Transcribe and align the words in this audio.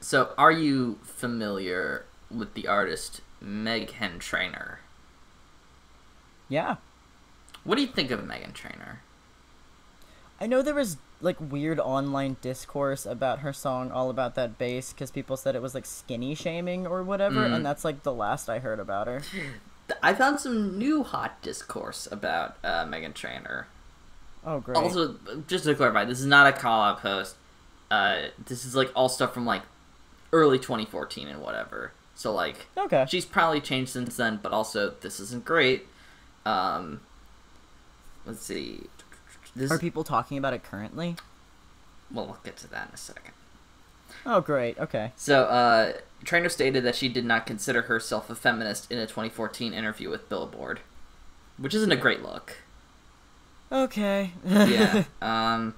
So, 0.00 0.32
are 0.38 0.52
you 0.52 0.98
familiar 1.02 2.04
with 2.30 2.54
the 2.54 2.68
artist 2.68 3.20
Meghan 3.44 4.18
Trainor? 4.20 4.80
Yeah. 6.48 6.76
What 7.64 7.74
do 7.76 7.82
you 7.82 7.88
think 7.88 8.10
of 8.10 8.20
Meghan 8.20 8.52
Trainor? 8.52 9.00
I 10.40 10.46
know 10.46 10.62
there 10.62 10.74
was 10.74 10.96
like 11.20 11.36
weird 11.40 11.80
online 11.80 12.36
discourse 12.40 13.04
about 13.04 13.40
her 13.40 13.52
song 13.52 13.90
all 13.90 14.08
about 14.08 14.36
that 14.36 14.56
bass 14.56 14.92
because 14.92 15.10
people 15.10 15.36
said 15.36 15.56
it 15.56 15.62
was 15.62 15.74
like 15.74 15.84
skinny 15.84 16.32
shaming 16.36 16.86
or 16.86 17.02
whatever 17.02 17.40
Mm. 17.40 17.54
and 17.56 17.66
that's 17.66 17.84
like 17.84 18.04
the 18.04 18.12
last 18.12 18.48
i 18.48 18.60
heard 18.60 18.78
about 18.78 19.08
her 19.08 19.20
I 20.00 20.14
found 20.14 20.38
some 20.38 20.78
new 20.78 21.02
hot 21.02 21.42
discourse 21.42 22.06
about 22.12 22.56
uh, 22.62 22.84
Meghan 22.84 23.14
Trainor. 23.14 23.66
oh 24.44 24.60
great 24.60 24.76
Also, 24.76 25.16
just 25.48 25.64
to 25.64 25.74
clarify, 25.74 26.04
this 26.04 26.20
is 26.20 26.26
not 26.26 26.46
a 26.46 26.52
call 26.52 26.82
out 26.82 27.00
post. 27.00 27.34
Uh, 27.90 28.26
this 28.46 28.64
is 28.66 28.76
like 28.76 28.92
all 28.94 29.08
stuff 29.08 29.32
from 29.34 29.46
like 29.46 29.62
early 30.32 30.58
2014 30.58 31.28
and 31.28 31.40
whatever. 31.40 31.92
So 32.14 32.32
like, 32.32 32.66
okay 32.76 33.06
she's 33.08 33.24
probably 33.24 33.60
changed 33.60 33.90
since 33.92 34.16
then, 34.16 34.40
but 34.42 34.52
also 34.52 34.94
this 35.00 35.20
isn't 35.20 35.44
great. 35.44 35.86
Um, 36.44 37.00
let's 38.26 38.40
see. 38.42 38.80
This 39.54 39.70
are 39.70 39.78
people 39.78 40.04
talking 40.04 40.38
about 40.38 40.52
it 40.54 40.62
currently 40.62 41.16
well, 42.10 42.24
we'll 42.26 42.38
get 42.42 42.56
to 42.58 42.66
that 42.68 42.88
in 42.88 42.94
a 42.94 42.96
second. 42.96 43.32
oh 44.24 44.40
great 44.40 44.78
okay 44.78 45.12
So, 45.16 45.44
uh, 45.44 45.92
Trainor 46.24 46.48
stated 46.48 46.82
that 46.84 46.94
she 46.96 47.08
did 47.08 47.24
not 47.24 47.46
consider 47.46 47.82
herself 47.82 48.30
a 48.30 48.34
feminist 48.34 48.90
in 48.90 48.98
a 48.98 49.06
2014 49.06 49.72
interview 49.74 50.08
with 50.10 50.28
Billboard, 50.28 50.80
which 51.58 51.74
isn't 51.74 51.92
a 51.92 51.96
great 51.96 52.22
look. 52.22 52.56
okay 53.70 54.32
Yeah. 54.44 55.04
um. 55.22 55.74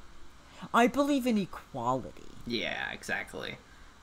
i 0.72 0.86
believe 0.86 1.26
in 1.26 1.36
equality 1.38 2.22
Yeah. 2.46 2.90
Exactly. 2.92 3.56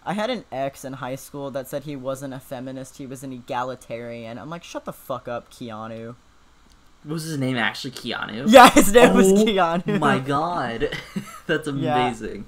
I 0.08 0.14
had 0.14 0.30
an 0.30 0.46
ex 0.52 0.84
in 0.86 0.94
high 0.94 1.16
school 1.18 1.52
that 1.52 1.68
said 1.68 1.84
he 1.84 1.96
wasn't 1.96 2.34
a 2.34 2.40
feminist 2.40 2.98
he 2.98 3.06
was 3.06 3.24
an 3.24 3.34
egalitarian 3.34 4.38
i'm 4.38 4.50
like 4.50 4.64
shut 4.64 4.86
the 4.86 4.94
fuck 4.94 5.28
up 5.28 5.52
keanu 5.52 6.16
Was 7.06 7.24
his 7.26 7.38
name 7.38 7.58
actually 7.58 7.92
Keanu? 7.92 8.46
yeah 8.48 8.70
his 8.70 8.92
name 8.94 9.14
was 9.14 9.28
Oh 9.32 9.46
keanu 9.46 10.00
My 10.00 10.20
God, 10.20 10.90
that's 11.48 11.68
Yeah. 11.68 11.74
amazing. 12.08 12.46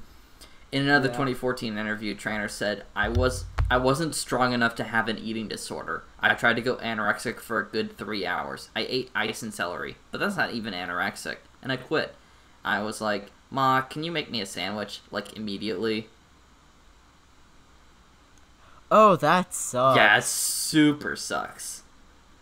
In 0.72 0.84
another 0.84 1.08
Yeah. 1.08 1.14
2014 1.14 1.78
interview, 1.78 2.14
Trainor 2.16 2.48
said, 2.48 2.84
"I 2.96 3.10
was 3.10 3.46
I 3.72 3.78
wasn't 3.78 4.16
strong 4.16 4.54
enough 4.54 4.76
to 4.76 4.84
have 4.84 5.08
an 5.10 5.18
eating 5.18 5.48
disorder. 5.48 6.04
I 6.20 6.34
tried 6.36 6.56
to 6.58 6.62
go 6.62 6.76
anorexic 6.78 7.40
for 7.40 7.60
a 7.60 7.66
good 7.66 7.98
three 7.98 8.26
hours. 8.26 8.70
I 8.76 8.82
ate 8.90 9.12
ice 9.16 9.42
and 9.44 9.54
celery, 9.54 9.96
but 10.12 10.20
that's 10.20 10.38
not 10.38 10.54
even 10.54 10.74
anorexic, 10.74 11.38
and 11.62 11.72
I 11.72 11.78
quit. 11.78 12.16
I 12.64 12.82
was 12.82 13.00
like, 13.02 13.32
Ma, 13.52 13.82
can 13.82 14.04
you 14.04 14.12
make 14.12 14.30
me 14.32 14.42
a 14.42 14.46
sandwich 14.46 15.02
like 15.12 15.36
immediately? 15.38 16.08
Oh 18.92 19.16
that 19.18 19.54
sucks 19.54 19.98
yeah, 19.98 20.18
it 20.18 20.24
super 20.24 21.16
sucks. 21.16 21.84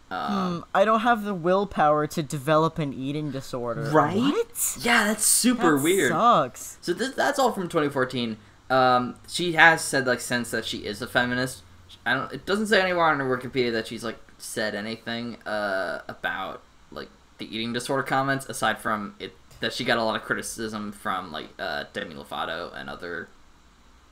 Um, 0.10 0.58
Hmm, 0.58 0.60
I 0.74 0.86
don't 0.86 1.02
have 1.02 1.24
the 1.26 1.34
willpower 1.34 2.08
to 2.08 2.24
develop 2.24 2.80
an 2.80 2.94
eating 2.94 3.30
disorder. 3.32 3.90
Right? 3.92 4.16
What? 4.16 4.78
yeah, 4.80 5.04
that's 5.04 5.26
super 5.26 5.76
That 5.76 5.84
weird. 5.84 6.12
Sucks. 6.12 6.78
So 6.82 6.94
this, 6.94 7.14
that's 7.14 7.38
all 7.38 7.52
from 7.52 7.64
2014. 7.64 8.38
Um, 8.70 9.16
she 9.28 9.54
has 9.54 9.82
said 9.82 10.08
like 10.08 10.22
since 10.22 10.52
that 10.52 10.66
she 10.66 10.80
is 10.80 11.02
a 11.02 11.08
feminist. 11.08 11.64
I 12.06 12.14
don't. 12.14 12.32
It 12.32 12.46
doesn't 12.46 12.68
say 12.68 12.82
anywhere 12.82 13.06
on 13.06 13.20
her 13.20 13.38
Wikipedia 13.38 13.72
that 13.74 13.88
she's 13.88 14.04
like 14.04 14.18
said 14.38 14.76
anything 14.76 15.42
uh, 15.44 16.02
about 16.08 16.62
like 16.92 17.10
the 17.38 17.54
eating 17.54 17.74
disorder 17.74 18.04
comments 18.04 18.46
aside 18.48 18.78
from 18.78 19.16
it 19.20 19.34
that 19.60 19.74
she 19.74 19.84
got 19.84 19.98
a 19.98 20.04
lot 20.04 20.16
of 20.16 20.22
criticism 20.22 20.92
from 20.92 21.32
like 21.32 21.48
uh, 21.60 21.86
Demi 21.94 22.16
Lovato 22.16 22.74
and 22.76 22.90
other 22.90 23.28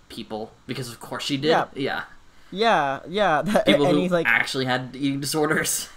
people 0.09 0.51
because 0.67 0.89
of 0.89 0.99
course 0.99 1.23
she 1.23 1.37
did. 1.37 1.49
Yeah. 1.49 1.65
yeah. 1.73 2.03
Yeah, 2.55 2.99
yeah. 3.07 3.41
That, 3.45 3.65
People 3.65 3.87
any 3.87 4.07
who 4.07 4.13
like 4.13 4.25
actually 4.27 4.65
had 4.65 4.95
eating 4.95 5.19
disorders. 5.19 5.89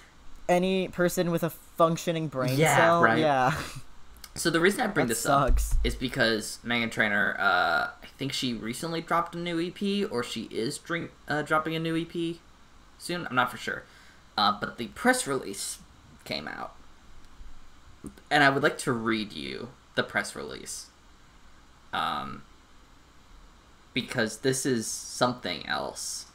any 0.48 0.88
person 0.88 1.30
with 1.30 1.42
a 1.42 1.50
functioning 1.50 2.28
brain 2.28 2.58
Yeah, 2.58 2.76
cell. 2.76 3.02
right. 3.02 3.18
Yeah, 3.18 3.54
So 4.34 4.50
the 4.50 4.60
reason 4.60 4.80
I 4.80 4.86
bring 4.88 5.06
that 5.06 5.14
this 5.14 5.26
up 5.26 5.58
is 5.84 5.94
because 5.94 6.58
Meghan 6.64 6.90
Trainor, 6.90 7.36
uh, 7.38 7.90
I 8.02 8.06
think 8.18 8.32
she 8.32 8.54
recently 8.54 9.00
dropped 9.00 9.34
a 9.34 9.38
new 9.38 9.60
EP, 9.60 10.10
or 10.10 10.22
she 10.22 10.42
is 10.44 10.78
drink, 10.78 11.10
uh, 11.28 11.42
dropping 11.42 11.74
a 11.76 11.78
new 11.78 11.96
EP 11.96 12.36
soon. 12.98 13.26
I'm 13.28 13.34
not 13.36 13.50
for 13.50 13.56
sure. 13.56 13.84
Uh, 14.36 14.56
but 14.58 14.78
the 14.78 14.86
press 14.88 15.26
release 15.26 15.78
came 16.24 16.48
out. 16.48 16.74
And 18.30 18.42
I 18.44 18.50
would 18.50 18.62
like 18.62 18.78
to 18.78 18.92
read 18.92 19.32
you 19.32 19.68
the 19.96 20.02
press 20.04 20.34
release. 20.36 20.86
Um, 21.92 22.42
because 23.94 24.38
this 24.38 24.64
is 24.64 24.86
something 24.86 25.66
else. 25.66 26.26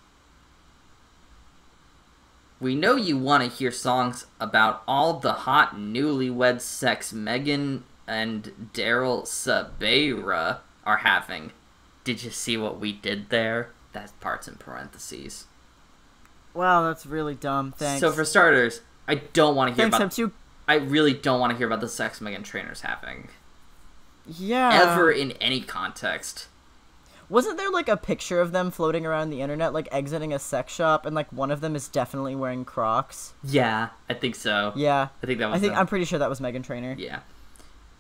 We 2.60 2.76
know 2.76 2.96
you 2.96 3.18
want 3.18 3.44
to 3.44 3.50
hear 3.56 3.72
songs 3.72 4.26
about 4.40 4.84
all 4.88 5.20
the 5.20 5.34
hot 5.34 5.76
newlywed 5.76 6.62
sex 6.62 7.12
Meghan 7.12 7.82
and 8.08 8.70
Daryl 8.74 9.24
Sabara 9.24 10.60
are 10.86 10.98
having. 10.98 11.52
Did 12.04 12.24
you 12.24 12.30
see 12.32 12.58
what 12.58 12.80
we 12.80 12.92
did 12.94 13.30
there? 13.30 13.70
That 13.94 14.12
part's 14.20 14.48
in 14.48 14.56
parentheses. 14.56 15.46
Wow, 16.54 16.84
that's 16.88 17.06
really 17.06 17.36
dumb. 17.36 17.74
Thanks. 17.78 18.00
So 18.02 18.12
for 18.12 18.26
starters, 18.26 18.82
I 19.08 19.16
don't 19.16 19.56
want 19.56 19.70
to 19.70 19.76
hear 19.76 19.90
Thanks, 19.90 19.96
I'm 19.96 20.02
about. 20.04 20.12
too. 20.14 20.32
I 20.68 20.76
really 20.76 21.14
don't 21.14 21.40
want 21.40 21.52
to 21.52 21.58
hear 21.58 21.68
about 21.68 21.82
the 21.82 21.90
sex 21.90 22.20
Meghan 22.20 22.44
Trainor's 22.44 22.82
having 22.82 23.30
Yeah. 24.26 24.70
ever 24.74 25.12
in 25.12 25.32
any 25.34 25.60
context. 25.62 26.48
Wasn't 27.34 27.58
there 27.58 27.72
like 27.72 27.90
a 27.90 27.98
picture 27.98 28.40
of 28.40 28.52
them 28.52 28.70
floating 28.70 29.08
around 29.08 29.32
the 29.32 29.42
internet, 29.42 29.74
like 29.74 29.90
exiting 29.92 30.32
a 30.32 30.38
sex 30.38 30.72
shop, 30.72 31.04
and 31.04 31.16
like 31.16 31.34
one 31.34 31.50
of 31.50 31.62
them 31.62 31.76
is 31.76 31.88
definitely 31.88 32.36
wearing 32.36 32.64
Crocs? 32.64 33.34
Yeah, 33.44 33.90
I 34.08 34.14
think 34.14 34.36
so. 34.36 34.72
Yeah. 34.76 35.08
I 35.24 35.26
think 35.26 35.40
that 35.40 35.48
was. 35.48 35.58
I 35.58 35.60
think 35.60 35.74
them. 35.74 35.80
I'm 35.80 35.88
pretty 35.88 36.06
sure 36.06 36.20
that 36.20 36.30
was 36.30 36.40
Meghan 36.40 36.64
Trainor. 36.64 36.96
Yeah. 36.96 37.22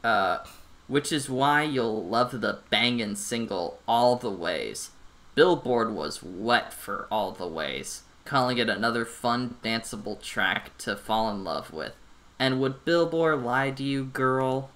Uh, 0.03 0.44
which 0.85 1.11
is 1.11 1.31
why 1.31 1.63
you'll 1.63 2.05
love 2.05 2.41
the 2.41 2.59
bangin' 2.69 3.16
single 3.16 3.79
All 3.88 4.17
the 4.17 4.29
Ways. 4.29 4.91
Billboard 5.33 5.95
was 5.95 6.21
wet 6.21 6.71
for 6.71 7.07
All 7.09 7.31
the 7.31 7.47
Ways, 7.47 8.03
calling 8.25 8.59
it 8.59 8.69
another 8.69 9.03
fun, 9.03 9.55
danceable 9.63 10.21
track 10.21 10.77
to 10.77 10.95
fall 10.95 11.31
in 11.31 11.44
love 11.44 11.73
with. 11.73 11.94
And 12.38 12.61
would 12.61 12.85
Billboard 12.85 13.41
lie 13.44 13.71
to 13.71 13.81
you, 13.81 14.03
girl? 14.03 14.69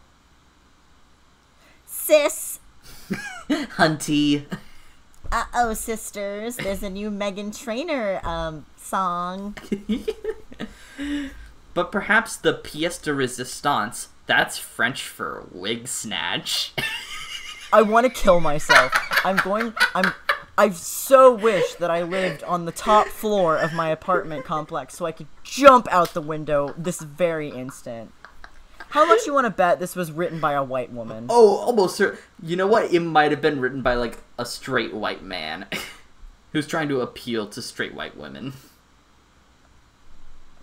Sis. 1.85 2.56
Hunty. 3.49 4.45
Uh 5.31 5.45
oh, 5.53 5.73
sisters. 5.73 6.57
There's 6.57 6.83
a 6.83 6.89
new 6.89 7.09
Meghan 7.09 7.57
Trainor 7.57 8.19
um 8.25 8.65
song. 8.77 9.55
but 11.73 11.91
perhaps 11.91 12.37
the 12.37 12.53
pièce 12.53 13.01
de 13.01 13.11
résistance, 13.11 14.07
that's 14.25 14.57
French 14.57 15.03
for 15.03 15.47
wig 15.51 15.87
snatch. 15.87 16.73
I 17.73 17.81
want 17.81 18.05
to 18.05 18.09
kill 18.11 18.39
myself. 18.39 18.91
I'm 19.23 19.37
going. 19.37 19.73
I'm. 19.93 20.13
I 20.57 20.71
so 20.71 21.35
wish 21.35 21.75
that 21.75 21.91
I 21.91 22.01
lived 22.01 22.41
on 22.43 22.65
the 22.65 22.71
top 22.71 23.07
floor 23.07 23.57
of 23.57 23.73
my 23.73 23.89
apartment 23.89 24.43
complex 24.43 24.95
so 24.95 25.05
I 25.05 25.11
could 25.11 25.27
jump 25.43 25.87
out 25.91 26.13
the 26.15 26.21
window 26.21 26.73
this 26.75 26.99
very 26.99 27.49
instant. 27.49 28.11
How 28.97 29.05
much 29.05 29.27
you 29.27 29.33
want 29.33 29.45
to 29.45 29.51
bet 29.51 29.79
this 29.79 29.95
was 29.95 30.11
written 30.11 30.39
by 30.39 30.53
a 30.53 30.63
white 30.63 30.91
woman? 30.91 31.27
Oh, 31.29 31.57
almost. 31.57 31.97
cer- 31.97 32.17
You 32.41 32.55
know 32.55 32.65
what? 32.65 32.91
It 32.91 33.01
might 33.01 33.29
have 33.29 33.41
been 33.41 33.61
written 33.61 33.83
by 33.83 33.93
like 33.93 34.17
a 34.39 34.45
straight 34.45 34.91
white 34.91 35.21
man 35.23 35.67
who's 36.51 36.65
trying 36.65 36.89
to 36.89 37.01
appeal 37.01 37.45
to 37.49 37.61
straight 37.61 37.93
white 37.93 38.17
women. 38.17 38.53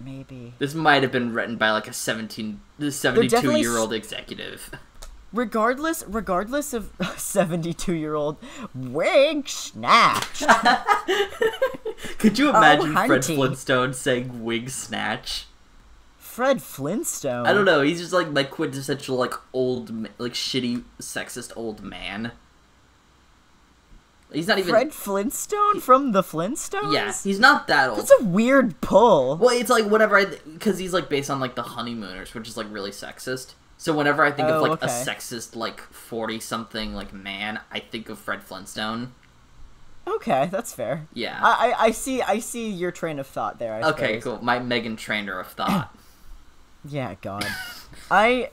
Maybe. 0.00 0.55
This 0.59 0.75
might 0.75 1.05
have 1.05 1.12
been 1.12 1.33
written 1.33 1.55
by 1.56 1.71
like 1.71 1.87
a 1.87 1.93
17, 1.93 2.61
this 2.77 2.97
72 2.97 3.28
definitely 3.28 3.61
year 3.61 3.77
old 3.77 3.93
executive. 3.93 4.69
Regardless, 5.33 6.03
regardless 6.09 6.75
of 6.75 6.91
72 7.17 7.94
year 7.94 8.15
old 8.17 8.37
wig 8.75 9.49
snatch. 9.49 10.41
Could 12.19 12.37
you 12.41 12.49
imagine 12.50 12.97
oh, 12.97 13.06
Fred 13.06 13.11
Oh, 13.11 13.14
hunty. 13.29 13.35
Flintstone 13.37 13.94
saying 13.94 14.43
wig 14.43 14.70
snatch? 14.70 15.47
Fred 16.35 16.61
Flintstone. 16.61 17.47
I 17.47 17.53
don't 17.53 17.65
know. 17.65 17.83
He's 17.83 18.01
just 18.01 18.13
like 18.13 18.29
my 18.29 18.43
quintessential 18.43 19.17
like 19.17 19.35
old, 19.53 19.91
like 20.19 20.33
shitty 20.33 20.83
sexist 21.01 21.53
old 21.55 21.85
man. 21.85 22.33
He's 24.33 24.49
not 24.49 24.59
even. 24.59 24.71
Fred 24.71 24.93
Flintstone 24.93 25.79
from 25.79 26.11
the 26.11 26.23
Flintstones. 26.23 26.93
yeah, 26.93 27.13
he's 27.23 27.39
not 27.39 27.69
that 27.69 27.91
old. 27.91 28.01
That's 28.01 28.13
a 28.21 28.25
weird 28.25 28.81
pull. 28.81 29.37
Well, 29.37 29.57
it's 29.57 29.71
like 29.71 29.85
whatever 29.85 30.19
I 30.19 30.25
because 30.25 30.79
he's 30.79 30.93
like 30.93 31.09
based 31.09 31.31
on 31.31 31.39
like 31.39 31.55
the 31.55 31.63
honeymooners, 31.63 32.35
which 32.35 32.49
is 32.49 32.57
like 32.57 32.67
really 32.69 32.91
sexist. 32.91 33.55
So 33.79 33.97
whenever 33.97 34.25
I 34.25 34.33
think 34.33 34.49
of 34.49 34.61
Oh, 34.61 34.65
like 34.65 34.83
a 34.83 34.87
sexist 34.87 35.55
like 35.55 35.79
forty 35.81 36.41
something 36.41 36.95
like 36.95 37.13
man, 37.13 37.61
I 37.71 37.79
think 37.79 38.09
of 38.09 38.19
Fred 38.19 38.43
Flintstone. 38.43 39.13
Okay, 40.05 40.49
that's 40.51 40.75
fair. 40.75 41.07
Yeah. 41.15 41.39
I, 41.41 41.71
I, 41.71 41.85
I 41.85 41.91
see 41.93 42.23
I 42.23 42.41
see 42.41 42.71
your 42.71 42.91
train 42.91 43.21
of 43.21 43.29
thought 43.29 43.61
there. 43.61 43.75
I 43.75 43.83
okay, 43.91 44.19
suppose. 44.19 44.39
cool. 44.39 44.45
My 44.45 44.59
Megan 44.59 44.97
Trainer 44.97 45.39
of 45.39 45.47
thought. 45.47 45.95
Yeah, 46.87 47.15
God. 47.23 47.47
I. 48.11 48.51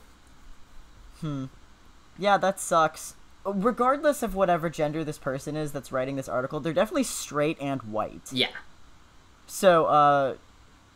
Hmm. 1.20 1.46
Yeah, 2.18 2.38
that 2.38 2.60
sucks. 2.60 3.16
regardless 3.46 4.22
of 4.24 4.36
whatever 4.36 4.70
gender 4.70 5.04
this 5.04 5.18
person 5.18 5.56
is 5.58 5.72
that's 5.72 5.92
writing 5.92 6.16
this 6.16 6.30
article, 6.30 6.60
they're 6.60 6.74
definitely 6.74 7.04
straight 7.04 7.58
and 7.60 7.82
white. 7.84 8.30
Yeah, 8.32 8.50
So, 9.48 9.86
uh, 9.86 10.36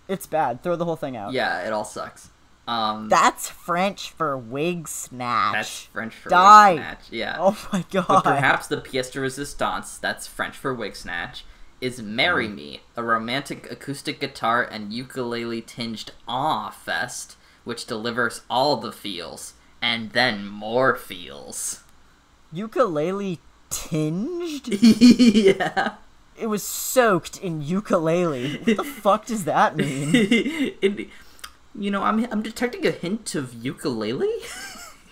it's 0.08 0.28
bad. 0.28 0.62
Throw 0.62 0.76
the 0.76 0.86
whole 0.86 0.96
thing 0.96 1.18
out. 1.18 1.34
yeah, 1.34 1.66
it 1.66 1.74
all 1.74 1.84
sucks. 1.86 2.30
Um, 2.68 3.10
That's 3.10 3.48
French 3.50 4.10
for 4.12 4.36
wig 4.38 4.88
snatch. 4.88 5.54
that's 5.54 5.82
French 5.84 6.14
for 6.16 6.30
Die. 6.30 6.72
wig 6.74 6.80
snatch. 6.80 7.00
Yeah. 7.12 7.36
Oh 7.40 7.68
my 7.74 7.84
god. 7.92 8.06
But 8.08 8.24
perhaps 8.24 8.68
the 8.68 8.78
pièce 8.78 9.12
de 9.12 9.20
résistance, 9.20 10.00
that's 10.00 10.26
French 10.28 10.56
for 10.58 10.74
wig 10.74 10.96
snatch, 10.96 11.46
is 11.86 12.02
Marry 12.02 12.48
Me, 12.48 12.82
a 12.98 13.04
romantic 13.04 13.72
acoustic 13.72 14.20
guitar 14.20 14.64
and 14.64 14.92
ukulele 14.92 15.62
tinged 15.62 16.10
awe 16.28 16.72
fest, 16.72 17.38
which 17.64 17.86
delivers 17.86 18.42
all 18.50 18.78
the 18.78 18.92
feels, 18.92 19.54
and 19.84 20.12
then 20.14 20.48
more 20.48 20.96
feels. 20.96 21.84
Ukulele 22.52 23.40
tinged? 23.70 24.68
yeah. 24.82 25.94
It 26.36 26.48
was 26.48 26.64
soaked 26.64 27.38
in 27.38 27.62
ukulele. 27.62 28.58
What 28.58 28.78
the 28.78 28.84
fuck 29.04 29.28
does 29.28 29.46
that 29.46 29.76
mean? 29.76 30.10
It- 30.82 31.10
you 31.78 31.92
know, 31.92 32.04
I'm, 32.04 32.24
I'm 32.32 32.42
detecting 32.42 32.88
a 32.88 32.92
hint 32.92 33.36
of 33.36 33.54
ukulele. 33.54 34.32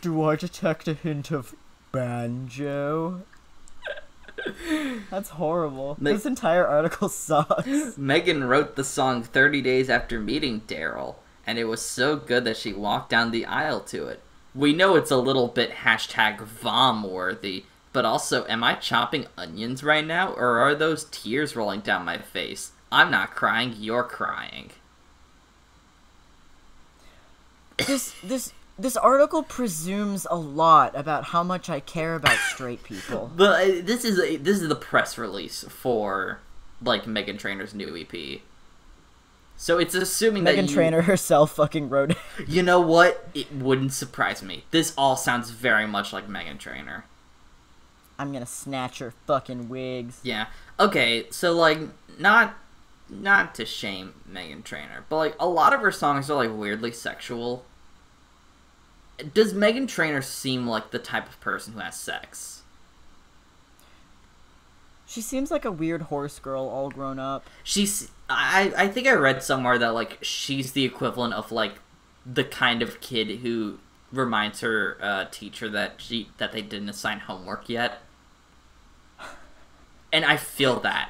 Do 0.01 0.23
I 0.23 0.37
detect 0.37 0.87
a 0.87 0.93
hint 0.93 1.29
of 1.29 1.53
banjo? 1.91 3.23
That's 5.09 5.29
horrible. 5.29 5.97
Like- 5.99 6.15
this 6.15 6.25
entire 6.25 6.65
article 6.67 7.09
sucks. 7.09 7.67
Meghan 7.97 8.47
wrote 8.47 8.75
the 8.75 8.83
song 8.83 9.23
30 9.23 9.61
days 9.61 9.89
after 9.89 10.19
meeting 10.19 10.61
Daryl, 10.67 11.15
and 11.45 11.57
it 11.57 11.65
was 11.65 11.81
so 11.81 12.15
good 12.15 12.43
that 12.45 12.57
she 12.57 12.73
walked 12.73 13.09
down 13.09 13.31
the 13.31 13.45
aisle 13.45 13.81
to 13.81 14.07
it. 14.07 14.21
We 14.55 14.73
know 14.73 14.95
it's 14.95 15.11
a 15.11 15.17
little 15.17 15.47
bit 15.47 15.71
hashtag 15.71 16.41
vom 16.41 17.03
worthy, 17.03 17.65
but 17.91 18.05
also, 18.05 18.45
am 18.47 18.63
I 18.63 18.75
chopping 18.75 19.27
onions 19.37 19.83
right 19.83 20.05
now, 20.05 20.33
or 20.33 20.59
are 20.59 20.75
those 20.75 21.05
tears 21.05 21.55
rolling 21.55 21.81
down 21.81 22.05
my 22.05 22.17
face? 22.17 22.71
I'm 22.91 23.09
not 23.11 23.35
crying, 23.35 23.75
you're 23.79 24.03
crying. 24.03 24.71
This 27.77 28.13
this 28.23 28.53
this 28.77 28.97
article 28.97 29.43
presumes 29.43 30.25
a 30.29 30.35
lot 30.35 30.97
about 30.97 31.25
how 31.25 31.43
much 31.43 31.69
I 31.69 31.79
care 31.79 32.15
about 32.15 32.37
straight 32.37 32.83
people. 32.83 33.31
But 33.35 33.61
uh, 33.61 33.81
this 33.83 34.03
is 34.03 34.19
a, 34.19 34.37
this 34.37 34.61
is 34.61 34.69
the 34.69 34.75
press 34.75 35.17
release 35.17 35.63
for 35.69 36.39
like 36.81 37.05
Meghan 37.05 37.37
Trainor's 37.37 37.73
new 37.73 37.95
EP. 37.95 38.41
So 39.55 39.77
it's 39.77 39.93
assuming 39.95 40.43
Meghan 40.43 40.55
that 40.55 40.69
you, 40.69 40.75
Trainor 40.75 41.01
herself 41.03 41.55
fucking 41.55 41.89
wrote 41.89 42.11
it. 42.11 42.17
You 42.47 42.63
know 42.63 42.81
what? 42.81 43.29
It 43.33 43.51
wouldn't 43.53 43.93
surprise 43.93 44.41
me. 44.41 44.65
This 44.71 44.93
all 44.97 45.15
sounds 45.15 45.51
very 45.51 45.87
much 45.87 46.11
like 46.11 46.27
Meghan 46.27 46.57
Trainor. 46.57 47.05
I'm 48.17 48.31
gonna 48.31 48.45
snatch 48.45 48.99
her 48.99 49.13
fucking 49.25 49.69
wigs. 49.69 50.19
Yeah. 50.23 50.47
Okay, 50.79 51.27
so 51.29 51.53
like 51.53 51.79
not 52.19 52.55
not 53.09 53.53
to 53.55 53.65
shame 53.65 54.13
Meghan 54.29 54.63
Trainor, 54.63 55.05
but 55.09 55.17
like 55.17 55.35
a 55.39 55.47
lot 55.47 55.73
of 55.73 55.81
her 55.81 55.91
songs 55.91 56.29
are 56.29 56.35
like 56.35 56.51
weirdly 56.57 56.91
sexual. 56.91 57.65
Does 59.33 59.53
Meghan 59.53 59.87
Trainor 59.87 60.21
seem 60.21 60.67
like 60.67 60.91
the 60.91 60.99
type 60.99 61.27
of 61.27 61.39
person 61.39 61.73
who 61.73 61.79
has 61.79 61.99
sex? 61.99 62.63
She 65.05 65.21
seems 65.21 65.51
like 65.51 65.63
a 65.63 65.71
weird 65.71 66.03
horse 66.03 66.39
girl 66.39 66.63
all 66.63 66.89
grown 66.89 67.19
up. 67.19 67.45
She's 67.63 68.09
I 68.29 68.73
I 68.75 68.87
think 68.87 69.07
I 69.07 69.13
read 69.13 69.43
somewhere 69.43 69.77
that 69.77 69.93
like 69.93 70.17
she's 70.21 70.71
the 70.71 70.85
equivalent 70.85 71.35
of 71.35 71.51
like 71.51 71.75
the 72.25 72.43
kind 72.43 72.81
of 72.81 72.99
kid 72.99 73.39
who 73.41 73.79
reminds 74.11 74.61
her 74.61 74.97
uh, 75.01 75.25
teacher 75.29 75.69
that 75.69 75.95
she 75.97 76.29
that 76.37 76.51
they 76.51 76.61
didn't 76.61 76.89
assign 76.89 77.19
homework 77.19 77.69
yet. 77.69 78.01
And 80.11 80.23
I 80.25 80.37
feel 80.37 80.79
that. 80.81 81.09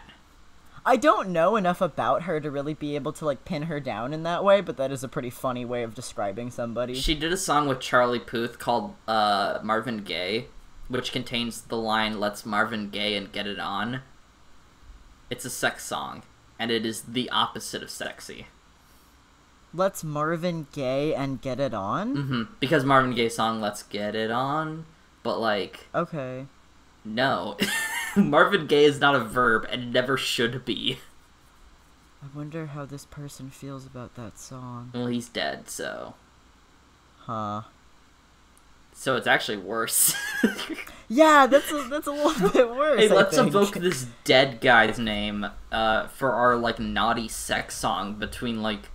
I 0.85 0.97
don't 0.97 1.29
know 1.29 1.55
enough 1.55 1.79
about 1.81 2.23
her 2.23 2.39
to 2.41 2.51
really 2.51 2.73
be 2.73 2.95
able 2.95 3.13
to 3.13 3.25
like 3.25 3.45
pin 3.45 3.63
her 3.63 3.79
down 3.79 4.13
in 4.13 4.23
that 4.23 4.43
way, 4.43 4.59
but 4.61 4.75
that 4.77 4.91
is 4.91 5.03
a 5.03 5.07
pretty 5.07 5.29
funny 5.29 5.63
way 5.63 5.83
of 5.83 5.95
describing 5.95 6.51
somebody. 6.51 6.95
She 6.95 7.15
did 7.15 7.31
a 7.31 7.37
song 7.37 7.67
with 7.67 7.79
Charlie 7.79 8.19
Puth 8.19 8.59
called 8.59 8.93
uh, 9.07 9.59
Marvin 9.63 10.03
Gaye, 10.03 10.47
which 10.89 11.11
contains 11.13 11.61
the 11.61 11.77
line 11.77 12.19
"Let's 12.19 12.45
Marvin 12.45 12.89
Gaye 12.89 13.15
and 13.15 13.31
get 13.31 13.47
it 13.47 13.59
on." 13.59 14.01
It's 15.29 15.45
a 15.45 15.49
sex 15.49 15.85
song, 15.85 16.23
and 16.59 16.69
it 16.69 16.85
is 16.85 17.01
the 17.03 17.29
opposite 17.29 17.81
of 17.81 17.89
sexy. 17.89 18.47
Let's 19.73 20.03
Marvin 20.03 20.67
Gaye 20.73 21.15
and 21.15 21.41
get 21.41 21.59
it 21.59 21.73
on. 21.73 22.15
hmm 22.15 22.43
Because 22.59 22.83
Marvin 22.83 23.13
Gaye's 23.15 23.35
song 23.35 23.61
"Let's 23.61 23.83
Get 23.83 24.15
It 24.15 24.31
On," 24.31 24.85
but 25.23 25.39
like 25.39 25.87
Okay. 25.95 26.45
no, 27.05 27.57
Marvin 28.21 28.67
Gaye 28.67 28.85
is 28.85 28.99
not 28.99 29.15
a 29.15 29.19
verb 29.23 29.65
and 29.69 29.91
never 29.93 30.17
should 30.17 30.65
be. 30.65 30.99
I 32.21 32.37
wonder 32.37 32.67
how 32.67 32.85
this 32.85 33.05
person 33.05 33.49
feels 33.49 33.85
about 33.85 34.15
that 34.15 34.39
song. 34.39 34.91
Well, 34.93 35.07
he's 35.07 35.27
dead, 35.29 35.69
so 35.69 36.13
Huh. 37.19 37.63
so 38.93 39.15
it's 39.15 39.27
actually 39.27 39.57
worse. 39.57 40.13
Yeah, 41.09 41.45
that's 41.47 41.69
a, 41.71 41.83
that's 41.89 42.07
a 42.07 42.11
little 42.11 42.49
bit 42.53 42.69
worse. 42.69 42.99
Hey, 43.01 43.09
I 43.09 43.13
let's 43.13 43.35
think. 43.35 43.49
evoke 43.49 43.73
this 43.75 44.07
dead 44.23 44.61
guy's 44.61 44.97
name 44.97 45.45
uh, 45.71 46.07
for 46.07 46.31
our 46.31 46.55
like 46.55 46.79
naughty 46.79 47.27
sex 47.27 47.75
song 47.75 48.15
between 48.15 48.63
like 48.63 48.89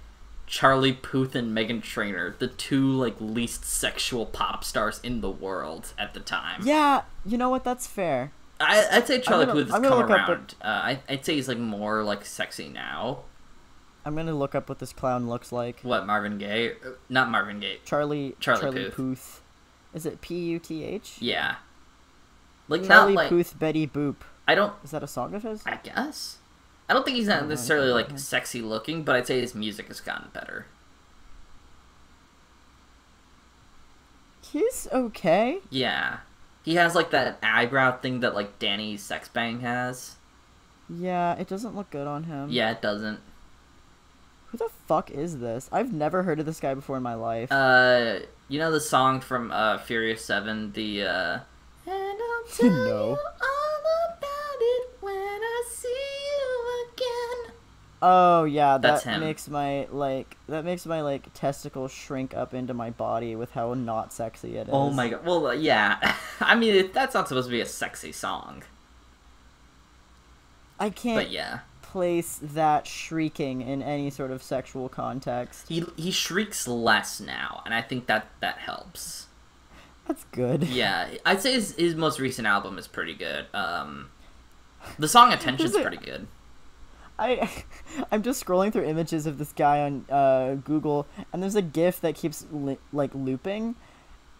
Charlie 0.47 0.95
Puth 0.95 1.37
and 1.37 1.57
Meghan 1.57 1.81
Trainor, 1.83 2.35
the 2.39 2.49
two 2.49 2.91
like 2.91 3.15
least 3.21 3.65
sexual 3.65 4.25
pop 4.27 4.65
stars 4.65 4.99
in 5.05 5.21
the 5.21 5.31
world 5.31 5.93
at 5.99 6.15
the 6.15 6.19
time. 6.21 6.63
Yeah, 6.65 7.03
you 7.25 7.39
know 7.39 7.51
what? 7.51 7.63
That's 7.63 7.87
fair. 7.87 8.33
I, 8.61 8.87
I'd 8.93 9.07
say 9.07 9.21
Charlie 9.21 9.47
Puth 9.47 9.71
has 9.71 9.81
come 9.81 9.83
look 9.83 10.11
up 10.11 10.29
around. 10.29 10.55
Uh, 10.61 10.67
I, 10.67 11.01
I'd 11.09 11.25
say 11.25 11.35
he's 11.35 11.49
like 11.49 11.59
more 11.59 12.03
like 12.03 12.25
sexy 12.25 12.69
now. 12.69 13.21
I'm 14.05 14.17
gonna 14.17 14.35
look 14.35 14.55
up 14.55 14.69
what 14.69 14.79
this 14.79 14.93
clown 14.93 15.29
looks 15.29 15.53
like. 15.53 15.81
What 15.83 16.07
Marvin 16.07 16.39
Gaye? 16.39 16.71
Uh, 16.73 16.91
Not 17.09 17.31
Marvin 17.31 17.61
Gaye. 17.61 17.79
Charlie 17.85 18.35
Charlie 18.41 18.73
Puth. 18.85 18.95
Puth. 18.95 19.43
Is 19.95 20.07
it 20.07 20.21
P 20.21 20.35
U 20.51 20.59
T 20.59 20.83
H? 20.85 21.17
Yeah. 21.21 21.57
Like 22.69 22.85
Charlie 22.85 23.15
not 23.15 23.23
like 23.23 23.29
Puth 23.29 23.59
Betty 23.59 23.87
Boop. 23.87 24.17
I 24.47 24.55
don't. 24.55 24.73
Is 24.83 24.91
that 24.91 25.03
a 25.03 25.07
song 25.09 25.35
of 25.35 25.43
his? 25.43 25.63
I 25.67 25.77
guess. 25.77 26.39
I 26.89 26.95
don't 26.95 27.05
think 27.05 27.17
he's 27.19 27.29
not 27.29 27.43
Oh, 27.43 27.47
necessarily 27.47 27.91
like 27.93 28.19
sexy 28.19 28.63
looking, 28.63 29.03
but 29.03 29.15
I'd 29.15 29.27
say 29.27 29.41
his 29.41 29.55
music 29.55 29.89
has 29.89 30.01
gotten 30.01 30.29
better. 30.33 30.67
He's 34.41 34.89
okay. 34.93 35.59
Yeah. 35.71 36.19
He 36.69 36.75
has 36.75 36.95
like 36.95 37.13
that 37.13 37.39
eyebrow 37.43 37.97
thing 37.97 38.21
that 38.21 38.35
like 38.35 38.59
Danny 38.59 38.99
Sexbang 38.99 39.63
has. 39.63 40.17
Yeah, 40.87 41.33
it 41.33 41.49
doesn't 41.49 41.75
look 41.75 41.89
good 41.89 42.07
on 42.07 42.25
him. 42.25 42.51
Yeah, 42.51 42.71
it 42.73 42.83
doesn't. 42.83 43.21
Who 44.49 44.59
the 44.59 44.69
fuck 44.87 45.11
is 45.11 45.39
this? 45.39 45.71
I've 45.73 45.95
never 45.95 46.25
heard 46.25 46.41
of 46.41 46.45
this 46.45 46.61
guy 46.61 46.75
before 46.75 46.99
in 46.99 47.03
my 47.03 47.15
life. 47.15 47.51
Uh, 47.51 48.19
you 48.49 48.59
know 48.59 48.71
the 48.71 48.83
song 48.83 49.23
from 49.23 49.51
uh 49.51 49.79
Furious 49.79 50.23
Seven, 50.23 50.73
the 50.73 51.05
uh. 51.05 51.39
And 51.87 52.19
I'll 52.21 52.45
tell 52.55 52.71
No. 52.71 53.19
Oh 58.03 58.45
yeah, 58.45 58.79
That's 58.79 59.05
that 59.05 59.15
him. 59.15 59.21
makes 59.21 59.49
my 59.49 59.87
like 59.91 60.37
that 60.49 60.65
makes 60.65 60.87
my 60.87 61.03
like 61.03 61.33
testicles 61.35 61.93
shrink 61.93 62.35
up 62.35 62.55
into 62.55 62.75
my 62.75 62.91
body 62.91 63.37
with 63.37 63.51
how 63.53 63.75
not 63.75 64.13
sexy 64.13 64.57
it 64.57 64.69
is. 64.69 64.75
Oh 64.75 64.91
my 64.91 65.09
god. 65.09 65.25
Well, 65.25 65.49
uh, 65.49 65.53
yeah. 65.53 66.17
I 66.41 66.55
mean, 66.55 66.75
it, 66.75 66.95
that's 66.95 67.15
not 67.15 67.29
supposed 67.29 67.49
to 67.49 67.53
be 67.53 67.61
a 67.61 67.67
sexy 67.67 68.13
song, 68.13 68.63
I 70.79 70.91
can't 70.91 71.17
but 71.17 71.31
yeah. 71.31 71.61
place 71.83 72.39
that 72.43 72.87
shrieking 72.87 73.63
in 73.63 73.83
any 73.83 74.11
sort 74.11 74.31
of 74.31 74.43
sexual 74.43 74.89
context. 74.89 75.69
He 75.69 75.85
he 75.97 76.11
shrieks 76.11 76.69
less 76.69 77.21
now, 77.21 77.63
and 77.65 77.75
I 77.75 77.83
think 77.83 78.07
that 78.07 78.29
that 78.41 78.59
helps. 78.59 79.27
That's 80.07 80.25
good. 80.33 80.65
Yeah, 80.65 81.09
I'd 81.27 81.43
say 81.43 81.53
his, 81.53 81.75
his 81.75 81.95
most 81.95 82.19
recent 82.19 82.49
album 82.49 82.79
is 82.79 82.89
pretty 82.89 83.15
good. 83.15 83.45
Um, 83.53 84.09
the 84.99 85.09
song 85.09 85.33
"Attention's" 85.33 85.75
Is 85.75 85.83
pretty 85.83 85.99
good. 85.99 86.27
I 87.19 87.51
I'm 88.13 88.23
just 88.23 88.45
scrolling 88.45 88.73
through 88.73 88.85
images 88.85 89.27
of 89.27 89.39
this 89.39 89.53
guy 89.53 89.81
on 89.81 90.05
uh, 90.11 90.55
Google, 90.57 91.07
and 91.33 91.43
there's 91.43 91.57
a 91.57 91.63
GIF 91.63 92.01
that 92.01 92.15
keeps 92.15 92.47
li- 92.53 92.79
like 92.93 93.11
looping, 93.15 93.75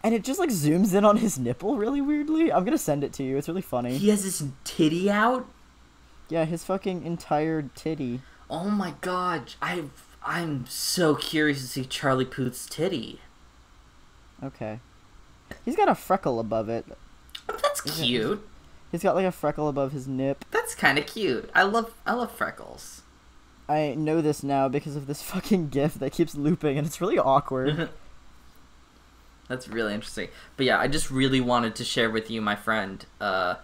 and 0.03 0.13
it 0.15 0.23
just 0.23 0.39
like 0.39 0.49
zooms 0.49 0.93
in 0.93 1.03
on 1.05 1.17
his 1.17 1.37
nipple 1.37 1.77
really 1.77 2.01
weirdly. 2.01 2.51
I'm 2.51 2.63
gonna 2.63 2.77
send 2.77 3.03
it 3.03 3.13
to 3.13 3.23
you. 3.23 3.37
It's 3.37 3.47
really 3.47 3.61
funny. 3.61 3.97
He 3.97 4.09
has 4.09 4.23
this 4.23 4.43
titty 4.63 5.09
out. 5.09 5.47
Yeah, 6.29 6.45
his 6.45 6.63
fucking 6.63 7.03
entire 7.05 7.63
titty. 7.75 8.21
Oh 8.49 8.69
my 8.69 8.93
god, 9.01 9.53
I 9.61 9.83
I'm 10.23 10.65
so 10.67 11.15
curious 11.15 11.61
to 11.61 11.67
see 11.67 11.85
Charlie 11.85 12.25
Puth's 12.25 12.65
titty. 12.67 13.19
Okay. 14.43 14.79
He's 15.65 15.75
got 15.75 15.89
a 15.89 15.95
freckle 15.95 16.39
above 16.39 16.69
it. 16.69 16.85
That's 17.47 17.83
Is 17.85 17.99
it- 17.99 18.03
cute. 18.03 18.47
He's 18.91 19.03
got 19.03 19.15
like 19.15 19.25
a 19.25 19.31
freckle 19.31 19.67
above 19.69 19.91
his 19.91 20.07
nip. 20.07 20.45
That's 20.51 20.73
kind 20.75 20.97
of 20.97 21.05
cute. 21.05 21.49
I 21.53 21.63
love 21.63 21.93
I 22.05 22.13
love 22.13 22.31
freckles. 22.31 23.01
I 23.67 23.93
know 23.95 24.19
this 24.21 24.41
now 24.43 24.67
because 24.67 24.95
of 24.95 25.05
this 25.07 25.21
fucking 25.31 25.69
GIF 25.69 25.95
that 25.95 26.11
keeps 26.11 26.33
looping, 26.35 26.77
and 26.77 26.87
it's 26.87 26.99
really 27.01 27.19
awkward. 27.19 27.89
That's 29.47 29.67
really 29.67 29.93
interesting. 29.95 30.29
But 30.57 30.65
yeah, 30.67 30.79
I 30.79 30.87
just 30.87 31.09
really 31.09 31.41
wanted 31.41 31.73
to 31.75 31.83
share 31.83 32.09
with 32.11 32.29
you, 32.29 32.39
my 32.41 32.55
friend. 32.55 33.03
Uh, 33.19 33.55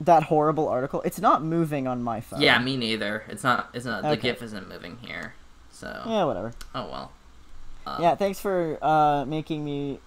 That 0.00 0.24
horrible 0.24 0.68
article. 0.68 1.00
It's 1.02 1.20
not 1.20 1.42
moving 1.42 1.86
on 1.86 2.02
my 2.02 2.20
phone. 2.20 2.40
yeah, 2.40 2.58
me 2.58 2.76
neither. 2.76 3.24
It's 3.28 3.44
not. 3.44 3.70
It's 3.72 3.84
not. 3.84 4.02
The 4.02 4.16
GIF 4.16 4.42
isn't 4.42 4.68
moving 4.68 4.98
here. 5.00 5.34
So. 5.70 6.02
Yeah, 6.06 6.24
whatever. 6.24 6.52
Oh 6.74 6.88
well. 6.90 7.12
Uh, 7.86 7.98
Yeah, 8.00 8.14
thanks 8.16 8.40
for 8.40 8.78
uh, 8.82 9.24
making 9.26 9.64
me 9.64 10.00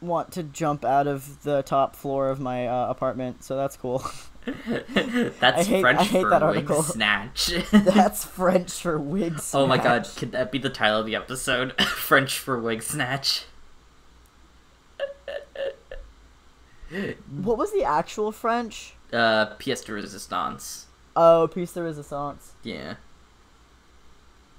want 0.00 0.32
to 0.32 0.42
jump 0.42 0.84
out 0.84 1.06
of 1.06 1.42
the 1.42 1.62
top 1.62 1.96
floor 1.96 2.30
of 2.30 2.38
my 2.40 2.66
uh, 2.66 2.88
apartment. 2.88 3.42
So 3.44 3.56
that's 3.56 3.76
cool. 3.76 4.04
That's 4.46 5.42
I 5.42 5.62
hate- 5.62 5.80
French 5.82 5.98
I 6.00 6.04
hate 6.04 6.22
for 6.22 6.30
that 6.30 6.42
article. 6.42 6.82
snatch. 6.82 7.52
that's 7.70 8.24
French 8.24 8.72
for 8.72 8.98
wig. 8.98 9.38
Snatch. 9.40 9.60
Oh 9.60 9.66
my 9.66 9.76
god, 9.76 10.08
could 10.16 10.32
that 10.32 10.50
be 10.50 10.58
the 10.58 10.70
title 10.70 11.00
of 11.00 11.04
the 11.06 11.14
episode? 11.14 11.78
French 11.82 12.38
for 12.38 12.58
wig 12.58 12.82
snatch. 12.82 13.42
What 17.42 17.58
was 17.58 17.72
the 17.72 17.84
actual 17.84 18.32
French? 18.32 18.94
Uh, 19.12 19.54
pièce 19.56 19.84
de 19.84 19.92
résistance. 19.92 20.84
Oh, 21.14 21.48
piece 21.52 21.72
de 21.72 21.82
resistance. 21.82 22.52
Yeah. 22.62 22.94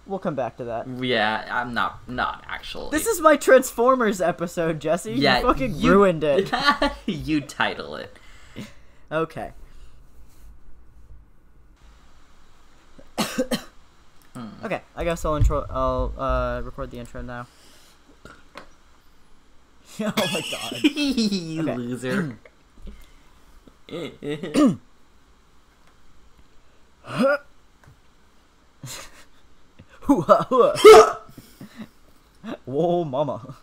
We'll 0.06 0.20
come 0.20 0.36
back 0.36 0.58
to 0.58 0.64
that. 0.66 0.88
Yeah, 0.88 1.46
I'm 1.52 1.74
not 1.74 2.08
not 2.08 2.44
actually. 2.48 2.90
This 2.92 3.06
is 3.06 3.22
my 3.22 3.36
Transformers 3.36 4.22
episode, 4.22 4.80
Jesse. 4.80 5.14
yeah, 5.14 5.40
you 5.40 5.46
fucking 5.46 5.82
ruined 5.82 6.24
it. 6.24 6.52
you 7.06 7.42
title 7.42 7.96
it. 7.96 8.18
Okay. 9.12 9.52
Hmm. 14.36 14.48
Okay, 14.64 14.82
I 14.96 15.04
guess 15.04 15.26
I'll 15.26 15.36
intro. 15.36 15.66
I'll 15.70 16.14
uh, 16.18 16.62
record 16.64 16.92
the 16.92 17.00
intro 17.00 17.22
now. 17.22 17.48
oh 20.02 20.14
my 20.16 20.44
god. 20.52 20.84
you 20.84 21.64
loser. 21.64 22.38
Whoa, 32.66 33.04
mama. 33.04 33.56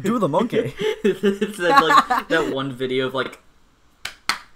Do 0.00 0.18
the 0.18 0.28
monkey. 0.28 0.74
it's 0.78 1.58
that, 1.58 1.82
like 1.82 2.28
that 2.28 2.54
one 2.54 2.72
video 2.72 3.06
of 3.08 3.14
like 3.14 3.40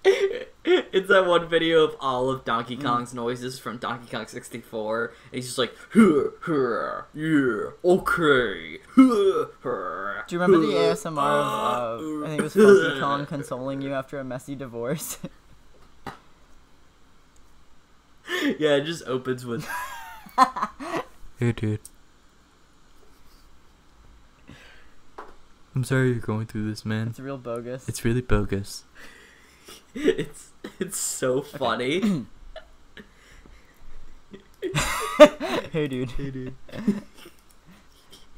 it's 0.05 1.09
that 1.09 1.27
one 1.27 1.49
video 1.49 1.83
of 1.85 1.97
all 2.01 2.31
of 2.31 2.45
Donkey 2.45 2.77
mm. 2.77 2.83
Kong's 2.83 3.13
noises 3.13 3.59
from 3.59 3.79
Donkey 3.79 4.11
Kong 4.11 4.27
64. 4.27 5.13
He's 5.33 5.47
just 5.47 5.59
like, 5.59 5.75
"Huh, 5.93 6.31
huh, 6.43 7.03
yeah, 7.15 7.71
okay. 7.85 8.79
huh, 8.95 9.47
huh, 9.63 10.23
Do 10.27 10.35
you 10.35 10.41
remember 10.41 10.67
the 10.67 10.73
ASMR 10.73 11.19
of, 11.19 12.01
uh, 12.01 12.23
uh, 12.23 12.25
I 12.25 12.29
think 12.29 12.41
it 12.41 12.43
was 12.43 12.57
uh, 12.57 12.61
Funky 12.61 13.01
Kong 13.01 13.27
consoling 13.27 13.83
you 13.83 13.93
after 13.93 14.19
a 14.19 14.25
messy 14.25 14.55
divorce? 14.55 15.19
Yeah, 18.59 18.77
it 18.77 18.85
just 18.85 19.03
opens 19.07 19.45
with. 19.45 19.67
Hey, 21.39 21.53
dude. 21.53 21.81
I'm 25.75 25.85
sorry 25.85 26.09
you're 26.13 26.19
going 26.19 26.47
through 26.47 26.71
this, 26.71 26.87
man. 26.87 27.09
it's 27.09 27.21
real 27.21 27.37
bogus. 27.37 27.87
It's 27.89 28.07
really 28.07 28.23
bogus. 28.23 28.85
It's 29.95 30.51
it's 30.79 30.99
so 30.99 31.43
funny. 31.43 32.27
hey, 35.73 35.89
dude. 35.89 36.11
Hey, 36.13 36.31
dude. 36.31 36.55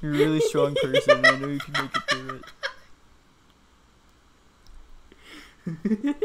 You're 0.01 0.15
a 0.15 0.17
really 0.17 0.41
strong 0.41 0.75
person. 0.75 1.25
I 1.25 1.37
know 1.39 1.49
you 1.49 1.59
can 1.61 1.73
make 1.85 1.97
it 1.97 2.03
through 2.11 2.41
it. 6.07 6.17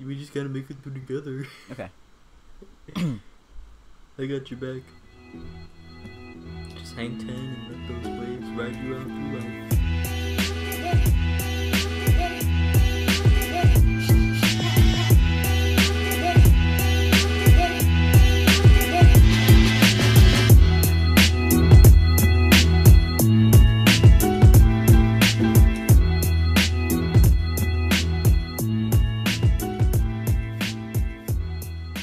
we 0.00 0.16
just 0.16 0.32
gotta 0.32 0.48
make 0.48 0.70
it 0.70 0.76
through 0.82 0.94
together. 0.94 1.46
Okay. 1.72 1.90
I 2.94 4.26
got 4.26 4.50
your 4.50 4.60
back. 4.60 4.82
Just 6.78 6.94
hang 6.94 7.18
ten 7.18 7.30
and 7.30 7.68
let 7.68 8.02
those 8.02 8.12
waves 8.20 8.50
ride 8.50 8.76
you 8.76 8.96
out 8.96 9.06
through 9.06 9.38
life. 9.38 9.55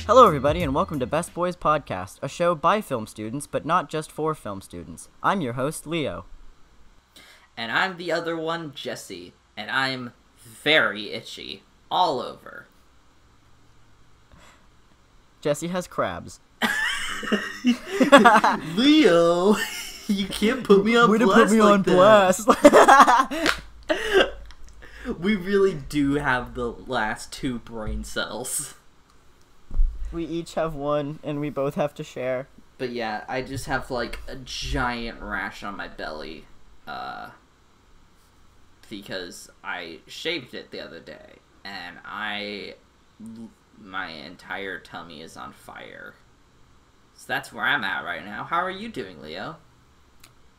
Hello, 0.06 0.28
everybody, 0.28 0.62
and 0.62 0.76
welcome 0.76 1.00
to 1.00 1.06
Best 1.06 1.34
Boys 1.34 1.56
Podcast, 1.56 2.20
a 2.22 2.28
show 2.28 2.56
by 2.56 2.82
film 2.82 3.08
students, 3.08 3.48
but 3.48 3.66
not 3.66 3.90
just 3.90 4.12
for 4.12 4.36
film 4.36 4.60
students. 4.60 5.08
I'm 5.24 5.40
your 5.40 5.54
host, 5.54 5.88
Leo. 5.88 6.26
And 7.56 7.72
I'm 7.72 7.96
the 7.96 8.12
other 8.12 8.36
one, 8.36 8.74
Jesse, 8.76 9.32
and 9.56 9.72
I'm 9.72 10.12
very 10.38 11.14
itchy 11.14 11.64
all 11.90 12.20
over. 12.20 12.68
Jesse 15.40 15.70
has 15.70 15.88
crabs. 15.88 16.42
Leo, 18.76 19.56
you 20.10 20.28
can't 20.28 20.66
put 20.66 20.84
me 20.84 20.98
on 20.98 21.10
Way 21.10 21.20
to 21.20 21.28
put 21.28 21.50
me 21.50 21.62
like 21.62 21.74
on 21.74 21.82
blast. 21.84 22.50
We 25.20 25.36
really 25.36 25.74
do 25.74 26.14
have 26.16 26.54
the 26.54 26.72
last 26.72 27.34
two 27.34 27.60
brain 27.60 28.06
cells. 28.06 28.76
We 30.14 30.26
each 30.26 30.54
have 30.54 30.76
one, 30.76 31.20
and 31.24 31.40
we 31.40 31.50
both 31.50 31.76
have 31.76 31.94
to 31.96 32.04
share. 32.04 32.48
But 32.78 32.92
yeah, 32.92 33.24
I 33.28 33.42
just 33.42 33.66
have 33.66 33.92
like 33.92 34.20
a 34.28 34.36
giant 34.36 35.22
rash 35.22 35.64
on 35.64 35.76
my 35.78 35.88
belly, 35.88 36.46
uh, 36.88 37.30
because 38.90 39.50
I 39.64 40.00
shaved 40.08 40.54
it 40.54 40.72
the 40.72 40.80
other 40.80 41.00
day, 41.00 41.36
and 41.64 41.98
I, 42.06 42.76
my 43.80 44.08
entire 44.10 44.80
tummy 44.80 45.22
is 45.22 45.38
on 45.38 45.54
fire. 45.54 46.16
So 47.16 47.26
that's 47.28 47.54
where 47.54 47.64
I'm 47.64 47.84
at 47.84 48.04
right 48.04 48.26
now. 48.26 48.44
How 48.44 48.58
are 48.58 48.72
you 48.72 48.90
doing, 48.90 49.22
Leo? 49.22 49.58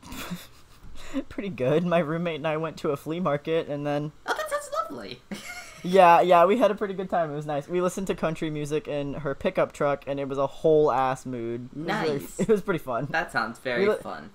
Pretty 1.29 1.49
good. 1.49 1.85
My 1.85 1.99
roommate 1.99 2.37
and 2.37 2.47
I 2.47 2.57
went 2.57 2.77
to 2.77 2.91
a 2.91 2.97
flea 2.97 3.19
market, 3.19 3.67
and 3.67 3.85
then 3.85 4.11
Oh, 4.25 4.33
that 4.35 4.49
sounds 4.49 4.69
lovely. 4.73 5.21
yeah, 5.85 6.21
yeah, 6.21 6.45
we 6.45 6.57
had 6.57 6.71
a 6.71 6.75
pretty 6.75 6.93
good 6.93 7.09
time. 7.09 7.31
It 7.31 7.35
was 7.35 7.45
nice. 7.45 7.67
We 7.67 7.81
listened 7.81 8.07
to 8.07 8.15
country 8.15 8.49
music 8.49 8.87
in 8.87 9.13
her 9.15 9.33
pickup 9.35 9.71
truck, 9.71 10.03
and 10.07 10.19
it 10.19 10.27
was 10.27 10.37
a 10.37 10.47
whole 10.47 10.91
ass 10.91 11.25
mood. 11.25 11.69
It 11.73 11.77
was 11.77 11.85
really- 11.87 12.19
Nice. 12.19 12.39
it 12.39 12.47
was 12.47 12.61
pretty 12.61 12.79
fun. 12.79 13.07
that 13.11 13.31
sounds 13.31 13.59
very 13.59 13.87
We 13.87 13.95
fun. 13.95 14.31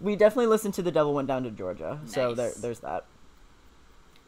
We 0.00 0.16
definitely 0.16 0.46
listened 0.46 0.74
to 0.74 0.82
"The 0.82 0.90
Devil 0.92 1.12
Went 1.14 1.28
Down 1.28 1.42
to 1.44 1.50
Georgia," 1.50 2.00
so 2.06 2.34
there, 2.34 2.52
there's 2.60 2.80
that. 2.80 3.04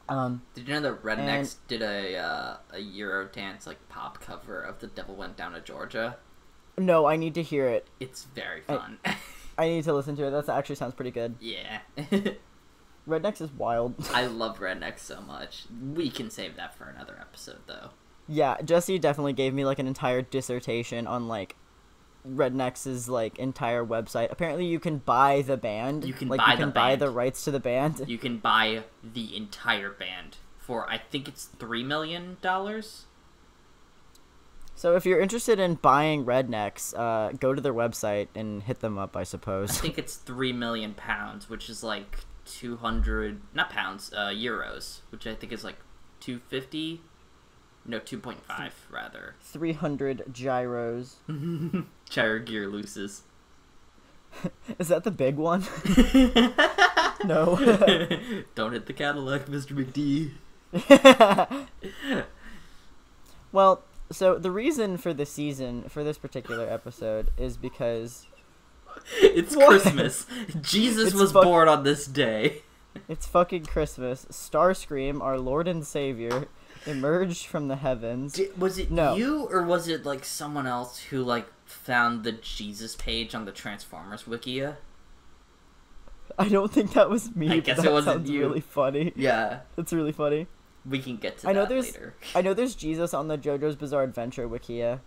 Um, 0.08 0.42
Did 0.54 0.68
you 0.68 0.74
know 0.74 0.80
that 0.80 1.02
Rednex 1.02 1.18
And- 1.18 1.54
did 1.68 1.82
a 1.82 2.16
uh, 2.18 2.56
a 2.72 2.76
Eurodance 2.76 3.66
like 3.66 3.88
pop 3.88 4.20
cover 4.20 4.60
of 4.60 4.80
"The 4.80 4.88
Devil 4.88 5.14
Went 5.14 5.36
Down 5.36 5.52
to 5.52 5.60
Georgia"? 5.60 6.16
no, 6.78 7.06
I 7.06 7.16
need 7.16 7.34
to 7.34 7.42
hear 7.42 7.66
it. 7.68 7.86
It's 8.00 8.24
very 8.34 8.62
I- 8.68 8.76
fun. 8.76 8.98
I 9.58 9.68
need 9.68 9.84
to 9.84 9.92
listen 9.92 10.16
to 10.16 10.26
it. 10.26 10.30
That 10.30 10.48
actually 10.48 10.76
sounds 10.76 10.94
pretty 10.94 11.10
good. 11.10 11.36
yeah. 11.40 11.80
Rednex 13.08 13.40
is 13.40 13.50
wild. 13.52 13.94
I 14.12 14.26
love 14.26 14.58
Rednex 14.60 15.00
so 15.00 15.20
much. 15.20 15.64
We 15.94 16.10
can 16.10 16.30
save 16.30 16.56
that 16.56 16.74
for 16.76 16.84
another 16.84 17.18
episode, 17.20 17.58
though. 17.66 17.90
yeah, 18.28 18.60
Jesse 18.62 18.98
definitely 18.98 19.32
gave 19.32 19.52
me 19.54 19.64
like 19.64 19.78
an 19.78 19.86
entire 19.86 20.22
dissertation 20.22 21.06
on 21.06 21.26
like 21.28 21.56
Rednex' 22.28 23.08
like 23.08 23.38
entire 23.38 23.84
website. 23.84 24.30
Apparently, 24.30 24.64
you 24.66 24.78
can 24.78 24.98
buy 24.98 25.42
the 25.42 25.56
band. 25.56 26.04
You 26.04 26.12
can 26.14 26.28
like 26.28 26.38
buy 26.38 26.52
you 26.52 26.56
can 26.58 26.68
the 26.68 26.72
buy 26.74 26.88
band. 26.90 27.00
the 27.02 27.10
rights 27.10 27.44
to 27.44 27.50
the 27.50 27.58
band. 27.60 28.04
You 28.06 28.18
can 28.18 28.38
buy 28.38 28.84
the 29.02 29.36
entire 29.36 29.90
band 29.90 30.36
for 30.58 30.88
I 30.88 30.98
think 30.98 31.26
it's 31.26 31.46
three 31.46 31.82
million 31.82 32.36
dollars. 32.40 33.06
So 34.74 34.96
if 34.96 35.04
you're 35.04 35.20
interested 35.20 35.58
in 35.60 35.74
buying 35.74 36.24
Rednex, 36.24 36.94
uh, 36.98 37.32
go 37.32 37.52
to 37.54 37.60
their 37.60 37.74
website 37.74 38.28
and 38.34 38.62
hit 38.62 38.80
them 38.80 38.98
up. 38.98 39.16
I 39.16 39.24
suppose. 39.24 39.70
I 39.78 39.82
think 39.82 39.98
it's 39.98 40.14
three 40.16 40.52
million 40.52 40.94
pounds, 40.94 41.50
which 41.50 41.68
is 41.68 41.82
like 41.82 42.20
two 42.52 42.76
hundred 42.76 43.40
not 43.54 43.70
pounds, 43.70 44.12
uh, 44.12 44.26
euros, 44.28 45.00
which 45.10 45.26
I 45.26 45.34
think 45.34 45.52
is 45.52 45.64
like 45.64 45.76
two 46.20 46.38
fifty. 46.38 47.00
No, 47.84 47.98
two 47.98 48.18
point 48.18 48.44
five 48.44 48.74
rather. 48.90 49.34
Three 49.40 49.72
hundred 49.72 50.24
gyros. 50.32 51.16
Gyro 51.28 52.40
Gearlooses. 52.40 53.22
Is 54.78 54.88
that 54.88 55.04
the 55.04 55.10
big 55.10 55.36
one? 55.36 55.60
no. 57.24 57.56
Don't 58.54 58.72
hit 58.72 58.86
the 58.86 58.94
Cadillac, 58.94 59.46
Mr. 59.46 59.72
McD. 59.76 60.30
well, 63.52 63.82
so 64.10 64.38
the 64.38 64.50
reason 64.50 64.96
for 64.96 65.12
the 65.12 65.26
season, 65.26 65.84
for 65.88 66.02
this 66.04 66.16
particular 66.18 66.68
episode, 66.68 67.30
is 67.36 67.56
because 67.56 68.26
It's 69.20 69.56
What? 69.56 69.68
Christmas. 69.82 70.26
Jesus 70.60 71.08
It's 71.08 71.14
was 71.16 71.32
fuck- 71.32 71.44
born 71.44 71.68
on 71.68 71.84
this 71.84 72.06
day. 72.06 72.62
It's 73.08 73.26
fucking 73.26 73.66
Christmas. 73.66 74.26
Starscream, 74.30 75.20
our 75.22 75.38
Lord 75.38 75.66
and 75.66 75.86
Savior, 75.86 76.46
emerged 76.86 77.46
from 77.46 77.68
the 77.68 77.76
heavens. 77.76 78.34
Di- 78.34 78.50
was 78.56 78.78
it 78.78 78.90
No. 78.90 79.14
you 79.16 79.48
or 79.50 79.62
was 79.62 79.88
it 79.88 80.04
like 80.04 80.24
someone 80.24 80.66
else 80.66 80.98
who 80.98 81.22
like 81.22 81.46
found 81.64 82.22
the 82.24 82.32
Jesus 82.32 82.94
page 82.96 83.34
on 83.34 83.44
the 83.46 83.52
Transformers 83.52 84.24
Wikia? 84.24 84.76
I 86.38 86.48
don't 86.48 86.72
think 86.72 86.92
that 86.94 87.10
was 87.10 87.34
me. 87.36 87.50
I 87.50 87.58
guess 87.60 87.76
that 87.78 87.86
it 87.86 87.92
wasn't 87.92 88.26
you. 88.26 88.40
really 88.40 88.60
funny. 88.60 89.12
Yeah, 89.16 89.60
That's 89.76 89.92
really 89.92 90.12
funny. 90.12 90.46
we 90.84 90.98
can 90.98 91.16
get 91.16 91.38
to 91.38 91.48
I 91.48 91.52
know 91.52 91.66
there's- 91.66 91.92
later. 91.92 92.14
I 92.34 92.42
know 92.42 92.54
there's 92.54 92.74
Jesus 92.74 93.12
on 93.14 93.28
the 93.28 93.36
JoJo's 93.38 93.76
Bizarre 93.76 94.02
Adventure 94.02 94.48
Wikia. 94.48 95.00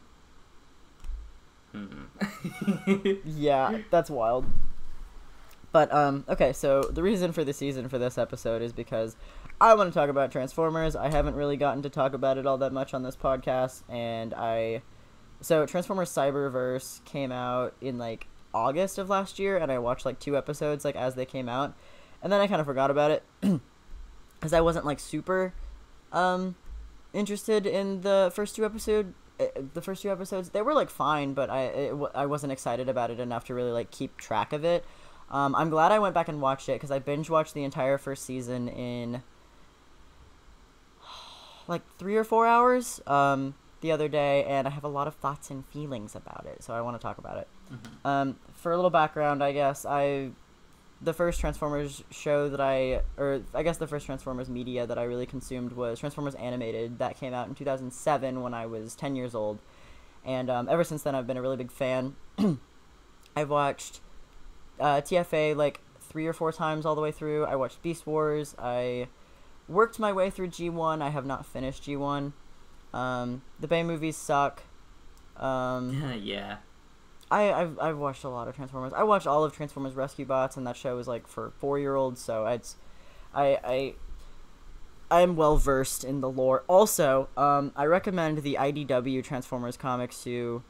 Mhm. 1.75 3.20
Yeah, 3.25 3.79
that's 3.91 4.10
wild. 4.10 4.46
But 5.72 5.94
um 5.94 6.24
okay, 6.29 6.53
so 6.53 6.82
the 6.84 7.03
reason 7.03 7.32
for 7.32 7.44
the 7.44 7.53
season 7.53 7.89
for 7.89 7.98
this 7.98 8.17
episode 8.17 8.62
is 8.62 8.72
because 8.74 9.15
I 9.60 9.74
want 9.74 9.91
to 9.91 9.94
talk 9.98 10.10
about 10.10 10.32
Transformers. 10.32 10.96
I 10.96 11.10
haven't 11.10 11.36
really 11.36 11.58
gotten 11.58 11.82
to 11.84 11.89
talk 11.89 12.13
about 12.13 12.38
it 12.38 12.46
all 12.46 12.58
that 12.60 12.72
much 12.74 12.94
on 12.94 13.03
this 13.03 13.15
podcast 13.15 13.84
and 13.89 14.34
I 14.34 14.82
so 15.41 15.65
Transformers 15.65 16.10
Cyberverse 16.10 17.03
came 17.05 17.32
out 17.32 17.75
in 17.82 17.98
like 17.98 18.27
August 18.53 18.98
of 18.98 19.10
last 19.10 19.38
year 19.38 19.58
and 19.58 19.70
I 19.72 19.79
watched 19.79 20.05
like 20.05 20.20
two 20.20 20.38
episodes 20.38 20.86
like 20.86 20.96
as 20.96 21.15
they 21.15 21.25
came 21.25 21.50
out. 21.50 21.75
And 22.24 22.32
then 22.32 22.39
I 22.39 22.48
kind 22.48 22.62
of 22.62 22.65
forgot 22.65 22.89
about 22.89 23.12
it 23.12 23.24
cuz 24.39 24.53
I 24.53 24.62
wasn't 24.62 24.86
like 24.86 25.00
super 25.00 25.53
um 26.13 26.55
interested 27.13 27.65
in 27.65 28.01
the 28.01 28.32
first 28.34 28.55
two 28.55 28.63
episode 28.65 29.13
uh, 29.39 29.46
the 29.74 29.82
first 29.82 30.01
few 30.01 30.12
episodes 30.12 30.50
they 30.50 30.62
were 30.62 30.74
like 30.74 30.89
fine 30.89 31.34
but 31.34 31.50
i 31.50 31.63
it, 31.63 31.94
i 32.13 32.25
wasn't 32.25 32.51
excited 32.51 32.89
about 32.89 33.12
it 33.12 33.20
enough 33.20 33.46
to 33.46 33.54
really 33.54 33.72
like 33.72 33.92
keep 33.92 34.18
track 34.18 34.54
of 34.54 34.63
it. 34.63 34.86
Um, 35.30 35.56
i'm 35.56 35.70
glad 35.70 35.92
i 35.92 36.00
went 36.00 36.13
back 36.13 36.27
and 36.27 36.42
watched 36.42 36.70
it 36.70 36.74
because 36.74 36.92
i 36.92 37.00
binge 37.00 37.30
watched 37.30 37.54
the 37.54 37.63
entire 37.63 37.98
first 37.98 38.25
season 38.25 38.68
in 38.70 39.24
like 41.68 41.82
three 41.98 42.15
or 42.15 42.24
four 42.24 42.46
hours 42.46 43.01
um, 43.08 43.56
the 43.82 43.92
other 43.92 44.08
day 44.08 44.44
and 44.46 44.68
i 44.68 44.70
have 44.70 44.84
a 44.84 44.89
lot 44.89 45.08
of 45.08 45.15
thoughts 45.15 45.50
and 45.50 45.65
feelings 45.68 46.15
about 46.15 46.46
it 46.46 46.63
so 46.63 46.74
i 46.74 46.82
want 46.82 46.96
to 46.96 47.01
talk 47.01 47.18
about 47.18 47.38
it. 47.38 47.48
Um, 48.04 48.38
for 48.54 48.72
a 48.72 48.75
little 48.75 48.92
background 48.92 49.44
i 49.44 49.51
guess 49.51 49.86
i 49.86 50.32
the 51.06 51.14
first 51.14 51.40
Transformers 51.40 52.04
show 52.10 52.50
that 52.50 52.60
I, 52.60 53.02
or 53.18 53.42
I 53.54 53.64
guess 53.64 53.78
the 53.78 53.88
first 53.88 54.06
Transformers 54.06 54.50
media 54.50 54.86
that 54.88 54.98
I 54.98 55.04
really 55.04 55.26
consumed 55.26 55.72
was 55.72 56.00
Transformers 56.00 56.36
Animated. 56.36 57.00
That 57.00 57.18
came 57.18 57.34
out 57.34 57.48
in 57.48 57.56
2007 57.56 58.42
when 58.42 58.54
I 58.54 58.66
was 58.66 58.96
10 58.96 59.16
years 59.16 59.36
old. 59.36 59.60
And 60.26 60.50
um, 60.50 60.68
ever 60.68 60.84
since 60.84 61.04
then, 61.04 61.14
I've 61.14 61.28
been 61.28 61.38
a 61.38 61.42
really 61.42 61.58
big 61.58 61.72
fan. 61.72 62.16
I've 63.36 63.50
watched 63.50 64.02
uh, 64.80 65.02
TFA 65.02 65.56
like 65.56 65.80
three 66.00 66.26
or 66.26 66.34
four 66.34 66.52
times 66.52 66.86
all 66.86 66.96
the 66.96 67.02
way 67.02 67.12
through. 67.12 67.46
I 67.46 67.56
watched 67.56 67.82
Beast 67.84 68.08
Wars. 68.08 68.56
I 68.58 69.08
worked 69.68 70.00
my 70.00 70.12
way 70.12 70.32
through 70.32 70.48
G1. 70.48 71.02
I 71.02 71.10
have 71.10 71.26
not 71.26 71.46
finished 71.46 71.84
G1. 71.84 72.34
Um, 72.94 73.44
the 73.60 73.68
Bay 73.68 73.84
movies 73.84 74.18
suck. 74.18 74.64
Um, 75.38 76.14
yeah. 76.22 76.58
I, 77.36 77.62
I've, 77.62 77.80
I've 77.80 77.98
watched 77.98 78.24
a 78.24 78.30
lot 78.30 78.48
of 78.48 78.56
Transformers. 78.56 78.94
I 78.94 79.04
watched 79.04 79.27
all 79.27 79.44
of 79.44 79.54
Transformers 79.54 79.94
Rescue 79.94 80.24
Bots, 80.25 80.56
and 80.56 80.65
that 80.65 80.77
show 80.77 80.98
is 81.00 81.08
like 81.08 81.27
for 81.27 81.51
four 81.60 81.77
year 81.77 81.94
olds, 81.96 82.22
so 82.22 82.46
it's 82.46 82.77
I 83.34 83.60
I 83.62 83.94
I'm 85.12 85.36
well 85.36 85.58
versed 85.58 86.06
in 86.06 86.22
the 86.22 86.30
lore. 86.30 86.63
Also, 86.68 87.27
um, 87.36 87.74
I 87.75 87.88
recommend 87.88 88.38
the 88.38 88.56
IDW 88.58 89.22
Transformers 89.22 89.75
comics 89.75 90.24
to 90.24 90.63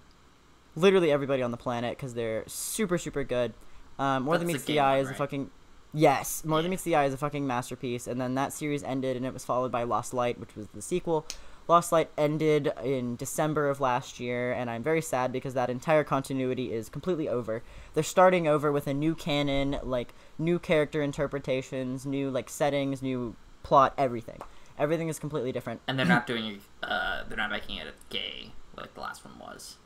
literally 0.75 1.11
everybody 1.11 1.43
on 1.43 1.51
the 1.51 1.57
planet 1.57 1.97
because 1.97 2.15
they're 2.15 2.43
super 2.47 2.97
super 2.97 3.23
good. 3.23 3.53
Um, 3.99 4.23
More 4.23 4.39
Than 4.39 4.47
Meets 4.47 4.63
the 4.63 4.79
Eye 4.79 4.97
one, 4.97 5.05
is 5.05 5.11
a 5.11 5.13
fucking 5.13 5.51
yes. 5.93 6.43
More 6.43 6.63
Than 6.63 6.71
Meets 6.71 6.81
the 6.81 6.95
Eye 6.95 7.05
is 7.05 7.13
a 7.13 7.17
fucking 7.17 7.45
masterpiece, 7.45 8.07
and 8.07 8.19
then 8.19 8.33
that 8.35 8.53
series 8.53 8.81
ended, 8.81 9.15
and 9.15 9.23
it 9.23 9.33
was 9.33 9.45
followed 9.45 9.71
by 9.71 9.83
Lost 9.83 10.15
Light, 10.15 10.39
which 10.39 10.55
was 10.55 10.65
the 10.73 10.81
sequel. 10.81 11.27
Lost 11.67 11.91
Light 11.91 12.11
ended 12.17 12.71
in 12.83 13.15
December 13.15 13.69
of 13.69 13.79
last 13.79 14.19
year, 14.19 14.51
and 14.51 14.69
I'm 14.69 14.83
very 14.83 15.01
sad 15.01 15.31
because 15.31 15.53
that 15.55 15.69
entire 15.69 16.03
continuity 16.03 16.71
is 16.71 16.89
completely 16.89 17.27
over. 17.27 17.63
They're 17.93 18.03
starting 18.03 18.47
over 18.47 18.71
with 18.71 18.87
a 18.87 18.93
new 18.93 19.15
canon, 19.15 19.77
like 19.81 20.13
new 20.37 20.59
character 20.59 21.01
interpretations, 21.01 22.05
new 22.05 22.29
like 22.29 22.49
settings, 22.49 23.01
new 23.01 23.35
plot, 23.63 23.93
everything. 23.97 24.39
Everything 24.77 25.09
is 25.09 25.17
completely 25.17 25.51
different. 25.51 25.81
And 25.87 25.97
they're 25.97 26.05
not 26.05 26.27
doing 26.27 26.61
uh 26.83 27.23
they're 27.27 27.37
not 27.37 27.49
making 27.49 27.77
it 27.77 27.93
gay 28.09 28.51
like 28.77 28.93
the 28.93 29.01
last 29.01 29.25
one 29.25 29.39
was. 29.39 29.77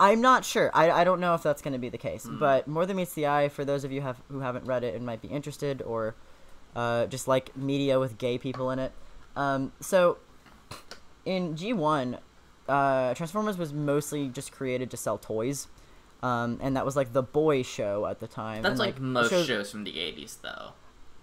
I'm 0.00 0.20
not 0.20 0.44
sure. 0.44 0.70
I, 0.74 0.90
I 0.90 1.04
don't 1.04 1.20
know 1.20 1.34
if 1.34 1.44
that's 1.44 1.62
going 1.62 1.74
to 1.74 1.78
be 1.78 1.88
the 1.88 1.98
case. 1.98 2.26
But 2.28 2.66
More 2.66 2.84
Than 2.86 2.96
Meets 2.96 3.14
the 3.14 3.26
Eye, 3.26 3.48
for 3.48 3.64
those 3.64 3.84
of 3.84 3.92
you 3.92 4.00
have 4.00 4.20
who 4.28 4.40
haven't 4.40 4.66
read 4.66 4.82
it 4.82 4.96
and 4.96 5.06
might 5.06 5.22
be 5.22 5.28
interested, 5.28 5.80
or 5.80 6.16
uh, 6.74 7.06
just 7.06 7.28
like 7.28 7.56
media 7.56 8.00
with 8.00 8.18
gay 8.18 8.36
people 8.36 8.70
in 8.70 8.80
it. 8.80 8.92
Um, 9.36 9.72
so 9.80 10.18
in 11.24 11.54
G1, 11.54 12.18
uh, 12.68 13.14
Transformers 13.14 13.56
was 13.58 13.72
mostly 13.72 14.28
just 14.28 14.52
created 14.52 14.90
to 14.90 14.96
sell 14.96 15.18
toys. 15.18 15.68
Um, 16.22 16.58
and 16.62 16.76
that 16.76 16.84
was 16.84 16.94
like 16.94 17.12
the 17.12 17.22
boy 17.22 17.62
show 17.62 18.06
at 18.06 18.20
the 18.20 18.28
time. 18.28 18.62
That's 18.62 18.72
and, 18.72 18.78
like, 18.78 18.94
the 18.96 19.00
most 19.00 19.30
shows- 19.30 19.46
shows 19.46 19.70
from 19.72 19.82
the 19.84 19.98
eighties 19.98 20.38
though. 20.40 20.72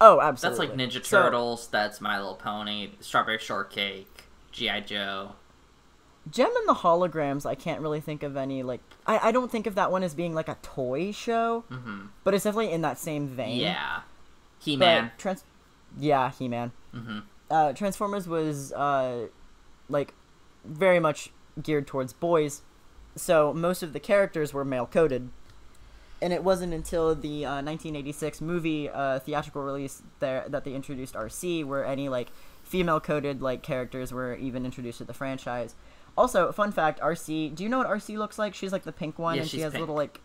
Oh, 0.02 0.20
absolutely. 0.22 0.68
That's 0.68 0.78
like 0.78 0.90
Ninja 0.92 1.06
So- 1.06 1.22
Turtles, 1.24 1.68
that's 1.68 2.00
My 2.02 2.18
Little 2.18 2.36
Pony, 2.36 2.92
Strawberry 3.00 3.38
Shortcake, 3.38 4.26
G.I. 4.52 4.82
Joe. 4.82 5.34
Jem 6.30 6.52
and 6.56 6.68
the 6.68 6.76
Holograms, 6.82 7.46
I 7.46 7.56
can't 7.56 7.82
really 7.82 8.02
think 8.02 8.24
of 8.24 8.36
any 8.38 8.62
like 8.62 8.82
I, 9.08 9.30
I 9.30 9.32
don't 9.32 9.50
think 9.52 9.68
of 9.68 9.76
that 9.76 9.90
one 9.92 10.04
as 10.04 10.14
being 10.14 10.36
like 10.36 10.50
a 10.50 10.58
toy 10.62 11.12
show, 11.12 11.62
hmm 11.70 12.08
but 12.26 12.34
it's 12.34 12.44
definitely 12.44 12.72
in 12.74 12.82
that 12.82 13.00
same 13.00 13.28
vein. 13.28 13.60
Yeah. 13.62 14.02
He 14.60 14.76
Man. 14.76 15.12
Trans- 15.18 15.46
yeah, 15.98 16.32
He 16.38 16.48
Man. 16.50 16.72
hmm 16.94 17.20
Uh, 17.50 17.72
Transformers 17.74 18.28
was 18.28 18.74
uh, 18.74 19.28
like 19.90 20.14
very 20.64 21.00
much 21.00 21.32
geared 21.62 21.88
towards 21.88 22.14
boys, 22.14 22.62
so 23.16 23.54
most 23.54 23.84
of 23.84 23.94
the 23.94 24.00
characters 24.00 24.54
were 24.54 24.64
male 24.64 24.86
coded. 24.86 25.30
And 26.22 26.34
it 26.34 26.44
wasn't 26.44 26.74
until 26.74 27.16
the 27.16 27.46
uh, 27.46 27.64
1986 27.64 28.42
movie 28.42 28.90
uh, 28.90 29.20
theatrical 29.20 29.62
release 29.64 30.02
there 30.20 30.44
that 30.50 30.66
they 30.66 30.74
introduced 30.74 31.16
Arcee, 31.16 31.64
where 31.64 31.86
any 31.86 32.10
like 32.10 32.28
female 32.64 33.00
coded 33.00 33.42
like 33.42 33.64
characters 33.64 34.12
were 34.12 34.36
even 34.36 34.66
introduced 34.66 34.98
to 34.98 35.06
the 35.06 35.14
franchise. 35.14 35.76
Also, 36.18 36.52
fun 36.52 36.74
fact: 36.74 37.00
Arcee. 37.00 37.56
Do 37.56 37.64
you 37.64 37.70
know 37.70 37.78
what 37.78 37.88
Arcee 37.88 38.18
looks 38.18 38.38
like? 38.38 38.54
She's 38.54 38.74
like 38.74 38.84
the 38.84 38.92
pink 38.92 39.18
one, 39.18 39.36
Yeah, 39.36 39.42
and 39.44 39.50
she 39.50 39.62
has 39.62 39.72
pink. 39.72 39.80
little 39.80 39.96
like, 39.96 40.20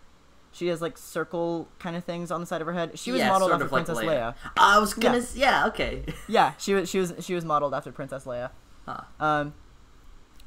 she 0.51 0.67
has 0.67 0.83
like 0.83 0.99
circle 0.99 1.69
kind 1.79 1.95
of 1.95 2.03
things 2.03 2.33
on 2.33 2.41
the 2.41 2.47
side 2.47 2.61
of 2.61 2.67
her 2.67 2.73
head. 2.73 2.99
She 2.99 3.13
was 3.13 3.21
yeah, 3.21 3.29
modeled 3.29 3.53
after 3.53 3.67
of 3.67 3.71
like 3.71 3.85
Princess 3.87 4.05
Leia. 4.05 4.35
Leia. 4.35 4.35
I 4.57 4.79
was 4.81 4.95
gonna. 4.95 5.19
Yeah. 5.19 5.23
s- 5.23 5.37
Yeah. 5.37 5.67
Okay. 5.69 6.03
Yeah, 6.29 6.55
she 6.59 6.75
was 6.75 6.91
she 6.91 6.99
was 6.99 7.15
she 7.21 7.35
was 7.35 7.45
modeled 7.45 7.73
after 7.73 7.93
Princess 7.93 8.25
Leia. 8.25 8.51
Huh. 8.87 9.01
Um, 9.19 9.55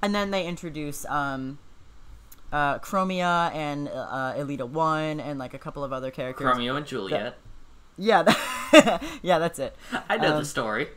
and 0.02 0.13
then 0.13 0.32
they 0.32 0.45
introduce 0.45 1.06
um, 1.06 1.60
uh, 2.52 2.80
Chromia 2.80 3.54
and 3.54 3.88
uh, 3.88 4.34
Elita 4.36 4.67
One 4.67 5.19
and 5.19 5.39
like 5.39 5.54
a 5.54 5.60
couple 5.60 5.84
of 5.84 5.91
other 5.91 6.12
characters. 6.12 6.45
Romeo 6.45 6.76
and 6.76 6.86
Juliet. 6.86 7.38
Yeah, 7.97 8.23
that, 8.23 9.04
yeah, 9.23 9.39
that's 9.39 9.60
it. 9.60 9.76
I 10.08 10.17
know 10.17 10.34
um, 10.34 10.39
the 10.39 10.45
story. 10.45 10.88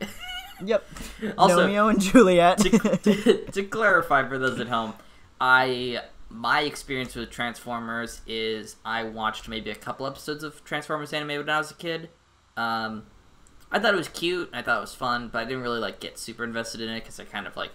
Yep. 0.63 0.85
Also, 1.37 1.61
Romeo 1.61 1.87
and 1.87 1.99
Juliet. 1.99 2.59
to, 2.59 2.69
to, 2.97 3.45
to 3.45 3.63
clarify 3.63 4.27
for 4.27 4.37
those 4.37 4.59
at 4.59 4.67
home, 4.67 4.93
I 5.39 6.01
my 6.29 6.61
experience 6.61 7.15
with 7.15 7.29
Transformers 7.29 8.21
is 8.25 8.77
I 8.85 9.03
watched 9.03 9.47
maybe 9.49 9.69
a 9.69 9.75
couple 9.75 10.07
episodes 10.07 10.43
of 10.43 10.63
Transformers 10.63 11.13
anime 11.13 11.39
when 11.39 11.49
I 11.49 11.57
was 11.57 11.71
a 11.71 11.75
kid. 11.75 12.09
Um, 12.57 13.03
I 13.71 13.79
thought 13.79 13.93
it 13.93 13.97
was 13.97 14.09
cute. 14.09 14.49
I 14.53 14.61
thought 14.61 14.77
it 14.77 14.81
was 14.81 14.93
fun, 14.95 15.29
but 15.29 15.39
I 15.39 15.45
didn't 15.45 15.63
really 15.63 15.79
like 15.79 15.99
get 15.99 16.17
super 16.19 16.43
invested 16.43 16.81
in 16.81 16.89
it 16.89 16.99
because 17.01 17.19
I 17.19 17.23
kind 17.25 17.47
of 17.47 17.55
like 17.55 17.71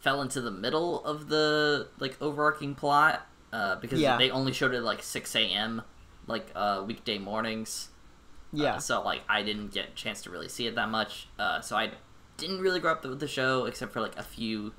fell 0.00 0.22
into 0.22 0.40
the 0.40 0.50
middle 0.50 1.04
of 1.04 1.28
the 1.28 1.88
like 1.98 2.16
overarching 2.22 2.74
plot 2.74 3.26
uh, 3.52 3.76
because 3.76 4.00
Yeah. 4.00 4.16
they 4.16 4.30
only 4.30 4.52
showed 4.52 4.72
it 4.74 4.80
like 4.82 5.02
six 5.02 5.34
a.m. 5.36 5.82
like 6.26 6.48
uh, 6.54 6.82
weekday 6.86 7.18
mornings. 7.18 7.88
yeah. 8.52 8.74
Uh, 8.74 8.78
so 8.78 9.02
like 9.02 9.22
I 9.28 9.42
didn't 9.42 9.72
get 9.72 9.88
a 9.88 9.92
chance 9.94 10.22
to 10.22 10.30
really 10.30 10.48
see 10.48 10.66
it 10.66 10.74
that 10.76 10.88
much. 10.88 11.28
Uh, 11.38 11.60
so 11.60 11.76
I 11.76 11.90
didn't 12.38 12.60
really 12.60 12.80
grow 12.80 12.92
up 12.92 13.04
with 13.04 13.20
the 13.20 13.28
show 13.28 13.64
except 13.66 13.92
for 13.92 14.00
like 14.00 14.16
a 14.18 14.22
few 14.22 14.72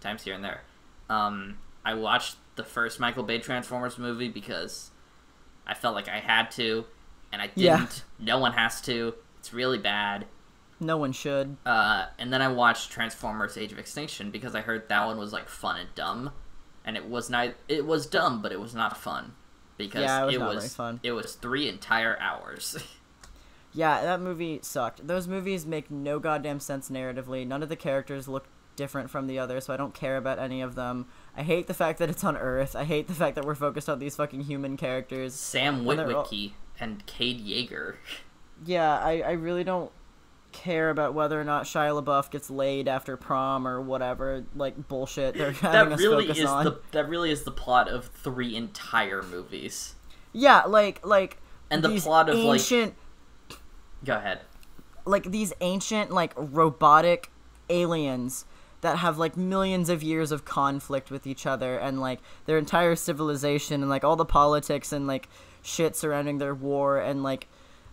times 0.00 0.22
here 0.22 0.34
and 0.34 0.44
there. 0.44 0.62
Um, 1.08 1.58
I 1.84 1.94
watched 1.94 2.36
the 2.56 2.62
first 2.64 3.00
Michael 3.00 3.22
Bay 3.24 3.38
Transformers 3.38 3.98
movie 3.98 4.28
because 4.28 4.90
I 5.66 5.74
felt 5.74 5.94
like 5.94 6.08
I 6.08 6.20
had 6.20 6.50
to, 6.52 6.84
and 7.32 7.40
I 7.42 7.46
didn't. 7.48 7.58
Yeah. 7.58 7.86
No 8.18 8.38
one 8.38 8.52
has 8.52 8.80
to. 8.82 9.14
It's 9.40 9.52
really 9.52 9.78
bad. 9.78 10.26
no 10.78 10.96
one 10.96 11.12
should. 11.12 11.56
Uh, 11.66 12.06
and 12.18 12.32
then 12.32 12.40
I 12.40 12.48
watched 12.48 12.90
Transformers: 12.92 13.58
Age 13.58 13.72
of 13.72 13.78
Extinction 13.78 14.30
because 14.30 14.54
I 14.54 14.60
heard 14.60 14.88
that 14.88 15.04
one 15.06 15.18
was 15.18 15.32
like 15.32 15.48
fun 15.48 15.78
and 15.80 15.94
dumb, 15.94 16.30
and 16.84 16.96
it 16.96 17.06
was 17.06 17.28
not. 17.28 17.54
It 17.68 17.84
was 17.84 18.06
dumb, 18.06 18.40
but 18.42 18.52
it 18.52 18.60
was 18.60 18.74
not 18.74 18.96
fun 18.96 19.32
because 19.76 20.02
Yeah, 20.02 20.22
it 20.22 20.26
was 20.26 20.34
it 20.34 20.40
was 20.64 20.74
fun. 20.74 21.00
it 21.02 21.12
was 21.12 21.34
three 21.34 21.68
entire 21.68 22.16
hours. 22.20 22.76
Yeah, 23.72 24.02
that 24.02 24.20
movie 24.20 24.58
sucked. 24.62 25.06
Those 25.06 25.28
movies 25.28 25.64
make 25.64 25.92
no 25.92 26.18
goddamn 26.18 26.58
sense 26.58 26.90
narratively. 26.90 27.46
None 27.46 27.62
of 27.62 27.68
the 27.68 27.76
characters 27.76 28.26
look 28.26 28.46
different 28.74 29.10
from 29.10 29.28
the 29.28 29.38
other, 29.38 29.60
so 29.60 29.72
I 29.72 29.76
don't 29.76 29.94
care 29.94 30.16
about 30.16 30.40
any 30.40 30.60
of 30.60 30.74
them. 30.74 31.06
I 31.36 31.44
hate 31.44 31.68
the 31.68 31.74
fact 31.74 32.00
that 32.00 32.10
it's 32.10 32.24
on 32.24 32.36
Earth. 32.36 32.74
I 32.74 32.82
hate 32.82 33.06
the 33.06 33.14
fact 33.14 33.36
that 33.36 33.44
we're 33.44 33.54
focused 33.54 33.88
on 33.88 34.00
these 34.00 34.16
fucking 34.16 34.40
human 34.40 34.76
characters. 34.76 35.34
Sam 35.34 35.88
And 35.88 36.00
all- 36.00 36.24
Witwicky 36.24 36.54
and 36.80 37.06
Cade 37.06 37.46
Yeager. 37.46 37.94
Yeah, 38.64 38.98
I, 38.98 39.20
I 39.20 39.30
really 39.32 39.64
don't 39.64 39.90
care 40.52 40.90
about 40.90 41.14
whether 41.14 41.40
or 41.40 41.44
not 41.44 41.64
Shia 41.64 42.02
LaBeouf 42.02 42.30
gets 42.30 42.50
laid 42.50 42.88
after 42.88 43.16
prom 43.16 43.66
or 43.68 43.80
whatever 43.80 44.44
like 44.56 44.88
bullshit 44.88 45.34
they're 45.36 45.52
having 45.52 45.90
That 45.90 45.92
us 45.94 46.00
really 46.00 46.24
focus 46.26 46.38
is 46.40 46.44
on. 46.46 46.64
the 46.64 46.80
that 46.90 47.08
really 47.08 47.30
is 47.30 47.44
the 47.44 47.52
plot 47.52 47.88
of 47.88 48.06
three 48.06 48.56
entire 48.56 49.22
movies. 49.22 49.94
Yeah, 50.32 50.62
like 50.64 51.06
like 51.06 51.38
And 51.70 51.82
the 51.84 52.00
plot 52.00 52.28
of, 52.28 52.36
like- 52.38 52.94
Go 54.04 54.14
ahead. 54.16 54.40
like 55.04 55.30
these 55.30 55.52
ancient 55.60 56.10
like 56.10 56.32
robotic 56.36 57.30
aliens 57.68 58.44
that 58.80 58.98
have 58.98 59.18
like 59.18 59.36
millions 59.36 59.88
of 59.88 60.02
years 60.02 60.32
of 60.32 60.44
conflict 60.44 61.10
with 61.10 61.26
each 61.26 61.46
other 61.46 61.76
and 61.78 62.00
like 62.00 62.18
their 62.46 62.58
entire 62.58 62.96
civilization 62.96 63.82
and 63.82 63.90
like 63.90 64.02
all 64.04 64.16
the 64.16 64.24
politics 64.24 64.90
and 64.92 65.06
like 65.06 65.28
shit 65.62 65.94
surrounding 65.94 66.38
their 66.38 66.54
war 66.54 66.98
and 66.98 67.22
like 67.22 67.46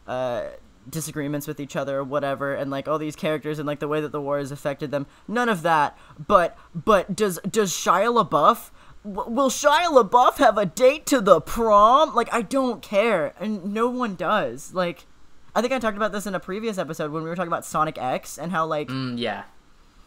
uh 0.07 0.43
disagreements 0.89 1.47
with 1.47 1.59
each 1.59 1.75
other 1.75 1.97
or 1.97 2.03
whatever 2.03 2.53
and 2.55 2.71
like 2.71 2.87
all 2.87 2.97
these 2.97 3.15
characters 3.15 3.59
and 3.59 3.67
like 3.67 3.79
the 3.79 3.87
way 3.89 3.99
that 3.99 4.13
the 4.13 4.21
war 4.21 4.37
has 4.37 4.51
affected 4.53 4.89
them 4.89 5.05
none 5.27 5.49
of 5.49 5.61
that 5.61 5.97
but 6.27 6.57
but 6.73 7.13
does 7.13 7.39
does 7.49 7.73
Shia 7.73 8.07
LaBeouf 8.23 8.69
w- 9.03 9.29
will 9.29 9.49
Shia 9.49 9.87
LaBeouf 9.87 10.37
have 10.37 10.57
a 10.57 10.65
date 10.65 11.05
to 11.07 11.19
the 11.19 11.41
prom 11.41 12.15
like 12.15 12.33
I 12.33 12.41
don't 12.41 12.81
care 12.81 13.33
and 13.37 13.73
no 13.73 13.89
one 13.89 14.15
does 14.15 14.73
like 14.73 15.05
I 15.53 15.59
think 15.61 15.73
I 15.73 15.79
talked 15.79 15.97
about 15.97 16.13
this 16.13 16.25
in 16.25 16.33
a 16.35 16.39
previous 16.39 16.77
episode 16.77 17.11
when 17.11 17.21
we 17.23 17.27
were 17.29 17.35
talking 17.35 17.49
about 17.51 17.65
Sonic 17.65 17.97
X 17.97 18.37
and 18.37 18.53
how 18.53 18.65
like 18.65 18.87
Mm, 18.87 19.15
yeah. 19.19 19.43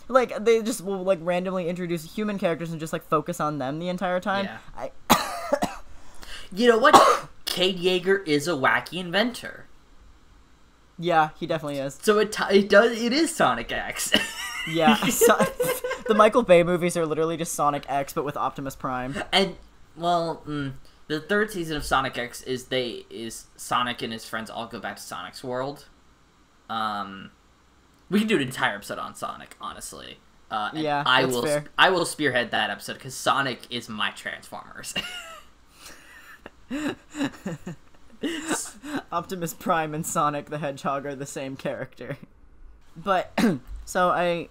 like 0.08 0.42
they 0.42 0.62
just 0.62 0.80
will 0.82 1.02
like 1.02 1.18
randomly 1.20 1.68
introduce 1.68 2.14
human 2.14 2.38
characters 2.38 2.70
and 2.70 2.80
just 2.80 2.94
like 2.94 3.02
focus 3.06 3.38
on 3.38 3.58
them 3.58 3.80
the 3.80 3.88
entire 3.90 4.18
time. 4.20 4.46
Yeah. 4.46 4.58
I 4.74 4.90
You 6.52 6.68
know 6.68 6.78
what? 6.78 6.94
Cade 7.44 7.78
Yeager 7.78 8.26
is 8.26 8.48
a 8.48 8.52
wacky 8.52 8.94
inventor. 8.98 9.66
Yeah, 11.00 11.30
he 11.40 11.46
definitely 11.46 11.78
is. 11.78 11.98
So 12.02 12.18
it, 12.18 12.30
t- 12.32 12.44
it 12.50 12.68
does 12.68 13.00
it 13.00 13.12
is 13.12 13.34
Sonic 13.34 13.72
X. 13.72 14.12
Yeah, 14.70 14.94
so, 15.06 15.36
the 16.06 16.14
Michael 16.14 16.42
Bay 16.42 16.62
movies 16.62 16.94
are 16.94 17.06
literally 17.06 17.38
just 17.38 17.54
Sonic 17.54 17.86
X 17.88 18.12
but 18.12 18.26
with 18.26 18.36
Optimus 18.36 18.76
Prime. 18.76 19.14
and 19.32 19.56
well, 19.96 20.42
mm, 20.46 20.74
the 21.08 21.18
third 21.18 21.50
season 21.50 21.78
of 21.78 21.84
Sonic 21.84 22.18
X 22.18 22.42
is 22.42 22.66
they 22.66 23.06
is 23.08 23.46
Sonic 23.56 24.02
and 24.02 24.12
his 24.12 24.26
friends 24.26 24.50
all 24.50 24.66
go 24.66 24.78
back 24.78 24.96
to 24.96 25.02
Sonic's 25.02 25.42
world. 25.42 25.86
Um, 26.68 27.30
we 28.10 28.18
can 28.18 28.28
do 28.28 28.36
an 28.36 28.42
entire 28.42 28.74
episode 28.76 28.98
on 28.98 29.14
Sonic, 29.14 29.56
honestly. 29.62 30.18
Uh, 30.50 30.68
and 30.74 30.82
Yeah, 30.82 31.04
I 31.06 31.24
will. 31.24 31.42
fair. 31.42 31.64
I 31.78 31.88
will 31.88 32.04
spearhead 32.04 32.50
that 32.50 32.68
episode 32.68 32.94
because 32.94 33.14
Sonic 33.14 33.60
is 33.70 33.88
my 33.88 34.10
Transformers. 34.10 34.92
Optimus 39.12 39.54
Prime 39.54 39.94
and 39.94 40.04
Sonic 40.06 40.46
the 40.50 40.58
Hedgehog 40.58 41.06
are 41.06 41.14
the 41.14 41.26
same 41.26 41.56
character. 41.56 42.16
But 42.96 43.32
so 43.84 44.10
I 44.10 44.48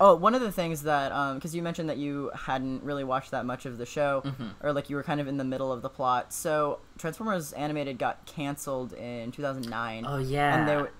Oh, 0.00 0.16
one 0.16 0.34
of 0.34 0.40
the 0.40 0.50
things 0.52 0.82
that 0.82 1.12
um 1.12 1.40
cuz 1.40 1.54
you 1.54 1.62
mentioned 1.62 1.88
that 1.88 1.96
you 1.98 2.30
hadn't 2.34 2.82
really 2.82 3.04
watched 3.04 3.30
that 3.30 3.46
much 3.46 3.64
of 3.66 3.78
the 3.78 3.86
show 3.86 4.22
Mm-hmm. 4.24 4.48
or 4.66 4.72
like 4.72 4.90
you 4.90 4.96
were 4.96 5.02
kind 5.02 5.20
of 5.20 5.28
in 5.28 5.36
the 5.36 5.44
middle 5.44 5.72
of 5.72 5.82
the 5.82 5.88
plot. 5.88 6.32
So 6.32 6.80
Transformers 6.98 7.52
animated 7.52 7.98
got 7.98 8.26
canceled 8.26 8.92
in 8.92 9.30
2009. 9.32 10.04
oh 10.06 10.18
yeah. 10.18 10.54
and 10.56 10.68
they 10.68 10.90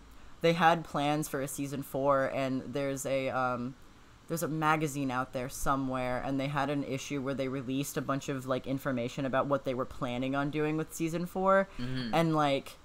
they 0.40 0.52
had 0.52 0.84
plans 0.84 1.28
for 1.28 1.40
a 1.40 1.48
season 1.48 1.82
4 1.82 2.26
and 2.34 2.62
there's 2.72 3.04
a 3.06 3.30
um 3.30 3.74
there's 4.34 4.42
a 4.42 4.48
magazine 4.48 5.12
out 5.12 5.32
there 5.32 5.48
somewhere 5.48 6.20
and 6.26 6.40
they 6.40 6.48
had 6.48 6.68
an 6.68 6.82
issue 6.82 7.22
where 7.22 7.34
they 7.34 7.46
released 7.46 7.96
a 7.96 8.02
bunch 8.02 8.28
of 8.28 8.46
like 8.46 8.66
information 8.66 9.24
about 9.24 9.46
what 9.46 9.64
they 9.64 9.74
were 9.74 9.84
planning 9.84 10.34
on 10.34 10.50
doing 10.50 10.76
with 10.76 10.92
season 10.92 11.24
4 11.24 11.68
mm-hmm. 11.78 12.12
and 12.12 12.34
like 12.34 12.76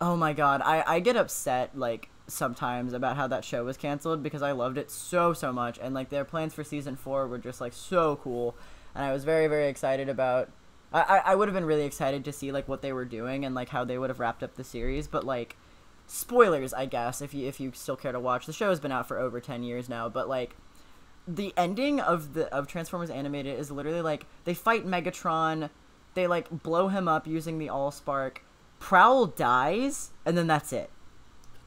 oh 0.00 0.16
my 0.16 0.32
god 0.32 0.62
i 0.64 0.84
i 0.86 1.00
get 1.00 1.16
upset 1.16 1.76
like 1.76 2.08
sometimes 2.28 2.92
about 2.92 3.16
how 3.16 3.26
that 3.26 3.44
show 3.44 3.64
was 3.64 3.76
canceled 3.76 4.22
because 4.22 4.42
i 4.42 4.52
loved 4.52 4.78
it 4.78 4.92
so 4.92 5.32
so 5.32 5.52
much. 5.52 5.76
And 5.82 5.92
like 5.92 6.08
their 6.08 6.24
plans 6.24 6.54
for 6.54 6.62
season 6.62 6.94
4 6.94 7.26
were 7.26 7.38
just 7.38 7.60
like 7.60 7.72
so 7.72 8.16
cool. 8.22 8.54
And 8.94 9.04
i 9.04 9.12
was 9.12 9.24
very 9.24 9.48
very 9.48 9.66
excited 9.66 10.08
about 10.08 10.50
i 10.92 11.00
i, 11.02 11.16
I 11.32 11.34
would 11.34 11.48
have 11.48 11.54
been 11.54 11.64
really 11.64 11.84
excited 11.84 12.24
to 12.24 12.32
see 12.32 12.52
like 12.52 12.68
what 12.68 12.80
they 12.80 12.92
were 12.92 13.04
doing 13.04 13.44
and 13.44 13.56
like 13.56 13.70
how 13.70 13.84
they 13.84 13.98
would 13.98 14.08
have 14.10 14.20
wrapped 14.20 14.44
up 14.44 14.54
the 14.54 14.64
series. 14.64 15.08
But 15.08 15.24
like 15.24 15.56
spoilers 16.06 16.74
i 16.74 16.84
guess 16.84 17.22
if 17.22 17.32
you 17.32 17.48
if 17.48 17.58
you 17.58 17.72
still 17.74 17.96
care 17.96 18.12
to 18.12 18.20
watch. 18.20 18.46
The 18.46 18.52
show 18.52 18.68
has 18.68 18.80
been 18.80 18.92
out 18.92 19.08
for 19.08 19.18
over 19.18 19.40
10 19.40 19.62
years 19.64 19.88
now 19.88 20.08
but 20.08 20.28
like 20.28 20.56
the 21.26 21.52
ending 21.56 22.00
of 22.00 22.34
the 22.34 22.52
of 22.54 22.66
Transformers 22.66 23.10
animated 23.10 23.58
is 23.58 23.70
literally 23.70 24.02
like 24.02 24.26
they 24.44 24.54
fight 24.54 24.86
Megatron, 24.86 25.70
they 26.14 26.26
like 26.26 26.48
blow 26.62 26.88
him 26.88 27.08
up 27.08 27.26
using 27.26 27.58
the 27.58 27.68
Allspark. 27.68 28.38
Prowl 28.78 29.26
dies, 29.26 30.10
and 30.24 30.36
then 30.36 30.46
that's 30.48 30.72
it. 30.72 30.90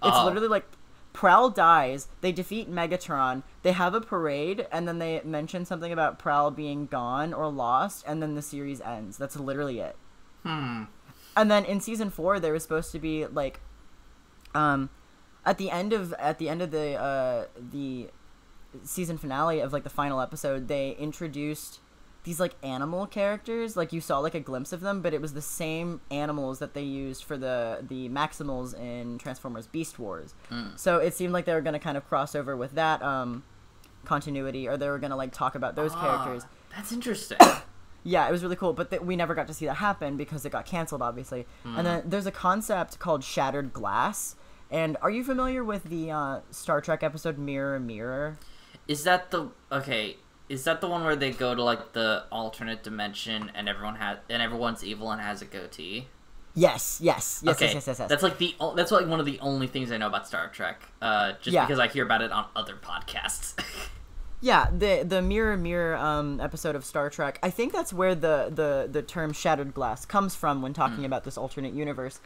It's 0.03 0.17
Oh. 0.17 0.25
literally 0.25 0.49
like 0.49 0.65
Prowl 1.13 1.49
dies, 1.49 2.09
they 2.19 2.33
defeat 2.33 2.69
Megatron, 2.69 3.43
they 3.63 3.71
have 3.71 3.93
a 3.93 4.01
parade, 4.01 4.67
and 4.69 4.85
then 4.85 4.99
they 4.99 5.21
mention 5.23 5.63
something 5.65 5.93
about 5.93 6.19
Prowl 6.19 6.51
being 6.51 6.87
gone 6.87 7.33
or 7.33 7.47
lost, 7.49 8.03
and 8.05 8.21
then 8.21 8.35
the 8.35 8.41
series 8.41 8.81
ends. 8.81 9.17
That's 9.17 9.37
literally 9.37 9.79
it. 9.79 9.95
Hmm. 10.43 10.83
And 11.37 11.49
then 11.49 11.63
in 11.63 11.79
season 11.79 12.09
four, 12.09 12.39
there 12.41 12.51
was 12.51 12.63
supposed 12.63 12.91
to 12.91 12.99
be 12.99 13.25
like, 13.27 13.61
um, 14.53 14.89
at 15.45 15.57
the 15.57 15.71
end 15.71 15.93
of 15.93 16.11
at 16.13 16.37
the 16.37 16.49
end 16.49 16.61
of 16.61 16.71
the 16.71 16.95
uh 16.95 17.45
the 17.57 18.09
season 18.83 19.17
finale 19.17 19.59
of 19.59 19.73
like 19.73 19.83
the 19.83 19.89
final 19.89 20.19
episode, 20.21 20.67
they 20.67 20.91
introduced 20.99 21.79
these 22.23 22.39
like 22.39 22.55
animal 22.63 23.05
characters. 23.05 23.77
Like 23.77 23.93
you 23.93 24.01
saw 24.01 24.19
like 24.19 24.33
a 24.35 24.39
glimpse 24.39 24.73
of 24.73 24.81
them, 24.81 25.01
but 25.01 25.13
it 25.13 25.21
was 25.21 25.33
the 25.33 25.41
same 25.41 26.01
animals 26.09 26.59
that 26.59 26.73
they 26.73 26.81
used 26.83 27.23
for 27.23 27.37
the 27.37 27.85
the 27.87 28.09
Maximals 28.09 28.77
in 28.79 29.17
Transformers 29.17 29.67
Beast 29.67 29.99
Wars. 29.99 30.33
So 30.75 30.97
it 30.97 31.13
seemed 31.13 31.33
like 31.33 31.45
they 31.45 31.53
were 31.53 31.61
gonna 31.61 31.79
kind 31.79 31.97
of 31.97 32.07
cross 32.07 32.35
over 32.35 32.55
with 32.57 32.73
that 32.73 33.01
um 33.03 33.43
continuity, 34.05 34.67
or 34.67 34.77
they 34.77 34.87
were 34.89 34.99
gonna 34.99 35.15
like 35.15 35.31
talk 35.33 35.55
about 35.55 35.75
those 35.75 35.93
characters. 35.93 36.43
Ah, 36.45 36.49
that's 36.75 36.91
interesting. 36.91 37.37
Yeah, 38.07 38.27
it 38.27 38.31
was 38.31 38.43
really 38.43 38.55
cool, 38.55 38.71
but 38.73 38.91
th- 38.91 39.01
we 39.01 39.15
never 39.15 39.33
got 39.33 39.47
to 39.47 39.53
see 39.55 39.65
that 39.65 39.77
happen 39.77 40.15
because 40.15 40.45
it 40.45 40.51
got 40.51 40.67
canceled, 40.67 41.01
obviously. 41.01 41.47
And 41.63 41.87
then 41.87 42.03
there's 42.05 42.27
a 42.27 42.31
concept 42.31 42.99
called 42.99 43.23
Shattered 43.23 43.73
Glass. 43.73 44.35
And 44.69 44.95
are 45.01 45.09
you 45.09 45.23
familiar 45.23 45.63
with 45.63 45.85
the 45.85 46.11
uh, 46.11 46.41
Star 46.51 46.81
Trek 46.81 47.01
episode 47.01 47.39
Mirror 47.39 47.79
Mirror? 47.79 48.37
Is 48.87 49.03
that 49.03 49.31
the 49.31 49.49
okay? 49.71 50.17
Is 50.47 50.63
that 50.65 50.79
the 50.79 50.87
one 50.87 51.03
where 51.03 51.15
they 51.15 51.31
go 51.31 51.55
to 51.55 51.63
like 51.63 51.93
the 51.93 52.25
alternate 52.31 52.83
dimension 52.83 53.51
and 53.55 53.67
everyone 53.67 53.95
has 53.95 54.19
and 54.29 54.41
everyone's 54.41 54.83
evil 54.83 55.11
and 55.11 55.21
has 55.21 55.41
a 55.41 55.45
goatee? 55.45 56.07
Yes, 56.57 56.99
yes, 57.01 57.41
yes, 57.43 57.55
okay, 57.55 57.65
yes, 57.65 57.73
yes, 57.73 57.87
yes, 57.87 57.99
yes. 57.99 58.09
that's 58.09 58.23
like 58.23 58.37
the 58.37 58.55
that's 58.75 58.91
like 58.91 59.07
one 59.07 59.19
of 59.19 59.25
the 59.25 59.39
only 59.39 59.67
things 59.67 59.91
I 59.91 59.97
know 59.97 60.07
about 60.07 60.27
Star 60.27 60.47
Trek. 60.47 60.81
Uh, 61.01 61.33
just 61.41 61.53
Yeah. 61.53 61.65
because 61.65 61.79
I 61.79 61.87
hear 61.87 62.05
about 62.05 62.21
it 62.21 62.31
on 62.31 62.45
other 62.55 62.75
podcasts. 62.75 63.53
Yeah, 64.41 64.69
the 64.69 65.03
the 65.03 65.23
Mirror 65.23 65.57
Mirror 65.57 65.95
um, 65.95 66.39
episode 66.39 66.75
of 66.75 66.85
Star 66.85 67.09
Trek. 67.09 67.39
I 67.41 67.49
think 67.49 67.73
that's 67.73 67.91
where 67.91 68.13
the, 68.13 68.51
the, 68.53 68.87
the 68.91 69.01
term 69.01 69.33
Shattered 69.33 69.73
Glass 69.73 70.05
comes 70.05 70.35
from 70.35 70.61
when 70.61 70.71
talking 70.73 71.03
about 71.03 71.23
this 71.23 71.35
alternate 71.35 71.73
universe. 71.73 72.19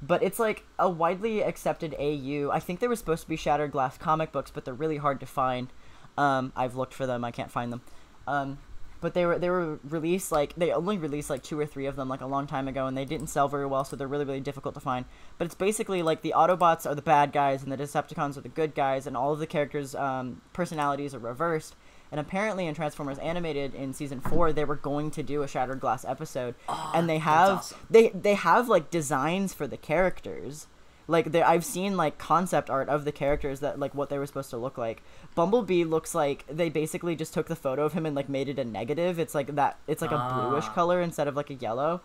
But 0.00 0.22
it's 0.22 0.38
like 0.38 0.64
a 0.78 0.88
widely 0.88 1.42
accepted 1.42 1.94
AU. 1.98 2.50
I 2.50 2.60
think 2.60 2.80
there 2.80 2.88
were 2.88 2.96
supposed 2.96 3.24
to 3.24 3.28
be 3.28 3.36
Shattered 3.36 3.72
Glass 3.72 3.98
comic 3.98 4.32
books, 4.32 4.50
but 4.50 4.64
they're 4.64 4.72
really 4.74 4.96
hard 4.98 5.20
to 5.20 5.26
find. 5.26 5.68
Um, 6.16 6.52
I've 6.56 6.76
looked 6.76 6.94
for 6.94 7.06
them. 7.06 7.24
I 7.24 7.30
can't 7.30 7.50
find 7.50 7.72
them. 7.72 7.82
Um, 8.26 8.58
but 9.00 9.14
they 9.14 9.26
were 9.26 9.38
they 9.38 9.50
were 9.50 9.78
released 9.88 10.32
like 10.32 10.54
they 10.56 10.72
only 10.72 10.98
released 10.98 11.30
like 11.30 11.42
two 11.42 11.58
or 11.60 11.66
three 11.66 11.86
of 11.86 11.96
them 11.96 12.08
like 12.08 12.22
a 12.22 12.26
long 12.26 12.46
time 12.46 12.66
ago, 12.66 12.86
and 12.86 12.96
they 12.96 13.04
didn't 13.04 13.28
sell 13.28 13.48
very 13.48 13.66
well, 13.66 13.84
so 13.84 13.94
they're 13.94 14.08
really 14.08 14.24
really 14.24 14.40
difficult 14.40 14.74
to 14.74 14.80
find. 14.80 15.04
But 15.38 15.46
it's 15.46 15.54
basically 15.54 16.02
like 16.02 16.22
the 16.22 16.34
Autobots 16.36 16.86
are 16.86 16.94
the 16.94 17.02
bad 17.02 17.32
guys 17.32 17.62
and 17.62 17.70
the 17.70 17.76
Decepticons 17.76 18.36
are 18.36 18.40
the 18.40 18.48
good 18.48 18.74
guys, 18.74 19.06
and 19.06 19.16
all 19.16 19.32
of 19.32 19.38
the 19.38 19.46
characters' 19.46 19.94
um, 19.94 20.40
personalities 20.52 21.14
are 21.14 21.18
reversed. 21.18 21.76
And 22.10 22.20
apparently, 22.20 22.66
in 22.66 22.74
Transformers 22.74 23.18
Animated 23.18 23.74
in 23.74 23.92
season 23.92 24.20
four, 24.20 24.52
they 24.52 24.64
were 24.64 24.76
going 24.76 25.10
to 25.12 25.22
do 25.22 25.42
a 25.42 25.48
Shattered 25.48 25.80
Glass 25.80 26.04
episode, 26.04 26.54
and 26.94 27.08
they 27.08 27.18
have 27.18 27.58
awesome. 27.58 27.78
they 27.90 28.08
they 28.10 28.34
have 28.34 28.68
like 28.68 28.90
designs 28.90 29.52
for 29.52 29.66
the 29.66 29.76
characters. 29.76 30.68
Like 31.08 31.32
I've 31.36 31.64
seen 31.64 31.96
like 31.96 32.18
concept 32.18 32.68
art 32.68 32.88
of 32.88 33.04
the 33.04 33.12
characters 33.12 33.60
that 33.60 33.78
like 33.78 33.94
what 33.94 34.08
they 34.10 34.18
were 34.18 34.26
supposed 34.26 34.50
to 34.50 34.56
look 34.56 34.76
like. 34.76 35.02
Bumblebee 35.36 35.84
looks 35.84 36.14
like 36.14 36.44
they 36.48 36.68
basically 36.68 37.14
just 37.14 37.32
took 37.32 37.46
the 37.46 37.54
photo 37.56 37.84
of 37.84 37.92
him 37.92 38.06
and 38.06 38.16
like 38.16 38.28
made 38.28 38.48
it 38.48 38.58
a 38.58 38.64
negative. 38.64 39.18
It's 39.20 39.34
like 39.34 39.54
that. 39.54 39.78
It's 39.86 40.02
like 40.02 40.10
a 40.10 40.32
bluish 40.48 40.64
Ah. 40.68 40.72
color 40.72 41.00
instead 41.00 41.28
of 41.28 41.36
like 41.36 41.50
a 41.50 41.54
yellow. 41.54 42.00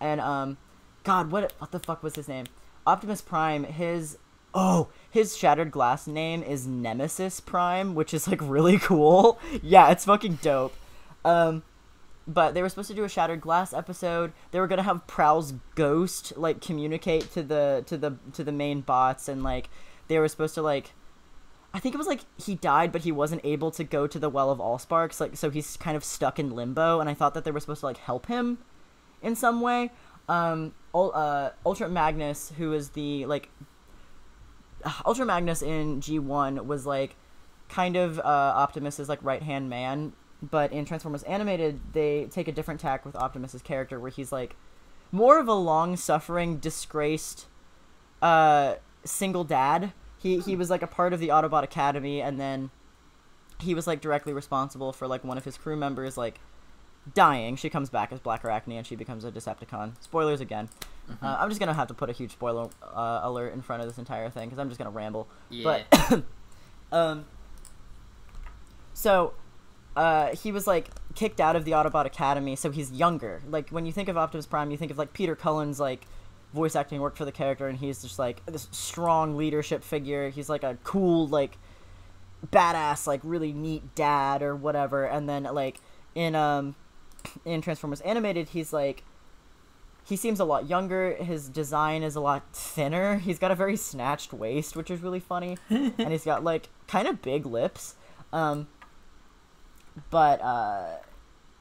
And 0.00 0.20
um, 0.20 0.58
God, 1.04 1.30
what 1.30 1.52
what 1.58 1.70
the 1.72 1.78
fuck 1.78 2.02
was 2.02 2.14
his 2.16 2.28
name? 2.28 2.46
Optimus 2.86 3.22
Prime. 3.22 3.64
His 3.64 4.18
oh 4.52 4.88
his 5.10 5.34
Shattered 5.36 5.70
Glass 5.70 6.06
name 6.06 6.42
is 6.42 6.66
Nemesis 6.66 7.40
Prime, 7.40 7.94
which 7.94 8.12
is 8.12 8.28
like 8.28 8.40
really 8.42 8.78
cool. 8.90 9.40
Yeah, 9.62 9.90
it's 9.90 10.04
fucking 10.04 10.40
dope. 10.42 10.74
Um, 11.24 11.62
but 12.26 12.54
they 12.54 12.62
were 12.62 12.68
supposed 12.68 12.88
to 12.88 12.94
do 12.94 13.04
a 13.04 13.08
shattered 13.08 13.40
glass 13.40 13.72
episode 13.72 14.32
they 14.52 14.60
were 14.60 14.68
gonna 14.68 14.82
have 14.82 15.06
prowl's 15.06 15.54
ghost 15.74 16.32
like 16.36 16.60
communicate 16.60 17.30
to 17.32 17.42
the 17.42 17.82
to 17.86 17.96
the 17.96 18.16
to 18.32 18.44
the 18.44 18.52
main 18.52 18.80
bots 18.80 19.28
and 19.28 19.42
like 19.42 19.68
they 20.08 20.18
were 20.18 20.28
supposed 20.28 20.54
to 20.54 20.62
like 20.62 20.92
I 21.74 21.78
think 21.78 21.94
it 21.94 21.98
was 21.98 22.06
like 22.06 22.20
he 22.36 22.54
died, 22.54 22.92
but 22.92 23.02
he 23.02 23.12
wasn't 23.12 23.40
able 23.44 23.70
to 23.72 23.84
go 23.84 24.06
to 24.06 24.18
the 24.18 24.28
Well 24.28 24.50
of 24.50 24.60
all 24.60 24.78
sparks 24.78 25.20
like 25.20 25.36
so 25.36 25.50
he's 25.50 25.76
kind 25.78 25.96
of 25.96 26.04
stuck 26.04 26.38
in 26.38 26.50
limbo. 26.50 27.00
And 27.00 27.08
I 27.08 27.14
thought 27.14 27.34
that 27.34 27.44
they 27.44 27.50
were 27.50 27.60
supposed 27.60 27.80
to 27.80 27.86
like 27.86 27.96
help 27.96 28.26
him 28.26 28.58
in 29.22 29.34
some 29.34 29.60
way. 29.60 29.90
Um, 30.28 30.74
uh, 30.94 31.50
Ultra 31.64 31.88
Magnus, 31.88 32.52
who 32.58 32.72
is 32.74 32.90
the 32.90 33.24
like 33.26 33.48
Ultra 35.06 35.24
Magnus 35.24 35.62
in 35.62 36.00
G 36.00 36.18
one 36.18 36.66
was 36.66 36.84
like 36.84 37.16
kind 37.68 37.96
of 37.96 38.18
uh, 38.18 38.22
Optimus's 38.22 39.08
like 39.08 39.20
right 39.22 39.42
hand 39.42 39.70
man, 39.70 40.12
but 40.42 40.72
in 40.72 40.84
Transformers 40.84 41.22
Animated 41.22 41.80
they 41.92 42.26
take 42.30 42.48
a 42.48 42.52
different 42.52 42.80
tack 42.80 43.04
with 43.04 43.14
Optimus's 43.14 43.62
character, 43.62 44.00
where 44.00 44.10
he's 44.10 44.32
like 44.32 44.56
more 45.10 45.38
of 45.38 45.46
a 45.46 45.54
long 45.54 45.96
suffering, 45.96 46.56
disgraced, 46.58 47.46
uh, 48.20 48.76
single 49.04 49.44
dad. 49.44 49.92
He 50.18 50.40
he 50.40 50.56
was 50.56 50.70
like 50.70 50.82
a 50.82 50.86
part 50.86 51.12
of 51.12 51.20
the 51.20 51.28
Autobot 51.28 51.62
Academy, 51.62 52.20
and 52.20 52.40
then 52.40 52.70
he 53.60 53.74
was 53.74 53.86
like 53.86 54.00
directly 54.00 54.32
responsible 54.32 54.92
for 54.92 55.06
like 55.06 55.24
one 55.24 55.38
of 55.38 55.44
his 55.44 55.56
crew 55.56 55.76
members 55.76 56.16
like 56.16 56.40
dying. 57.14 57.56
She 57.56 57.70
comes 57.70 57.90
back 57.90 58.12
as 58.12 58.20
Blackarachnia, 58.20 58.78
and 58.78 58.86
she 58.86 58.96
becomes 58.96 59.24
a 59.24 59.30
Decepticon. 59.30 59.92
Spoilers 60.00 60.40
again. 60.40 60.68
Uh, 61.20 61.36
I'm 61.38 61.48
just 61.48 61.60
gonna 61.60 61.74
have 61.74 61.88
to 61.88 61.94
put 61.94 62.08
a 62.08 62.12
huge 62.12 62.32
spoiler 62.32 62.68
uh, 62.82 63.20
alert 63.22 63.52
in 63.52 63.60
front 63.60 63.82
of 63.82 63.88
this 63.88 63.98
entire 63.98 64.30
thing 64.30 64.48
because 64.48 64.58
I'm 64.58 64.68
just 64.68 64.78
gonna 64.78 64.90
ramble. 64.90 65.28
Yeah. 65.50 65.82
But 65.90 66.22
um, 66.92 67.26
so 68.94 69.34
uh, 69.96 70.34
he 70.34 70.52
was 70.52 70.66
like 70.66 70.90
kicked 71.14 71.40
out 71.40 71.56
of 71.56 71.64
the 71.64 71.72
Autobot 71.72 72.06
Academy, 72.06 72.56
so 72.56 72.70
he's 72.70 72.90
younger. 72.92 73.42
Like 73.48 73.70
when 73.70 73.86
you 73.86 73.92
think 73.92 74.08
of 74.08 74.16
Optimus 74.16 74.46
Prime, 74.46 74.70
you 74.70 74.76
think 74.76 74.90
of 74.90 74.98
like 74.98 75.12
Peter 75.12 75.36
Cullen's 75.36 75.78
like 75.78 76.06
voice 76.54 76.76
acting 76.76 77.00
work 77.00 77.16
for 77.16 77.24
the 77.24 77.32
character, 77.32 77.68
and 77.68 77.78
he's 77.78 78.02
just 78.02 78.18
like 78.18 78.44
this 78.46 78.68
strong 78.70 79.36
leadership 79.36 79.84
figure. 79.84 80.30
He's 80.30 80.48
like 80.48 80.62
a 80.62 80.78
cool 80.84 81.28
like 81.28 81.58
badass, 82.46 83.06
like 83.06 83.20
really 83.22 83.52
neat 83.52 83.94
dad 83.94 84.42
or 84.42 84.56
whatever. 84.56 85.04
And 85.04 85.28
then 85.28 85.44
like 85.44 85.80
in 86.14 86.34
um 86.34 86.74
in 87.44 87.60
Transformers 87.60 88.00
Animated, 88.00 88.50
he's 88.50 88.72
like 88.72 89.04
he 90.04 90.16
seems 90.16 90.40
a 90.40 90.44
lot 90.44 90.68
younger. 90.68 91.14
His 91.14 91.48
design 91.48 92.02
is 92.02 92.16
a 92.16 92.20
lot 92.20 92.42
thinner. 92.52 93.18
He's 93.18 93.38
got 93.38 93.50
a 93.50 93.54
very 93.54 93.76
snatched 93.76 94.32
waist, 94.32 94.74
which 94.74 94.90
is 94.90 95.00
really 95.00 95.20
funny, 95.20 95.58
and 95.70 96.10
he's 96.10 96.24
got 96.24 96.42
like 96.42 96.68
kind 96.88 97.06
of 97.06 97.22
big 97.22 97.46
lips. 97.46 97.94
Um, 98.32 98.68
but 100.10 100.40
uh, 100.40 100.96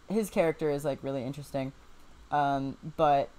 his 0.09 0.29
character 0.29 0.69
is 0.69 0.85
like 0.85 0.99
really 1.03 1.23
interesting. 1.23 1.71
Um, 2.31 2.77
but 2.97 3.29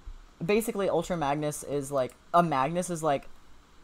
basically, 0.45 0.89
Ultra 0.89 1.17
Magnus 1.17 1.63
is 1.63 1.91
like 1.91 2.15
a 2.35 2.43
Magnus 2.43 2.91
is 2.91 3.03
like 3.03 3.29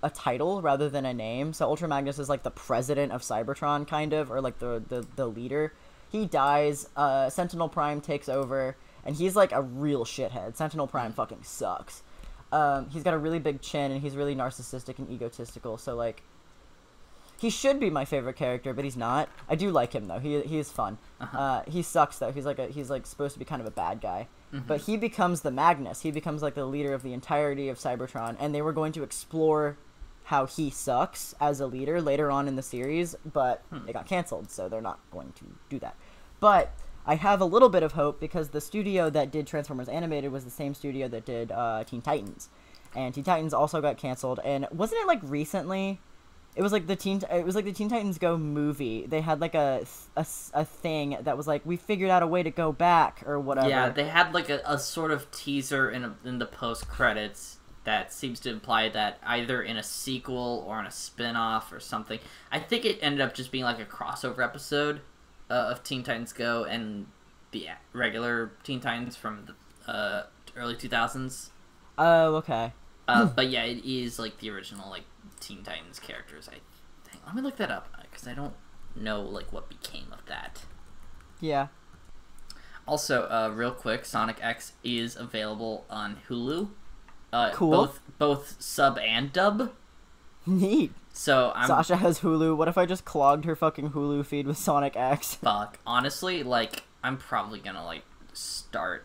a 0.02 0.10
title 0.10 0.62
rather 0.62 0.88
than 0.88 1.04
a 1.04 1.14
name. 1.14 1.52
So 1.52 1.66
Ultra 1.66 1.88
Magnus 1.88 2.18
is 2.18 2.28
like 2.28 2.42
the 2.42 2.50
president 2.50 3.12
of 3.12 3.22
Cybertron, 3.22 3.86
kind 3.86 4.12
of, 4.12 4.30
or 4.30 4.40
like 4.40 4.58
the 4.58 4.82
the, 4.88 5.06
the 5.16 5.26
leader. 5.26 5.72
He 6.10 6.26
dies. 6.26 6.88
Uh, 6.96 7.28
Sentinel 7.30 7.68
Prime 7.68 8.00
takes 8.00 8.28
over, 8.28 8.76
and 9.04 9.16
he's 9.16 9.36
like 9.36 9.52
a 9.52 9.62
real 9.62 10.04
shithead. 10.04 10.56
Sentinel 10.56 10.86
Prime 10.86 11.12
fucking 11.12 11.42
sucks. 11.42 12.02
Um, 12.50 12.88
he's 12.88 13.02
got 13.02 13.12
a 13.12 13.18
really 13.18 13.38
big 13.38 13.60
chin, 13.60 13.92
and 13.92 14.00
he's 14.00 14.16
really 14.16 14.34
narcissistic 14.34 14.98
and 14.98 15.10
egotistical. 15.10 15.76
So 15.76 15.94
like, 15.94 16.22
he 17.40 17.50
should 17.50 17.78
be 17.78 17.88
my 17.90 18.04
favorite 18.04 18.36
character, 18.36 18.72
but 18.74 18.84
he's 18.84 18.96
not. 18.96 19.28
I 19.48 19.54
do 19.54 19.70
like 19.70 19.92
him 19.94 20.06
though. 20.06 20.18
He 20.18 20.40
he 20.42 20.58
is 20.58 20.70
fun. 20.70 20.98
uh 21.20 21.62
he 21.66 21.82
sucks 21.82 22.18
though. 22.18 22.32
He's 22.32 22.46
like 22.46 22.58
a 22.58 22.66
he's 22.66 22.90
like 22.90 23.06
supposed 23.06 23.32
to 23.34 23.38
be 23.38 23.44
kind 23.44 23.60
of 23.60 23.66
a 23.66 23.70
bad 23.72 24.00
guy. 24.00 24.28
But 24.66 24.80
he 24.82 24.96
becomes 24.96 25.42
the 25.42 25.50
Magnus. 25.50 26.00
He 26.00 26.10
becomes 26.10 26.40
like 26.42 26.54
the 26.54 26.64
leader 26.64 26.94
of 26.94 27.02
the 27.02 27.12
entirety 27.12 27.68
of 27.68 27.78
Cybertron, 27.78 28.36
and 28.40 28.54
they 28.54 28.62
were 28.62 28.72
going 28.72 28.92
to 28.92 29.02
explore 29.02 29.76
how 30.24 30.46
he 30.46 30.70
sucks 30.70 31.34
as 31.40 31.60
a 31.60 31.66
leader 31.66 32.00
later 32.00 32.30
on 32.30 32.48
in 32.48 32.56
the 32.56 32.62
series, 32.62 33.14
but 33.32 33.62
it 33.86 33.92
got 33.92 34.06
canceled, 34.06 34.50
so 34.50 34.68
they're 34.68 34.80
not 34.80 35.00
going 35.10 35.32
to 35.32 35.44
do 35.68 35.78
that. 35.78 35.96
But 36.40 36.72
I 37.06 37.14
have 37.16 37.40
a 37.42 37.44
little 37.46 37.68
bit 37.68 37.82
of 37.82 37.92
hope 37.92 38.20
because 38.20 38.48
the 38.50 38.60
studio 38.60 39.10
that 39.10 39.30
did 39.30 39.46
Transformers 39.46 39.88
Animated 39.88 40.32
was 40.32 40.44
the 40.44 40.50
same 40.50 40.72
studio 40.74 41.08
that 41.08 41.24
did 41.26 41.50
uh, 41.52 41.84
Teen 41.84 42.00
Titans, 42.02 42.48
and 42.94 43.14
Teen 43.14 43.24
Titans 43.24 43.52
also 43.54 43.80
got 43.82 43.96
canceled. 43.98 44.40
And 44.44 44.66
wasn't 44.70 45.00
it 45.02 45.06
like 45.06 45.20
recently? 45.22 46.00
It 46.56 46.62
was 46.62 46.72
like 46.72 46.86
the 46.86 46.96
Teen. 46.96 47.22
It 47.32 47.44
was 47.44 47.54
like 47.54 47.64
the 47.64 47.72
Teen 47.72 47.88
Titans 47.88 48.18
Go 48.18 48.36
movie. 48.36 49.06
They 49.06 49.20
had 49.20 49.40
like 49.40 49.54
a 49.54 49.84
a, 50.16 50.26
a 50.54 50.64
thing 50.64 51.16
that 51.20 51.36
was 51.36 51.46
like 51.46 51.64
we 51.64 51.76
figured 51.76 52.10
out 52.10 52.22
a 52.22 52.26
way 52.26 52.42
to 52.42 52.50
go 52.50 52.72
back 52.72 53.22
or 53.26 53.38
whatever. 53.38 53.68
Yeah, 53.68 53.90
they 53.90 54.08
had 54.08 54.34
like 54.34 54.48
a, 54.48 54.60
a 54.66 54.78
sort 54.78 55.10
of 55.10 55.30
teaser 55.30 55.90
in 55.90 56.04
a, 56.04 56.16
in 56.24 56.38
the 56.38 56.46
post 56.46 56.88
credits 56.88 57.58
that 57.84 58.12
seems 58.12 58.38
to 58.40 58.50
imply 58.50 58.88
that 58.90 59.18
either 59.24 59.62
in 59.62 59.78
a 59.78 59.82
sequel 59.82 60.62
or 60.66 60.78
in 60.78 60.84
a 60.84 60.90
spin-off 60.90 61.72
or 61.72 61.80
something. 61.80 62.18
I 62.52 62.58
think 62.58 62.84
it 62.84 62.98
ended 63.00 63.22
up 63.22 63.34
just 63.34 63.50
being 63.50 63.64
like 63.64 63.80
a 63.80 63.86
crossover 63.86 64.44
episode 64.44 65.00
uh, 65.48 65.70
of 65.70 65.82
Teen 65.82 66.02
Titans 66.02 66.34
Go 66.34 66.64
and 66.64 67.06
the 67.50 67.68
regular 67.94 68.52
Teen 68.62 68.80
Titans 68.80 69.16
from 69.16 69.46
the 69.46 69.90
uh, 69.90 70.26
early 70.54 70.74
2000s. 70.74 71.48
Oh, 71.96 72.34
okay. 72.36 72.74
Uh, 73.08 73.24
but 73.26 73.48
yeah, 73.48 73.64
it 73.64 73.84
is 73.84 74.18
like 74.18 74.38
the 74.38 74.50
original 74.50 74.88
like 74.90 75.04
Teen 75.40 75.62
Titans 75.62 75.98
characters. 75.98 76.48
I 76.48 76.58
think. 77.08 77.22
Let 77.26 77.34
me 77.34 77.42
look 77.42 77.56
that 77.56 77.70
up 77.70 77.88
because 78.02 78.28
I 78.28 78.34
don't 78.34 78.54
know 78.94 79.20
like 79.22 79.52
what 79.52 79.68
became 79.68 80.06
of 80.12 80.24
that. 80.26 80.62
Yeah. 81.40 81.68
Also, 82.86 83.22
uh, 83.24 83.50
real 83.54 83.70
quick, 83.72 84.04
Sonic 84.04 84.38
X 84.42 84.72
is 84.82 85.14
available 85.16 85.84
on 85.90 86.18
Hulu. 86.28 86.68
Uh, 87.32 87.50
Cool. 87.52 87.70
Both 87.70 88.00
both 88.18 88.56
sub 88.58 88.98
and 88.98 89.32
dub. 89.32 89.72
Neat. 90.46 90.92
So 91.12 91.52
I'm 91.54 91.66
Sasha 91.66 91.96
has 91.96 92.20
Hulu. 92.20 92.56
What 92.56 92.68
if 92.68 92.78
I 92.78 92.86
just 92.86 93.04
clogged 93.04 93.44
her 93.44 93.56
fucking 93.56 93.90
Hulu 93.90 94.24
feed 94.24 94.46
with 94.46 94.56
Sonic 94.56 94.96
X? 94.96 95.34
fuck. 95.42 95.78
Honestly, 95.86 96.42
like 96.42 96.84
I'm 97.02 97.18
probably 97.18 97.58
gonna 97.58 97.84
like 97.84 98.04
start 98.32 99.04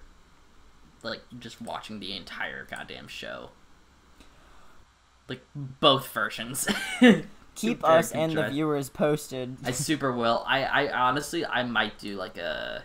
like 1.02 1.22
just 1.40 1.62
watching 1.62 2.00
the 2.00 2.16
entire 2.16 2.66
goddamn 2.70 3.08
show. 3.08 3.50
Like 5.28 5.42
both 5.56 6.08
versions. 6.10 6.68
Keep 7.56 7.84
us 7.84 8.12
and 8.12 8.36
the 8.36 8.50
viewers 8.50 8.90
posted. 8.90 9.58
I 9.64 9.72
super 9.72 10.12
will. 10.12 10.44
I, 10.48 10.64
I 10.64 10.92
honestly 11.08 11.46
I 11.46 11.64
might 11.64 12.00
do 12.00 12.16
like 12.16 12.38
a 12.38 12.84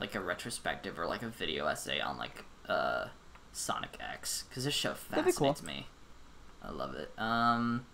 like 0.00 0.14
a 0.14 0.20
retrospective 0.20 0.98
or 0.98 1.06
like 1.06 1.22
a 1.22 1.28
video 1.28 1.66
essay 1.66 2.00
on 2.00 2.18
like 2.18 2.44
uh 2.68 3.06
Sonic 3.52 3.96
X 4.00 4.44
because 4.48 4.64
this 4.64 4.74
show 4.74 4.94
That'd 5.10 5.24
cool. 5.36 5.52
fascinates 5.52 5.62
me. 5.62 5.86
I 6.60 6.70
love 6.70 6.94
it. 6.94 7.10
Um 7.18 7.86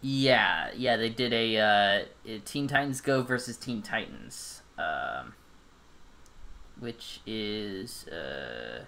yeah, 0.00 0.70
yeah, 0.76 0.96
they 0.96 1.08
did 1.08 1.32
a 1.32 1.56
uh 1.56 2.04
a 2.26 2.38
Teen 2.40 2.66
Titans 2.66 3.00
Go 3.00 3.22
versus 3.22 3.56
Teen 3.56 3.80
Titans. 3.80 4.62
Um 4.76 5.34
which 6.80 7.20
is 7.26 8.08
uh 8.08 8.84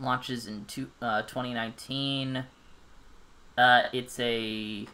launches 0.00 0.46
in 0.46 0.64
two, 0.66 0.90
uh 1.00 1.22
2019. 1.22 2.44
Uh 3.56 3.82
it's 3.92 4.18
a 4.18 4.86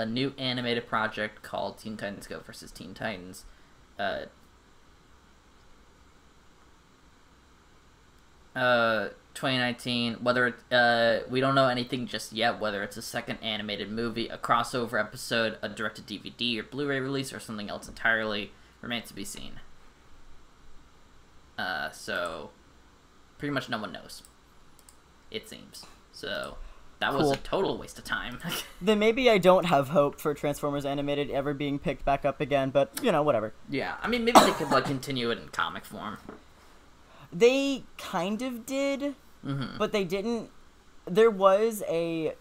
a 0.00 0.06
new 0.06 0.32
animated 0.38 0.86
project 0.86 1.42
called 1.42 1.78
Teen 1.78 1.96
Titans 1.96 2.26
Go 2.26 2.40
versus 2.40 2.70
Teen 2.70 2.94
Titans. 2.94 3.44
Uh, 3.98 4.22
uh, 8.56 9.08
2019. 9.34 10.14
Whether 10.14 10.48
it, 10.48 10.54
uh, 10.72 11.20
we 11.28 11.40
don't 11.40 11.54
know 11.54 11.68
anything 11.68 12.06
just 12.06 12.32
yet. 12.32 12.58
Whether 12.58 12.82
it's 12.82 12.96
a 12.96 13.02
second 13.02 13.38
animated 13.42 13.90
movie, 13.90 14.28
a 14.28 14.38
crossover 14.38 14.98
episode, 14.98 15.58
a 15.62 15.68
directed 15.68 16.06
DVD 16.06 16.58
or 16.58 16.62
Blu-ray 16.62 17.00
release, 17.00 17.32
or 17.32 17.38
something 17.40 17.68
else 17.68 17.88
entirely 17.88 18.52
remains 18.80 19.08
to 19.08 19.14
be 19.14 19.24
seen. 19.24 19.60
Uh, 21.58 21.90
so 21.90 22.50
pretty 23.40 23.52
much 23.52 23.68
no 23.68 23.78
one 23.78 23.90
knows. 23.92 24.22
It 25.32 25.48
seems 25.48 25.84
so. 26.12 26.56
That 27.00 27.14
was 27.14 27.30
a 27.30 27.36
total 27.36 27.78
waste 27.78 27.98
of 27.98 28.04
time. 28.04 28.38
Then 28.82 28.98
maybe 28.98 29.30
I 29.30 29.38
don't 29.38 29.64
have 29.64 29.88
hope 29.88 30.20
for 30.20 30.32
Transformers 30.34 30.84
Animated 30.84 31.30
ever 31.30 31.52
being 31.54 31.78
picked 31.78 32.04
back 32.04 32.24
up 32.26 32.40
again, 32.40 32.70
but 32.70 32.90
you 33.02 33.10
know, 33.10 33.22
whatever. 33.22 33.52
Yeah, 33.70 33.94
I 34.02 34.08
mean, 34.08 34.24
maybe 34.24 34.38
they 34.40 34.52
could 34.52 34.70
like 34.70 34.84
continue 34.84 35.30
it 35.30 35.38
in 35.38 35.48
comic 35.48 35.84
form. 35.86 36.18
They 37.32 37.84
kind 37.98 38.42
of 38.42 38.66
did, 38.66 39.14
Mm-hmm. 39.46 39.78
but 39.78 39.92
they 39.92 40.04
didn't. 40.04 40.50
There 41.06 41.30
was 41.30 41.82
a 41.88 42.34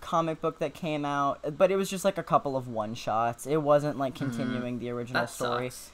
comic 0.00 0.40
book 0.40 0.58
that 0.60 0.72
came 0.72 1.04
out, 1.04 1.58
but 1.58 1.70
it 1.70 1.76
was 1.76 1.90
just 1.90 2.02
like 2.04 2.16
a 2.16 2.22
couple 2.22 2.56
of 2.56 2.66
one 2.68 2.94
shots. 2.94 3.46
It 3.46 3.58
wasn't 3.58 3.98
like 3.98 4.14
continuing 4.14 4.78
the 4.78 4.88
original 4.90 5.20
That 5.22 5.30
story. 5.30 5.68
sucks. 5.68 5.90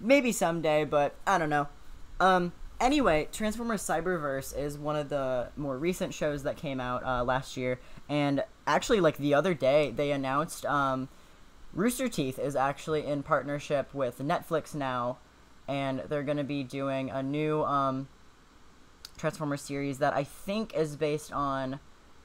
maybe 0.00 0.32
someday, 0.32 0.84
but 0.86 1.14
I 1.26 1.36
don't 1.36 1.50
know. 1.50 1.68
Um, 2.18 2.52
anyway, 2.80 3.28
Transformers 3.30 3.82
Cyberverse 3.82 4.56
is 4.56 4.78
one 4.78 4.96
of 4.96 5.08
the 5.08 5.48
more 5.56 5.78
recent 5.78 6.14
shows 6.14 6.42
that 6.44 6.56
came 6.56 6.80
out 6.80 7.04
uh, 7.04 7.22
last 7.22 7.56
year, 7.56 7.78
and 8.08 8.42
actually, 8.66 9.00
like 9.00 9.18
the 9.18 9.34
other 9.34 9.54
day, 9.54 9.92
they 9.94 10.10
announced 10.10 10.64
um, 10.66 11.08
Rooster 11.72 12.08
Teeth 12.08 12.38
is 12.38 12.56
actually 12.56 13.06
in 13.06 13.22
partnership 13.22 13.94
with 13.94 14.18
Netflix 14.18 14.74
now, 14.74 15.18
and 15.68 16.00
they're 16.08 16.22
going 16.22 16.38
to 16.38 16.44
be 16.44 16.64
doing 16.64 17.10
a 17.10 17.22
new 17.22 17.62
um, 17.62 18.08
Transformers 19.16 19.62
series 19.62 19.98
that 19.98 20.14
I 20.14 20.24
think 20.24 20.74
is 20.74 20.96
based 20.96 21.32
on 21.32 21.78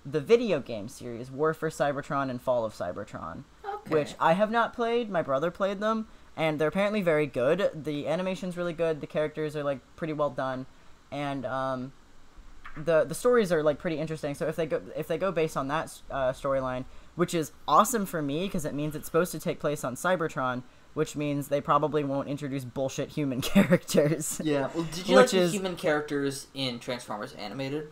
the 0.06 0.22
video 0.22 0.60
game 0.60 0.88
series 0.88 1.32
War 1.32 1.54
for 1.54 1.70
Cybertron 1.70 2.30
and 2.30 2.42
Fall 2.42 2.64
of 2.64 2.74
Cybertron. 2.74 3.44
which 3.88 4.16
I 4.20 4.34
have 4.34 4.52
not 4.52 4.74
played. 4.74 5.10
My 5.10 5.22
brother 5.22 5.52
played 5.52 5.80
them, 5.80 6.08
and 6.38 6.60
they're 6.60 6.68
apparently 6.68 7.02
very 7.02 7.26
good. 7.28 7.72
The 7.84 8.08
animation's 8.08 8.58
really 8.58 8.74
good. 8.74 9.02
The 9.02 9.08
characters 9.08 9.56
are 9.56 9.64
like 9.64 9.80
pretty 9.96 10.14
well 10.14 10.30
done, 10.30 10.66
and 11.12 11.46
um, 11.46 11.94
the 12.78 13.04
the 13.06 13.16
stories 13.16 13.52
are 13.52 13.64
like 13.64 13.80
pretty 13.80 13.98
interesting. 13.98 14.36
So 14.36 14.48
if 14.48 14.56
they 14.56 14.66
go 14.66 14.82
if 14.96 15.08
they 15.08 15.18
go 15.18 15.32
based 15.32 15.56
on 15.58 15.68
that 15.70 15.92
uh, 16.12 16.32
storyline, 16.34 16.86
which 17.16 17.34
is 17.34 17.52
awesome 17.68 18.06
for 18.06 18.22
me 18.22 18.46
because 18.46 18.66
it 18.66 18.74
means 18.74 18.96
it's 18.96 19.06
supposed 19.06 19.32
to 19.32 19.40
take 19.40 19.60
place 19.60 19.84
on 19.84 19.96
Cybertron, 19.96 20.64
which 20.94 21.16
means 21.16 21.48
they 21.48 21.62
probably 21.62 22.04
won't 22.04 22.28
introduce 22.28 22.66
bullshit 22.66 23.10
human 23.10 23.42
characters. 23.54 24.42
Yeah. 24.44 24.70
Well, 24.74 24.84
did 24.92 25.08
you 25.08 25.16
Which 25.16 25.34
like 25.34 25.42
is- 25.42 25.54
human 25.54 25.76
characters 25.76 26.48
in 26.54 26.80
Transformers 26.80 27.34
Animated? 27.34 27.92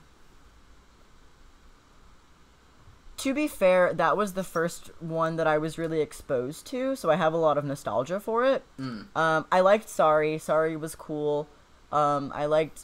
To 3.24 3.34
be 3.34 3.48
fair, 3.48 3.94
that 3.94 4.18
was 4.18 4.34
the 4.34 4.44
first 4.44 4.92
one 5.00 5.38
that 5.38 5.48
I 5.48 5.58
was 5.58 5.78
really 5.78 6.02
exposed 6.02 6.68
to, 6.68 6.94
so 6.98 7.10
I 7.10 7.16
have 7.16 7.32
a 7.32 7.38
lot 7.38 7.58
of 7.58 7.64
nostalgia 7.64 8.20
for 8.20 8.44
it. 8.44 8.66
Mm. 8.78 9.16
Um, 9.16 9.46
I 9.50 9.62
liked 9.62 9.88
Sari. 9.88 10.38
Sari 10.38 10.76
was 10.76 10.94
cool. 10.94 11.48
Um, 11.90 12.34
I 12.36 12.48
liked. 12.48 12.84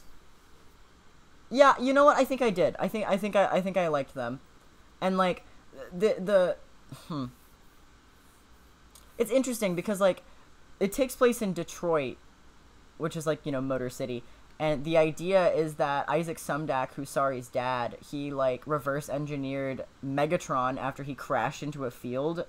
Yeah, 1.50 1.74
you 1.78 1.92
know 1.92 2.06
what? 2.06 2.16
I 2.16 2.24
think 2.24 2.40
I 2.40 2.48
did. 2.48 2.74
I 2.78 2.88
think 2.88 3.06
I 3.06 3.18
think 3.18 3.36
I, 3.36 3.48
I 3.48 3.60
think 3.60 3.76
I 3.76 3.88
liked 3.88 4.14
them, 4.14 4.40
and 4.98 5.18
like 5.18 5.44
the 5.92 6.16
the. 6.18 6.56
Hmm. 7.08 7.26
It's 9.18 9.30
interesting 9.30 9.74
because 9.74 10.00
like, 10.00 10.22
it 10.78 10.90
takes 10.90 11.14
place 11.14 11.42
in 11.42 11.52
Detroit, 11.52 12.16
which 12.96 13.14
is 13.14 13.26
like 13.26 13.44
you 13.44 13.52
know 13.52 13.60
Motor 13.60 13.90
City, 13.90 14.24
and 14.60 14.84
the 14.84 14.98
idea 14.98 15.50
is 15.54 15.76
that 15.76 16.06
Isaac 16.06 16.36
Sumdac, 16.36 16.92
who's 16.92 17.08
Sari's 17.08 17.48
dad, 17.48 17.96
he 18.10 18.30
like 18.30 18.62
reverse 18.66 19.08
engineered 19.08 19.86
Megatron 20.04 20.78
after 20.78 21.02
he 21.02 21.14
crashed 21.14 21.62
into 21.62 21.86
a 21.86 21.90
field. 21.90 22.44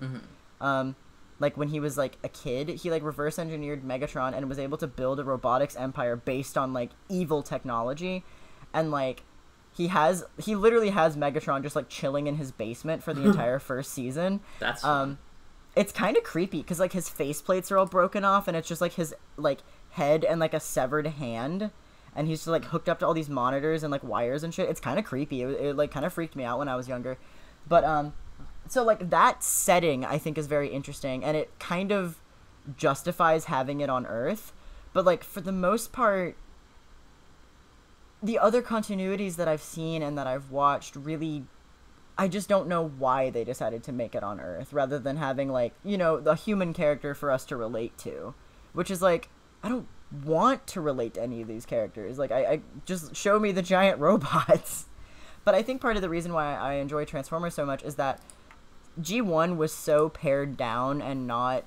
Um, 0.59 0.97
like 1.39 1.55
when 1.55 1.69
he 1.69 1.79
was 1.79 1.97
like 1.97 2.17
a 2.21 2.27
kid, 2.27 2.67
he 2.67 2.91
like 2.91 3.01
reverse 3.01 3.39
engineered 3.39 3.83
Megatron 3.83 4.35
and 4.35 4.49
was 4.49 4.59
able 4.59 4.77
to 4.79 4.87
build 4.87 5.21
a 5.21 5.23
robotics 5.23 5.77
empire 5.77 6.17
based 6.17 6.57
on 6.57 6.73
like 6.73 6.91
evil 7.07 7.41
technology, 7.41 8.25
and 8.73 8.91
like 8.91 9.23
he 9.73 9.87
has 9.87 10.25
he 10.37 10.53
literally 10.53 10.89
has 10.89 11.15
Megatron 11.15 11.63
just 11.63 11.77
like 11.77 11.87
chilling 11.87 12.27
in 12.27 12.35
his 12.35 12.51
basement 12.51 13.03
for 13.03 13.13
the 13.13 13.23
entire 13.29 13.57
first 13.57 13.93
season. 13.93 14.41
That's 14.59 14.83
Um, 14.83 15.17
it's 15.77 15.93
kind 15.93 16.17
of 16.17 16.23
creepy 16.23 16.61
because 16.61 16.79
like 16.79 16.91
his 16.91 17.07
face 17.07 17.41
plates 17.41 17.71
are 17.71 17.77
all 17.77 17.85
broken 17.85 18.25
off, 18.25 18.49
and 18.49 18.57
it's 18.57 18.67
just 18.67 18.81
like 18.81 18.93
his 18.93 19.15
like 19.37 19.59
head 19.91 20.25
and 20.25 20.41
like 20.41 20.53
a 20.53 20.59
severed 20.59 21.07
hand, 21.07 21.71
and 22.15 22.27
he's 22.27 22.39
just 22.39 22.47
like 22.47 22.65
hooked 22.65 22.89
up 22.89 22.99
to 22.99 23.07
all 23.07 23.13
these 23.13 23.29
monitors 23.29 23.83
and 23.83 23.91
like 23.91 24.03
wires 24.03 24.43
and 24.43 24.53
shit. 24.53 24.69
It's 24.69 24.79
kind 24.79 24.99
of 24.99 25.05
creepy. 25.05 25.41
It, 25.41 25.49
it 25.49 25.75
like 25.75 25.91
kind 25.91 26.05
of 26.05 26.13
freaked 26.13 26.35
me 26.35 26.43
out 26.43 26.59
when 26.59 26.67
I 26.67 26.75
was 26.75 26.87
younger, 26.87 27.17
but 27.67 27.83
um, 27.83 28.13
so 28.67 28.83
like 28.83 29.09
that 29.09 29.43
setting 29.43 30.05
I 30.05 30.17
think 30.17 30.37
is 30.37 30.47
very 30.47 30.69
interesting, 30.69 31.23
and 31.23 31.37
it 31.37 31.57
kind 31.59 31.91
of 31.91 32.17
justifies 32.77 33.45
having 33.45 33.81
it 33.81 33.89
on 33.89 34.05
Earth, 34.05 34.53
but 34.93 35.05
like 35.05 35.23
for 35.23 35.41
the 35.41 35.51
most 35.51 35.91
part. 35.91 36.35
The 38.23 38.37
other 38.37 38.61
continuities 38.61 39.35
that 39.37 39.47
I've 39.47 39.63
seen 39.63 40.03
and 40.03 40.15
that 40.15 40.27
I've 40.27 40.51
watched 40.51 40.95
really 40.95 41.45
I 42.21 42.27
just 42.27 42.47
don't 42.47 42.67
know 42.67 42.87
why 42.87 43.31
they 43.31 43.43
decided 43.43 43.81
to 43.83 43.91
make 43.91 44.13
it 44.13 44.23
on 44.23 44.39
Earth 44.39 44.73
rather 44.73 44.99
than 44.99 45.17
having 45.17 45.49
like 45.49 45.73
you 45.83 45.97
know 45.97 46.19
the 46.19 46.35
human 46.35 46.71
character 46.71 47.15
for 47.15 47.31
us 47.31 47.45
to 47.45 47.55
relate 47.55 47.97
to, 47.99 48.35
which 48.73 48.91
is 48.91 49.01
like 49.01 49.29
I 49.63 49.69
don't 49.69 49.87
want 50.25 50.67
to 50.67 50.81
relate 50.81 51.13
to 51.15 51.21
any 51.21 51.41
of 51.41 51.47
these 51.47 51.65
characters. 51.65 52.17
Like 52.17 52.31
I, 52.31 52.45
I 52.45 52.61
just 52.85 53.15
show 53.15 53.39
me 53.39 53.51
the 53.51 53.61
giant 53.61 53.99
robots. 54.01 54.85
But 55.43 55.55
I 55.55 55.63
think 55.63 55.81
part 55.81 55.95
of 55.95 56.01
the 56.01 56.09
reason 56.09 56.33
why 56.33 56.55
I 56.55 56.73
enjoy 56.73 57.05
Transformers 57.05 57.55
so 57.55 57.65
much 57.65 57.83
is 57.83 57.95
that 57.95 58.21
G1 58.99 59.57
was 59.57 59.73
so 59.73 60.09
pared 60.09 60.55
down 60.57 61.01
and 61.01 61.25
not 61.25 61.63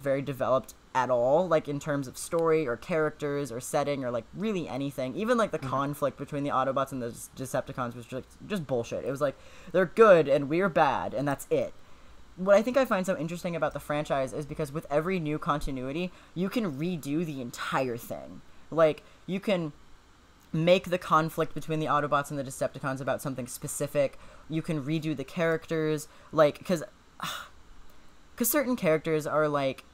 very 0.00 0.22
developed 0.22 0.74
at 0.94 1.10
all, 1.10 1.46
like 1.46 1.68
in 1.68 1.80
terms 1.80 2.08
of 2.08 2.16
story 2.16 2.66
or 2.66 2.76
characters 2.76 3.52
or 3.52 3.60
setting 3.60 4.04
or 4.04 4.10
like 4.10 4.24
really 4.34 4.68
anything. 4.68 5.14
Even 5.16 5.36
like 5.36 5.50
the 5.50 5.58
mm-hmm. 5.58 5.68
conflict 5.68 6.16
between 6.16 6.44
the 6.44 6.50
Autobots 6.50 6.92
and 6.92 7.02
the 7.02 7.08
Decepticons 7.36 7.94
was 7.94 8.06
just 8.06 8.26
just 8.46 8.66
bullshit. 8.66 9.04
It 9.04 9.10
was 9.10 9.20
like 9.20 9.36
they're 9.72 9.86
good 9.86 10.28
and 10.28 10.48
we're 10.48 10.68
bad 10.68 11.14
and 11.14 11.26
that's 11.26 11.46
it. 11.50 11.72
What 12.38 12.56
I 12.56 12.62
think 12.62 12.76
I 12.76 12.84
find 12.84 13.04
so 13.04 13.18
interesting 13.18 13.56
about 13.56 13.72
the 13.72 13.80
franchise 13.80 14.32
is 14.32 14.46
because 14.46 14.72
with 14.72 14.86
every 14.88 15.18
new 15.18 15.38
continuity, 15.38 16.12
you 16.34 16.48
can 16.48 16.78
redo 16.78 17.26
the 17.26 17.40
entire 17.40 17.96
thing. 17.96 18.40
Like 18.70 19.02
you 19.26 19.40
can 19.40 19.72
make 20.52 20.90
the 20.90 20.98
conflict 20.98 21.54
between 21.54 21.80
the 21.80 21.86
Autobots 21.86 22.30
and 22.30 22.38
the 22.38 22.44
Decepticons 22.44 23.00
about 23.00 23.20
something 23.20 23.46
specific. 23.46 24.18
You 24.48 24.62
can 24.62 24.82
redo 24.82 25.16
the 25.16 25.24
characters, 25.24 26.08
like 26.32 26.58
because 26.58 26.82
because 28.34 28.48
certain 28.50 28.76
characters 28.76 29.26
are 29.26 29.48
like, 29.48 29.84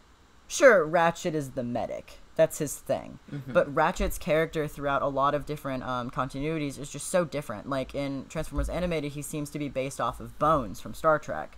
sure, 0.47 0.85
Ratchet 0.85 1.35
is 1.35 1.51
the 1.53 1.65
medic. 1.65 2.21
That's 2.37 2.59
his 2.59 2.77
thing. 2.77 3.21
But 3.53 3.73
Ratchet's 3.73 4.19
character 4.19 4.67
throughout 4.67 5.03
a 5.03 5.07
lot 5.07 5.35
of 5.35 5.47
different 5.47 5.85
um, 5.85 6.11
continuities 6.11 6.79
is 6.81 6.91
just 6.91 7.09
so 7.09 7.25
different. 7.25 7.69
Like 7.69 7.95
in 7.95 8.27
Transformers 8.29 8.69
Animated, 8.69 9.13
he 9.13 9.23
seems 9.23 9.51
to 9.51 9.59
be 9.59 9.69
based 9.69 10.01
off 10.01 10.19
of 10.21 10.39
Bones 10.39 10.81
from 10.81 10.95
Star 10.95 11.19
Trek. 11.19 11.57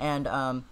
And 0.00 0.26
um, 0.26 0.64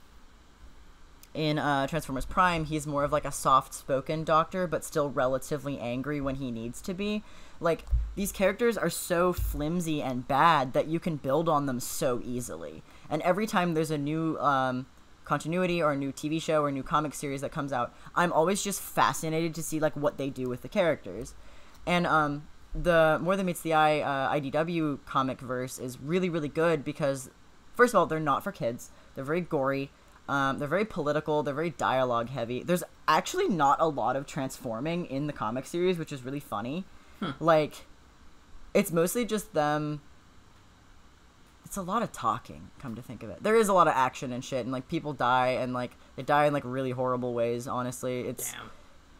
in 1.35 1.59
uh, 1.59 1.87
Transformers 1.87 2.27
Prime, 2.27 2.64
he's 2.64 2.87
more 2.87 3.05
of 3.05 3.12
like 3.12 3.25
a 3.25 3.33
soft 3.33 3.73
spoken 3.75 4.25
doctor, 4.25 4.66
but 4.66 4.85
still 4.85 5.11
relatively 5.11 5.79
angry 5.79 6.20
when 6.20 6.37
he 6.37 6.51
needs 6.51 6.81
to 6.83 6.94
be. 6.94 7.23
Like, 7.61 7.85
these 8.16 8.33
characters 8.33 8.77
are 8.77 8.90
so 8.90 9.33
flimsy 9.33 10.03
and 10.03 10.27
bad 10.27 10.73
that 10.73 10.88
you 10.88 10.99
can 10.99 11.16
build 11.16 11.49
on 11.49 11.66
them 11.66 11.79
so 11.79 12.20
easily. 12.25 12.83
And 13.09 13.23
every 13.23 13.46
time 13.46 13.75
there's 13.75 13.90
a 13.90 13.99
new 13.99 14.38
um, 14.38 14.87
continuity 15.25 15.81
or 15.81 15.92
a 15.92 15.96
new 15.96 16.12
TV 16.12 16.42
show 16.42 16.62
or 16.62 16.68
a 16.68 16.73
new 16.73 16.83
comic 16.83 17.14
series 17.14 17.42
that 17.42 17.53
comes 17.53 17.73
out, 17.73 17.94
I'm 18.14 18.33
always 18.33 18.62
just 18.64 18.81
fascinated 18.81 19.55
to 19.55 19.62
see 19.62 19.79
like 19.79 19.94
what 19.94 20.18
they 20.18 20.31
do 20.31 20.49
with 20.49 20.62
the 20.62 20.68
characters. 20.68 21.35
And 21.87 22.07
um, 22.07 22.49
the 22.75 23.18
More 23.23 23.37
Than 23.37 23.46
Meets 23.46 23.61
the 23.61 23.75
Eye 23.75 24.01
uh, 24.01 24.33
IDW 24.35 25.05
comic 25.05 25.40
verse 25.40 25.79
is 25.79 26.01
really, 26.01 26.29
really 26.29 26.49
good 26.49 26.85
because, 26.85 27.31
first 27.75 27.94
of 27.94 27.99
all, 27.99 28.07
they're 28.07 28.18
not 28.20 28.42
for 28.42 28.53
kids. 28.53 28.90
They're 29.14 29.25
very 29.25 29.40
gory. 29.40 29.90
Um, 30.29 30.59
they're 30.59 30.68
very 30.68 30.85
political. 30.85 31.42
They're 31.42 31.55
very 31.55 31.70
dialogue 31.70 32.29
heavy. 32.29 32.62
There's 32.62 32.85
actually 33.09 33.49
not 33.49 33.79
a 33.81 33.88
lot 33.88 34.14
of 34.14 34.27
transforming 34.27 35.07
in 35.07 35.27
the 35.27 35.33
comic 35.33 35.66
series, 35.66 35.99
which 35.99 36.12
is 36.12 36.23
really 36.23 36.40
funny. 36.40 36.85
Like, 37.38 37.87
it's 38.73 38.92
mostly 38.92 39.25
just 39.25 39.53
them. 39.53 40.01
It's 41.66 41.77
a 41.77 41.83
lot 41.83 42.03
of 42.03 42.12
talking. 42.12 42.70
Come 42.79 42.94
to 42.94 43.03
think 43.03 43.23
of 43.23 43.31
it, 43.31 43.42
there 43.42 43.57
is 43.57 43.68
a 43.68 43.73
lot 43.73 43.87
of 43.88 43.94
action 43.94 44.33
and 44.33 44.44
shit, 44.44 44.61
and 44.64 44.73
like 44.73 44.88
people 44.88 45.12
die, 45.12 45.49
and 45.61 45.73
like 45.75 45.92
they 46.16 46.23
die 46.23 46.46
in 46.46 46.53
like 46.53 46.62
really 46.64 46.90
horrible 46.92 47.35
ways. 47.35 47.68
Honestly, 47.68 48.20
it's 48.20 48.53
Damn. 48.53 48.70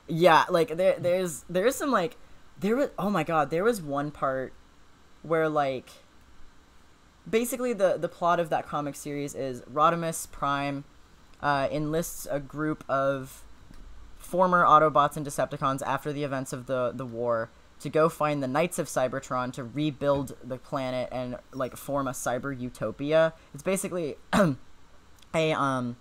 yeah, 0.09 0.45
like 0.49 0.77
there 0.77 0.97
there's 0.99 1.45
there's 1.49 1.77
some 1.77 1.91
like 1.93 2.17
there 2.59 2.77
was 2.77 2.89
oh 2.99 3.11
my 3.11 3.23
god, 3.23 3.51
there 3.51 3.65
was 3.65 3.83
one 3.83 4.11
part 4.11 4.53
where 5.23 5.49
like 5.49 5.91
basically 7.29 7.73
the 7.73 7.97
the 7.99 8.09
plot 8.09 8.41
of 8.41 8.51
that 8.51 8.67
comic 8.67 8.95
series 8.95 9.35
is 9.35 9.63
Rodimus 9.63 10.31
Prime 10.31 10.85
uh, 11.43 11.69
enlists 11.71 12.27
a 12.31 12.41
group 12.41 12.85
of 12.89 13.45
former 14.19 14.65
Autobots 14.65 15.17
and 15.17 15.27
Decepticons 15.27 15.83
after 15.83 16.13
the 16.13 16.25
events 16.25 16.53
of 16.53 16.67
the 16.67 16.93
the 16.95 17.07
war 17.07 17.51
to 17.81 17.89
go 17.89 18.09
find 18.09 18.43
the 18.43 18.49
Knights 18.49 18.79
of 18.79 18.87
Cybertron 18.87 19.53
to 19.55 19.65
rebuild 19.65 20.37
the 20.45 20.59
planet 20.59 21.09
and 21.11 21.37
like 21.53 21.77
form 21.77 22.07
a 22.07 22.13
cyber 22.13 22.59
utopia. 22.59 23.33
It's 23.55 23.63
basically 23.63 24.17
a 25.35 25.53
um 25.53 25.97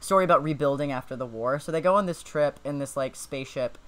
story 0.00 0.24
about 0.24 0.42
rebuilding 0.42 0.92
after 0.92 1.16
the 1.16 1.26
war. 1.26 1.58
So 1.58 1.72
they 1.72 1.80
go 1.80 1.94
on 1.94 2.06
this 2.06 2.22
trip 2.22 2.60
in 2.64 2.78
this 2.78 2.96
like 2.96 3.16
spaceship, 3.16 3.78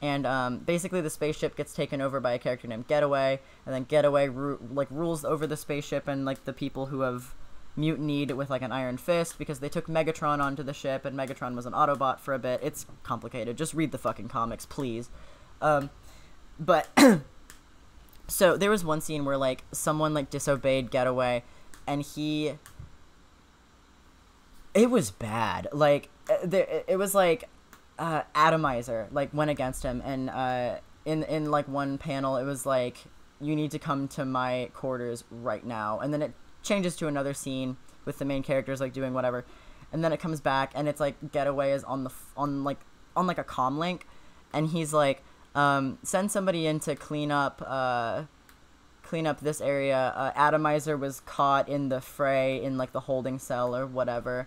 and 0.00 0.26
um, 0.26 0.58
basically 0.58 1.00
the 1.00 1.10
spaceship 1.10 1.56
gets 1.56 1.74
taken 1.74 2.00
over 2.00 2.20
by 2.20 2.32
a 2.32 2.38
character 2.38 2.68
named 2.68 2.86
Getaway, 2.86 3.40
and 3.66 3.74
then 3.74 3.84
Getaway 3.84 4.28
ru- 4.28 4.60
like 4.72 4.88
rules 4.90 5.24
over 5.24 5.46
the 5.46 5.56
spaceship 5.56 6.06
and 6.06 6.24
like 6.24 6.44
the 6.44 6.52
people 6.52 6.86
who 6.86 7.00
have 7.00 7.34
mutinied 7.76 8.32
with 8.32 8.50
like 8.50 8.62
an 8.62 8.72
iron 8.72 8.96
fist 8.96 9.38
because 9.38 9.60
they 9.60 9.68
took 9.68 9.86
Megatron 9.86 10.40
onto 10.40 10.62
the 10.62 10.72
ship, 10.72 11.04
and 11.04 11.16
Megatron 11.16 11.54
was 11.54 11.66
an 11.66 11.72
Autobot 11.72 12.20
for 12.20 12.34
a 12.34 12.38
bit. 12.38 12.60
It's 12.62 12.86
complicated. 13.02 13.56
Just 13.56 13.74
read 13.74 13.92
the 13.92 13.98
fucking 13.98 14.28
comics, 14.28 14.66
please. 14.66 15.10
Um, 15.60 15.90
but 16.60 16.88
so 18.28 18.56
there 18.56 18.70
was 18.70 18.84
one 18.84 19.00
scene 19.00 19.24
where 19.24 19.36
like 19.36 19.64
someone 19.72 20.14
like 20.14 20.30
disobeyed 20.30 20.90
Getaway, 20.90 21.42
and 21.86 22.02
he 22.02 22.52
it 24.74 24.90
was 24.90 25.10
bad. 25.10 25.66
Like 25.72 26.08
uh, 26.30 26.36
there, 26.44 26.84
it 26.86 26.96
was 26.96 27.14
like 27.14 27.48
uh, 27.98 28.22
Atomizer 28.34 29.08
like 29.10 29.32
went 29.34 29.50
against 29.50 29.82
him, 29.82 30.02
and 30.04 30.30
uh, 30.30 30.76
in 31.04 31.22
in 31.24 31.50
like 31.50 31.68
one 31.68 31.98
panel, 31.98 32.36
it 32.36 32.44
was 32.44 32.64
like 32.66 32.98
you 33.40 33.54
need 33.54 33.70
to 33.70 33.78
come 33.78 34.08
to 34.08 34.24
my 34.24 34.70
quarters 34.74 35.24
right 35.30 35.64
now, 35.64 35.98
and 36.00 36.12
then 36.12 36.22
it 36.22 36.32
changes 36.62 36.96
to 36.96 37.06
another 37.06 37.34
scene 37.34 37.76
with 38.04 38.18
the 38.18 38.24
main 38.24 38.42
characters 38.42 38.80
like 38.80 38.92
doing 38.92 39.14
whatever, 39.14 39.44
and 39.92 40.02
then 40.04 40.12
it 40.12 40.20
comes 40.20 40.40
back, 40.40 40.72
and 40.74 40.88
it's 40.88 41.00
like 41.00 41.32
Getaway 41.32 41.72
is 41.72 41.84
on 41.84 42.04
the 42.04 42.10
on 42.36 42.64
like 42.64 42.78
on 43.16 43.26
like 43.26 43.38
a 43.38 43.44
com 43.44 43.78
link, 43.78 44.06
and 44.52 44.68
he's 44.68 44.92
like 44.92 45.22
um, 45.54 45.98
send 46.02 46.30
somebody 46.30 46.66
in 46.66 46.80
to 46.80 46.94
clean 46.94 47.30
up. 47.30 47.62
Uh, 47.66 48.24
clean 49.02 49.26
up 49.26 49.40
this 49.40 49.62
area. 49.62 50.12
Uh, 50.14 50.32
Atomizer 50.36 50.94
was 50.94 51.20
caught 51.20 51.66
in 51.66 51.88
the 51.88 51.98
fray 51.98 52.62
in 52.62 52.76
like 52.76 52.92
the 52.92 53.00
holding 53.00 53.38
cell 53.38 53.74
or 53.74 53.86
whatever. 53.86 54.46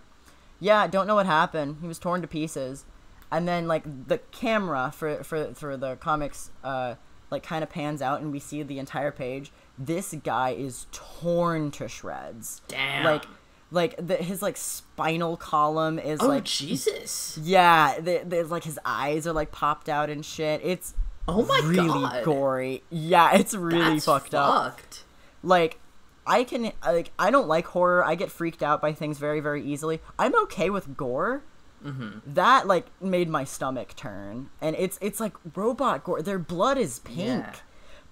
yeah, 0.60 0.86
don't 0.86 1.08
know 1.08 1.16
what 1.16 1.26
happened. 1.26 1.78
He 1.80 1.88
was 1.88 1.98
torn 1.98 2.22
to 2.22 2.28
pieces, 2.28 2.84
and 3.32 3.48
then 3.48 3.66
like 3.66 3.82
the 4.06 4.18
camera 4.30 4.92
for 4.94 5.24
for 5.24 5.52
for 5.54 5.76
the 5.76 5.96
comics, 5.96 6.50
uh, 6.62 6.94
like 7.30 7.42
kind 7.42 7.64
of 7.64 7.70
pans 7.70 8.00
out, 8.00 8.20
and 8.20 8.30
we 8.30 8.38
see 8.38 8.62
the 8.62 8.78
entire 8.78 9.10
page. 9.10 9.50
This 9.78 10.14
guy 10.22 10.50
is 10.50 10.86
torn 10.92 11.70
to 11.72 11.88
shreds. 11.88 12.60
Damn. 12.68 13.04
Like, 13.04 13.24
like 13.72 14.06
the, 14.06 14.16
his 14.16 14.42
like 14.42 14.56
spinal 14.58 15.36
column 15.38 15.98
is 15.98 16.20
oh 16.20 16.28
like 16.28 16.44
Jesus. 16.44 17.38
yeah, 17.42 17.98
the, 17.98 18.22
there's 18.24 18.50
like 18.50 18.64
his 18.64 18.78
eyes 18.84 19.26
are 19.26 19.32
like 19.32 19.50
popped 19.50 19.88
out 19.88 20.10
and 20.10 20.24
shit. 20.24 20.60
It's 20.62 20.94
Oh 21.26 21.44
my 21.46 21.60
really 21.64 21.86
god. 22.02 22.24
gory. 22.24 22.82
Yeah, 22.90 23.34
it's 23.34 23.54
really 23.54 23.94
That's 23.94 24.04
fucked 24.04 24.34
up. 24.34 24.72
fucked. 24.74 25.04
Like 25.42 25.78
I 26.26 26.44
can 26.44 26.72
like 26.84 27.12
I 27.18 27.30
don't 27.30 27.48
like 27.48 27.66
horror. 27.66 28.04
I 28.04 28.14
get 28.14 28.30
freaked 28.30 28.62
out 28.62 28.82
by 28.82 28.92
things 28.92 29.18
very 29.18 29.40
very 29.40 29.62
easily. 29.64 30.00
I'm 30.18 30.34
okay 30.44 30.68
with 30.68 30.96
gore. 30.96 31.42
Mm-hmm. 31.84 32.18
That 32.34 32.66
like 32.66 32.86
made 33.00 33.28
my 33.28 33.44
stomach 33.44 33.94
turn, 33.96 34.50
and 34.60 34.76
it's 34.78 34.98
it's 35.00 35.18
like 35.20 35.34
robot 35.56 36.04
gore. 36.04 36.22
Their 36.22 36.38
blood 36.38 36.78
is 36.78 37.00
pink, 37.00 37.18
Yeah. 37.44 37.54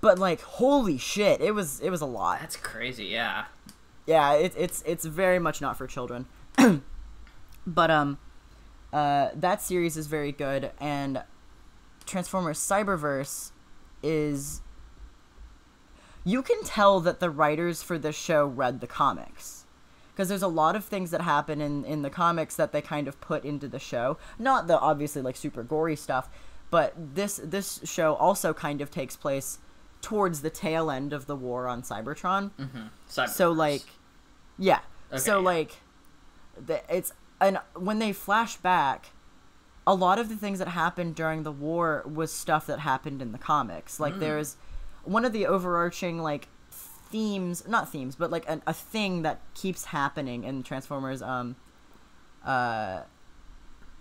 but 0.00 0.18
like 0.18 0.40
holy 0.40 0.98
shit, 0.98 1.40
it 1.40 1.52
was 1.54 1.80
it 1.80 1.90
was 1.90 2.00
a 2.00 2.06
lot. 2.06 2.40
That's 2.40 2.56
crazy. 2.56 3.06
Yeah. 3.06 3.44
Yeah, 4.06 4.32
it, 4.34 4.54
it's 4.56 4.82
it's 4.86 5.04
very 5.04 5.38
much 5.38 5.60
not 5.60 5.76
for 5.78 5.86
children. 5.86 6.26
but 7.66 7.90
um, 7.90 8.18
uh, 8.92 9.28
that 9.34 9.62
series 9.62 9.96
is 9.96 10.08
very 10.08 10.32
good, 10.32 10.72
and 10.80 11.22
Transformers 12.06 12.58
Cyberverse 12.58 13.52
is. 14.02 14.62
You 16.24 16.42
can 16.42 16.62
tell 16.64 17.00
that 17.00 17.18
the 17.20 17.30
writers 17.30 17.82
for 17.82 17.96
this 17.98 18.16
show 18.16 18.46
read 18.46 18.80
the 18.80 18.86
comics. 18.86 19.59
Because 20.20 20.28
there's 20.28 20.42
a 20.42 20.48
lot 20.48 20.76
of 20.76 20.84
things 20.84 21.12
that 21.12 21.22
happen 21.22 21.62
in, 21.62 21.82
in 21.86 22.02
the 22.02 22.10
comics 22.10 22.54
that 22.56 22.72
they 22.72 22.82
kind 22.82 23.08
of 23.08 23.18
put 23.22 23.42
into 23.42 23.66
the 23.68 23.78
show. 23.78 24.18
Not 24.38 24.66
the 24.66 24.78
obviously 24.78 25.22
like 25.22 25.34
super 25.34 25.62
gory 25.62 25.96
stuff, 25.96 26.28
but 26.70 26.92
this 27.14 27.40
this 27.42 27.80
show 27.84 28.16
also 28.16 28.52
kind 28.52 28.82
of 28.82 28.90
takes 28.90 29.16
place 29.16 29.60
towards 30.02 30.42
the 30.42 30.50
tail 30.50 30.90
end 30.90 31.14
of 31.14 31.24
the 31.24 31.34
war 31.34 31.66
on 31.68 31.80
Cybertron 31.80 32.50
so 33.30 33.50
like 33.50 33.80
yeah 34.58 34.80
Okay, 35.10 35.20
so 35.20 35.38
yeah. 35.38 35.44
like 35.44 35.76
the, 36.66 36.82
it's 36.94 37.14
and 37.40 37.58
when 37.74 37.98
they 37.98 38.12
flash 38.12 38.56
back 38.56 39.06
a 39.86 39.94
lot 39.94 40.18
of 40.18 40.28
the 40.28 40.36
things 40.36 40.58
that 40.58 40.68
happened 40.68 41.14
during 41.14 41.44
the 41.44 41.52
war 41.52 42.04
was 42.06 42.30
stuff 42.30 42.66
that 42.66 42.80
happened 42.80 43.22
in 43.22 43.32
the 43.32 43.38
comics 43.38 43.98
like 43.98 44.14
Mm. 44.16 44.20
there's 44.20 44.56
one 45.04 45.24
of 45.24 45.32
the 45.32 45.46
overarching 45.46 46.18
like 46.20 46.48
themes 47.10 47.66
not 47.66 47.90
themes 47.90 48.16
but 48.16 48.30
like 48.30 48.44
an, 48.48 48.62
a 48.66 48.72
thing 48.72 49.22
that 49.22 49.40
keeps 49.54 49.86
happening 49.86 50.44
in 50.44 50.62
transformers 50.62 51.22
um 51.22 51.56
uh 52.44 53.02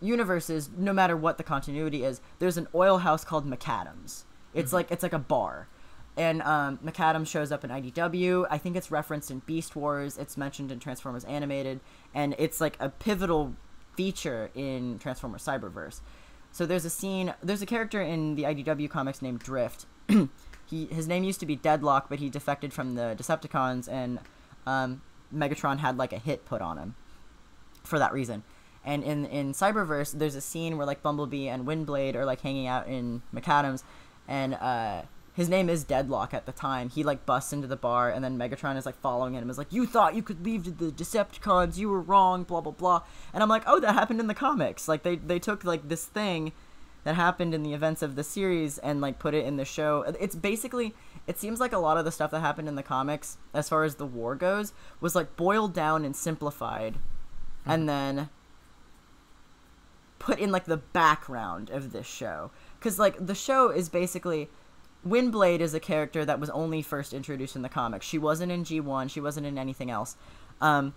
universes 0.01 0.69
no 0.77 0.93
matter 0.93 1.17
what 1.17 1.37
the 1.37 1.43
continuity 1.43 2.03
is 2.03 2.21
there's 2.39 2.57
an 2.57 2.67
oil 2.73 2.99
house 2.99 3.25
called 3.25 3.49
Maccadam's 3.49 4.25
it's 4.53 4.71
like 4.71 4.89
it's 4.91 5.03
like 5.03 5.13
a 5.13 5.19
bar 5.19 5.67
and 6.19 6.41
um, 6.41 6.79
Maccadam's 6.83 7.29
shows 7.29 7.49
up 7.49 7.63
in 7.63 7.69
IDW. 7.69 8.45
I 8.49 8.57
think 8.57 8.75
it's 8.75 8.91
referenced 8.91 9.31
in 9.31 9.39
Beast 9.39 9.73
Wars. 9.73 10.17
It's 10.17 10.35
mentioned 10.35 10.69
in 10.69 10.79
Transformers 10.79 11.23
Animated, 11.23 11.79
and 12.13 12.35
it's 12.37 12.59
like 12.59 12.75
a 12.81 12.89
pivotal 12.89 13.55
feature 13.95 14.49
in 14.53 14.99
Transformers 14.99 15.45
Cyberverse. 15.45 16.01
So 16.51 16.65
there's 16.65 16.83
a 16.83 16.89
scene. 16.89 17.33
There's 17.41 17.61
a 17.61 17.65
character 17.65 18.01
in 18.01 18.35
the 18.35 18.43
IDW 18.43 18.89
comics 18.89 19.21
named 19.21 19.39
Drift. 19.39 19.85
he 20.69 20.85
his 20.85 21.07
name 21.07 21.23
used 21.23 21.39
to 21.39 21.45
be 21.45 21.55
Deadlock, 21.55 22.09
but 22.09 22.19
he 22.19 22.29
defected 22.29 22.73
from 22.73 22.95
the 22.95 23.15
Decepticons, 23.17 23.87
and 23.89 24.19
um, 24.65 25.01
Megatron 25.33 25.79
had 25.79 25.97
like 25.97 26.13
a 26.13 26.19
hit 26.19 26.45
put 26.45 26.61
on 26.61 26.77
him 26.77 26.95
for 27.83 27.99
that 27.99 28.13
reason. 28.13 28.43
And 28.85 29.03
in 29.03 29.25
in 29.25 29.53
Cyberverse, 29.53 30.17
there's 30.17 30.35
a 30.35 30.41
scene 30.41 30.77
where 30.77 30.85
like 30.85 31.01
Bumblebee 31.01 31.47
and 31.47 31.65
Windblade 31.65 32.15
are 32.15 32.25
like 32.25 32.41
hanging 32.41 32.67
out 32.67 32.87
in 32.87 33.21
Maccadam's, 33.33 33.83
and 34.27 34.53
uh, 34.55 35.01
his 35.33 35.49
name 35.49 35.69
is 35.69 35.83
Deadlock 35.83 36.33
at 36.33 36.45
the 36.45 36.51
time. 36.51 36.89
He 36.89 37.03
like 37.03 37.25
busts 37.25 37.51
into 37.51 37.67
the 37.67 37.75
bar, 37.75 38.09
and 38.09 38.23
then 38.23 38.37
Megatron 38.37 38.77
is 38.77 38.85
like 38.85 38.99
following 38.99 39.33
him. 39.33 39.49
Is 39.49 39.57
like, 39.57 39.73
"You 39.73 39.85
thought 39.85 40.15
you 40.15 40.21
could 40.21 40.45
leave 40.45 40.77
the 40.77 40.91
Decepticons? 40.91 41.77
You 41.77 41.89
were 41.89 42.01
wrong." 42.01 42.43
Blah 42.43 42.61
blah 42.61 42.71
blah. 42.71 43.03
And 43.33 43.41
I'm 43.41 43.49
like, 43.49 43.63
"Oh, 43.65 43.79
that 43.79 43.93
happened 43.93 44.19
in 44.19 44.27
the 44.27 44.33
comics. 44.33 44.87
Like 44.87 45.03
they 45.03 45.15
they 45.15 45.39
took 45.39 45.63
like 45.63 45.87
this 45.89 46.05
thing." 46.05 46.51
That 47.09 47.15
happened 47.15 47.55
in 47.55 47.63
the 47.63 47.73
events 47.73 48.03
of 48.03 48.15
the 48.15 48.23
series 48.23 48.77
and 48.77 49.01
like 49.01 49.17
put 49.17 49.33
it 49.33 49.43
in 49.43 49.57
the 49.57 49.65
show. 49.65 50.01
It's 50.19 50.35
basically 50.35 50.93
it 51.25 51.39
seems 51.39 51.59
like 51.59 51.73
a 51.73 51.79
lot 51.79 51.97
of 51.97 52.05
the 52.05 52.11
stuff 52.11 52.29
that 52.29 52.41
happened 52.41 52.67
in 52.67 52.75
the 52.75 52.83
comics 52.83 53.39
as 53.51 53.67
far 53.67 53.83
as 53.83 53.95
the 53.95 54.05
war 54.05 54.35
goes 54.35 54.73
was 55.01 55.15
like 55.15 55.35
boiled 55.35 55.73
down 55.73 56.05
and 56.05 56.15
simplified 56.15 56.97
and 57.65 57.89
then 57.89 58.29
put 60.19 60.37
in 60.37 60.51
like 60.51 60.65
the 60.65 60.77
background 60.77 61.71
of 61.71 61.93
this 61.93 62.05
show 62.05 62.51
cuz 62.79 62.99
like 62.99 63.25
the 63.25 63.33
show 63.33 63.71
is 63.71 63.89
basically 63.89 64.47
Windblade 65.07 65.61
is 65.61 65.73
a 65.73 65.79
character 65.79 66.23
that 66.25 66.39
was 66.39 66.51
only 66.51 66.83
first 66.83 67.11
introduced 67.11 67.55
in 67.55 67.63
the 67.63 67.69
comics. 67.69 68.05
She 68.05 68.19
wasn't 68.19 68.51
in 68.51 68.63
G1, 68.63 69.09
she 69.09 69.19
wasn't 69.19 69.47
in 69.47 69.57
anything 69.57 69.89
else. 69.89 70.15
Um 70.61 70.93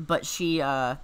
but 0.00 0.26
she 0.26 0.60
uh 0.60 0.96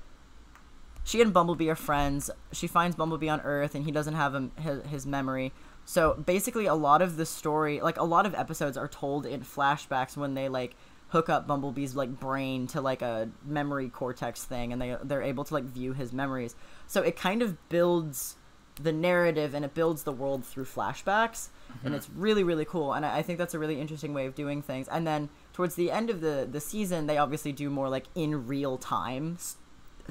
she 1.05 1.21
and 1.21 1.33
Bumblebee 1.33 1.69
are 1.69 1.75
friends. 1.75 2.31
She 2.53 2.67
finds 2.67 2.97
Bumblebee 2.97 3.29
on 3.29 3.41
Earth, 3.41 3.75
and 3.75 3.85
he 3.85 3.93
doesn't 3.93 4.15
have 4.15 4.35
him, 4.35 4.53
his, 4.59 4.83
his 4.85 5.07
memory. 5.07 5.53
So 5.85 6.15
basically, 6.15 6.67
a 6.67 6.75
lot 6.75 7.03
of 7.03 7.17
the 7.17 7.27
story, 7.27 7.81
like 7.81 7.99
a 7.99 8.05
lot 8.05 8.27
of 8.27 8.35
episodes, 8.35 8.77
are 8.77 8.89
told 8.89 9.27
in 9.27 9.41
flashbacks 9.41 10.17
when 10.17 10.35
they 10.35 10.49
like 10.49 10.77
hook 11.09 11.29
up 11.29 11.47
Bumblebee's 11.47 11.95
like 11.95 12.19
brain 12.19 12.67
to 12.69 12.81
like 12.81 13.03
a 13.03 13.29
memory 13.45 13.89
cortex 13.89 14.45
thing, 14.45 14.73
and 14.73 14.81
they 14.81 14.97
they're 15.03 15.23
able 15.23 15.45
to 15.45 15.55
like 15.55 15.65
view 15.65 15.93
his 15.93 16.13
memories. 16.13 16.55
So 16.87 17.03
it 17.03 17.17
kind 17.17 17.43
of 17.43 17.69
builds 17.69 18.37
the 18.81 18.93
narrative 18.93 19.53
and 19.53 19.67
it 19.67 19.75
builds 19.75 20.05
the 20.05 20.13
world 20.13 20.47
through 20.47 20.65
flashbacks, 20.65 21.49
and 21.69 21.79
mm-hmm. 21.79 21.95
it's 21.95 22.09
really 22.11 22.45
really 22.45 22.65
cool. 22.65 22.93
And 22.93 23.05
I, 23.05 23.19
I 23.19 23.23
think 23.23 23.39
that's 23.39 23.55
a 23.55 23.59
really 23.59 23.81
interesting 23.81 24.15
way 24.15 24.27
of 24.27 24.37
doing 24.37 24.63
things. 24.63 24.87
And 24.87 25.05
then 25.05 25.31
towards 25.53 25.75
the 25.75 25.91
end 25.91 26.11
of 26.11 26.21
the 26.21 26.49
the 26.51 26.61
season, 26.61 27.09
they 27.09 27.19
obviously 27.19 27.51
do 27.51 27.71
more 27.71 27.89
like 27.89 28.05
in 28.15 28.47
real 28.47 28.79
time 28.79 29.37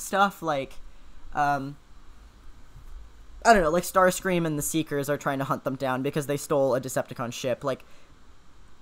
stuff 0.02 0.42
like 0.42 0.74
um 1.34 1.78
I 3.44 3.54
don't 3.54 3.64
know, 3.64 3.72
like 3.72 3.84
Starscream 3.84 4.46
and 4.46 4.58
the 4.58 4.62
Seekers 4.62 5.10
are 5.10 5.18
trying 5.18 5.40
to 5.40 5.46
hunt 5.46 5.64
them 5.64 5.76
down 5.76 6.04
because 6.04 6.28
they 6.28 6.38
stole 6.38 6.76
a 6.76 6.82
Decepticon 6.82 7.34
ship. 7.34 7.64
Like 7.64 7.84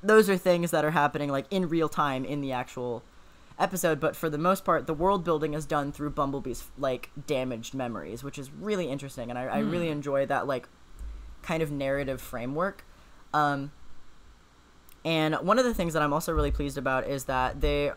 those 0.04 0.30
are 0.30 0.36
things 0.38 0.72
that 0.72 0.84
are 0.84 0.92
happening 0.92 1.30
like 1.30 1.46
in 1.50 1.70
real 1.70 1.88
time 1.88 2.26
in 2.26 2.42
the 2.42 2.52
actual 2.52 3.04
episode, 3.58 4.00
but 4.00 4.16
for 4.16 4.30
the 4.30 4.38
most 4.38 4.66
part 4.66 4.88
the 4.88 4.94
world 4.94 5.24
building 5.24 5.54
is 5.54 5.66
done 5.66 5.92
through 5.92 6.12
Bumblebee's 6.12 6.66
like 6.78 7.10
damaged 7.28 7.74
memories, 7.74 8.24
which 8.24 8.38
is 8.38 8.52
really 8.52 8.90
interesting 8.90 9.30
and 9.30 9.38
I, 9.38 9.44
I 9.44 9.60
really 9.60 9.90
enjoy 9.90 10.26
that 10.26 10.48
like 10.48 10.68
kind 11.42 11.64
of 11.64 11.72
narrative 11.72 12.20
framework. 12.22 12.86
Um 13.34 13.72
and 15.06 15.36
one 15.36 15.58
of 15.58 15.66
the 15.66 15.74
things 15.74 15.94
that 15.94 16.02
I'm 16.02 16.12
also 16.12 16.34
really 16.34 16.52
pleased 16.52 16.78
about 16.78 17.08
is 17.08 17.26
that 17.26 17.62
they 17.62 17.92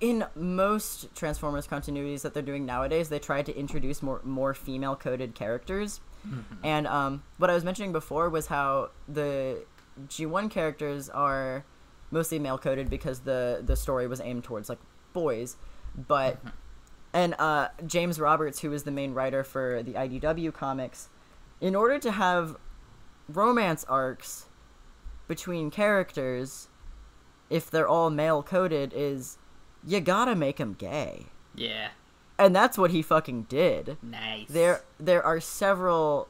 in 0.00 0.24
most 0.34 1.14
Transformers 1.14 1.66
continuities 1.66 2.22
that 2.22 2.34
they're 2.34 2.42
doing 2.42 2.64
nowadays, 2.64 3.08
they 3.08 3.18
try 3.18 3.42
to 3.42 3.56
introduce 3.56 4.02
more 4.02 4.20
more 4.24 4.54
female 4.54 4.96
coded 4.96 5.34
characters. 5.34 6.00
And 6.62 6.86
um, 6.86 7.22
what 7.38 7.50
I 7.50 7.54
was 7.54 7.64
mentioning 7.64 7.92
before 7.92 8.28
was 8.28 8.46
how 8.46 8.90
the 9.08 9.64
G1 10.08 10.50
characters 10.50 11.08
are 11.08 11.64
mostly 12.10 12.38
male 12.38 12.58
coded 12.58 12.90
because 12.90 13.20
the 13.20 13.62
the 13.64 13.76
story 13.76 14.06
was 14.06 14.20
aimed 14.20 14.44
towards 14.44 14.68
like 14.68 14.78
boys, 15.12 15.56
but 16.06 16.40
and 17.12 17.34
uh, 17.38 17.68
James 17.86 18.20
Roberts, 18.20 18.60
who 18.60 18.72
is 18.72 18.84
the 18.84 18.90
main 18.90 19.14
writer 19.14 19.42
for 19.42 19.82
the 19.82 19.92
IDW 19.92 20.52
comics, 20.52 21.08
in 21.60 21.74
order 21.74 21.98
to 21.98 22.12
have 22.12 22.56
romance 23.28 23.84
arcs 23.88 24.46
between 25.26 25.70
characters, 25.70 26.68
if 27.50 27.70
they're 27.70 27.88
all 27.88 28.10
male 28.10 28.42
coded, 28.42 28.92
is 28.94 29.38
you 29.86 30.00
gotta 30.00 30.34
make 30.34 30.58
him 30.58 30.74
gay, 30.74 31.26
Yeah. 31.54 31.88
and 32.38 32.54
that's 32.54 32.76
what 32.78 32.90
he 32.90 33.02
fucking 33.02 33.44
did. 33.44 33.96
Nice. 34.02 34.48
There, 34.48 34.82
there 34.98 35.22
are 35.24 35.40
several, 35.40 36.28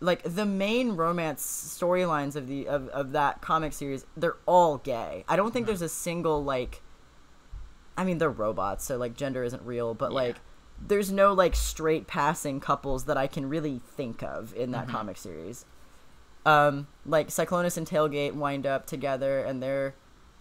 like 0.00 0.22
the 0.22 0.44
main 0.46 0.92
romance 0.92 1.42
storylines 1.78 2.36
of 2.36 2.46
the 2.46 2.68
of, 2.68 2.88
of 2.88 3.12
that 3.12 3.40
comic 3.40 3.72
series. 3.72 4.04
They're 4.16 4.36
all 4.46 4.78
gay. 4.78 5.24
I 5.28 5.36
don't 5.36 5.52
think 5.52 5.66
there's 5.66 5.82
a 5.82 5.88
single 5.88 6.42
like. 6.44 6.82
I 7.96 8.04
mean, 8.04 8.18
they're 8.18 8.30
robots, 8.30 8.84
so 8.84 8.96
like 8.96 9.16
gender 9.16 9.42
isn't 9.42 9.62
real, 9.62 9.92
but 9.94 10.10
Yeah. 10.12 10.14
like, 10.16 10.36
there's 10.80 11.10
no 11.10 11.32
like 11.32 11.56
straight 11.56 12.06
passing 12.06 12.60
couples 12.60 13.04
that 13.06 13.16
I 13.16 13.26
can 13.26 13.48
really 13.48 13.80
think 13.80 14.22
of 14.22 14.54
in 14.54 14.70
that 14.70 14.86
comic 14.88 15.16
series. 15.16 15.64
Um, 16.46 16.86
like 17.04 17.28
Cyclonus 17.28 17.76
and 17.76 17.86
Tailgate 17.86 18.34
wind 18.34 18.66
up 18.66 18.86
together, 18.86 19.40
and 19.40 19.60
they're 19.60 19.94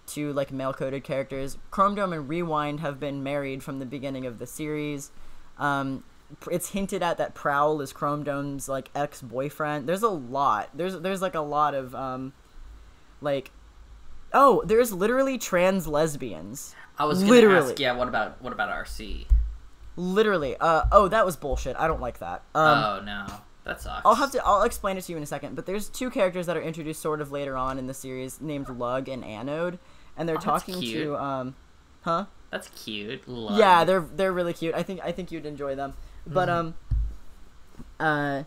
two 0.07 0.33
like 0.33 0.51
male 0.51 0.73
coded 0.73 1.03
characters. 1.03 1.57
Chrome 1.71 1.95
Dome 1.95 2.13
and 2.13 2.27
Rewind 2.27 2.79
have 2.79 2.99
been 2.99 3.23
married 3.23 3.63
from 3.63 3.79
the 3.79 3.85
beginning 3.85 4.25
of 4.25 4.39
the 4.39 4.47
series. 4.47 5.11
Um, 5.57 6.03
it's 6.51 6.69
hinted 6.69 7.03
at 7.03 7.17
that 7.17 7.35
Prowl 7.35 7.81
is 7.81 7.93
Chrome 7.93 8.23
Dome's 8.23 8.67
like 8.67 8.89
ex 8.95 9.21
boyfriend. 9.21 9.87
There's 9.87 10.03
a 10.03 10.09
lot. 10.09 10.69
There's 10.73 10.99
there's 10.99 11.21
like 11.21 11.35
a 11.35 11.41
lot 11.41 11.73
of 11.75 11.93
um, 11.93 12.33
like, 13.21 13.51
oh, 14.33 14.63
there's 14.65 14.91
literally 14.91 15.37
trans 15.37 15.87
lesbians. 15.87 16.75
I 16.97 17.05
was 17.05 17.19
gonna 17.19 17.31
literally. 17.31 17.71
ask, 17.71 17.79
yeah, 17.79 17.91
what 17.93 18.07
about 18.07 18.41
what 18.41 18.53
about 18.53 18.69
Arcee? 18.69 19.27
literally. 19.97 20.55
Uh, 20.57 20.83
oh, 20.91 21.09
that 21.09 21.25
was 21.25 21.35
bullshit. 21.35 21.75
I 21.77 21.87
don't 21.87 21.99
like 21.99 22.19
that. 22.19 22.43
Um, 22.55 22.83
oh 22.83 23.01
no, 23.03 23.25
that 23.65 23.81
sucks. 23.81 24.03
I'll 24.05 24.15
have 24.15 24.31
to. 24.31 24.45
I'll 24.45 24.63
explain 24.63 24.97
it 24.97 25.01
to 25.01 25.11
you 25.11 25.17
in 25.17 25.23
a 25.23 25.27
second. 25.27 25.55
But 25.55 25.65
there's 25.65 25.89
two 25.89 26.09
characters 26.09 26.45
that 26.45 26.55
are 26.55 26.61
introduced 26.61 27.01
sort 27.01 27.19
of 27.19 27.31
later 27.31 27.57
on 27.57 27.77
in 27.77 27.87
the 27.87 27.93
series, 27.93 28.39
named 28.39 28.69
Lug 28.69 29.09
and 29.09 29.25
Anode, 29.25 29.79
and 30.17 30.27
they're 30.27 30.37
Oh, 30.37 30.39
talking 30.39 30.81
to 30.81 31.15
um, 31.17 31.55
huh? 32.01 32.25
That's 32.51 32.69
cute. 32.69 33.27
Love. 33.27 33.57
Yeah, 33.59 33.83
they're 33.83 34.01
they're 34.01 34.33
really 34.33 34.53
cute. 34.53 34.73
I 34.75 34.83
think 34.83 35.01
I 35.03 35.11
think 35.11 35.31
you'd 35.31 35.45
enjoy 35.45 35.75
them. 35.75 35.93
But 36.25 36.49
Mm-hmm. 36.49 36.49
um, 36.49 36.75
uh, 37.99 38.43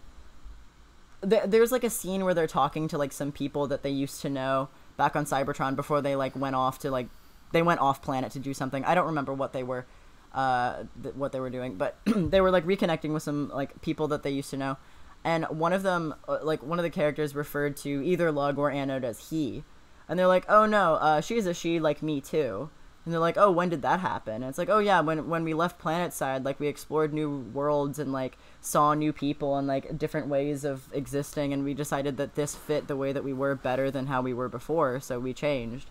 there, 1.20 1.46
there's 1.46 1.72
like 1.72 1.84
a 1.84 1.90
scene 1.90 2.24
where 2.24 2.34
they're 2.34 2.46
talking 2.46 2.88
to 2.88 2.98
like 2.98 3.12
some 3.12 3.32
people 3.32 3.66
that 3.68 3.82
they 3.82 3.90
used 3.90 4.20
to 4.22 4.30
know 4.30 4.68
back 4.96 5.16
on 5.16 5.24
Cybertron 5.24 5.76
before 5.76 6.00
they 6.02 6.16
like 6.16 6.34
went 6.36 6.56
off 6.56 6.78
to 6.80 6.90
like 6.90 7.08
they 7.52 7.62
went 7.62 7.80
off 7.80 8.00
planet 8.02 8.32
to 8.32 8.38
do 8.38 8.54
something. 8.54 8.84
I 8.84 8.94
don't 8.94 9.06
remember 9.06 9.34
what 9.34 9.52
they 9.52 9.62
were 9.62 9.86
uh 10.32 10.84
th- 11.02 11.14
what 11.14 11.32
they 11.32 11.40
were 11.40 11.50
doing, 11.50 11.76
but 11.76 11.98
they 12.06 12.40
were 12.40 12.50
like 12.50 12.64
reconnecting 12.64 13.12
with 13.12 13.22
some 13.22 13.50
like 13.50 13.80
people 13.82 14.08
that 14.08 14.22
they 14.22 14.30
used 14.30 14.50
to 14.50 14.56
know. 14.56 14.76
And 15.24 15.44
one 15.50 15.72
of 15.74 15.82
them 15.82 16.14
uh, 16.28 16.38
like 16.42 16.62
one 16.62 16.78
of 16.78 16.82
the 16.84 16.90
characters 16.90 17.34
referred 17.34 17.76
to 17.78 18.02
either 18.04 18.32
Lug 18.32 18.58
or 18.58 18.70
Anode 18.70 19.04
as 19.04 19.28
he. 19.30 19.64
And 20.10 20.18
they're 20.18 20.26
like, 20.26 20.44
"Oh 20.48 20.66
no, 20.66 20.94
uh 20.96 21.20
she's 21.22 21.46
a 21.46 21.54
she 21.54 21.80
like 21.80 22.02
me 22.02 22.20
too." 22.20 22.68
And 23.04 23.14
they're 23.14 23.20
like, 23.20 23.38
"Oh, 23.38 23.50
when 23.50 23.68
did 23.70 23.82
that 23.82 24.00
happen?" 24.00 24.34
And 24.42 24.44
it's 24.44 24.58
like, 24.58 24.68
"Oh 24.68 24.80
yeah, 24.80 25.00
when 25.00 25.28
when 25.30 25.44
we 25.44 25.54
left 25.54 25.80
Planetside, 25.80 26.44
like 26.44 26.60
we 26.60 26.66
explored 26.66 27.14
new 27.14 27.30
worlds 27.54 27.98
and 28.00 28.12
like 28.12 28.36
saw 28.60 28.92
new 28.92 29.12
people 29.12 29.56
and 29.56 29.68
like 29.68 29.96
different 29.96 30.26
ways 30.26 30.64
of 30.64 30.92
existing, 30.92 31.52
and 31.52 31.64
we 31.64 31.74
decided 31.74 32.16
that 32.18 32.34
this 32.34 32.56
fit 32.56 32.88
the 32.88 32.96
way 32.96 33.12
that 33.12 33.24
we 33.24 33.32
were 33.32 33.54
better 33.54 33.90
than 33.90 34.08
how 34.08 34.20
we 34.20 34.34
were 34.34 34.48
before, 34.48 35.00
so 35.00 35.20
we 35.20 35.32
changed." 35.32 35.90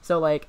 So 0.00 0.18
like 0.18 0.48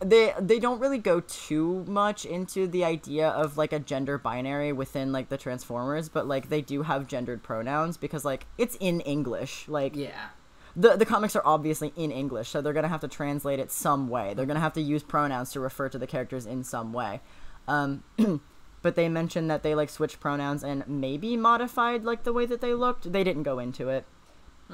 they 0.00 0.32
they 0.40 0.58
don't 0.58 0.80
really 0.80 0.98
go 0.98 1.20
too 1.20 1.84
much 1.86 2.24
into 2.24 2.66
the 2.66 2.84
idea 2.84 3.28
of 3.28 3.56
like 3.56 3.72
a 3.72 3.78
gender 3.78 4.18
binary 4.18 4.72
within 4.72 5.12
like 5.12 5.28
the 5.28 5.38
Transformers, 5.38 6.08
but 6.08 6.26
like 6.26 6.48
they 6.48 6.62
do 6.62 6.82
have 6.82 7.06
gendered 7.06 7.42
pronouns 7.42 7.96
because 7.96 8.24
like 8.24 8.46
it's 8.58 8.76
in 8.80 9.00
English. 9.02 9.68
Like 9.68 9.94
Yeah. 9.94 10.28
The 10.74 10.96
the 10.96 11.04
comics 11.04 11.36
are 11.36 11.42
obviously 11.44 11.92
in 11.96 12.10
English, 12.10 12.48
so 12.48 12.60
they're 12.60 12.72
gonna 12.72 12.88
have 12.88 13.00
to 13.00 13.08
translate 13.08 13.58
it 13.58 13.70
some 13.70 14.08
way. 14.08 14.34
They're 14.34 14.46
gonna 14.46 14.60
have 14.60 14.72
to 14.74 14.80
use 14.80 15.02
pronouns 15.02 15.52
to 15.52 15.60
refer 15.60 15.88
to 15.88 15.98
the 15.98 16.06
characters 16.06 16.46
in 16.46 16.64
some 16.64 16.92
way. 16.92 17.20
Um, 17.68 18.04
but 18.82 18.96
they 18.96 19.08
mentioned 19.08 19.50
that 19.50 19.62
they 19.62 19.74
like 19.74 19.90
switched 19.90 20.20
pronouns 20.20 20.64
and 20.64 20.86
maybe 20.88 21.36
modified 21.36 22.04
like 22.04 22.24
the 22.24 22.32
way 22.32 22.46
that 22.46 22.60
they 22.60 22.74
looked. 22.74 23.12
They 23.12 23.24
didn't 23.24 23.44
go 23.44 23.58
into 23.58 23.88
it. 23.88 24.04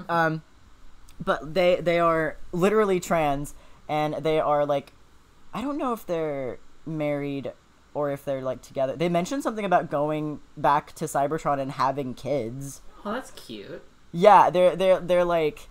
Um, 0.09 0.43
but 1.23 1.55
they 1.55 1.77
they 1.77 1.99
are 1.99 2.37
literally 2.53 3.01
trans, 3.01 3.55
and 3.89 4.15
they 4.15 4.39
are 4.39 4.65
like, 4.65 4.93
I 5.53 5.63
don't 5.63 5.79
know 5.79 5.93
if 5.93 6.07
they're 6.07 6.59
married 6.87 7.53
or 7.95 8.11
if 8.11 8.25
they're 8.25 8.43
like 8.43 8.63
together. 8.63 8.95
They 8.97 9.09
mentioned 9.09 9.43
something 9.43 9.65
about 9.65 9.91
going 9.91 10.41
back 10.57 10.93
to 10.95 11.07
Cybertron 11.07 11.59
and 11.59 11.73
having 11.73 12.15
kids. 12.15 12.81
Oh, 13.05 13.13
that's 13.13 13.33
cute. 13.33 13.83
Yeah, 14.13 14.51
they're 14.51 14.77
they're 14.77 15.01
they're 15.01 15.25
like 15.25 15.69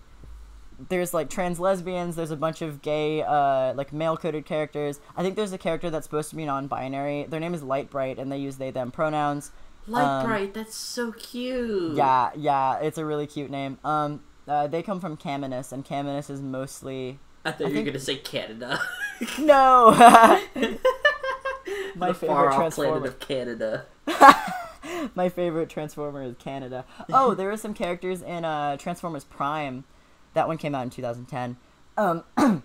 there's 0.88 1.12
like 1.12 1.28
trans 1.28 1.58
lesbians, 1.58 2.16
there's 2.16 2.30
a 2.30 2.36
bunch 2.36 2.62
of 2.62 2.82
gay 2.82 3.22
uh 3.22 3.74
like 3.74 3.92
male 3.92 4.16
coded 4.16 4.46
characters. 4.46 5.00
I 5.16 5.22
think 5.22 5.36
there's 5.36 5.52
a 5.52 5.58
character 5.58 5.90
that's 5.90 6.06
supposed 6.06 6.30
to 6.30 6.36
be 6.36 6.44
non-binary. 6.44 7.26
Their 7.28 7.40
name 7.40 7.54
is 7.54 7.62
Light 7.62 7.90
Bright 7.90 8.18
and 8.18 8.30
they 8.30 8.38
use 8.38 8.56
they 8.56 8.70
them 8.70 8.90
pronouns. 8.90 9.50
Light 9.86 10.20
Um, 10.20 10.26
bright. 10.26 10.54
That's 10.54 10.74
so 10.74 11.12
cute. 11.12 11.96
Yeah, 11.96 12.30
yeah, 12.36 12.78
it's 12.78 12.98
a 12.98 13.04
really 13.04 13.26
cute 13.26 13.50
name. 13.50 13.78
Um 13.84 14.22
uh, 14.46 14.66
they 14.66 14.82
come 14.82 14.98
from 15.00 15.16
Caminus 15.16 15.72
and 15.72 15.84
Caminus 15.84 16.30
is 16.30 16.40
mostly 16.40 17.18
I 17.44 17.52
thought 17.52 17.70
you 17.70 17.78
were 17.78 17.84
gonna 17.84 17.98
say 17.98 18.16
Canada. 18.16 18.80
No. 19.38 19.90
My 21.96 22.08
the 22.08 22.14
favorite 22.14 22.54
transformer. 22.54 23.00
planet 23.00 23.08
of 23.08 23.18
Canada. 23.18 23.86
My 25.14 25.28
favorite 25.28 25.68
Transformer 25.68 26.22
is 26.22 26.34
Canada. 26.38 26.84
Oh, 27.12 27.34
there 27.34 27.48
were 27.48 27.56
some 27.56 27.74
characters 27.74 28.22
in 28.22 28.44
uh, 28.44 28.76
Transformers 28.76 29.24
Prime. 29.24 29.84
That 30.38 30.46
one 30.46 30.56
came 30.56 30.72
out 30.72 30.84
in 30.84 30.90
2010. 30.90 31.56
Um, 31.96 32.22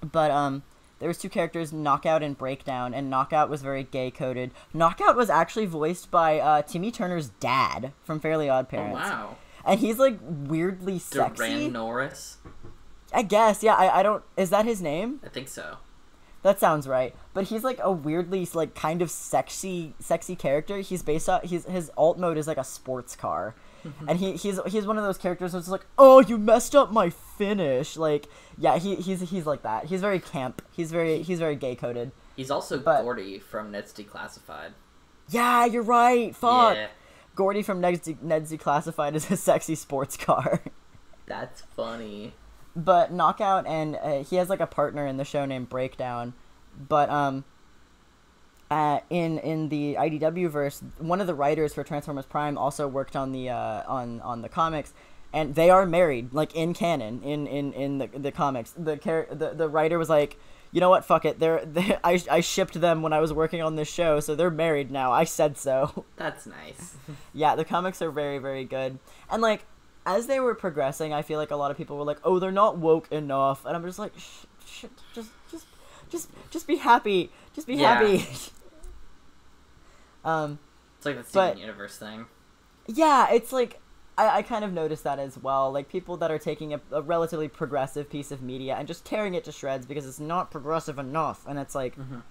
but 0.00 0.30
um, 0.30 0.62
there 0.98 1.08
was 1.08 1.18
two 1.18 1.28
characters, 1.28 1.74
Knockout 1.74 2.22
and 2.22 2.38
Breakdown, 2.38 2.94
and 2.94 3.10
Knockout 3.10 3.50
was 3.50 3.60
very 3.60 3.82
gay 3.82 4.10
coded. 4.10 4.50
Knockout 4.72 5.14
was 5.14 5.28
actually 5.28 5.66
voiced 5.66 6.10
by 6.10 6.38
uh, 6.40 6.62
Timmy 6.62 6.90
Turner's 6.90 7.28
dad 7.28 7.92
from 8.02 8.18
Fairly 8.18 8.48
Odd 8.48 8.64
Oh 8.68 8.70
Parents, 8.70 9.10
wow. 9.10 9.36
and 9.66 9.78
he's 9.78 9.98
like 9.98 10.18
weirdly 10.22 10.98
sexy. 10.98 11.42
Daran 11.42 11.72
Norris. 11.72 12.38
I 13.12 13.20
guess, 13.20 13.62
yeah. 13.62 13.74
I, 13.74 14.00
I 14.00 14.02
don't. 14.02 14.24
Is 14.38 14.48
that 14.48 14.64
his 14.64 14.80
name? 14.80 15.20
I 15.22 15.28
think 15.28 15.48
so. 15.48 15.76
That 16.40 16.58
sounds 16.58 16.88
right. 16.88 17.14
But 17.34 17.44
he's 17.44 17.62
like 17.62 17.78
a 17.82 17.92
weirdly 17.92 18.48
like 18.54 18.74
kind 18.74 19.02
of 19.02 19.10
sexy 19.10 19.92
sexy 19.98 20.34
character. 20.34 20.78
He's 20.78 21.02
based 21.02 21.28
on 21.28 21.42
his 21.42 21.66
his 21.66 21.90
alt 21.98 22.18
mode 22.18 22.38
is 22.38 22.46
like 22.46 22.56
a 22.56 22.64
sports 22.64 23.14
car. 23.14 23.54
And 24.08 24.18
he 24.18 24.32
he's 24.36 24.58
he's 24.66 24.86
one 24.86 24.98
of 24.98 25.04
those 25.04 25.18
characters 25.18 25.52
who's 25.52 25.68
like, 25.68 25.86
"Oh, 25.98 26.20
you 26.20 26.38
messed 26.38 26.74
up 26.74 26.92
my 26.92 27.10
finish." 27.10 27.96
Like, 27.96 28.26
yeah, 28.58 28.78
he 28.78 28.96
he's 28.96 29.20
he's 29.30 29.46
like 29.46 29.62
that. 29.62 29.86
He's 29.86 30.00
very 30.00 30.20
camp. 30.20 30.62
He's 30.72 30.90
very 30.92 31.22
he's 31.22 31.38
very 31.38 31.56
gay 31.56 31.74
coded. 31.76 32.12
He's 32.36 32.50
also 32.50 32.78
But- 32.78 33.02
Gordy 33.02 33.38
from 33.38 33.70
Ned's 33.70 33.92
Declassified. 33.92 34.72
Yeah, 35.28 35.64
you're 35.64 35.82
right. 35.82 36.34
Fuck. 36.36 36.76
Yeah, 36.76 36.88
Gordy 37.34 37.62
from 37.62 37.80
Ned's, 37.80 38.00
De- 38.00 38.16
Ned's 38.22 38.52
Declassified 38.52 39.14
is 39.14 39.30
a 39.30 39.36
sexy 39.48 39.74
sports 39.74 40.16
car. 40.16 40.60
that's 41.26 41.62
funny. 41.62 42.34
but 42.76 43.10
knockout 43.12 43.66
and 43.66 43.96
uh, 43.96 44.22
he 44.22 44.36
has 44.36 44.48
like 44.48 44.60
a 44.60 44.66
partner 44.66 45.06
in 45.06 45.16
the 45.16 45.24
show 45.24 45.44
named 45.46 45.68
breakdown 45.68 46.34
but 46.78 47.08
um 47.10 47.42
uh, 48.70 49.00
in 49.10 49.38
in 49.38 49.68
the 49.68 49.96
IDW 49.98 50.48
verse, 50.50 50.82
one 50.98 51.20
of 51.20 51.26
the 51.26 51.34
writers 51.34 51.74
for 51.74 51.84
Transformers 51.84 52.26
Prime 52.26 52.58
also 52.58 52.88
worked 52.88 53.14
on 53.14 53.32
the 53.32 53.50
uh, 53.50 53.82
on 53.86 54.20
on 54.22 54.42
the 54.42 54.48
comics, 54.48 54.92
and 55.32 55.54
they 55.54 55.70
are 55.70 55.86
married, 55.86 56.32
like 56.32 56.54
in 56.54 56.74
canon, 56.74 57.22
in 57.22 57.46
in 57.46 57.72
in 57.72 57.98
the 57.98 58.08
the 58.08 58.32
comics. 58.32 58.72
The 58.76 58.96
char- 58.96 59.28
the 59.30 59.50
the 59.50 59.68
writer 59.68 59.98
was 59.98 60.08
like, 60.08 60.38
you 60.72 60.80
know 60.80 60.90
what, 60.90 61.04
fuck 61.04 61.24
it, 61.24 61.38
they're 61.38 61.64
they, 61.64 61.96
I 62.02 62.20
I 62.30 62.40
shipped 62.40 62.80
them 62.80 63.02
when 63.02 63.12
I 63.12 63.20
was 63.20 63.32
working 63.32 63.62
on 63.62 63.76
this 63.76 63.88
show, 63.88 64.18
so 64.20 64.34
they're 64.34 64.50
married 64.50 64.90
now. 64.90 65.12
I 65.12 65.24
said 65.24 65.56
so. 65.56 66.04
That's 66.16 66.46
nice. 66.46 66.96
yeah, 67.34 67.54
the 67.54 67.64
comics 67.64 68.02
are 68.02 68.10
very, 68.10 68.38
very 68.38 68.64
good. 68.64 68.98
And 69.30 69.42
like, 69.42 69.64
as 70.04 70.26
they 70.26 70.40
were 70.40 70.54
progressing, 70.54 71.12
I 71.12 71.22
feel 71.22 71.38
like 71.38 71.50
a 71.52 71.56
lot 71.56 71.70
of 71.70 71.76
people 71.76 71.96
were 71.96 72.04
like, 72.04 72.18
"Oh, 72.24 72.38
they're 72.40 72.50
not 72.50 72.78
woke 72.78 73.10
enough," 73.12 73.64
and 73.64 73.76
I'm 73.76 73.84
just 73.84 73.98
like, 73.98 74.18
shh, 74.18 74.46
shh, 74.66 74.84
"Just, 75.14 75.30
just, 75.50 75.66
just, 76.10 76.28
just 76.50 76.66
be 76.66 76.76
happy. 76.76 77.30
Just 77.54 77.66
be 77.66 77.76
Yeah. 77.76 77.94
happy." 77.94 78.24
um, 80.24 80.58
It's 80.98 81.06
like 81.06 81.16
the 81.16 81.24
Steven 81.24 81.58
Universe 81.58 81.98
thing. 81.98 82.26
yeah, 82.86 83.28
it's 83.32 83.52
like 83.52 83.80
I, 84.18 84.38
I 84.38 84.42
kind 84.42 84.64
of 84.64 84.72
noticed 84.72 85.04
that 85.04 85.18
as 85.18 85.38
well. 85.38 85.70
Like 85.70 85.88
people 85.88 86.16
that 86.18 86.30
are 86.30 86.38
taking 86.38 86.72
a, 86.74 86.80
a 86.90 87.02
relatively 87.02 87.48
progressive 87.48 88.08
piece 88.08 88.32
of 88.32 88.42
media 88.42 88.74
and 88.76 88.88
just 88.88 89.04
tearing 89.04 89.34
it 89.34 89.44
to 89.44 89.52
shreds 89.52 89.86
because 89.86 90.06
it's 90.06 90.20
not 90.20 90.50
progressive 90.50 90.98
enough, 90.98 91.46
and 91.46 91.58
it's 91.58 91.74
like, 91.74 91.96
Mhm. 91.96 92.22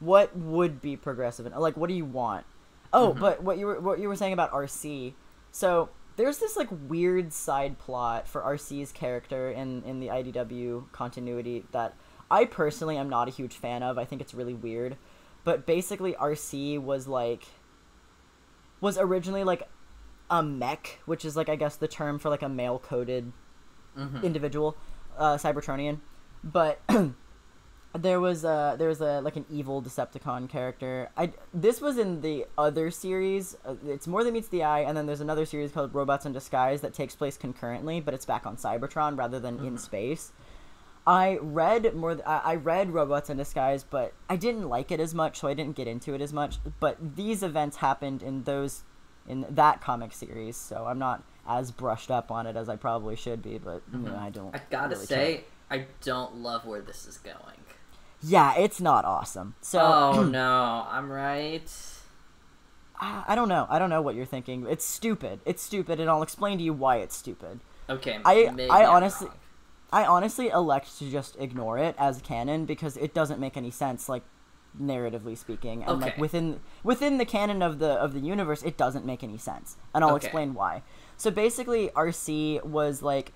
what 0.00 0.36
would 0.36 0.80
be 0.80 0.96
progressive? 0.96 1.46
Like, 1.56 1.76
what 1.76 1.88
do 1.88 1.94
you 1.94 2.04
want? 2.04 2.46
Oh, 2.92 3.12
Mhm. 3.14 3.20
but 3.20 3.42
what 3.42 3.58
you 3.58 3.66
were 3.66 3.80
what 3.80 3.98
you 3.98 4.08
were 4.08 4.16
saying 4.16 4.32
about 4.32 4.52
Arcee. 4.52 5.14
So 5.50 5.90
there's 6.16 6.38
this 6.38 6.56
like 6.56 6.68
weird 6.70 7.32
side 7.32 7.78
plot 7.78 8.28
for 8.28 8.42
Arcee's 8.42 8.92
character 8.92 9.50
in 9.50 9.82
in 9.82 10.00
the 10.00 10.10
IDW 10.10 10.86
continuity 10.92 11.66
that 11.72 11.94
I 12.30 12.44
personally 12.44 12.96
am 12.96 13.08
not 13.08 13.28
a 13.28 13.30
huge 13.30 13.54
fan 13.54 13.82
of. 13.82 13.98
I 13.98 14.04
think 14.04 14.20
it's 14.20 14.34
really 14.34 14.54
weird. 14.54 14.96
But 15.44 15.66
basically, 15.66 16.12
Arcee 16.14 16.80
was 16.80 17.06
like 17.08 17.44
was 18.80 18.98
originally 18.98 19.44
like 19.44 19.68
a 20.30 20.42
mech, 20.42 21.00
which 21.06 21.24
is 21.24 21.36
like 21.36 21.48
I 21.48 21.56
guess 21.56 21.76
the 21.76 21.88
term 21.88 22.18
for 22.18 22.28
like 22.28 22.42
a 22.42 22.48
male 22.48 22.78
coded 22.78 23.32
Mhm. 23.96 24.22
individual, 24.22 24.76
uh, 25.16 25.36
Cybertronian. 25.36 26.00
But 26.44 26.80
there 27.98 28.20
was 28.20 28.44
a 28.44 28.76
there 28.78 28.88
was 28.88 29.00
a 29.00 29.20
like 29.22 29.36
an 29.36 29.46
evil 29.50 29.80
Decepticon 29.82 30.48
character. 30.48 31.08
I 31.16 31.32
this 31.54 31.80
was 31.80 31.96
in 31.98 32.20
the 32.20 32.46
other 32.58 32.90
series. 32.90 33.56
Uh, 33.64 33.74
it's 33.86 34.06
more 34.06 34.22
than 34.22 34.34
meets 34.34 34.48
the 34.48 34.62
eye, 34.62 34.80
and 34.80 34.96
then 34.96 35.06
there's 35.06 35.22
another 35.22 35.46
series 35.46 35.72
called 35.72 35.94
Robots 35.94 36.26
in 36.26 36.32
Disguise 36.32 36.82
that 36.82 36.92
takes 36.94 37.16
place 37.16 37.36
concurrently, 37.38 38.00
but 38.00 38.12
it's 38.14 38.26
back 38.26 38.46
on 38.46 38.56
Cybertron 38.56 39.16
rather 39.18 39.40
than 39.40 39.58
in 39.64 39.78
space. 39.78 40.32
I 41.06 41.38
read 41.40 41.94
more. 41.94 42.14
Th- 42.14 42.26
I 42.26 42.40
I 42.44 42.54
read 42.56 42.92
Robots 42.92 43.30
in 43.30 43.36
Disguise, 43.36 43.82
but 43.82 44.12
I 44.28 44.36
didn't 44.36 44.68
like 44.68 44.90
it 44.90 45.00
as 45.00 45.14
much, 45.14 45.38
so 45.40 45.48
I 45.48 45.54
didn't 45.54 45.76
get 45.76 45.86
into 45.88 46.14
it 46.14 46.20
as 46.20 46.32
much. 46.32 46.58
But 46.80 47.16
these 47.16 47.42
events 47.42 47.78
happened 47.78 48.22
in 48.22 48.44
those, 48.44 48.84
in 49.26 49.46
that 49.48 49.80
comic 49.80 50.12
series, 50.12 50.56
so 50.56 50.86
I'm 50.86 50.98
not 50.98 51.22
as 51.48 51.70
brushed 51.70 52.10
up 52.10 52.30
on 52.30 52.46
it 52.46 52.56
as 52.56 52.68
I 52.68 52.76
probably 52.76 53.16
should 53.16 53.42
be. 53.42 53.58
But 53.58 53.82
you 53.92 53.98
know, 54.00 54.10
mm-hmm. 54.10 54.24
I 54.24 54.30
don't. 54.30 54.54
I 54.54 54.60
gotta 54.70 54.94
really 54.94 55.06
say, 55.06 55.34
care. 55.70 55.80
I 55.80 55.86
don't 56.02 56.36
love 56.36 56.66
where 56.66 56.80
this 56.82 57.06
is 57.06 57.16
going. 57.18 57.56
yeah, 58.22 58.54
it's 58.56 58.80
not 58.80 59.04
awesome. 59.04 59.54
So 59.60 59.80
oh 59.80 60.22
no, 60.30 60.86
I'm 60.90 61.10
right. 61.10 61.70
I 63.00 63.24
I 63.28 63.34
don't 63.34 63.48
know. 63.48 63.66
I 63.70 63.78
don't 63.78 63.90
know 63.90 64.02
what 64.02 64.14
you're 64.14 64.26
thinking. 64.26 64.66
It's 64.68 64.84
stupid. 64.84 65.40
It's 65.46 65.62
stupid, 65.62 66.00
and 66.00 66.10
I'll 66.10 66.22
explain 66.22 66.58
to 66.58 66.64
you 66.64 66.72
why 66.74 66.96
it's 66.96 67.16
stupid. 67.16 67.60
Okay, 67.88 68.18
I- 68.24 68.50
maybe 68.54 68.68
I 68.68 68.84
honestly- 68.84 69.28
wrong. 69.28 69.36
I 69.92 70.04
honestly 70.04 70.48
elect 70.48 70.98
to 70.98 71.10
just 71.10 71.36
ignore 71.38 71.78
it 71.78 71.94
as 71.98 72.20
canon 72.20 72.64
because 72.66 72.96
it 72.96 73.14
doesn't 73.14 73.40
make 73.40 73.56
any 73.56 73.70
sense. 73.70 74.08
Like, 74.08 74.22
narratively 74.80 75.36
speaking, 75.36 75.82
and 75.82 76.00
like 76.00 76.16
within 76.18 76.60
within 76.84 77.16
the 77.18 77.24
canon 77.24 77.62
of 77.62 77.78
the 77.78 77.92
of 77.92 78.12
the 78.12 78.20
universe, 78.20 78.62
it 78.62 78.76
doesn't 78.76 79.04
make 79.04 79.24
any 79.24 79.38
sense, 79.38 79.76
and 79.94 80.04
I'll 80.04 80.14
Okay. 80.14 80.26
explain 80.26 80.54
why. 80.54 80.82
So 81.16 81.30
basically, 81.30 81.88
Arcee 81.96 82.62
was 82.62 83.02
like, 83.02 83.32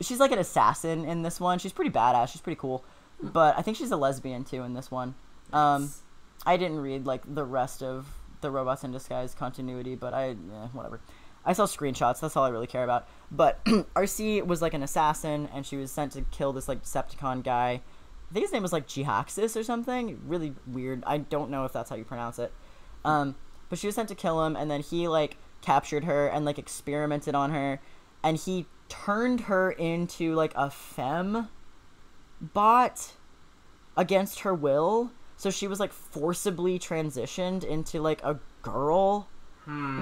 she's 0.00 0.20
like 0.20 0.30
an 0.30 0.38
assassin 0.38 1.04
in 1.04 1.22
this 1.22 1.40
one. 1.40 1.58
She's 1.58 1.72
pretty 1.72 1.90
badass. 1.90 2.28
She's 2.28 2.40
pretty 2.40 2.58
cool, 2.58 2.84
but 3.20 3.58
I 3.58 3.62
think 3.62 3.76
she's 3.76 3.90
a 3.90 3.96
lesbian 3.96 4.44
too 4.44 4.62
in 4.62 4.74
this 4.74 4.90
one. 4.90 5.16
Um, 5.52 5.90
I 6.46 6.56
didn't 6.56 6.78
read 6.78 7.04
like 7.04 7.22
the 7.26 7.44
rest 7.44 7.82
of 7.82 8.06
the 8.40 8.50
Robots 8.50 8.84
in 8.84 8.92
Disguise 8.92 9.34
continuity, 9.34 9.96
but 9.96 10.14
I 10.14 10.30
eh, 10.30 10.34
whatever. 10.72 11.00
I 11.46 11.52
saw 11.52 11.66
screenshots. 11.66 12.20
That's 12.20 12.36
all 12.36 12.44
I 12.44 12.48
really 12.48 12.66
care 12.66 12.84
about. 12.84 13.06
But 13.30 13.62
Arcee 13.64 14.44
was 14.44 14.62
like 14.62 14.74
an 14.74 14.82
assassin, 14.82 15.48
and 15.52 15.66
she 15.66 15.76
was 15.76 15.90
sent 15.90 16.12
to 16.12 16.22
kill 16.22 16.52
this 16.52 16.68
like 16.68 16.82
Decepticon 16.82 17.42
guy. 17.42 17.82
I 18.30 18.32
think 18.34 18.44
his 18.44 18.52
name 18.52 18.62
was 18.62 18.72
like 18.72 18.86
Jhiaxus 18.88 19.56
or 19.56 19.62
something. 19.62 20.20
Really 20.26 20.54
weird. 20.66 21.04
I 21.06 21.18
don't 21.18 21.50
know 21.50 21.64
if 21.64 21.72
that's 21.72 21.90
how 21.90 21.96
you 21.96 22.04
pronounce 22.04 22.38
it. 22.38 22.52
Um, 23.04 23.36
but 23.68 23.78
she 23.78 23.86
was 23.86 23.94
sent 23.94 24.08
to 24.08 24.14
kill 24.14 24.44
him, 24.44 24.56
and 24.56 24.70
then 24.70 24.80
he 24.80 25.08
like 25.08 25.36
captured 25.60 26.04
her 26.04 26.26
and 26.26 26.44
like 26.44 26.58
experimented 26.58 27.34
on 27.34 27.50
her, 27.50 27.80
and 28.22 28.36
he 28.36 28.66
turned 28.88 29.42
her 29.42 29.72
into 29.72 30.34
like 30.34 30.52
a 30.54 30.70
femme 30.70 31.48
bot 32.40 33.12
against 33.96 34.40
her 34.40 34.54
will. 34.54 35.10
So 35.36 35.50
she 35.50 35.66
was 35.66 35.80
like 35.80 35.92
forcibly 35.92 36.78
transitioned 36.78 37.64
into 37.64 38.00
like 38.00 38.22
a 38.22 38.38
girl, 38.62 39.28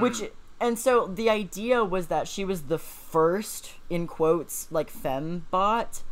which 0.00 0.22
and 0.62 0.78
so 0.78 1.08
the 1.08 1.28
idea 1.28 1.84
was 1.84 2.06
that 2.06 2.28
she 2.28 2.44
was 2.44 2.62
the 2.62 2.78
first 2.78 3.72
in 3.90 4.06
quotes 4.06 4.70
like 4.70 4.90
femme 4.90 5.44
bot. 5.50 6.02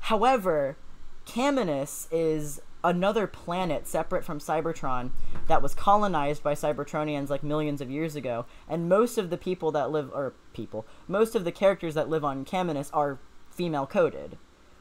However, 0.00 0.76
Caminus 1.24 2.08
is 2.10 2.60
another 2.82 3.28
planet 3.28 3.86
separate 3.86 4.24
from 4.24 4.40
Cybertron 4.40 5.10
that 5.46 5.62
was 5.62 5.72
colonized 5.72 6.42
by 6.42 6.54
Cybertronians 6.54 7.30
like 7.30 7.44
millions 7.44 7.80
of 7.80 7.88
years 7.88 8.16
ago, 8.16 8.44
and 8.68 8.88
most 8.88 9.18
of 9.18 9.30
the 9.30 9.38
people 9.38 9.70
that 9.70 9.92
live 9.92 10.10
or 10.12 10.34
people, 10.52 10.84
most 11.06 11.36
of 11.36 11.44
the 11.44 11.52
characters 11.52 11.94
that 11.94 12.08
live 12.08 12.24
on 12.24 12.44
Caminus 12.44 12.90
are 12.92 13.20
female 13.50 13.86
coded. 13.86 14.36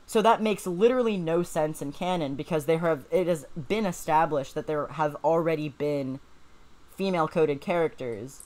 So 0.08 0.24
that 0.24 0.42
makes 0.42 0.66
literally 0.66 1.16
no 1.16 1.44
sense 1.44 1.80
in 1.80 1.92
canon 1.92 2.34
because 2.34 2.66
there 2.66 2.80
have 2.80 3.06
it 3.12 3.28
has 3.28 3.46
been 3.56 3.86
established 3.86 4.56
that 4.56 4.66
there 4.66 4.88
have 4.88 5.16
already 5.24 5.70
been 5.70 6.20
female 6.96 7.28
coded 7.28 7.62
characters 7.62 8.44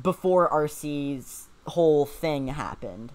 before 0.00 0.48
Arcee's 0.50 1.46
whole 1.66 2.06
thing 2.06 2.48
happened. 2.48 3.12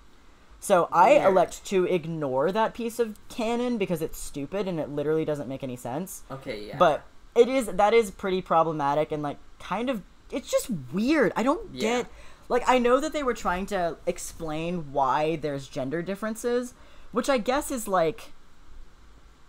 So 0.59 0.87
I 0.91 1.13
Weird. 1.13 1.25
elect 1.25 1.65
to 1.65 1.85
ignore 1.85 2.51
that 2.51 2.73
piece 2.73 2.97
of 2.99 3.17
canon 3.27 3.77
because 3.77 4.01
it's 4.01 4.17
stupid 4.17 4.67
and 4.67 4.79
it 4.79 4.89
literally 4.89 5.25
doesn't 5.25 5.49
make 5.49 5.63
any 5.63 5.75
sense. 5.75 6.23
Okay, 6.31 6.67
yeah. 6.67 6.77
But 6.77 7.03
it 7.35 7.49
is 7.49 7.65
that 7.67 7.93
is 7.93 8.11
pretty 8.11 8.41
problematic 8.41 9.11
and 9.11 9.21
like 9.23 9.37
kind 9.59 9.89
of 9.89 10.01
it's 10.31 10.49
just 10.49 10.69
weird. 10.93 11.33
I 11.35 11.43
don't 11.43 11.73
Yeah. 11.73 11.81
get 12.03 12.07
like 12.47 12.63
I 12.67 12.79
know 12.79 12.99
that 12.99 13.11
they 13.11 13.23
were 13.23 13.33
trying 13.33 13.65
to 13.67 13.97
explain 14.05 14.93
why 14.93 15.35
there's 15.37 15.67
gender 15.67 16.01
differences, 16.01 16.73
which 17.11 17.29
I 17.29 17.37
guess 17.39 17.69
is 17.71 17.87
like 17.87 18.31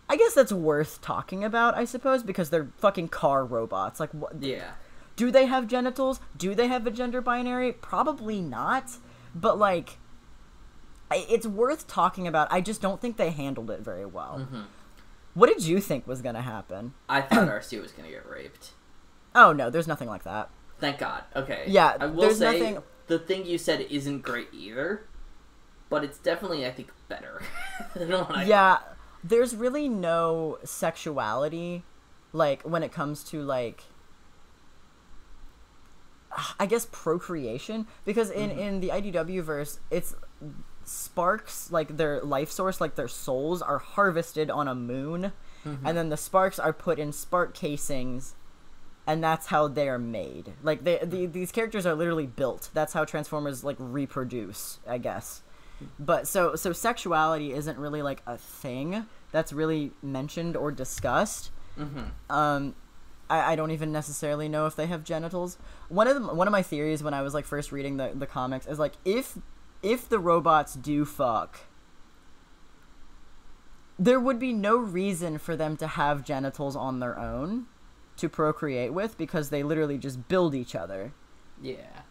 I 0.08 0.16
guess 0.16 0.34
that's 0.34 0.52
worth 0.52 1.00
talking 1.00 1.44
about, 1.44 1.76
I 1.76 1.84
suppose, 1.84 2.22
because 2.22 2.50
they're 2.50 2.68
fucking 2.78 3.08
car 3.08 3.44
robots. 3.44 4.00
Like 4.00 4.10
what 4.10 4.42
yeah. 4.42 4.72
Do 5.16 5.30
they 5.30 5.46
have 5.46 5.66
genitals? 5.66 6.20
Do 6.36 6.54
they 6.54 6.66
have 6.66 6.86
a 6.86 6.90
gender 6.90 7.20
binary? 7.20 7.72
Probably 7.72 8.40
not. 8.40 8.90
But 9.34 9.58
like, 9.58 9.98
it's 11.12 11.46
worth 11.46 11.86
talking 11.86 12.26
about. 12.26 12.48
I 12.50 12.60
just 12.60 12.80
don't 12.80 13.00
think 13.00 13.16
they 13.16 13.30
handled 13.30 13.70
it 13.70 13.80
very 13.80 14.06
well. 14.06 14.38
Mm-hmm. 14.40 14.62
What 15.34 15.48
did 15.48 15.64
you 15.64 15.80
think 15.80 16.06
was 16.06 16.22
gonna 16.22 16.42
happen? 16.42 16.94
I 17.08 17.20
thought 17.20 17.48
Arcee 17.48 17.80
was 17.80 17.92
gonna 17.92 18.10
get 18.10 18.28
raped. 18.28 18.72
Oh 19.34 19.52
no, 19.52 19.70
there's 19.70 19.88
nothing 19.88 20.08
like 20.08 20.24
that. 20.24 20.50
Thank 20.78 20.98
God. 20.98 21.22
Okay. 21.34 21.64
Yeah, 21.66 21.96
I 22.00 22.06
will 22.06 22.22
there's 22.22 22.38
say 22.38 22.58
nothing- 22.60 22.82
the 23.06 23.18
thing 23.18 23.44
you 23.46 23.58
said 23.58 23.80
isn't 23.90 24.20
great 24.22 24.48
either, 24.52 25.04
but 25.90 26.02
it's 26.04 26.18
definitely 26.18 26.66
I 26.66 26.70
think 26.70 26.90
better 27.08 27.42
than 27.94 28.10
what 28.10 28.30
I 28.30 28.44
yeah, 28.44 28.78
there's 29.22 29.54
really 29.54 29.88
no 29.88 30.58
sexuality, 30.64 31.84
like 32.32 32.62
when 32.62 32.82
it 32.82 32.92
comes 32.92 33.22
to 33.24 33.42
like. 33.42 33.84
I 36.58 36.66
guess 36.66 36.86
procreation? 36.90 37.86
Because 38.04 38.30
in 38.30 38.50
mm-hmm. 38.50 38.58
in 38.58 38.80
the 38.80 38.88
IDW 38.88 39.42
verse 39.42 39.80
it's 39.90 40.14
sparks 40.84 41.70
like 41.70 41.96
their 41.96 42.20
life 42.20 42.50
source 42.50 42.80
like 42.80 42.94
their 42.94 43.08
souls 43.08 43.62
are 43.62 43.78
harvested 43.78 44.50
on 44.50 44.68
a 44.68 44.74
moon 44.74 45.32
mm-hmm. 45.64 45.86
and 45.86 45.96
then 45.96 46.10
the 46.10 46.16
sparks 46.16 46.58
are 46.58 46.72
put 46.74 46.98
in 46.98 47.10
spark 47.10 47.54
casings 47.54 48.34
and 49.06 49.22
that's 49.22 49.46
how 49.48 49.68
they 49.68 49.88
are 49.88 49.98
made. 49.98 50.52
Like 50.62 50.84
they, 50.84 50.98
the, 51.02 51.26
these 51.26 51.52
characters 51.52 51.84
are 51.84 51.94
literally 51.94 52.26
built. 52.26 52.70
That's 52.72 52.94
how 52.94 53.04
transformers 53.04 53.62
like 53.62 53.76
reproduce 53.78 54.78
i 54.88 54.98
guess. 54.98 55.42
Mm-hmm. 55.76 56.04
But 56.04 56.28
so 56.28 56.54
so 56.54 56.72
sexuality 56.72 57.52
isn't 57.52 57.78
really 57.78 58.02
like 58.02 58.22
a 58.26 58.36
thing 58.38 59.06
that's 59.32 59.52
really 59.52 59.92
mentioned 60.02 60.56
or 60.56 60.70
discussed. 60.70 61.50
Um 62.30 62.74
I, 63.28 63.52
I 63.52 63.56
don't 63.56 63.70
even 63.70 63.92
necessarily 63.92 64.48
know 64.48 64.66
if 64.66 64.76
they 64.76 64.86
have 64.86 65.04
genitals. 65.04 65.58
One 65.88 66.06
of 66.06 66.14
them, 66.14 66.36
one 66.36 66.46
of 66.46 66.52
my 66.52 66.62
theories 66.62 67.02
when 67.02 67.14
I 67.14 67.22
was 67.22 67.34
like 67.34 67.44
first 67.44 67.72
reading 67.72 67.96
the, 67.96 68.12
the 68.14 68.26
comics 68.26 68.66
is 68.66 68.78
like 68.78 68.94
if 69.04 69.38
if 69.82 70.08
the 70.08 70.18
robots 70.18 70.74
do 70.74 71.04
fuck, 71.04 71.60
there 73.98 74.18
would 74.18 74.38
be 74.38 74.52
no 74.52 74.76
reason 74.76 75.38
for 75.38 75.56
them 75.56 75.76
to 75.76 75.86
have 75.86 76.24
genitals 76.24 76.74
on 76.74 77.00
their 77.00 77.18
own 77.18 77.66
to 78.16 78.28
procreate 78.28 78.92
with 78.92 79.18
because 79.18 79.50
they 79.50 79.62
literally 79.62 79.98
just 79.98 80.28
build 80.28 80.54
each 80.54 80.74
other. 80.74 81.12
Yeah. 81.60 82.02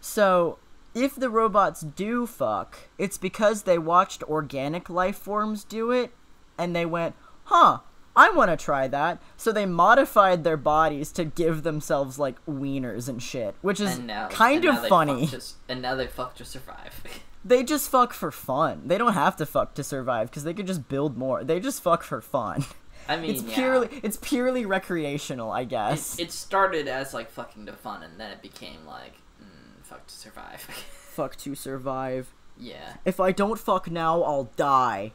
So, 0.00 0.58
if 0.94 1.14
the 1.14 1.30
robots 1.30 1.82
do 1.82 2.26
fuck, 2.26 2.88
it's 2.98 3.18
because 3.18 3.62
they 3.62 3.78
watched 3.78 4.22
organic 4.24 4.88
life 4.88 5.18
forms 5.18 5.64
do 5.64 5.90
it 5.90 6.12
and 6.58 6.74
they 6.74 6.86
went, 6.86 7.14
huh, 7.44 7.80
I 8.16 8.30
want 8.30 8.50
to 8.50 8.56
try 8.56 8.88
that. 8.88 9.22
So 9.36 9.52
they 9.52 9.66
modified 9.66 10.44
their 10.44 10.56
bodies 10.56 11.12
to 11.12 11.24
give 11.24 11.62
themselves 11.62 12.18
like 12.18 12.44
wieners 12.46 13.08
and 13.08 13.22
shit, 13.22 13.54
which 13.62 13.80
is 13.80 13.98
now 13.98 14.28
kind 14.28 14.64
of 14.64 14.82
they 14.82 14.88
funny. 14.88 15.26
Just, 15.26 15.56
and 15.68 15.80
now 15.80 15.94
they 15.94 16.06
fuck 16.06 16.34
to 16.36 16.44
survive. 16.44 17.02
They 17.42 17.62
just 17.62 17.90
fuck 17.90 18.12
for 18.12 18.30
fun. 18.30 18.82
They 18.84 18.98
don't 18.98 19.14
have 19.14 19.34
to 19.36 19.46
fuck 19.46 19.72
to 19.76 19.82
survive 19.82 20.28
because 20.28 20.44
they 20.44 20.52
could 20.52 20.66
just 20.66 20.88
build 20.90 21.16
more. 21.16 21.42
They 21.42 21.58
just 21.58 21.82
fuck 21.82 22.02
for 22.02 22.20
fun. 22.20 22.66
I 23.08 23.16
mean, 23.16 23.30
It's 23.30 23.42
yeah. 23.42 23.54
purely 23.54 23.88
it's 24.02 24.18
purely 24.20 24.66
recreational, 24.66 25.50
I 25.50 25.64
guess. 25.64 26.18
It, 26.18 26.24
it 26.24 26.32
started 26.32 26.86
as 26.86 27.14
like 27.14 27.30
fucking 27.30 27.64
to 27.64 27.72
fun, 27.72 28.02
and 28.02 28.20
then 28.20 28.30
it 28.30 28.42
became 28.42 28.84
like 28.86 29.14
mm, 29.42 29.82
fuck 29.82 30.06
to 30.06 30.12
survive. 30.14 30.60
fuck 30.60 31.34
to 31.36 31.54
survive. 31.54 32.34
yeah. 32.58 32.96
If 33.06 33.18
I 33.20 33.32
don't 33.32 33.58
fuck 33.58 33.90
now, 33.90 34.22
I'll 34.22 34.50
die. 34.56 35.12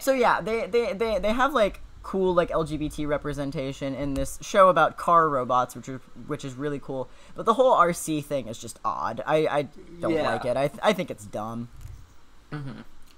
So 0.00 0.12
yeah, 0.12 0.40
they 0.40 0.66
they 0.66 0.92
they, 0.92 1.18
they 1.18 1.32
have 1.32 1.52
like 1.54 1.80
cool 2.02 2.34
like 2.34 2.50
LGBT 2.50 3.06
representation 3.08 3.94
in 3.94 4.12
this 4.14 4.38
show 4.42 4.68
about 4.68 4.96
car 4.96 5.28
robots, 5.28 5.74
which 5.74 5.88
is 5.88 6.00
which 6.26 6.44
is 6.44 6.54
really 6.54 6.78
cool. 6.78 7.08
But 7.34 7.46
the 7.46 7.54
whole 7.54 7.74
Arcee 7.74 8.22
thing 8.24 8.48
is 8.48 8.58
just 8.58 8.78
odd. 8.84 9.22
I 9.26 9.46
I 9.46 9.68
don't 10.00 10.12
Yeah. 10.14 10.30
like 10.34 10.44
it. 10.44 10.56
I 10.56 10.70
I 10.82 10.92
think 10.92 11.10
it's 11.10 11.24
dumb. 11.24 11.68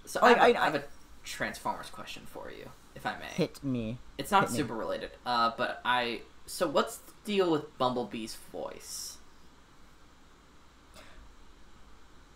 so 0.05 0.21
like, 0.23 0.39
I, 0.39 0.49
have 0.49 0.55
a- 0.55 0.59
I- 0.59 0.61
I 0.61 0.65
have 0.67 0.75
a 0.77 0.85
Transformers 1.25 1.91
question 1.91 2.23
for 2.27 2.51
you, 2.57 2.71
if 2.95 3.05
I 3.05 3.17
may. 3.19 3.27
Hit 3.27 3.63
me. 3.65 3.99
It's 4.17 4.31
not 4.31 4.43
hit 4.45 4.53
me. 4.53 4.57
super 4.59 4.75
related, 4.77 5.11
uh, 5.27 5.51
but 5.59 5.81
I. 5.85 6.21
So 6.47 6.69
what's 6.69 6.99
the 6.99 7.13
deal 7.25 7.51
with 7.51 7.77
Bumblebee's 7.79 8.37
voice? 8.53 9.19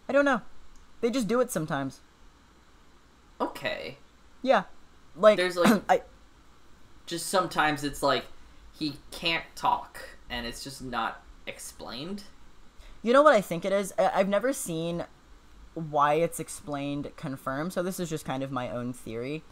I 0.08 0.12
don't 0.12 0.24
know. 0.24 0.42
They 1.00 1.10
just 1.10 1.28
do 1.28 1.40
it 1.40 1.50
sometimes. 1.52 2.00
Okay. 3.40 3.98
Yeah. 4.42 4.64
Like 5.16 5.36
There's, 5.36 5.56
like- 5.56 5.82
I 5.88 6.02
Just 7.06 7.26
sometimes 7.26 7.84
it's 7.84 8.02
like 8.02 8.24
he 8.72 8.94
can't 9.10 9.44
talk, 9.54 10.00
and 10.30 10.46
it's 10.46 10.62
just 10.64 10.82
not 10.82 11.22
explained. 11.46 12.24
You 13.02 13.12
know 13.12 13.22
what 13.22 13.34
I 13.34 13.40
think 13.40 13.64
it 13.64 13.72
is? 13.72 13.92
I- 13.98 14.10
I've 14.14 14.28
never 14.28 14.52
seen 14.52 15.04
why 15.74 16.14
it's 16.14 16.40
explained 16.40 17.10
confirmed, 17.16 17.72
so 17.72 17.82
this 17.82 18.00
is 18.00 18.08
just 18.10 18.24
kind 18.24 18.42
of 18.42 18.50
my 18.50 18.70
own 18.70 18.92
theory. 18.92 19.42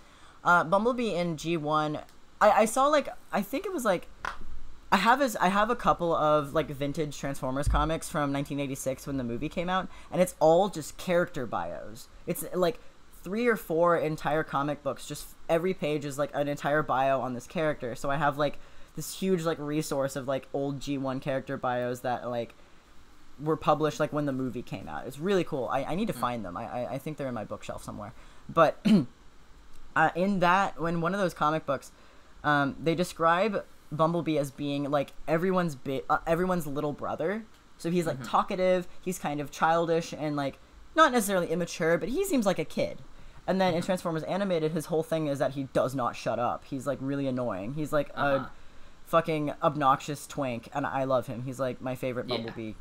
Uh, 0.45 0.65
Bumblebee 0.65 1.15
in 1.15 1.37
G1, 1.37 2.03
I, 2.41 2.51
I 2.51 2.65
saw 2.65 2.87
like 2.87 3.09
I 3.33 3.43
think 3.43 3.67
it 3.67 3.73
was 3.73 3.85
like 3.85 4.09
I 4.91 4.97
have 4.97 5.21
is 5.21 5.37
I 5.37 5.49
have 5.49 5.69
a 5.71 5.77
couple 5.77 6.15
of 6.15 6.55
like 6.55 6.69
vintage 6.71 7.19
Transformers 7.19 7.69
comics 7.69 8.09
from 8.09 8.33
1986 8.33 9.07
when 9.07 9.17
the 9.17 9.25
movie 9.25 9.49
came 9.49 9.69
out, 9.69 9.89
and 10.11 10.23
it's 10.23 10.35
all 10.41 10.69
just 10.69 10.97
character 10.97 11.45
bios. 11.47 12.09
It's 12.27 12.45
like 12.55 12.79
three 13.29 13.47
or 13.47 13.57
four 13.57 13.99
entire 13.99 14.43
comic 14.43 14.83
books. 14.83 15.07
Just 15.07 15.27
every 15.51 15.75
page 15.75 16.07
is 16.07 16.19
like 16.19 16.31
an 16.33 16.49
entire 16.49 16.83
bio 16.83 17.21
on 17.21 17.35
this 17.35 17.47
character. 17.47 17.95
So 17.95 18.11
I 18.11 18.17
have 18.17 18.39
like 18.39 18.59
this 18.97 19.19
huge 19.21 19.43
like 19.43 19.59
resource 19.59 20.17
of 20.17 20.27
like 20.27 20.49
old 20.55 20.81
G1 20.81 21.21
character 21.21 21.59
bios 21.59 22.01
that 22.01 22.27
like 22.31 22.55
were 23.39 23.57
published 23.57 24.01
like 24.01 24.15
when 24.15 24.25
the 24.25 24.33
movie 24.33 24.63
came 24.63 24.89
out. 24.89 25.07
It's 25.07 25.19
really 25.19 25.45
cool. 25.45 25.69
I, 25.71 25.85
I 25.85 25.95
need 25.95 26.07
to 26.07 26.15
find 26.15 26.43
them. 26.43 26.57
I, 26.57 26.65
I 26.65 26.93
I 26.95 26.99
think 26.99 27.19
they're 27.19 27.29
in 27.29 27.35
my 27.35 27.45
bookshelf 27.45 27.85
somewhere. 27.85 28.15
But 28.49 28.83
uh, 29.97 30.11
in 30.15 30.41
that 30.41 30.81
when 30.81 31.03
one 31.03 31.13
of 31.13 31.21
those 31.21 31.35
comic 31.35 31.67
books, 31.67 31.93
um, 32.43 32.77
they 32.83 32.95
describe 32.95 33.63
Bumblebee 33.93 34.39
as 34.39 34.51
being 34.51 34.91
like 34.91 35.13
everyone's 35.29 35.75
bi- 35.75 36.03
uh, 36.09 36.19
everyone's 36.27 36.67
little 36.67 36.95
brother. 36.95 37.45
So 37.77 37.91
he's 37.91 38.07
like 38.07 38.25
talkative, 38.25 38.89
he's 39.03 39.19
kind 39.19 39.39
of 39.39 39.51
childish 39.51 40.15
and 40.17 40.35
like 40.35 40.59
not 40.97 41.13
necessarily 41.13 41.49
immature, 41.49 41.99
but 41.99 42.09
he 42.09 42.25
seems 42.25 42.47
like 42.47 42.59
a 42.59 42.65
kid. 42.65 43.03
And 43.49 43.61
then 43.61 43.75
in 43.75 43.83
Transformers 43.83 44.23
Animated, 44.25 44.71
his 44.73 44.87
whole 44.87 45.03
thing 45.03 45.27
is 45.27 45.39
that 45.41 45.53
he 45.53 45.65
does 45.73 45.95
not 45.95 46.15
shut 46.15 46.39
up. 46.39 46.65
He's 46.67 46.87
like 46.87 46.99
really 47.01 47.27
annoying. 47.27 47.75
He's 47.75 47.93
like 47.93 48.11
Uh-huh. 48.15 48.45
a 48.45 48.51
fucking 49.07 49.55
obnoxious 49.63 50.27
twink, 50.27 50.69
and 50.75 50.87
I 50.87 51.05
love 51.05 51.27
him. 51.27 51.43
He's 51.45 51.59
like 51.59 51.81
my 51.81 51.95
favorite 51.97 52.29
Yeah. 52.29 52.37
Bumblebee 52.37 52.75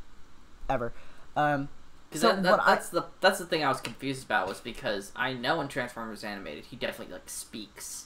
ever. 0.69 0.93
Um, 1.35 1.69
So 2.11 2.27
that, 2.33 2.43
that, 2.43 2.51
what 2.51 2.59
I- 2.61 2.75
that's 2.75 2.89
the 2.89 3.05
that's 3.21 3.39
the 3.39 3.45
thing 3.45 3.63
I 3.63 3.69
was 3.69 3.79
confused 3.81 4.25
about 4.25 4.47
was 4.47 4.59
because 4.59 5.11
I 5.15 5.33
know 5.33 5.59
in 5.61 5.67
Transformers 5.69 6.23
animated 6.23 6.65
he 6.65 6.75
definitely 6.75 7.13
like 7.13 7.29
speaks 7.29 8.05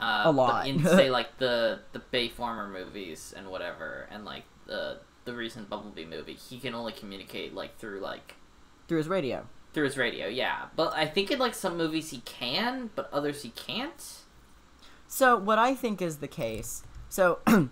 uh, 0.00 0.22
A 0.26 0.30
lot. 0.32 0.66
in 0.66 0.82
say 0.84 1.08
like 1.10 1.38
the 1.38 1.80
the 1.92 2.00
Bayformer 2.12 2.70
movies 2.70 3.32
and 3.36 3.48
whatever 3.48 4.08
and 4.10 4.24
like 4.24 4.44
the 4.66 4.98
the 5.24 5.34
recent 5.34 5.68
Bumblebee 5.70 6.04
movie 6.04 6.34
he 6.34 6.58
can 6.58 6.74
only 6.74 6.92
communicate 6.92 7.54
like 7.54 7.78
through 7.78 8.00
like 8.00 8.34
through 8.88 8.98
his 8.98 9.08
radio. 9.08 9.46
Through 9.76 9.84
his 9.84 9.98
radio 9.98 10.26
yeah 10.26 10.62
but 10.74 10.94
I 10.94 11.04
think 11.04 11.30
in 11.30 11.38
like 11.38 11.54
some 11.54 11.76
movies 11.76 12.08
he 12.08 12.20
can 12.24 12.88
but 12.94 13.10
others 13.12 13.42
he 13.42 13.50
can't 13.50 14.02
So 15.06 15.36
what 15.36 15.58
I 15.58 15.74
think 15.74 16.00
is 16.00 16.16
the 16.16 16.28
case. 16.28 16.82
So 17.10 17.40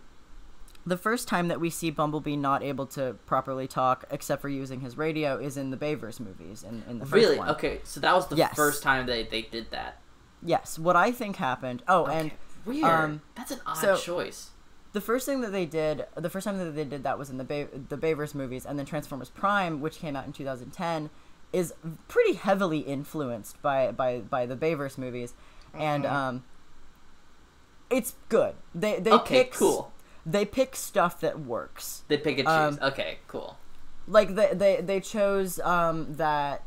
the 0.87 0.97
first 0.99 1.27
time 1.29 1.49
that 1.49 1.61
we 1.61 1.71
see 1.71 1.91
Bumblebee 1.91 2.37
not 2.37 2.63
able 2.63 2.87
to 2.89 3.17
properly 3.25 3.67
talk 3.67 4.05
except 4.11 4.43
for 4.43 4.51
using 4.51 4.81
his 4.81 4.99
radio 4.99 5.39
is 5.39 5.57
in 5.57 5.71
the 5.71 5.79
Bayverse 5.79 6.21
movies 6.21 6.63
in, 6.63 6.83
in 6.91 6.99
the 6.99 7.07
first 7.07 7.15
really 7.15 7.39
one. 7.39 7.49
okay 7.49 7.81
so 7.85 8.01
that 8.01 8.13
was 8.15 8.27
the 8.29 8.37
Yes. 8.37 8.55
first 8.55 8.83
time 8.83 9.07
they 9.07 9.23
they 9.25 9.41
did 9.43 9.71
that 9.71 10.01
Yes, 10.47 10.79
what 10.79 10.95
I 10.95 11.11
think 11.11 11.37
happened. 11.37 11.83
Oh, 11.89 12.05
and 12.05 12.31
weird 12.67 12.85
um, 12.85 13.23
that's 13.35 13.51
an 13.51 13.61
odd 13.65 13.79
so- 13.79 13.97
choice 13.97 14.51
the 14.93 15.01
first 15.01 15.27
thing 15.27 15.41
that 15.41 15.51
they 15.51 15.67
did, 15.67 16.05
the 16.15 16.31
first 16.31 16.45
time 16.45 16.57
that 16.59 16.71
they 16.77 16.85
did 16.85 17.03
that 17.03 17.19
was 17.19 17.29
in 17.29 17.37
the 17.37 17.43
Bay, 17.43 17.67
the 17.89 17.97
Bayverse 17.97 18.33
movies, 18.33 18.65
and 18.65 18.79
then 18.79 18.87
Transformers 18.87 19.29
Prime, 19.29 19.81
which 19.81 19.99
came 19.99 20.15
out 20.15 20.25
in 20.25 20.33
2010, 20.33 21.11
is 21.55 21.73
pretty 22.09 22.35
heavily 22.35 22.81
influenced 22.81 23.63
by 23.63 23.91
by 23.93 24.19
by 24.21 24.45
the 24.47 24.57
Bayverse 24.57 24.99
movies, 24.99 25.33
and 25.73 26.05
um, 26.05 26.45
it's 27.91 28.15
good. 28.29 28.55
They 28.75 28.99
they 29.01 29.13
okay 29.13 29.45
pick 29.45 29.53
cool 29.53 29.93
They 30.27 30.45
pick 30.45 30.75
stuff 30.77 31.21
that 31.21 31.41
works. 31.41 32.03
they 32.09 32.17
pick 32.19 32.39
and 32.39 32.49
choose 32.49 32.79
Um, 32.83 32.89
okay 32.91 33.19
cool 33.29 33.57
Like 34.07 34.35
they 34.35 34.53
they 34.55 34.81
they 34.81 35.01
chose 35.01 35.61
um 35.61 36.15
that 36.17 36.63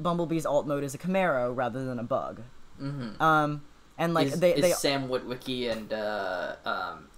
Bumblebee's 0.00 0.44
alt 0.46 0.66
mode 0.66 0.84
is 0.84 0.94
a 0.94 0.98
Camaro 0.98 1.54
rather 1.54 1.84
than 1.84 1.98
a 1.98 2.02
bug. 2.04 2.42
mm-hmm. 2.80 3.22
Um, 3.22 3.62
and 3.98 4.14
like 4.14 4.28
is, 4.28 4.40
they 4.40 4.54
is 4.54 4.62
they 4.62 4.72
Sam 4.72 5.08
Witwicky 5.08 5.70
and 5.70 5.92
uh, 5.92 6.56
um, 6.64 7.08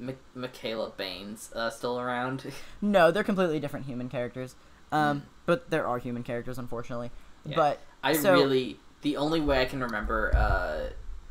M- 0.00 0.18
Mikaela 0.36 0.94
Banes 0.96 1.50
uh, 1.54 1.70
still 1.70 1.98
around? 1.98 2.52
no, 2.82 3.10
they're 3.10 3.24
completely 3.24 3.58
different 3.60 3.86
human 3.86 4.08
characters. 4.08 4.54
Um, 4.92 5.22
but 5.46 5.70
there 5.70 5.86
are 5.86 5.98
human 5.98 6.22
characters, 6.22 6.58
unfortunately. 6.58 7.10
Yeah. 7.44 7.56
But 7.56 7.80
I 8.04 8.12
So- 8.12 8.32
really 8.34 8.78
the 9.02 9.16
only 9.16 9.40
way 9.40 9.62
I 9.62 9.64
can 9.66 9.80
remember 9.80 10.34
uh, 10.36 10.90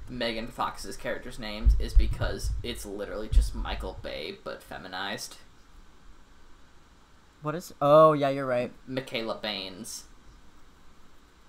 Megan 0.09 0.47
Fox's 0.47 0.95
character's 0.97 1.37
names 1.39 1.75
is 1.79 1.93
because 1.93 2.51
it's 2.63 2.85
literally 2.85 3.27
just 3.27 3.53
Michael 3.53 3.97
Bay 4.01 4.37
but 4.43 4.63
feminized. 4.63 5.35
what 7.41 7.53
is? 7.55 7.73
Oh 7.81 8.13
yeah, 8.13 8.29
you're 8.29 8.45
right. 8.45 8.71
Mikaela 8.89 9.41
Banes. 9.41 10.05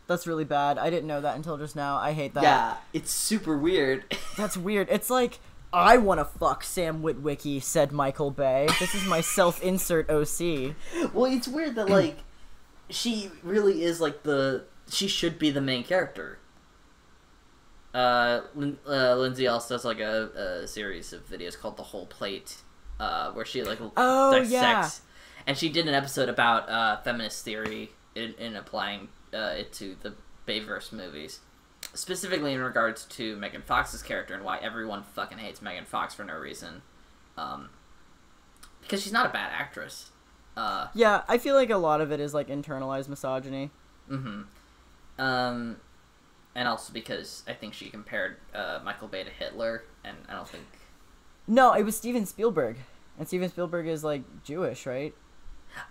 That's 0.06 0.26
really 0.26 0.44
bad. 0.44 0.78
I 0.78 0.88
didn't 0.90 1.06
know 1.08 1.20
that 1.20 1.36
until 1.36 1.56
just 1.56 1.74
now. 1.74 1.96
I 1.96 2.12
hate 2.12 2.34
that. 2.34 2.42
Yeah, 2.42 2.76
it's 2.92 3.10
super 3.10 3.56
weird. 3.56 4.04
That's 4.36 4.56
weird. 4.56 4.88
It's 4.90 5.10
like 5.10 5.38
I 5.72 5.96
want 5.96 6.20
to 6.20 6.24
fuck 6.24 6.62
Sam 6.64 7.02
Witwicky, 7.02 7.62
said 7.62 7.92
Michael 7.92 8.30
Bay. 8.30 8.68
This 8.78 8.94
is 8.94 9.04
my 9.06 9.20
self-insert 9.36 10.08
OC. 10.10 10.74
well, 11.12 11.24
it's 11.32 11.48
weird 11.48 11.74
that 11.76 11.88
like 11.88 12.18
she 12.90 13.30
really 13.42 13.82
is 13.82 14.00
like 14.00 14.22
the 14.22 14.64
she 14.90 15.08
should 15.08 15.38
be 15.38 15.50
the 15.50 15.60
main 15.60 15.82
character. 15.84 16.38
Uh, 17.94 18.42
Lin- 18.54 18.78
uh 18.86 19.14
Lindsay 19.16 19.46
also 19.46 19.74
does 19.74 19.84
like 19.84 20.00
a, 20.00 20.62
a 20.62 20.68
series 20.68 21.12
of 21.12 21.26
videos 21.28 21.58
called 21.58 21.76
The 21.78 21.82
Whole 21.82 22.06
Plate, 22.06 22.56
uh, 23.00 23.30
where 23.32 23.44
she 23.46 23.62
like 23.62 23.78
Oh, 23.96 24.32
dissects, 24.32 24.50
yeah. 24.50 25.44
and 25.46 25.56
she 25.56 25.70
did 25.70 25.88
an 25.88 25.94
episode 25.94 26.28
about 26.28 26.68
uh 26.68 26.98
feminist 27.02 27.44
theory 27.44 27.90
in, 28.14 28.34
in 28.34 28.54
applying 28.54 29.08
uh, 29.32 29.54
it 29.58 29.72
to 29.74 29.96
the 30.02 30.14
Bayverse 30.46 30.92
movies, 30.92 31.40
specifically 31.94 32.52
in 32.52 32.60
regards 32.60 33.04
to 33.06 33.34
Megan 33.36 33.62
Fox's 33.62 34.02
character 34.02 34.34
and 34.34 34.44
why 34.44 34.58
everyone 34.58 35.02
fucking 35.02 35.38
hates 35.38 35.62
Megan 35.62 35.86
Fox 35.86 36.12
for 36.14 36.24
no 36.24 36.34
reason, 36.36 36.82
um, 37.38 37.70
because 38.82 39.02
she's 39.02 39.12
not 39.12 39.26
a 39.26 39.30
bad 39.32 39.50
actress. 39.54 40.10
Uh, 40.56 40.88
Yeah, 40.94 41.22
I 41.28 41.38
feel 41.38 41.54
like 41.54 41.70
a 41.70 41.76
lot 41.76 42.00
of 42.00 42.10
it 42.12 42.20
is 42.20 42.32
like 42.34 42.48
internalized 42.48 43.08
misogyny. 43.08 43.70
Mm-hmm. 44.10 44.42
Um, 45.18 45.76
and 46.54 46.68
also 46.68 46.92
because 46.92 47.42
I 47.46 47.52
think 47.52 47.74
she 47.74 47.90
compared 47.90 48.36
uh, 48.54 48.80
Michael 48.84 49.08
Bay 49.08 49.24
to 49.24 49.30
Hitler, 49.30 49.84
and 50.04 50.16
I 50.28 50.34
don't 50.34 50.48
think. 50.48 50.64
No, 51.46 51.72
it 51.74 51.84
was 51.84 51.96
Steven 51.96 52.26
Spielberg, 52.26 52.78
and 53.18 53.26
Steven 53.28 53.48
Spielberg 53.48 53.86
is 53.86 54.02
like 54.02 54.22
Jewish, 54.42 54.86
right? 54.86 55.14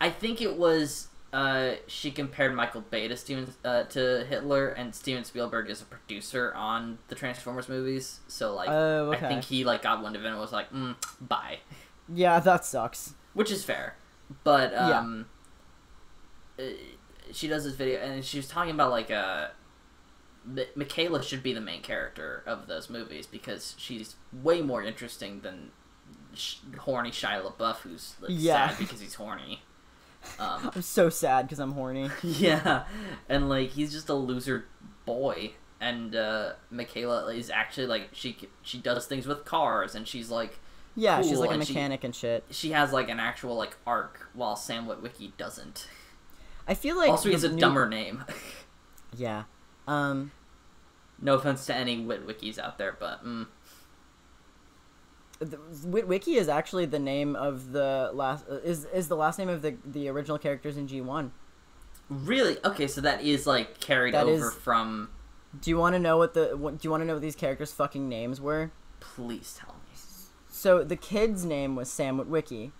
I 0.01 0.09
think 0.09 0.41
it 0.41 0.57
was 0.57 1.09
uh, 1.31 1.75
she 1.87 2.11
compared 2.11 2.55
Michael 2.55 2.81
Bay 2.81 3.07
to 3.07 3.17
Steven 3.17 3.53
uh, 3.63 3.83
to 3.83 4.25
Hitler, 4.27 4.69
and 4.69 4.95
Steven 4.95 5.23
Spielberg 5.23 5.69
is 5.69 5.81
a 5.81 5.85
producer 5.85 6.53
on 6.55 6.97
the 7.09 7.15
Transformers 7.15 7.67
movies, 7.67 8.21
so 8.27 8.55
like 8.55 8.69
Oh, 8.69 9.11
I 9.11 9.17
think 9.17 9.43
he 9.43 9.63
like 9.63 9.81
got 9.83 10.01
wind 10.01 10.15
of 10.15 10.23
it 10.23 10.27
and 10.29 10.39
was 10.39 10.51
like, 10.51 10.71
mm, 10.71 10.95
"Bye," 11.19 11.59
Yeah, 12.07 12.39
that 12.39 12.65
sucks. 12.65 13.13
which 13.33 13.51
is 13.51 13.63
fair. 13.63 13.95
But 14.43 14.75
um, 14.75 15.25
uh, 16.59 16.63
she 17.31 17.47
does 17.47 17.63
this 17.63 17.75
video, 17.75 17.99
and 17.99 18.23
she 18.23 18.37
was 18.37 18.47
talking 18.47 18.71
about 18.71 18.91
like 18.91 19.11
uh, 19.11 19.47
Mikaela 20.77 21.23
should 21.23 21.43
be 21.43 21.53
the 21.53 21.61
main 21.61 21.81
character 21.81 22.43
of 22.45 22.67
those 22.67 22.89
movies 22.89 23.27
because 23.27 23.75
she's 23.77 24.15
way 24.31 24.61
more 24.61 24.83
interesting 24.83 25.41
than 25.41 25.71
sh- 26.33 26.57
horny 26.79 27.11
Shia 27.11 27.43
LaBeouf, 27.51 27.77
who's 27.77 28.15
like, 28.21 28.31
Yeah. 28.33 28.69
sad 28.69 28.77
because 28.79 28.99
he's 28.99 29.15
horny. 29.15 29.61
Um, 30.39 30.71
I'm 30.75 30.81
so 30.81 31.09
sad 31.09 31.45
because 31.45 31.59
I'm 31.59 31.71
horny. 31.73 32.09
yeah, 32.23 32.85
and 33.29 33.49
like 33.49 33.69
he's 33.71 33.91
just 33.91 34.09
a 34.09 34.13
loser 34.15 34.65
boy, 35.05 35.51
and 35.79 36.15
uh, 36.15 36.53
Mikaela 36.73 37.35
is 37.37 37.49
actually 37.49 37.87
like 37.87 38.09
she 38.11 38.37
she 38.63 38.77
does 38.79 39.05
things 39.05 39.27
with 39.27 39.45
cars, 39.45 39.93
and 39.95 40.07
she's 40.07 40.29
like 40.31 40.59
Yeah, 40.95 41.21
she's 41.21 41.39
like 41.39 41.49
a 41.49 41.53
and 41.53 41.65
she- 41.67 41.73
mechanic 41.73 42.03
and 42.03 42.15
shit. 42.15 42.45
she 42.49 42.71
has 42.71 42.91
like 42.93 43.09
an 43.09 43.19
actual 43.19 43.55
like 43.55 43.75
arc, 43.85 44.29
while 44.33 44.55
Sam 44.55 44.85
Witwicky 44.87 45.31
doesn't. 45.37 45.87
I 46.67 46.73
feel 46.73 46.95
like 46.97 47.09
also, 47.09 47.29
he 47.29 47.33
has 47.33 47.43
a 47.43 47.51
new- 47.51 47.59
dumber 47.59 47.87
name. 47.87 48.23
Yeah. 49.17 49.43
Um. 49.87 50.31
no 51.21 51.35
offense 51.35 51.65
to 51.67 51.73
any 51.75 52.03
Witwickies 52.03 52.59
out 52.59 52.77
there, 52.77 52.97
but 52.99 53.23
mm, 53.23 53.47
the, 55.39 55.57
Witwicky 55.85 56.35
is 56.35 56.49
actually 56.49 56.85
the 56.85 56.99
name 56.99 57.35
of 57.35 57.71
the 57.71 58.09
last 58.13 58.45
uh, 58.49 58.55
is 58.55 58.85
is 58.85 59.07
the 59.07 59.15
last 59.15 59.37
name 59.39 59.47
of 59.49 59.61
the 59.61 59.75
the 59.85 60.07
original 60.09 60.37
characters 60.37 60.75
in 60.77 60.87
G 60.87 60.99
one. 61.01 61.31
really, 62.09 62.57
okay, 62.65 62.87
so 62.87 62.99
that 63.01 63.21
is 63.23 63.45
like 63.47 63.79
carried 63.79 64.13
That 64.13 64.25
over 64.27 64.49
is- 64.49 64.53
from. 64.55 65.09
Do 65.61 65.69
you 65.69 65.77
want 65.77 65.93
to 65.95 65.99
know 65.99 66.17
what 66.17 66.33
the 66.33 66.57
what, 66.57 66.77
do 66.79 66.85
you 66.85 66.91
want 66.91 67.01
to 67.01 67.05
know 67.07 67.13
what 67.13 67.21
these 67.21 67.35
characters' 67.37 67.71
fucking 67.71 68.09
names 68.09 68.41
were? 68.41 68.71
Please 68.99 69.57
tell. 69.57 69.74
So 70.55 70.85
the 70.85 70.95
kid's 70.95 71.43
name 71.43 71.75
was 71.75 71.91
Sam 71.91 72.17
Witwicky. 72.17 72.71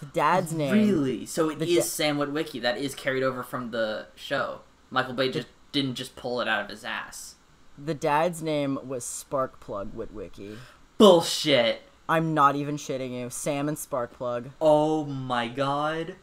The 0.00 0.06
dad's 0.06 0.52
name. 0.52 0.72
Really? 0.72 1.24
So 1.24 1.48
it 1.48 1.62
is 1.62 1.76
da- 1.76 1.80
Sam 1.80 2.18
Witwicky 2.18 2.60
that 2.60 2.76
is 2.76 2.94
carried 2.94 3.22
over 3.22 3.42
from 3.42 3.70
the 3.70 4.08
show. 4.14 4.60
Michael 4.90 5.14
Bay 5.14 5.30
just 5.30 5.46
didn't 5.72 5.94
just 5.94 6.14
pull 6.14 6.42
it 6.42 6.46
out 6.46 6.62
of 6.62 6.68
his 6.68 6.84
ass. 6.84 7.36
The 7.82 7.94
dad's 7.94 8.42
name 8.42 8.78
was 8.86 9.02
Sparkplug 9.02 9.92
Witwicky. 9.92 10.58
Bullshit. 10.98 11.82
I'm 12.06 12.34
not 12.34 12.54
even 12.54 12.76
shitting 12.76 13.18
you. 13.18 13.30
Sam 13.30 13.66
and 13.66 13.78
Sparkplug. 13.78 14.50
Oh 14.60 15.06
my 15.06 15.48
god. 15.48 16.16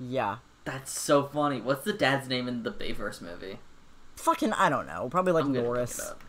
Yeah. 0.00 0.38
That's 0.64 0.90
so 0.90 1.28
funny. 1.28 1.60
What's 1.60 1.84
the 1.84 1.92
dad's 1.92 2.28
name 2.28 2.48
in 2.48 2.64
the 2.64 2.72
Bayverse 2.72 3.20
movie? 3.20 3.60
Fucking 4.16 4.52
I 4.54 4.68
don't 4.68 4.88
know. 4.88 5.08
Probably 5.10 5.32
like 5.32 5.44
I'm 5.44 5.52
gonna 5.52 5.86
pick 5.86 5.94
it 5.94 6.00
up. 6.00 6.24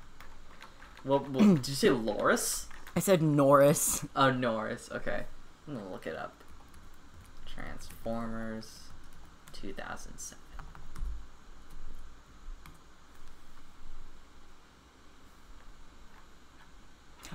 Well, 1.03 1.25
well 1.31 1.55
did 1.55 1.67
you 1.67 1.73
say 1.73 1.89
Loris? 1.89 2.67
I 2.95 2.99
said 2.99 3.21
Norris. 3.21 4.05
Oh, 4.15 4.31
Norris. 4.31 4.89
Okay. 4.91 5.23
I'm 5.67 5.75
gonna 5.75 5.91
look 5.91 6.07
it 6.07 6.15
up. 6.15 6.33
Transformers 7.45 8.89
2007. 9.53 10.37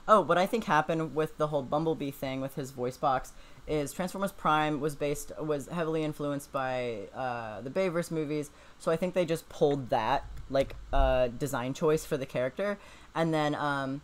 Oh, 0.09 0.20
what 0.20 0.38
I 0.38 0.46
think 0.46 0.64
happened 0.64 1.14
with 1.14 1.36
the 1.36 1.48
whole 1.48 1.62
Bumblebee 1.62 2.12
thing 2.12 2.40
with 2.40 2.54
his 2.54 2.70
voice 2.70 2.96
box 2.96 3.32
is 3.66 3.92
Transformers 3.92 4.30
Prime 4.30 4.78
was 4.78 4.94
based 4.94 5.32
was 5.40 5.66
heavily 5.66 6.04
influenced 6.04 6.52
by 6.52 7.09
uh, 7.14 7.61
the 7.62 7.70
Bayverse 7.70 8.11
movies, 8.11 8.50
so 8.78 8.92
I 8.92 8.96
think 8.96 9.14
they 9.14 9.24
just 9.24 9.48
pulled 9.48 9.90
that 9.90 10.24
like 10.48 10.76
uh, 10.92 11.28
design 11.28 11.74
choice 11.74 12.04
for 12.04 12.16
the 12.16 12.26
character, 12.26 12.78
and 13.16 13.34
then 13.34 13.57
um, 13.57 14.02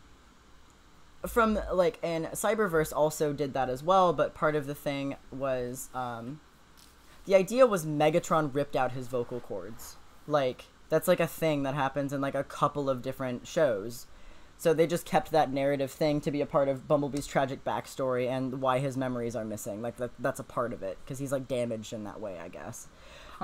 from 1.27 1.59
like 1.73 1.99
and 2.03 2.27
Cyberverse 2.27 2.93
also 2.95 3.33
did 3.33 3.55
that 3.55 3.69
as 3.69 3.83
well, 3.83 4.13
but 4.13 4.35
part 4.35 4.57
of 4.57 4.67
the 4.67 4.75
thing 4.75 5.17
was 5.31 5.89
um, 5.95 6.41
the 7.27 7.35
idea 7.35 7.67
was 7.67 7.87
Megatron 7.87 8.55
ripped 8.55 8.77
out 8.77 8.93
his 8.93 9.07
vocal 9.07 9.41
cords, 9.41 9.97
like 10.27 10.65
that's 10.89 11.09
like 11.09 11.21
a 11.21 11.27
thing 11.27 11.63
that 11.63 11.75
happens 11.75 12.13
in 12.13 12.21
like 12.21 12.35
a 12.35 12.45
couple 12.45 12.91
of 12.91 13.03
different 13.03 13.47
shows. 13.47 14.07
So 14.59 14.73
they 14.73 14.87
just 14.87 15.05
kept 15.05 15.33
that 15.33 15.53
narrative 15.53 15.91
thing 15.91 16.21
to 16.21 16.31
be 16.31 16.41
a 16.41 16.47
part 16.47 16.69
of 16.69 16.87
Bumblebee's 16.87 17.27
tragic 17.27 17.65
backstory 17.65 18.29
and 18.29 18.61
why 18.61 18.79
his 18.79 18.97
memories 18.97 19.35
are 19.35 19.45
missing. 19.45 19.83
Like 19.83 19.97
that, 19.97 20.11
that's 20.21 20.39
a 20.39 20.45
part 20.45 20.73
of 20.73 20.85
it 20.85 20.99
because 21.03 21.19
he's 21.19 21.33
like 21.33 21.49
damaged 21.49 21.93
in 21.93 22.05
that 22.05 22.21
way, 22.21 22.39
I 22.39 22.47
guess. 22.47 22.87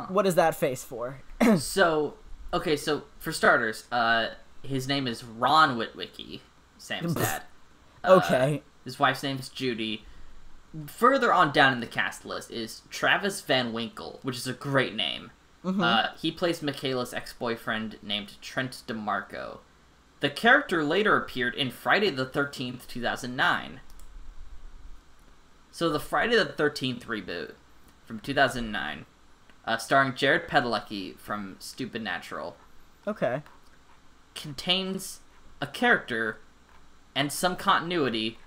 What 0.07 0.29
is 0.29 0.37
that 0.37 0.55
face 0.55 0.85
for? 0.85 1.23
so, 1.57 2.15
okay, 2.53 2.77
so 2.77 3.03
for 3.19 3.33
starters, 3.33 3.85
uh, 3.91 4.29
his 4.63 4.87
name 4.87 5.09
is 5.09 5.25
Ron 5.25 5.77
Witwicky, 5.77 6.41
Sam's 6.77 7.15
dad. 7.17 7.43
Uh, 8.05 8.21
okay. 8.25 8.63
His 8.85 8.99
wife's 8.99 9.23
name 9.23 9.39
is 9.39 9.49
Judy. 9.49 10.05
Further 10.87 11.33
on 11.33 11.53
down 11.53 11.73
in 11.73 11.81
the 11.81 11.87
cast 11.87 12.25
list 12.25 12.51
is 12.51 12.83
Travis 12.91 13.41
Van 13.41 13.73
Winkle, 13.73 14.21
which 14.23 14.37
is 14.37 14.47
a 14.47 14.53
great 14.53 14.95
name. 14.95 15.31
Uh, 15.65 16.09
he 16.19 16.31
plays 16.33 16.61
Mikaela's 16.61 17.13
ex-boyfriend 17.13 17.99
named 18.03 18.41
Trent 18.41 18.83
DeMarco. 18.87 19.59
The 20.21 20.31
character 20.31 20.83
later 20.83 21.17
appeared 21.17 21.55
in 21.55 21.71
Friday 21.71 22.09
the 22.11 22.25
13th, 22.25 22.87
2009. 22.87 23.81
So 25.71 25.91
the 25.91 26.01
Friday 26.01 26.37
the 26.37 26.47
13th 26.47 27.05
reboot 27.05 27.53
from 28.05 28.19
2009, 28.21 29.05
uh, 29.67 29.77
starring 29.77 30.15
Jared 30.15 30.49
Padalecki 30.49 31.19
from 31.19 31.57
Stupid 31.59 32.03
Natural, 32.03 32.57
Okay. 33.07 33.43
contains 34.35 35.21
a 35.61 35.67
character 35.67 36.39
and 37.19 37.33
some 37.33 37.57
continuity 37.57 38.39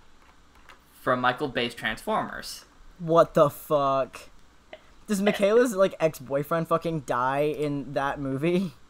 from 0.94 1.20
Michael 1.20 1.50
Bay's 1.50 1.76
Transformers. 1.76 2.64
What 3.00 3.34
the 3.34 3.50
fuck? 3.50 4.30
Does 5.08 5.22
Mikaela's 5.22 5.76
like 5.76 5.94
ex 6.00 6.20
boyfriend 6.20 6.70
fucking 6.70 7.02
die 7.02 7.42
in 7.58 7.94
that 7.94 8.20
movie? 8.20 8.72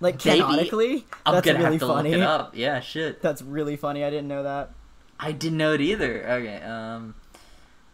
Like 0.00 0.18
canonically? 0.18 1.06
I'm 1.24 1.34
That's 1.34 1.46
gonna 1.46 1.58
really 1.60 1.72
have 1.74 1.80
to 1.80 1.86
funny. 1.86 2.10
look 2.10 2.18
it 2.18 2.22
up. 2.24 2.56
Yeah, 2.56 2.80
shit. 2.80 3.22
That's 3.22 3.40
really 3.40 3.76
funny. 3.76 4.02
I 4.02 4.10
didn't 4.10 4.26
know 4.26 4.42
that. 4.42 4.70
I 5.20 5.30
didn't 5.30 5.58
know 5.58 5.74
it 5.74 5.80
either. 5.80 6.28
Okay, 6.28 6.56
um, 6.56 7.14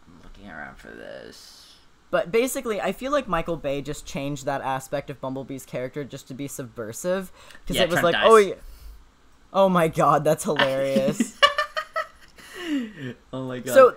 I'm 0.07 0.19
looking 0.23 0.49
around 0.49 0.77
for 0.79 0.87
this. 0.87 1.75
But 2.09 2.31
basically, 2.31 2.81
I 2.81 2.93
feel 2.93 3.11
like 3.11 3.27
Michael 3.27 3.57
Bay 3.57 3.83
just 3.83 4.07
changed 4.07 4.45
that 4.47 4.61
aspect 4.61 5.11
of 5.11 5.21
Bumblebee's 5.21 5.67
character 5.67 6.03
just 6.03 6.27
to 6.29 6.33
be 6.33 6.47
subversive 6.47 7.31
because 7.61 7.75
Yeah, 7.75 7.83
it 7.83 7.89
was 7.91 8.01
like, 8.01 8.13
dies. 8.13 8.23
oh, 8.25 8.37
yeah. 8.37 8.55
Oh 9.53 9.69
my 9.69 9.87
god, 9.87 10.23
that's 10.23 10.43
hilarious. 10.49 11.39
Oh 13.33 13.47
my 13.47 13.59
god. 13.59 13.73
so, 13.73 13.95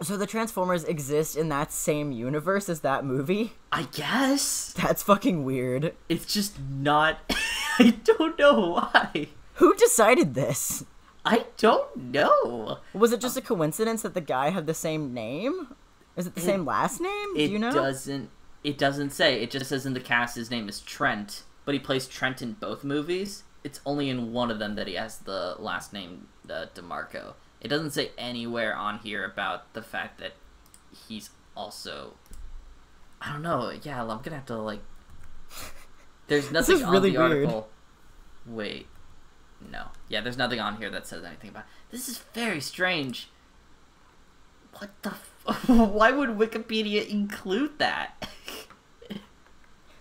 so 0.00 0.16
the 0.16 0.26
Transformers 0.26 0.84
exist 0.84 1.36
in 1.36 1.48
that 1.50 1.72
same 1.72 2.12
universe 2.12 2.68
as 2.68 2.80
that 2.80 3.04
movie. 3.04 3.52
I 3.72 3.82
guess 3.92 4.72
That's 4.76 5.02
fucking 5.02 5.44
weird. 5.44 5.94
it's 6.08 6.32
just 6.32 6.58
not. 6.60 7.18
I 7.78 7.90
don't 8.04 8.38
know 8.38 8.70
why. 8.70 9.28
Who 9.54 9.74
decided 9.74 10.34
this? 10.34 10.84
I 11.24 11.46
don't 11.56 11.96
know. 11.96 12.78
Was 12.92 13.12
it 13.12 13.20
just 13.20 13.36
uh, 13.36 13.40
a 13.40 13.42
coincidence 13.42 14.02
that 14.02 14.14
the 14.14 14.20
guy 14.20 14.50
had 14.50 14.66
the 14.66 14.74
same 14.74 15.12
name? 15.14 15.74
Is 16.16 16.26
it 16.26 16.34
the 16.34 16.40
It- 16.40 16.44
same 16.44 16.64
last 16.64 17.00
name? 17.00 17.34
Do 17.34 17.42
you 17.42 17.58
know? 17.58 17.70
It 17.70 17.74
doesn't. 17.74 18.30
It 18.62 18.78
doesn't 18.78 19.10
say. 19.10 19.42
It 19.42 19.50
just 19.50 19.68
says 19.68 19.84
in 19.84 19.92
the 19.94 20.00
cast 20.00 20.36
his 20.36 20.50
name 20.50 20.68
is 20.68 20.80
Trent, 20.80 21.42
but 21.66 21.74
he 21.74 21.78
plays 21.78 22.06
Trent 22.06 22.40
in 22.40 22.52
both 22.54 22.82
movies. 22.84 23.42
It's 23.64 23.80
only 23.86 24.10
in 24.10 24.32
one 24.32 24.50
of 24.50 24.58
them 24.58 24.74
that 24.76 24.86
he 24.86 24.94
has 24.94 25.18
the 25.18 25.56
last 25.58 25.92
name 25.92 26.28
uh, 26.48 26.66
Demarco. 26.74 27.34
It 27.60 27.68
doesn't 27.68 27.92
say 27.92 28.10
anywhere 28.18 28.76
on 28.76 28.98
here 28.98 29.24
about 29.24 29.72
the 29.72 29.80
fact 29.82 30.20
that 30.20 30.32
he's 31.08 31.30
also. 31.56 32.12
I 33.22 33.32
don't 33.32 33.42
know. 33.42 33.72
Yeah, 33.82 34.02
I'm 34.02 34.20
gonna 34.20 34.36
have 34.36 34.46
to 34.46 34.58
like. 34.58 34.82
There's 36.28 36.52
nothing 36.52 36.76
is 36.76 36.82
on 36.82 36.92
really 36.92 37.12
the 37.12 37.18
weird. 37.18 37.32
article. 37.32 37.68
Wait, 38.46 38.86
no. 39.70 39.86
Yeah, 40.08 40.20
there's 40.20 40.36
nothing 40.36 40.60
on 40.60 40.76
here 40.76 40.90
that 40.90 41.06
says 41.06 41.24
anything 41.24 41.48
about. 41.50 41.64
This 41.90 42.08
is 42.10 42.18
very 42.34 42.60
strange. 42.60 43.28
What 44.78 44.90
the? 45.02 45.10
F- 45.48 45.68
Why 45.68 46.10
would 46.12 46.30
Wikipedia 46.30 47.06
include 47.08 47.78
that? 47.78 48.28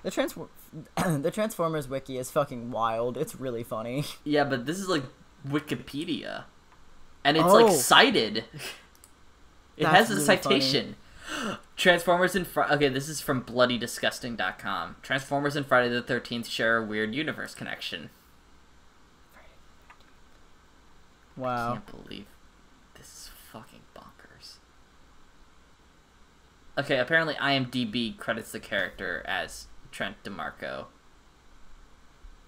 The 0.04 0.12
Transform 0.12 0.50
the 0.96 1.32
Transformers 1.32 1.88
wiki 1.88 2.18
is 2.18 2.32
fucking 2.32 2.72
wild. 2.72 3.18
It's 3.18 3.36
really 3.36 3.64
funny. 3.64 4.06
yeah, 4.24 4.44
but 4.44 4.66
this 4.66 4.80
is 4.80 4.88
like 4.88 5.04
Wikipedia, 5.48 6.44
and 7.24 7.38
it's 7.38 7.46
Oh. 7.46 7.54
like 7.66 7.74
cited. 7.76 8.46
It 9.76 9.86
That's 9.86 9.96
has 9.96 10.12
a 10.12 10.14
really 10.14 10.26
citation. 10.26 10.96
Transformers 11.76 12.36
and 12.36 12.46
Fri 12.46 12.64
okay, 12.66 12.90
this 12.90 13.10
is 13.10 13.22
from 13.22 13.44
BloodyDisgusting.com. 13.44 14.98
Transformers 15.02 15.56
and 15.56 15.66
Friday 15.66 15.90
the 15.90 16.04
Thirteenth 16.04 16.48
share 16.48 16.78
a 16.78 16.86
weird 16.86 17.16
universe 17.16 17.56
connection. 17.56 18.12
I 21.36 21.40
Wow. 21.42 21.72
can't 21.74 21.86
believe 21.88 22.28
this 22.94 23.08
is 23.08 23.30
fucking 23.52 23.82
bonkers. 23.96 24.58
Okay, 26.78 27.00
apparently 27.00 27.34
IMDb 27.36 28.16
credits 28.18 28.52
the 28.52 28.60
character 28.60 29.24
as 29.28 29.66
Trent 29.94 30.22
DeMarco 30.24 30.88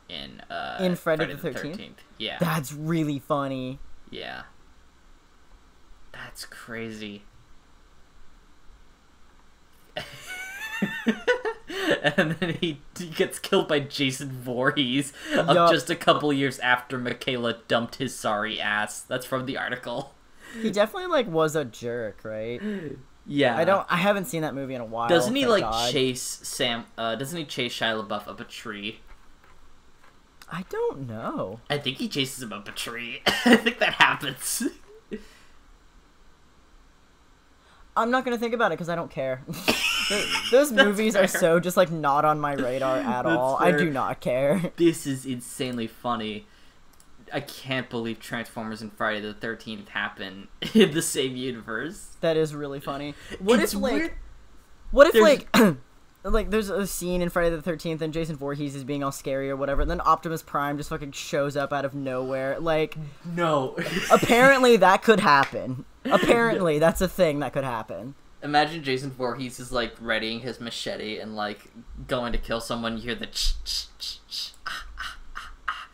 in 0.09 0.41
uh 0.49 0.77
In 0.81 0.95
Friday 0.95 1.33
Friday 1.35 1.53
the 1.53 1.59
13th? 1.77 1.91
Yeah. 2.17 2.37
That's 2.39 2.73
really 2.73 3.19
funny. 3.19 3.79
yeah. 4.11 4.43
That's 6.11 6.45
crazy. 6.45 7.23
and 12.03 12.31
then 12.39 12.57
he, 12.61 12.79
he 12.97 13.07
gets 13.07 13.37
killed 13.37 13.67
by 13.67 13.81
Jason 13.81 14.31
Voorhees 14.31 15.11
of 15.35 15.69
just 15.69 15.89
a 15.89 15.95
couple 15.95 16.31
years 16.31 16.57
after 16.59 16.97
Mikaela 16.97 17.57
dumped 17.67 17.95
his 17.95 18.15
sorry 18.15 18.61
ass. 18.61 19.01
That's 19.01 19.25
from 19.25 19.45
the 19.45 19.57
article. 19.57 20.13
He 20.61 20.71
definitely 20.71 21.07
like 21.09 21.27
was 21.27 21.55
a 21.55 21.65
jerk, 21.65 22.23
right? 22.23 22.61
Yeah. 23.28 23.57
I 23.57 23.65
don't 23.65 23.86
I 23.89 23.97
haven't 23.97 24.26
seen 24.26 24.41
that 24.43 24.53
movie 24.53 24.76
in 24.76 24.82
a 24.82 24.86
while. 24.86 25.09
Doesn't 25.09 25.36
he 25.36 25.45
like 25.45 25.63
God. 25.63 25.91
chase 25.91 26.21
Sam? 26.21 26.86
Uh, 26.97 27.15
doesn't 27.15 27.38
he 27.38 27.45
chase 27.45 27.73
Shia 27.73 28.05
LaBeouf 28.05 28.28
up 28.28 28.39
a 28.39 28.43
tree? 28.43 28.99
I 30.51 30.63
don't 30.69 31.07
know. 31.07 31.59
I 31.69 31.80
think 31.80 31.97
he 31.97 32.07
chases 32.07 32.43
him 32.43 32.53
up 32.53 32.67
a 32.67 32.71
tree. 32.71 33.21
I 33.45 33.55
think 33.55 33.80
that 33.80 33.95
happens. 33.95 34.63
I'm 37.97 38.11
not 38.11 38.26
gonna 38.26 38.38
think 38.38 38.53
about 38.53 38.71
it 38.71 38.76
because 38.76 38.89
I 38.89 38.95
don't 38.95 39.09
care. 39.09 39.41
Those 40.51 40.71
movies 40.71 41.15
are 41.15 41.28
so 41.28 41.59
just 41.59 41.78
like 41.78 41.91
not 41.91 42.26
on 42.26 42.39
my 42.39 42.53
radar 42.53 42.97
at 42.97 43.26
all. 43.26 43.57
I 43.57 43.71
do 43.71 43.89
not 43.89 44.19
care. 44.21 44.71
this 44.76 45.07
is 45.07 45.26
insanely 45.26 45.88
funny. 45.88 46.45
I 47.34 47.39
can't 47.39 47.89
believe 47.89 48.19
Transformers 48.19 48.82
and 48.82 48.93
Friday 48.93 49.21
the 49.21 49.34
Thirteenth 49.34 49.89
happen 49.89 50.47
in 50.73 50.91
the 50.93 51.01
same 51.01 51.36
universe. 51.36 52.15
That 52.21 52.38
is 52.38 52.53
really 52.55 52.80
funny. 52.80 53.15
What 53.39 53.59
It's 53.59 53.73
if 53.73 53.80
like 53.82 53.93
weird- 53.93 54.13
what 54.91 55.07
if 55.07 55.13
There's- 55.13 55.45
like 55.53 55.78
like 56.23 56.49
there's 56.49 56.69
a 56.69 56.88
scene 56.88 57.21
in 57.21 57.30
Friday 57.30 57.49
the 57.55 57.61
Thirteenth 57.61 58.01
and 58.01 58.13
Jason 58.13 58.36
Voorhees 58.36 58.76
is 58.76 58.84
being 58.84 59.03
all 59.03 59.11
scary 59.11 59.49
or 59.49 59.55
whatever, 59.55 59.82
and 59.82 59.91
then 59.91 60.01
Optimus 60.01 60.41
Prime 60.43 60.78
just 60.78 60.89
fucking 60.89 61.11
shows 61.11 61.55
up 61.57 61.71
out 61.73 61.86
of 61.86 61.93
nowhere. 61.93 62.59
Like 62.59 62.97
No. 63.26 63.76
apparently 64.11 64.78
that 64.78 65.01
could 65.03 65.19
happen. 65.19 65.86
Apparently 66.05 66.80
that's 66.86 67.01
a 67.01 67.07
thing 67.07 67.39
that 67.39 67.53
could 67.53 67.63
happen. 67.63 68.15
Imagine 68.43 68.84
Jason 68.84 69.09
Voorhees 69.11 69.59
is 69.59 69.71
like 69.71 69.95
readying 69.99 70.41
his 70.41 70.59
machete 70.59 71.17
and 71.17 71.36
like 71.36 71.71
going 72.07 72.32
to 72.32 72.38
kill 72.38 72.61
someone. 72.61 72.95
You 72.97 73.03
hear 73.03 73.15
the 73.15 73.26
ch 73.28 73.55
ch 73.63 73.88
ch 73.97 74.19
ch, 74.30 74.51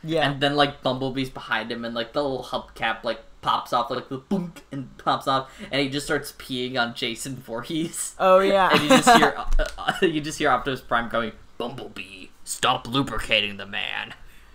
Yeah. 0.03 0.29
and 0.29 0.41
then 0.41 0.55
like 0.55 0.81
Bumblebee's 0.81 1.29
behind 1.29 1.71
him, 1.71 1.85
and 1.85 1.93
like 1.95 2.13
the 2.13 2.21
little 2.23 2.43
hubcap 2.43 3.03
like 3.03 3.21
pops 3.41 3.73
off 3.73 3.89
like 3.89 4.07
the 4.09 4.19
boonk 4.19 4.57
and 4.71 4.95
pops 4.97 5.27
off, 5.27 5.51
and 5.71 5.81
he 5.81 5.89
just 5.89 6.05
starts 6.05 6.31
peeing 6.33 6.79
on 6.79 6.93
Jason 6.93 7.35
Voorhees. 7.37 8.15
oh 8.19 8.39
yeah. 8.39 8.69
and 8.71 8.81
you 8.83 8.89
just 8.89 9.17
hear 9.17 9.33
uh, 9.59 9.65
uh, 9.77 9.93
you 10.01 10.21
just 10.21 10.37
hear 10.39 10.49
Optimus 10.49 10.81
Prime 10.81 11.09
going, 11.09 11.31
"Bumblebee, 11.57 12.27
stop 12.43 12.87
lubricating 12.87 13.57
the 13.57 13.65
man." 13.65 14.13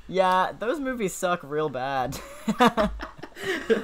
Yeah, 0.08 0.52
those 0.56 0.78
movies 0.78 1.12
suck 1.14 1.40
real 1.42 1.68
bad. 1.68 2.18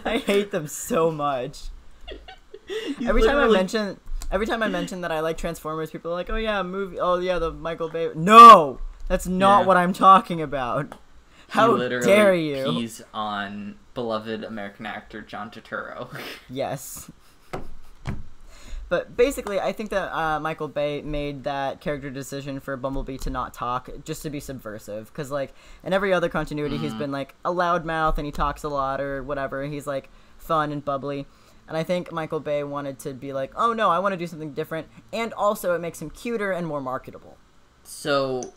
I 0.04 0.22
hate 0.24 0.50
them 0.52 0.66
so 0.68 1.10
much. 1.10 1.62
Every 3.04 3.22
time 3.22 3.36
I 3.38 3.48
mention 3.48 3.98
every 4.30 4.46
time 4.46 4.62
I 4.62 4.68
mention 4.68 5.02
that 5.02 5.12
I 5.12 5.20
like 5.20 5.36
Transformers, 5.36 5.90
people 5.90 6.10
are 6.10 6.14
like, 6.14 6.30
"Oh 6.30 6.36
yeah, 6.36 6.62
movie. 6.62 6.98
Oh 6.98 7.18
yeah, 7.18 7.38
the 7.38 7.50
Michael 7.52 7.88
Bay." 7.88 8.10
No, 8.14 8.78
that's 9.08 9.26
not 9.26 9.60
Yeah. 9.62 9.66
what 9.66 9.76
I'm 9.76 9.92
talking 9.92 10.40
about. 10.40 10.94
How 11.52 11.70
literally 11.70 12.06
dare 12.06 12.34
you? 12.34 12.70
He's 12.72 13.02
on 13.12 13.76
beloved 13.94 14.42
American 14.42 14.86
actor 14.86 15.20
John 15.20 15.50
Turturro. 15.50 16.08
Yes. 16.48 17.10
But 18.88 19.16
basically, 19.16 19.58
I 19.58 19.72
think 19.72 19.88
that 19.90 20.14
uh, 20.14 20.38
Michael 20.38 20.68
Bay 20.68 21.00
made 21.00 21.44
that 21.44 21.80
character 21.80 22.10
decision 22.10 22.60
for 22.60 22.76
Bumblebee 22.76 23.16
to 23.18 23.30
not 23.30 23.54
talk 23.54 23.88
just 24.04 24.22
to 24.22 24.28
be 24.30 24.38
subversive. 24.38 25.06
Because, 25.06 25.30
like, 25.30 25.54
in 25.82 25.94
every 25.94 26.12
other 26.12 26.28
continuity, 26.28 26.76
he's 26.76 26.92
been, 26.92 27.10
like, 27.10 27.34
a 27.42 27.50
loudmouth 27.50 28.18
and 28.18 28.26
he 28.26 28.32
talks 28.32 28.62
a 28.62 28.68
lot 28.68 29.00
or 29.00 29.22
whatever. 29.22 29.64
He's, 29.64 29.86
like, 29.86 30.10
fun 30.36 30.72
and 30.72 30.84
bubbly. 30.84 31.26
And 31.68 31.76
I 31.76 31.84
think 31.84 32.12
Michael 32.12 32.40
Bay 32.40 32.64
wanted 32.64 32.98
to 33.00 33.14
be 33.14 33.32
like, 33.32 33.52
oh 33.56 33.72
no, 33.72 33.88
I 33.88 33.98
want 33.98 34.12
to 34.12 34.16
do 34.18 34.26
something 34.26 34.52
different. 34.52 34.88
And 35.12 35.32
also, 35.32 35.74
it 35.74 35.78
makes 35.78 36.02
him 36.02 36.10
cuter 36.10 36.52
and 36.52 36.66
more 36.66 36.80
marketable. 36.80 37.38
so 37.84 38.52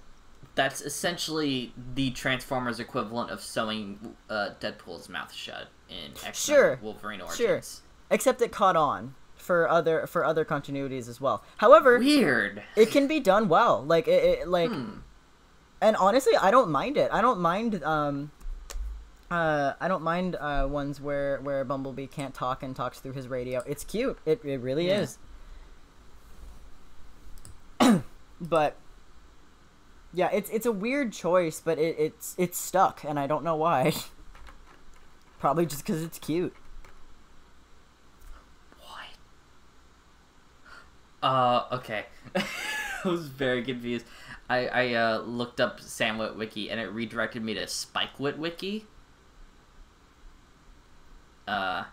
that's 0.55 0.81
essentially 0.81 1.73
the 1.95 2.11
Transformers 2.11 2.79
equivalent 2.79 3.29
of 3.29 3.41
sewing 3.41 4.15
uh, 4.29 4.51
Deadpool's 4.59 5.09
mouth 5.09 5.33
shut 5.33 5.67
in 5.89 6.11
X-Men 6.11 6.33
Sure. 6.33 6.79
Wolverine 6.81 7.21
Origins. 7.21 7.37
Sure. 7.37 7.61
Except 8.09 8.41
it 8.41 8.51
caught 8.51 8.75
on 8.75 9.15
for 9.35 9.67
other 9.69 10.07
for 10.07 10.23
other 10.25 10.43
continuities 10.45 11.07
as 11.09 11.19
well. 11.21 11.43
However, 11.57 11.99
Weird. 11.99 12.63
it 12.75 12.89
can 12.91 13.07
be 13.07 13.19
done 13.19 13.47
well. 13.49 13.83
Like 13.83 14.07
it, 14.07 14.23
it 14.41 14.47
like 14.47 14.71
Hmm. 14.71 14.99
and 15.81 15.95
honestly, 15.97 16.35
I 16.35 16.51
don't 16.51 16.69
mind 16.71 16.97
it. 16.97 17.09
I 17.11 17.21
don't 17.21 17.39
mind 17.39 17.83
um 17.83 18.31
uh 19.29 19.73
I 19.81 19.87
don't 19.87 20.03
mind 20.03 20.35
uh 20.39 20.67
ones 20.69 21.01
where 21.01 21.39
where 21.41 21.63
Bumblebee 21.65 22.07
can't 22.07 22.33
talk 22.33 22.63
and 22.63 22.75
talks 22.75 22.99
through 22.99 23.13
his 23.13 23.27
radio. 23.27 23.61
It's 23.67 23.83
cute. 23.83 24.17
It 24.25 24.43
it 24.45 24.61
really 24.61 24.87
Yeah. 24.87 25.01
is. 25.01 25.17
but 28.41 28.77
yeah, 30.15 30.29
it's 30.31 30.49
it's 30.49 30.65
a 30.65 30.71
weird 30.71 31.11
choice, 31.11 31.61
but 31.63 31.77
it, 31.77 31.97
it's 31.99 32.35
it's 32.37 32.57
stuck 32.57 33.03
and 33.03 33.19
I 33.19 33.27
don't 33.27 33.43
know 33.43 33.57
why. 33.57 33.93
Probably 35.39 35.65
just 35.65 35.85
cuz 35.85 36.01
it's 36.01 36.17
cute. 36.17 36.55
What? 38.79 39.09
Uh, 41.21 41.65
okay. 41.73 42.05
I 42.35 43.07
was 43.07 43.27
very 43.27 43.61
confused. 43.61 44.05
I, 44.49 44.67
I 44.67 44.93
uh, 44.93 45.17
looked 45.19 45.59
up 45.59 45.81
Sam 45.81 46.17
Witwicky 46.17 46.71
and 46.71 46.79
it 46.79 46.85
redirected 46.85 47.43
me 47.43 47.53
to 47.55 47.67
Spike 47.67 48.17
Witwicky. 48.17 48.85
Uh, 51.47 51.83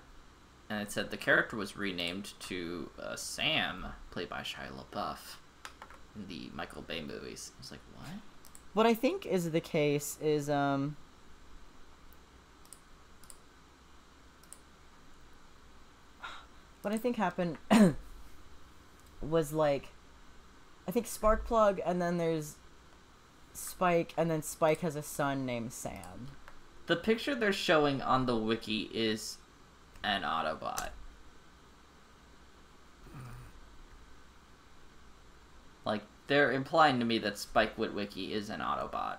and 0.71 0.83
it 0.83 0.93
said 0.93 1.11
the 1.11 1.17
character 1.17 1.57
was 1.57 1.77
renamed 1.77 2.35
to 2.41 2.91
uh, 2.99 3.17
Sam, 3.17 3.87
played 4.11 4.29
by 4.29 4.43
Shia 4.43 4.71
LaBeouf 4.71 5.37
the 6.29 6.51
Michael 6.55 6.83
Bay 6.83 7.03
movies. 7.03 7.53
I 7.57 7.61
was 7.61 7.71
like, 7.71 7.81
what? 7.95 8.09
What 8.75 8.87
I 8.87 8.95
think 8.95 9.27
is 9.27 9.51
the 9.51 9.61
case 9.61 10.19
is 10.21 10.49
um 10.49 10.97
what 16.83 16.93
I 16.93 16.99
think 16.99 17.17
happened 17.17 17.59
was 19.21 19.53
like 19.53 19.89
I 20.87 20.91
think 20.91 21.07
Sparkplug 21.07 21.81
and 21.85 22.01
then 22.03 22.19
there's 22.19 22.57
Spike 23.53 24.15
and 24.17 24.31
then 24.31 24.43
Spike 24.43 24.81
has 24.81 24.97
a 24.97 25.03
son 25.03 25.47
named 25.47 25.73
Sam. 25.73 26.29
The 26.87 26.97
picture 26.97 27.35
they're 27.35 27.53
showing 27.53 28.03
on 28.03 28.27
the 28.27 28.37
wiki 28.37 28.91
is 28.93 29.39
an 30.03 30.23
Autobot. 30.23 30.91
Like 35.85 36.03
they're 36.33 36.51
implying 36.51 36.99
to 36.99 37.05
me 37.05 37.19
that 37.19 37.37
Spike 37.37 37.77
Witwicky 37.77 38.31
is 38.31 38.49
an 38.49 38.61
Autobot. 38.61 39.19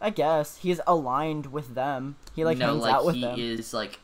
I 0.00 0.10
guess 0.10 0.58
he's 0.58 0.80
aligned 0.86 1.46
with 1.46 1.74
them. 1.74 2.14
He 2.36 2.44
like 2.44 2.56
no, 2.56 2.68
hangs 2.68 2.82
like 2.82 2.94
out 2.94 3.04
with 3.04 3.16
he 3.16 3.20
them. 3.22 3.36
is 3.36 3.74
like 3.74 3.98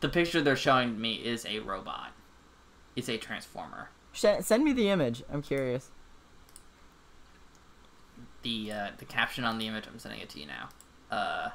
the 0.00 0.08
picture 0.08 0.40
they're 0.40 0.56
showing 0.56 0.98
me 0.98 1.16
is 1.16 1.44
a 1.44 1.58
robot. 1.58 2.12
It's 2.96 3.10
a 3.10 3.18
transformer. 3.18 3.90
Sh- 4.12 4.40
send 4.40 4.64
me 4.64 4.72
the 4.72 4.88
image. 4.88 5.22
I'm 5.30 5.42
curious. 5.42 5.90
The 8.42 8.72
uh, 8.72 8.88
the 8.96 9.04
caption 9.04 9.44
on 9.44 9.58
the 9.58 9.66
image 9.66 9.84
I'm 9.86 9.98
sending 9.98 10.22
it 10.22 10.30
to 10.30 10.40
you 10.40 10.46
now. 10.46 10.70
Uh, 11.10 11.50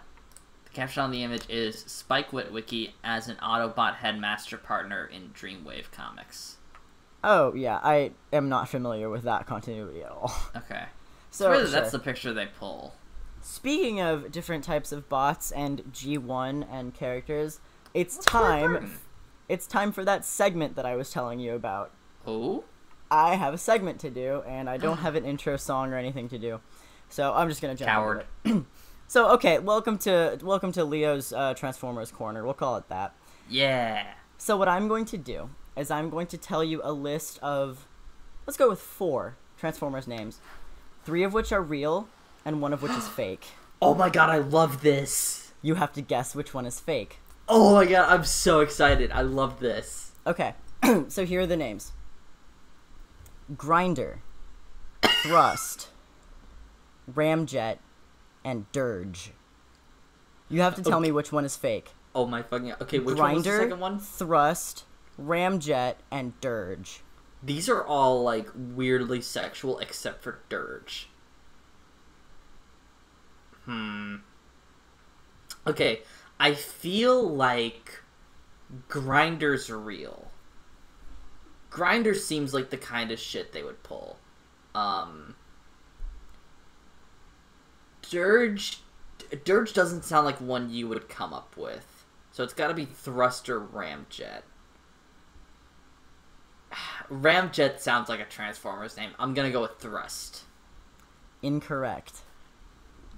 the 0.65 0.71
caption 0.71 1.01
on 1.01 1.09
the 1.09 1.23
image 1.23 1.49
is 1.49 1.79
Spike 1.79 2.29
Witwicky 2.29 2.91
as 3.03 3.27
an 3.27 3.37
Autobot 3.37 3.95
headmaster 3.95 4.57
partner 4.57 5.03
in 5.11 5.29
Dreamwave 5.29 5.89
Comics. 5.91 6.57
Oh 7.23 7.53
yeah, 7.53 7.79
I 7.81 8.11
am 8.31 8.49
not 8.49 8.67
familiar 8.69 9.09
with 9.09 9.23
that 9.23 9.45
continuity 9.45 10.03
at 10.03 10.11
all. 10.11 10.33
Okay. 10.57 10.83
So 11.31 11.49
really, 11.49 11.63
sure. 11.63 11.71
that's 11.71 11.91
the 11.91 11.99
picture 11.99 12.31
they 12.31 12.45
pull. 12.45 12.93
Speaking 13.41 13.99
of 13.99 14.31
different 14.31 14.63
types 14.63 14.91
of 14.91 15.09
bots 15.09 15.51
and 15.51 15.83
G1 15.91 16.67
and 16.71 16.93
characters, 16.93 17.59
it's 17.93 18.17
What's 18.17 18.25
time. 18.27 18.99
It's 19.49 19.65
time 19.67 19.91
for 19.91 20.05
that 20.05 20.23
segment 20.25 20.75
that 20.75 20.85
I 20.85 20.95
was 20.95 21.09
telling 21.11 21.39
you 21.39 21.53
about. 21.53 21.91
Oh, 22.27 22.63
I 23.09 23.35
have 23.35 23.53
a 23.53 23.57
segment 23.57 23.99
to 24.01 24.09
do, 24.09 24.43
and 24.47 24.69
I 24.69 24.77
don't 24.77 24.97
have 25.05 25.15
an 25.15 25.25
intro 25.25 25.57
song 25.57 25.91
or 25.91 25.97
anything 25.97 26.29
to 26.29 26.37
do, 26.37 26.59
so 27.09 27.33
I'm 27.33 27.49
just 27.49 27.61
gonna 27.61 27.75
jump. 27.75 27.89
into 27.89 27.91
Coward. 27.91 28.25
it. 28.45 28.63
so 29.07 29.31
okay, 29.31 29.57
welcome 29.59 29.97
to 29.99 30.37
welcome 30.43 30.71
to 30.73 30.85
Leo's 30.85 31.33
uh, 31.33 31.53
Transformers 31.55 32.11
Corner. 32.11 32.43
We'll 32.43 32.53
call 32.53 32.77
it 32.77 32.87
that. 32.89 33.15
yeah. 33.49 34.05
So 34.37 34.57
what 34.57 34.67
I'm 34.67 34.87
going 34.89 35.05
to 35.05 35.17
do 35.17 35.49
is 35.75 35.91
I'm 35.91 36.09
going 36.09 36.27
to 36.27 36.37
tell 36.37 36.63
you 36.63 36.81
a 36.83 36.91
list 36.91 37.39
of, 37.39 37.87
let's 38.45 38.57
go 38.57 38.69
with 38.69 38.79
four 38.79 39.37
Transformers 39.57 40.07
names, 40.07 40.39
three 41.05 41.23
of 41.23 41.33
which 41.33 41.51
are 41.51 41.61
real, 41.61 42.07
and 42.45 42.61
one 42.61 42.73
of 42.73 42.81
which 42.81 42.91
is 42.91 43.07
fake. 43.19 43.45
Oh 43.81 43.93
my 43.93 44.09
god, 44.09 44.29
I 44.29 44.37
love 44.37 44.81
this. 44.81 45.51
You 45.61 45.75
have 45.75 45.93
to 45.93 46.01
guess 46.01 46.35
which 46.35 46.53
one 46.53 46.65
is 46.65 46.79
fake. 46.79 47.19
Oh 47.47 47.75
my 47.75 47.85
god, 47.85 48.09
I'm 48.09 48.25
so 48.25 48.61
excited. 48.61 49.11
I 49.11 49.21
love 49.21 49.59
this. 49.59 50.11
Okay, 50.25 50.53
so 51.07 51.25
here 51.25 51.41
are 51.41 51.45
the 51.45 51.57
names 51.57 51.91
Grinder, 53.57 54.21
Thrust, 55.23 55.89
Ramjet, 57.11 57.77
and 58.43 58.71
Dirge. 58.71 59.31
You 60.49 60.61
have 60.61 60.75
to 60.75 60.83
tell 60.83 60.99
me 60.99 61.11
which 61.11 61.31
one 61.31 61.45
is 61.45 61.55
fake. 61.55 61.91
Oh 62.15 62.25
my 62.25 62.41
fucking. 62.41 62.73
Okay, 62.81 62.99
which 62.99 63.17
one 63.17 63.35
was 63.35 63.43
the 63.43 63.57
second 63.57 63.79
one? 63.79 63.99
Thrust, 63.99 64.83
Ramjet, 65.19 65.95
and 66.11 66.39
Dirge. 66.41 67.01
These 67.41 67.69
are 67.69 67.83
all 67.83 68.23
like 68.23 68.49
weirdly 68.55 69.21
sexual 69.21 69.79
except 69.79 70.23
for 70.23 70.39
Dirge. 70.49 71.09
Hmm. 73.65 74.17
Okay, 75.65 76.01
I 76.39 76.53
feel 76.53 77.27
like 77.27 78.01
Grinder's 78.87 79.69
real. 79.69 80.31
Grinder 81.69 82.13
seems 82.13 82.53
like 82.53 82.69
the 82.69 82.77
kind 82.77 83.11
of 83.11 83.19
shit 83.19 83.51
they 83.51 83.63
would 83.63 83.83
pull. 83.83 84.17
Um 84.75 85.35
Dirge 88.09 88.79
Dirge 89.43 89.73
doesn't 89.73 90.03
sound 90.03 90.25
like 90.25 90.39
one 90.39 90.69
you 90.69 90.87
would 90.87 91.09
come 91.09 91.33
up 91.33 91.57
with. 91.57 92.05
So 92.31 92.43
it's 92.43 92.53
got 92.53 92.67
to 92.67 92.73
be 92.73 92.85
Thruster 92.85 93.59
Ramjet. 93.59 94.41
Ramjet 97.11 97.79
sounds 97.79 98.09
like 98.09 98.19
a 98.19 98.25
Transformers 98.25 98.97
name. 98.97 99.11
I'm 99.19 99.33
gonna 99.33 99.51
go 99.51 99.61
with 99.61 99.77
Thrust. 99.79 100.43
Incorrect. 101.41 102.21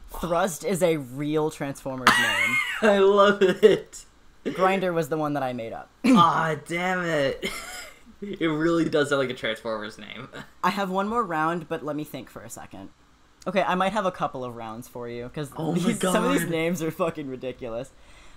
Thrust 0.10 0.64
is 0.64 0.82
a 0.82 0.98
real 0.98 1.52
Transformers 1.52 2.10
name. 2.10 2.56
I 2.82 3.00
love 3.00 3.42
it. 3.42 4.06
Grinder 4.54 4.94
was 4.94 5.10
the 5.10 5.18
one 5.18 5.34
that 5.34 5.44
I 5.44 5.54
made 5.54 5.74
up. 5.74 5.90
Ah, 6.08 6.56
damn 6.68 7.02
it. 7.04 7.50
It 8.22 8.48
really 8.48 8.90
does 8.90 9.10
sound 9.10 9.20
like 9.20 9.30
a 9.30 9.36
Transformers 9.36 10.00
name. 10.00 10.30
I 10.64 10.70
have 10.72 10.90
one 10.90 11.08
more 11.08 11.24
round, 11.24 11.68
but 11.68 11.84
let 11.84 11.96
me 11.96 12.04
think 12.06 12.30
for 12.30 12.42
a 12.42 12.50
second. 12.50 12.90
Okay, 13.46 13.62
I 13.62 13.76
might 13.76 13.92
have 13.92 14.06
a 14.06 14.12
couple 14.12 14.44
of 14.44 14.56
rounds 14.56 14.88
for 14.88 15.08
you 15.08 15.26
because 15.26 15.52
Oh 15.58 15.76
some 15.76 16.24
of 16.26 16.32
these 16.34 16.50
names 16.50 16.82
are 16.82 16.90
fucking 16.90 17.28
ridiculous. 17.28 17.92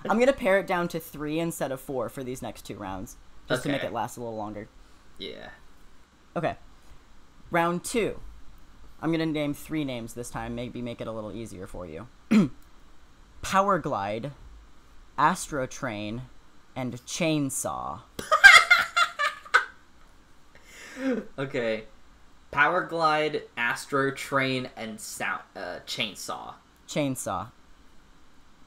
I'm 0.06 0.18
gonna 0.18 0.32
pare 0.32 0.58
it 0.58 0.66
down 0.66 0.88
to 0.88 1.00
three 1.00 1.38
instead 1.38 1.72
of 1.72 1.80
four 1.80 2.08
for 2.08 2.22
these 2.22 2.42
next 2.42 2.62
two 2.66 2.74
rounds, 2.74 3.16
just 3.48 3.62
to 3.62 3.68
make 3.70 3.84
it 3.84 3.92
last 3.92 4.16
a 4.16 4.20
little 4.20 4.36
longer. 4.36 4.68
Yeah. 5.18 5.50
Okay, 6.36 6.56
round 7.50 7.84
two. 7.84 8.20
I'm 9.00 9.12
gonna 9.12 9.26
name 9.26 9.54
three 9.54 9.84
names 9.84 10.14
this 10.14 10.30
time, 10.30 10.54
maybe 10.54 10.82
make 10.82 11.00
it 11.00 11.06
a 11.06 11.12
little 11.12 11.32
easier 11.32 11.66
for 11.66 11.86
you. 11.86 12.08
Power 13.42 13.78
Glide, 13.78 14.32
Astro 15.16 15.66
Train, 15.66 16.22
and 16.74 16.94
Chainsaw. 17.06 18.00
Okay. 21.38 21.84
Power 22.50 22.84
Glide, 22.84 23.42
Astro 23.56 24.10
Train, 24.10 24.70
and 24.76 25.00
sound, 25.00 25.42
uh, 25.54 25.80
Chainsaw. 25.86 26.54
Chainsaw. 26.88 27.48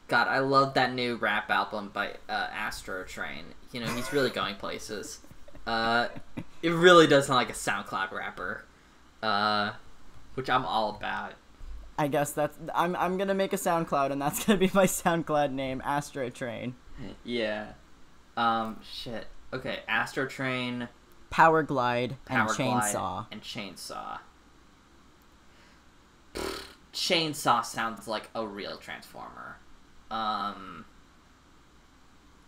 God, 0.08 0.28
I 0.28 0.40
love 0.40 0.74
that 0.76 0.94
new 0.94 1.16
rap 1.16 1.50
album 1.50 1.90
by 1.94 2.16
uh, 2.30 2.48
Astro 2.54 3.04
Train. 3.04 3.46
You 3.72 3.80
know, 3.80 3.88
he's 3.88 4.14
really 4.14 4.30
going 4.30 4.56
places. 4.56 5.20
Uh, 5.66 6.08
it 6.62 6.70
really 6.70 7.08
does 7.08 7.28
sound 7.28 7.38
like 7.38 7.50
a 7.50 7.54
SoundCloud 7.54 8.12
rapper, 8.12 8.66
uh, 9.22 9.72
which 10.34 10.50
I'm 10.50 10.66
all 10.66 10.96
about. 10.96 11.34
I 12.00 12.08
guess 12.08 12.32
that's 12.32 12.58
I'm 12.74 12.96
I'm 12.96 13.18
gonna 13.18 13.36
make 13.36 13.54
a 13.54 13.58
SoundCloud 13.58 14.12
and 14.12 14.22
that's 14.22 14.44
gonna 14.46 14.58
be 14.58 14.72
my 14.74 14.86
SoundCloud 14.86 15.52
name, 15.52 15.82
Astro 15.86 16.30
Train. 16.30 16.76
Yeah. 17.24 17.74
Um. 18.38 18.80
Shit. 18.84 19.28
Okay. 19.54 19.80
Astro 19.88 20.26
Train, 20.26 20.88
Power 21.30 21.62
Glide 21.64 22.12
and 22.28 22.48
Power 22.48 22.56
Glide, 22.56 22.94
Chainsaw. 22.96 23.26
and 23.32 23.42
Chainsaw. 23.42 24.20
Chainsaw 26.94 27.64
sounds 27.64 28.08
like 28.08 28.30
a 28.34 28.46
real 28.46 28.78
Transformer. 28.78 29.58
Um. 30.10 30.86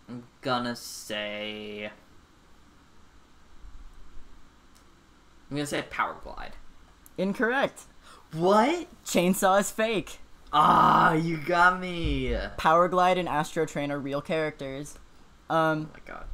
I'm 0.08 0.24
gonna 0.42 0.76
say. 0.76 1.90
I'm 5.54 5.58
gonna 5.58 5.66
say 5.68 5.82
Power 5.88 6.16
Glide. 6.20 6.54
Incorrect. 7.16 7.82
What? 8.32 8.88
Chainsaw 9.04 9.60
is 9.60 9.70
fake. 9.70 10.18
Ah, 10.52 11.12
you 11.12 11.36
got 11.36 11.78
me. 11.78 12.34
Oh 12.34 12.50
Power 12.56 12.88
Glide 12.88 13.18
and 13.18 13.28
Astro 13.28 13.64
Train 13.64 13.92
are 13.92 14.00
real 14.00 14.20
characters. 14.20 14.98
Um, 15.48 15.90
my 15.94 16.00
god. 16.12 16.24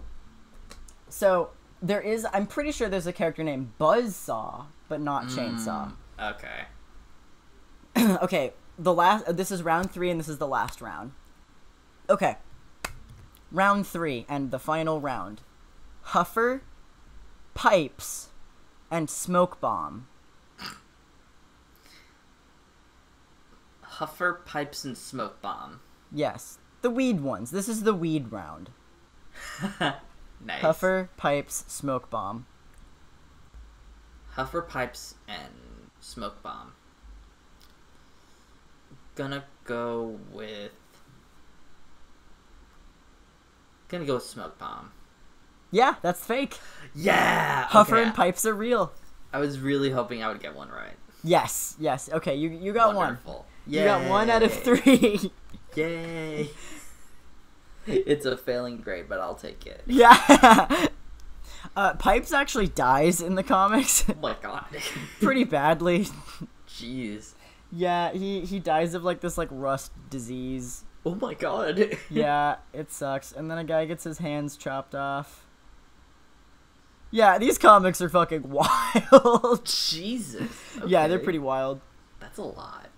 so 1.10 1.50
there 1.82 2.00
is 2.00 2.26
I'm 2.32 2.46
pretty 2.46 2.72
sure 2.72 2.88
there's 2.88 3.06
a 3.06 3.12
character 3.12 3.44
named 3.44 3.72
Buzzsaw, 3.78 4.64
but 4.88 5.02
not 5.02 5.24
Chainsaw. 5.26 5.92
Mm, 6.18 6.34
okay. 6.34 8.14
okay, 8.24 8.54
the 8.78 8.94
last. 8.94 9.26
uh, 9.28 9.32
This 9.32 9.50
is 9.50 9.62
round 9.62 9.90
three, 9.90 10.08
and 10.10 10.18
this 10.18 10.30
is 10.30 10.38
the 10.38 10.48
last 10.48 10.80
round. 10.80 11.12
Okay. 12.08 12.38
Round 13.52 13.86
three, 13.86 14.24
and 14.30 14.50
the 14.50 14.58
final 14.58 14.98
round. 14.98 15.42
Huffer, 16.06 16.62
pipes, 17.52 18.29
and 18.90 19.08
smoke 19.08 19.60
bomb. 19.60 20.06
Huffer, 23.82 24.44
pipes, 24.44 24.84
and 24.84 24.96
smoke 24.96 25.40
bomb. 25.42 25.80
Yes, 26.12 26.58
the 26.82 26.90
weed 26.90 27.20
ones. 27.20 27.50
This 27.50 27.68
is 27.68 27.82
the 27.82 27.94
weed 27.94 28.32
round. 28.32 28.70
nice. 29.80 30.62
Huffer, 30.62 31.08
pipes, 31.16 31.64
smoke 31.68 32.10
bomb. 32.10 32.46
Huffer 34.36 34.66
pipes 34.66 35.14
and 35.28 35.52
smoke 36.00 36.42
bomb. 36.42 36.72
Gonna 39.14 39.44
go 39.64 40.18
with. 40.32 40.72
Gonna 43.88 44.06
go 44.06 44.14
with 44.14 44.22
smoke 44.22 44.58
bomb. 44.58 44.92
Yeah, 45.70 45.94
that's 46.02 46.24
fake. 46.24 46.58
Yeah. 46.94 47.66
Huffer 47.68 47.92
okay. 47.92 48.02
and 48.04 48.14
pipes 48.14 48.44
are 48.46 48.54
real. 48.54 48.92
I 49.32 49.38
was 49.38 49.60
really 49.60 49.90
hoping 49.90 50.22
I 50.22 50.28
would 50.28 50.40
get 50.40 50.54
one 50.56 50.68
right. 50.70 50.96
Yes, 51.22 51.76
yes. 51.78 52.08
Okay, 52.12 52.34
you 52.34 52.48
you 52.50 52.72
got 52.72 52.88
one. 52.88 52.96
Wonderful. 52.96 53.46
You 53.66 53.84
got 53.84 54.08
one 54.08 54.30
out 54.30 54.42
of 54.42 54.52
three. 54.52 55.30
Yay. 55.76 56.50
it's 57.86 58.26
a 58.26 58.36
failing 58.36 58.78
grade, 58.78 59.06
but 59.08 59.20
I'll 59.20 59.34
take 59.34 59.66
it. 59.66 59.82
yeah. 59.86 60.86
Uh, 61.76 61.94
Pipes 61.94 62.32
actually 62.32 62.66
dies 62.66 63.20
in 63.20 63.36
the 63.36 63.42
comics 63.44 64.04
Oh 64.08 64.14
my 64.20 64.34
god. 64.42 64.64
pretty 65.20 65.44
badly. 65.44 66.08
Jeez. 66.68 67.34
Yeah, 67.70 68.12
he 68.12 68.40
he 68.40 68.58
dies 68.58 68.94
of 68.94 69.04
like 69.04 69.20
this 69.20 69.38
like 69.38 69.48
rust 69.52 69.92
disease. 70.08 70.84
Oh 71.06 71.14
my 71.14 71.34
god. 71.34 71.96
Yeah, 72.08 72.56
it 72.72 72.90
sucks. 72.90 73.30
And 73.30 73.48
then 73.50 73.58
a 73.58 73.64
guy 73.64 73.84
gets 73.84 74.02
his 74.04 74.18
hands 74.18 74.56
chopped 74.56 74.94
off. 74.96 75.46
Yeah, 77.10 77.38
these 77.38 77.58
comics 77.58 78.00
are 78.00 78.08
fucking 78.08 78.42
wild. 78.50 79.64
Jesus. 79.64 80.50
Yeah, 80.86 81.08
they're 81.08 81.18
pretty 81.18 81.38
wild. 81.40 81.80
That's 82.20 82.38
a 82.38 82.42
lot. 82.42 82.88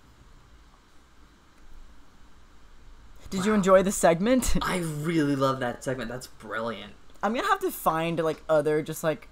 Did 3.29 3.45
you 3.45 3.53
enjoy 3.53 3.81
the 3.81 3.91
segment? 3.91 4.55
I 4.61 4.77
really 4.77 5.35
love 5.35 5.59
that 5.61 5.83
segment. 5.83 6.09
That's 6.11 6.27
brilliant. 6.27 6.93
I'm 7.23 7.33
gonna 7.33 7.47
have 7.47 7.61
to 7.61 7.71
find 7.71 8.19
like 8.19 8.43
other 8.47 8.81
just 8.83 9.03
like 9.03 9.29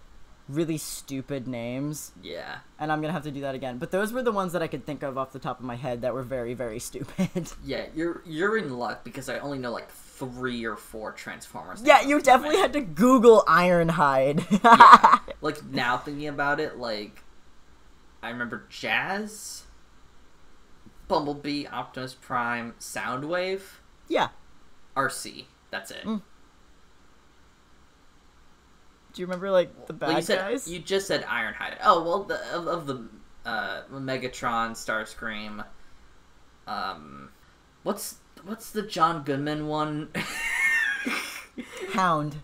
really 0.49 0.77
stupid 0.77 1.47
names, 1.47 2.11
Yeah. 2.23 2.59
and 2.79 2.91
I'm 2.91 2.99
gonna 3.01 3.13
have 3.13 3.23
to 3.23 3.32
do 3.32 3.41
that 3.41 3.53
again. 3.53 3.77
But 3.77 3.91
those 3.91 4.11
were 4.11 4.23
the 4.23 4.32
ones 4.32 4.53
that 4.53 4.63
I 4.63 4.67
could 4.67 4.86
think 4.86 5.03
of 5.03 5.17
off 5.17 5.32
the 5.34 5.39
top 5.39 5.59
of 5.59 5.65
my 5.65 5.75
head 5.75 6.01
that 6.01 6.13
were 6.15 6.23
very 6.23 6.53
very 6.55 6.79
stupid. 6.89 7.51
Yeah, 7.63 7.86
you're 7.95 8.23
you're 8.25 8.57
in 8.57 8.77
luck 8.79 9.03
because 9.03 9.29
I 9.29 9.38
only 9.39 9.59
know 9.59 9.71
like 9.71 9.89
three 10.30 10.63
or 10.65 10.76
four 10.76 11.11
Transformers. 11.11 11.82
yeah, 11.84 12.01
you 12.01 12.17
off 12.17 12.24
the 12.24 12.30
top 12.32 12.39
of 12.39 12.45
definitely 12.45 12.57
had 12.61 12.74
to 12.74 12.82
Google 12.82 13.43
Ironhide. 13.47 14.45
Yeah. 14.63 15.19
Like 15.41 15.63
now 15.72 15.97
thinking 15.97 16.28
about 16.28 16.59
it, 16.59 16.78
like 16.78 17.24
I 18.22 18.30
remember 18.30 18.65
Jazz, 18.69 19.63
Bumblebee, 21.07 21.65
Optimus 21.67 22.13
Prime, 22.13 22.76
Soundwave, 22.80 23.61
yeah. 24.07 24.30
Arcee. 24.95 25.45
That's 25.72 25.89
it. 25.91 26.03
Mm, 26.03 26.22
Do 29.13 29.22
you 29.22 29.26
remember 29.26 29.49
like 29.51 29.88
the 29.88 29.93
bad 29.93 30.07
well, 30.09 30.17
you 30.17 30.22
said 30.24 30.39
guys? 30.39 30.67
you 30.67 30.80
just 30.80 31.07
said 31.07 31.24
Ironhide. 31.24 31.78
Oh 31.84 32.03
well, 32.03 32.24
the 32.24 32.39
of, 32.55 32.67
of 32.67 32.88
the 32.88 33.07
uh, 33.45 33.82
Megatron, 33.91 34.72
Starscream. 34.72 35.65
Um, 36.67 37.30
what's 37.84 38.15
what's 38.43 38.71
the 38.71 38.82
John 38.82 39.23
Goodman 39.23 39.67
one? 39.67 40.09
Hound. 41.93 42.38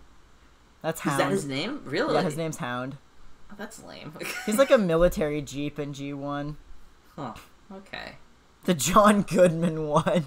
That's 0.82 1.00
Is 1.00 1.04
Hound. 1.04 1.20
that 1.20 1.30
his 1.30 1.44
name? 1.46 1.80
Really? 1.84 2.14
Yeah, 2.14 2.22
his 2.22 2.36
name's 2.36 2.58
Hound. 2.58 2.96
Oh, 3.50 3.54
that's 3.56 3.82
lame. 3.82 4.12
He's 4.46 4.58
like 4.58 4.70
a 4.70 4.78
military 4.78 5.42
jeep 5.42 5.78
in 5.78 5.92
G1. 5.92 6.56
huh. 7.16 7.34
Okay. 7.72 8.16
The 8.64 8.74
John 8.74 9.22
Goodman 9.22 9.86
one. 9.88 10.26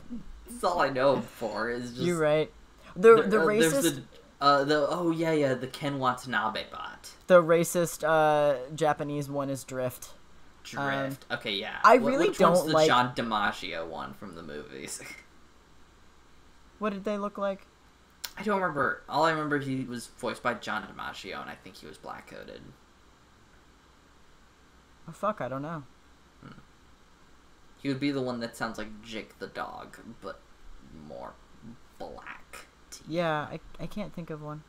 That's 0.50 0.64
all 0.64 0.82
I 0.82 0.90
know 0.90 1.16
him 1.16 1.22
for. 1.22 1.70
Is 1.70 1.92
just 1.92 2.02
You're 2.02 2.20
right. 2.20 2.52
The 2.96 3.16
There- 3.16 3.28
the 3.28 3.42
uh, 3.42 3.46
racist 3.46 3.82
the, 3.84 4.04
uh, 4.42 4.64
the 4.64 4.88
oh 4.90 5.12
yeah 5.12 5.32
yeah 5.32 5.54
the 5.54 5.68
Ken 5.68 5.98
Watanabe 6.00 6.66
bot. 6.72 7.10
the 7.28 7.42
racist 7.42 8.04
uh 8.04 8.58
Japanese 8.76 9.30
one 9.30 9.50
is 9.50 9.64
Drift. 9.64 10.10
Drift. 10.64 11.26
okay, 11.32 11.54
yeah. 11.54 11.76
Um, 11.76 11.80
I 11.86 11.96
really 11.96 12.28
which 12.30 12.38
don't 12.38 12.68
the 12.68 12.74
like- 12.74 12.88
John 12.88 13.16
DiMaggio 13.16 13.88
one 13.88 14.14
from 14.14 14.36
the 14.36 14.44
movies. 14.44 15.02
What 16.82 16.94
did 16.94 17.04
they 17.04 17.20
look 17.20 17.38
like? 17.38 17.68
I 18.36 18.42
don't 18.42 18.60
remember. 18.60 19.04
All 19.08 19.24
I 19.24 19.30
remember 19.30 19.60
he 19.60 19.84
was 19.84 20.08
voiced 20.18 20.42
by 20.42 20.56
John 20.56 20.82
DiMaggio, 20.82 21.40
and 21.40 21.48
I 21.48 21.54
think 21.54 21.76
he 21.76 21.86
was 21.86 22.00
black 22.00 22.26
coded. 22.32 22.64
Oh 25.08 25.12
fuck, 25.12 25.42
I 25.42 25.48
don't 25.48 25.62
know. 25.62 25.84
He 27.78 27.88
would 27.88 28.00
be 28.00 28.10
the 28.10 28.22
one 28.22 28.40
that 28.40 28.58
sounds 28.58 28.80
like 28.80 28.88
Jake 29.04 29.38
the 29.38 29.46
dog, 29.46 30.00
but 30.22 30.40
more 31.08 31.34
black. 32.00 32.66
Yeah, 33.08 33.42
I 33.42 33.60
I 33.80 33.86
can't 33.86 34.12
think 34.12 34.32
of 34.32 34.42
one. 34.42 34.64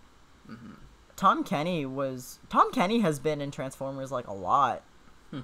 Mhm. 0.47 0.77
Tom 1.17 1.45
Kenny 1.45 1.87
was 1.87 2.41
Tom 2.51 2.73
Kenny 2.73 3.01
has 3.01 3.19
been 3.21 3.41
in 3.41 3.51
Transformers 3.51 4.13
like 4.13 4.27
a 4.27 4.35
lot. 4.35 4.83
Hmm. 5.31 5.41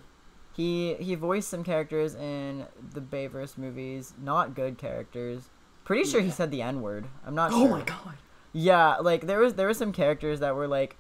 He 0.53 0.97
he 0.97 1.15
voiced 1.15 1.49
some 1.49 1.65
characters 1.65 2.15
in 2.15 2.67
the 2.93 3.01
Bayverse 3.01 3.57
movies, 3.57 4.13
not 4.19 4.55
good 4.55 4.77
characters. 4.77 5.49
Pretty 5.89 6.05
sure 6.09 6.21
he 6.21 6.31
said 6.31 6.51
the 6.51 6.61
N 6.61 6.83
word. 6.83 7.07
I'm 7.27 7.35
not 7.35 7.51
Oh 7.51 7.61
sure. 7.67 7.71
my 7.79 7.81
god. 7.83 8.15
Yeah, 8.53 8.97
like 8.99 9.27
there 9.27 9.39
was 9.39 9.55
there 9.55 9.67
were 9.67 9.73
some 9.73 9.91
characters 9.91 10.41
that 10.41 10.55
were 10.55 10.69
like 10.69 10.97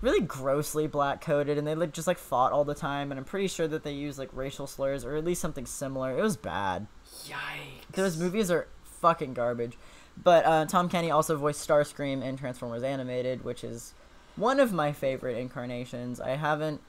really 0.00 0.22
grossly 0.22 0.86
black 0.86 1.20
coded 1.20 1.58
and 1.58 1.66
they 1.66 1.74
like 1.74 1.92
just 1.92 2.06
like 2.06 2.16
fought 2.16 2.50
all 2.50 2.64
the 2.64 2.74
time 2.74 3.12
and 3.12 3.18
I'm 3.18 3.26
pretty 3.26 3.46
sure 3.46 3.68
that 3.68 3.82
they 3.84 3.92
used 3.92 4.18
like 4.18 4.30
racial 4.32 4.66
slurs 4.66 5.04
or 5.04 5.16
at 5.16 5.24
least 5.24 5.42
something 5.42 5.66
similar. 5.66 6.16
It 6.18 6.22
was 6.22 6.38
bad. 6.38 6.86
Yikes. 7.26 7.92
Those 7.92 8.16
movies 8.16 8.50
are 8.50 8.68
fucking 8.84 9.34
garbage. 9.34 9.76
But 10.22 10.46
uh, 10.46 10.64
Tom 10.64 10.88
Kenny 10.88 11.10
also 11.10 11.36
voiced 11.36 11.68
Starscream 11.68 12.22
in 12.24 12.38
Transformers 12.38 12.82
Animated, 12.82 13.44
which 13.44 13.62
is 13.62 13.92
one 14.36 14.60
of 14.60 14.72
my 14.72 14.92
favorite 14.92 15.36
incarnations. 15.36 16.20
I 16.22 16.36
haven't. 16.36 16.80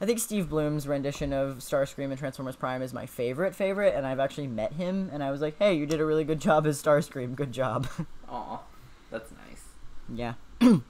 I 0.00 0.06
think 0.06 0.18
Steve 0.18 0.48
Blum's 0.48 0.88
rendition 0.88 1.32
of 1.34 1.58
Starscream 1.58 2.10
in 2.10 2.16
Transformers 2.16 2.56
Prime 2.56 2.80
is 2.80 2.94
my 2.94 3.04
favorite 3.04 3.54
favorite, 3.54 3.94
and 3.94 4.06
I've 4.06 4.18
actually 4.18 4.46
met 4.46 4.72
him, 4.72 5.10
and 5.12 5.22
I 5.22 5.30
was 5.30 5.42
like, 5.42 5.58
"Hey, 5.58 5.74
you 5.74 5.84
did 5.84 6.00
a 6.00 6.06
really 6.06 6.24
good 6.24 6.40
job 6.40 6.66
as 6.66 6.82
Starscream. 6.82 7.34
Good 7.34 7.52
job." 7.52 7.86
Aw, 8.28 8.60
that's 9.10 9.30
nice. 9.30 9.64
yeah, 10.08 10.34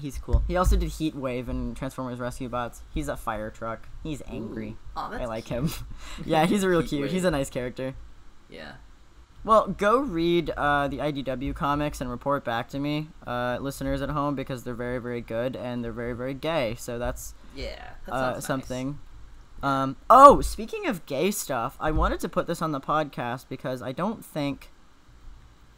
he's 0.00 0.16
cool. 0.18 0.42
He 0.48 0.56
also 0.56 0.76
did 0.76 0.88
Heat 0.92 1.14
Wave 1.14 1.50
in 1.50 1.74
Transformers 1.74 2.18
Rescue 2.18 2.48
Bots. 2.48 2.82
He's 2.94 3.08
a 3.08 3.18
fire 3.18 3.50
truck. 3.50 3.86
He's 4.02 4.22
angry. 4.26 4.76
Oh, 4.96 5.08
that's 5.10 5.22
I 5.22 5.26
like 5.26 5.44
cute. 5.44 5.64
him. 5.64 5.70
yeah, 6.24 6.46
he's 6.46 6.62
a 6.62 6.68
real 6.70 6.80
Heat 6.80 6.88
cute. 6.88 7.02
Wave. 7.02 7.10
He's 7.12 7.24
a 7.24 7.30
nice 7.30 7.50
character. 7.50 7.94
Yeah. 8.48 8.72
Well, 9.44 9.66
go 9.66 9.98
read 9.98 10.50
uh, 10.50 10.86
the 10.88 10.98
IDW 10.98 11.54
comics 11.54 12.00
and 12.00 12.08
report 12.08 12.44
back 12.44 12.68
to 12.68 12.78
me, 12.78 13.08
uh, 13.26 13.58
listeners 13.60 14.00
at 14.00 14.10
home, 14.10 14.36
because 14.36 14.62
they're 14.62 14.72
very, 14.72 15.00
very 15.00 15.20
good 15.20 15.56
and 15.56 15.82
they're 15.84 15.90
very, 15.92 16.12
very 16.12 16.32
gay. 16.32 16.76
So 16.78 16.96
that's 16.96 17.34
Yeah. 17.54 17.90
Uh, 18.08 18.10
sounds 18.10 18.36
nice. 18.36 18.46
something. 18.46 18.98
Um, 19.62 19.96
oh, 20.10 20.40
speaking 20.40 20.86
of 20.86 21.06
gay 21.06 21.30
stuff, 21.30 21.76
I 21.78 21.92
wanted 21.92 22.20
to 22.20 22.28
put 22.28 22.46
this 22.46 22.60
on 22.60 22.72
the 22.72 22.80
podcast 22.80 23.48
because 23.48 23.80
I 23.82 23.92
don't 23.92 24.24
think. 24.24 24.70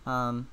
Um, 0.06 0.48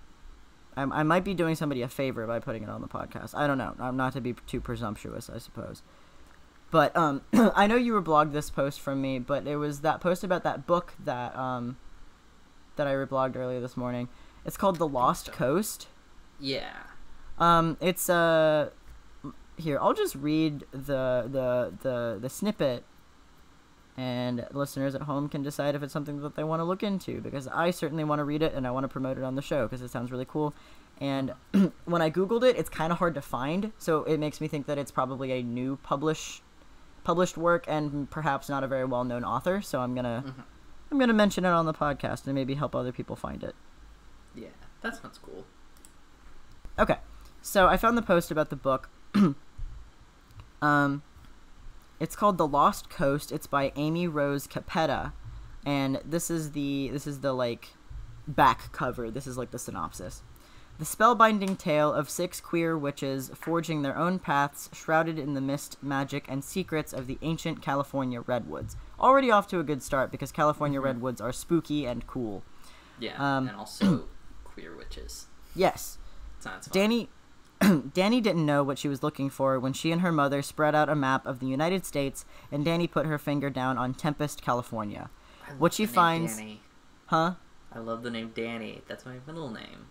I, 0.76 0.84
I 0.84 1.04
might 1.04 1.24
be 1.24 1.34
doing 1.34 1.56
somebody 1.56 1.82
a 1.82 1.88
favor 1.88 2.26
by 2.28 2.40
putting 2.40 2.64
it 2.64 2.70
on 2.70 2.82
the 2.82 2.88
podcast. 2.88 3.36
I 3.36 3.48
don't 3.48 3.58
know. 3.58 3.76
I'm 3.80 3.98
not 3.98 4.14
to 4.14 4.22
be 4.22 4.36
too 4.48 4.62
presumptuous, 4.62 5.30
I 5.30 5.38
suppose. 5.38 5.82
But 6.72 6.96
um, 6.96 7.22
I 7.34 7.68
know 7.68 7.76
you 7.76 7.94
reblogged 7.94 8.32
this 8.32 8.50
post 8.50 8.80
from 8.80 9.02
me, 9.02 9.20
but 9.20 9.48
it 9.48 9.58
was 9.58 9.82
that 9.82 10.02
post 10.02 10.24
about 10.24 10.44
that 10.44 10.66
book 10.66 10.94
that 11.04 11.36
um, 11.36 11.78
that 12.76 12.88
I 12.88 12.94
reblogged 12.94 13.36
earlier 13.36 13.60
this 13.60 13.78
morning. 13.78 14.10
It's 14.46 14.58
called 14.58 14.78
The 14.78 14.88
Lost 14.88 15.28
so. 15.28 15.32
Coast. 15.34 15.88
Yeah. 16.40 16.74
Um, 17.38 17.78
it's 17.82 18.10
uh, 18.10 18.72
here 19.62 19.78
I'll 19.82 19.94
just 19.94 20.16
read 20.16 20.64
the 20.72 21.28
the 21.32 21.74
the 21.82 22.18
the 22.22 22.30
snippet, 22.30 22.84
and 23.98 24.46
listeners 24.52 24.96
at 24.96 25.04
home 25.04 25.30
can 25.30 25.44
decide 25.44 25.76
if 25.76 25.84
it's 25.84 25.94
something 25.94 26.22
that 26.22 26.36
they 26.36 26.44
want 26.44 26.60
to 26.60 26.64
look 26.64 26.84
into 26.84 27.22
because 27.22 27.48
I 27.48 27.72
certainly 27.72 28.04
want 28.04 28.20
to 28.20 28.24
read 28.24 28.42
it 28.42 28.54
and 28.54 28.66
I 28.68 28.72
want 28.72 28.84
to 28.84 28.88
promote 28.88 29.18
it 29.18 29.24
on 29.24 29.36
the 29.36 29.42
show 29.42 29.64
because 29.68 29.82
it 29.82 29.92
sounds 29.92 30.12
really 30.12 30.26
cool. 30.26 30.54
And 31.00 31.34
when 31.86 32.02
I 32.02 32.10
googled 32.10 32.44
it, 32.44 32.58
it's 32.58 32.70
kind 32.70 32.92
of 32.92 33.00
hard 33.00 33.16
to 33.16 33.22
find, 33.22 33.72
so 33.78 34.04
it 34.04 34.18
makes 34.20 34.40
me 34.42 34.48
think 34.48 34.66
that 34.68 34.78
it's 34.78 34.92
probably 34.92 35.32
a 35.32 35.44
new 35.44 35.78
publish 35.78 36.42
published 37.04 37.36
work 37.38 37.66
and 37.68 38.10
perhaps 38.12 38.48
not 38.48 38.64
a 38.64 38.68
very 38.68 38.86
well 38.86 39.04
known 39.04 39.24
author. 39.24 39.62
So 39.62 39.80
I'm 39.82 39.96
gonna 39.96 40.24
Mhm. 40.26 40.44
I'm 40.92 41.00
gonna 41.00 41.14
mention 41.14 41.46
it 41.46 41.50
on 41.50 41.66
the 41.66 41.74
podcast 41.74 42.26
and 42.26 42.36
maybe 42.36 42.56
help 42.56 42.76
other 42.76 42.92
people 42.92 43.16
find 43.16 43.44
it. 43.44 43.56
Yeah. 44.36 44.50
That 44.82 44.96
sounds 44.96 45.18
cool. 45.18 45.46
Okay, 46.80 46.98
so 47.42 47.68
I 47.68 47.78
found 47.78 47.98
the 47.98 48.02
post 48.02 48.32
about 48.32 48.50
the 48.50 48.56
book. 48.56 48.90
um, 50.62 51.04
it's 52.00 52.16
called 52.16 52.38
The 52.38 52.48
Lost 52.48 52.90
Coast. 52.90 53.32
It's 53.32 53.48
by 53.48 53.72
Amy 53.76 54.08
Rose 54.08 54.48
Capetta, 54.48 55.14
and 55.66 56.02
this 56.06 56.32
is 56.32 56.52
the 56.52 56.90
this 56.92 57.06
is 57.06 57.20
the 57.20 57.34
like 57.34 57.70
back 58.28 58.72
cover. 58.72 59.12
This 59.12 59.28
is 59.28 59.38
like 59.38 59.52
the 59.52 59.60
synopsis. 59.60 60.24
The 60.80 60.86
spellbinding 60.86 61.60
tale 61.60 61.94
of 61.94 62.10
six 62.10 62.42
queer 62.42 62.76
witches 62.76 63.30
forging 63.36 63.84
their 63.84 63.96
own 63.96 64.18
paths, 64.18 64.68
shrouded 64.74 65.20
in 65.20 65.36
the 65.36 65.42
mist, 65.42 65.78
magic, 65.84 66.26
and 66.28 66.44
secrets 66.44 66.92
of 66.92 67.06
the 67.06 67.20
ancient 67.22 67.62
California 67.62 68.22
redwoods. 68.22 68.76
Already 69.00 69.30
off 69.30 69.48
to 69.50 69.60
a 69.60 69.64
good 69.64 69.84
start 69.84 70.10
because 70.10 70.32
California 70.32 70.82
redwoods 70.82 71.22
are 71.22 71.32
spooky 71.32 71.86
and 71.86 72.08
cool. 72.08 72.42
Yeah. 73.00 73.14
Um, 73.18 73.48
and 73.48 73.58
also 73.58 74.08
queer 74.44 74.76
witches. 74.76 75.28
Yes. 75.56 76.00
Danny 76.72 77.10
Danny 77.94 78.22
didn't 78.22 78.46
know 78.46 78.64
what 78.64 78.80
she 78.80 78.88
was 78.88 79.04
looking 79.04 79.30
for 79.30 79.60
when 79.60 79.74
she 79.74 79.92
and 79.92 80.02
her 80.02 80.12
mother 80.12 80.42
spread 80.42 80.74
out 80.74 80.90
a 80.90 80.96
map 80.96 81.26
of 81.26 81.40
the 81.40 81.46
United 81.46 81.86
States 81.86 82.26
and 82.52 82.66
Danny 82.66 82.88
put 82.88 83.06
her 83.06 83.18
finger 83.18 83.50
down 83.50 83.78
on 83.78 83.94
Tempest, 83.94 84.42
California. 84.42 85.10
What 85.58 85.74
she 85.74 85.86
finds- 85.86 86.38
Danny. 86.38 86.62
Huh? 87.08 87.36
I 87.74 87.80
love 87.80 88.04
the 88.04 88.10
name 88.10 88.32
Danny. 88.34 88.82
That's 88.88 89.06
my 89.06 89.18
middle 89.28 89.50
name. 89.50 89.88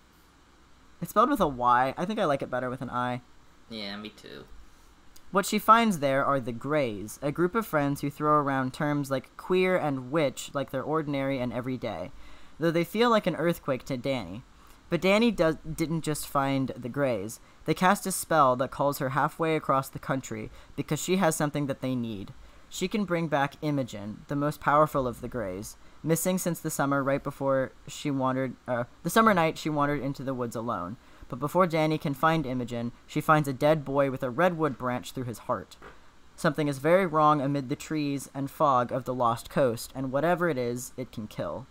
It's 1.00 1.10
spelled 1.10 1.30
with 1.30 1.40
a 1.40 1.48
Y. 1.48 1.94
I 1.96 2.04
think 2.04 2.18
I 2.18 2.24
like 2.24 2.42
it 2.42 2.50
better 2.50 2.68
with 2.68 2.82
an 2.82 2.90
I. 2.90 3.22
Yeah, 3.68 3.96
me 3.96 4.10
too. 4.10 4.44
What 5.30 5.46
she 5.46 5.58
finds 5.58 6.00
there 6.00 6.24
are 6.24 6.40
the 6.40 6.52
Greys, 6.52 7.18
a 7.22 7.30
group 7.30 7.54
of 7.54 7.66
friends 7.66 8.00
who 8.00 8.10
throw 8.10 8.32
around 8.32 8.74
terms 8.74 9.10
like 9.10 9.36
queer 9.36 9.76
and 9.76 10.10
witch 10.10 10.50
like 10.54 10.70
they're 10.70 10.82
ordinary 10.82 11.38
and 11.38 11.52
everyday, 11.52 12.10
though 12.58 12.72
they 12.72 12.84
feel 12.84 13.10
like 13.10 13.28
an 13.28 13.36
earthquake 13.36 13.84
to 13.84 13.96
Danny. 13.96 14.42
But 14.90 15.00
Danny 15.00 15.30
does, 15.30 15.56
didn't 15.58 16.02
just 16.02 16.26
find 16.26 16.72
the 16.76 16.88
Greys. 16.88 17.38
They 17.64 17.74
cast 17.74 18.06
a 18.06 18.12
spell 18.12 18.56
that 18.56 18.72
calls 18.72 18.98
her 18.98 19.10
halfway 19.10 19.54
across 19.54 19.88
the 19.88 20.00
country 20.00 20.50
because 20.76 21.00
she 21.00 21.16
has 21.16 21.36
something 21.36 21.66
that 21.66 21.80
they 21.80 21.94
need. 21.94 22.34
She 22.68 22.88
can 22.88 23.04
bring 23.04 23.28
back 23.28 23.54
Imogen, 23.62 24.24
the 24.28 24.36
most 24.36 24.60
powerful 24.60 25.06
of 25.06 25.20
the 25.20 25.28
Greys, 25.28 25.76
missing 26.02 26.38
since 26.38 26.60
the 26.60 26.70
summer 26.70 27.02
right 27.02 27.22
before 27.22 27.72
she 27.86 28.10
wandered, 28.10 28.54
uh, 28.66 28.84
the 29.02 29.10
summer 29.10 29.32
night 29.32 29.58
she 29.58 29.70
wandered 29.70 30.02
into 30.02 30.22
the 30.22 30.34
woods 30.34 30.56
alone. 30.56 30.96
But 31.28 31.38
before 31.38 31.66
Danny 31.66 31.98
can 31.98 32.14
find 32.14 32.44
Imogen, 32.44 32.90
she 33.06 33.20
finds 33.20 33.48
a 33.48 33.52
dead 33.52 33.84
boy 33.84 34.10
with 34.10 34.22
a 34.22 34.30
redwood 34.30 34.76
branch 34.76 35.12
through 35.12 35.24
his 35.24 35.38
heart. 35.38 35.76
Something 36.34 36.68
is 36.68 36.78
very 36.78 37.06
wrong 37.06 37.40
amid 37.40 37.68
the 37.68 37.76
trees 37.76 38.30
and 38.34 38.50
fog 38.50 38.90
of 38.90 39.04
the 39.04 39.14
lost 39.14 39.50
coast, 39.50 39.92
and 39.94 40.10
whatever 40.10 40.48
it 40.48 40.58
is, 40.58 40.92
it 40.96 41.12
can 41.12 41.26
kill. 41.26 41.66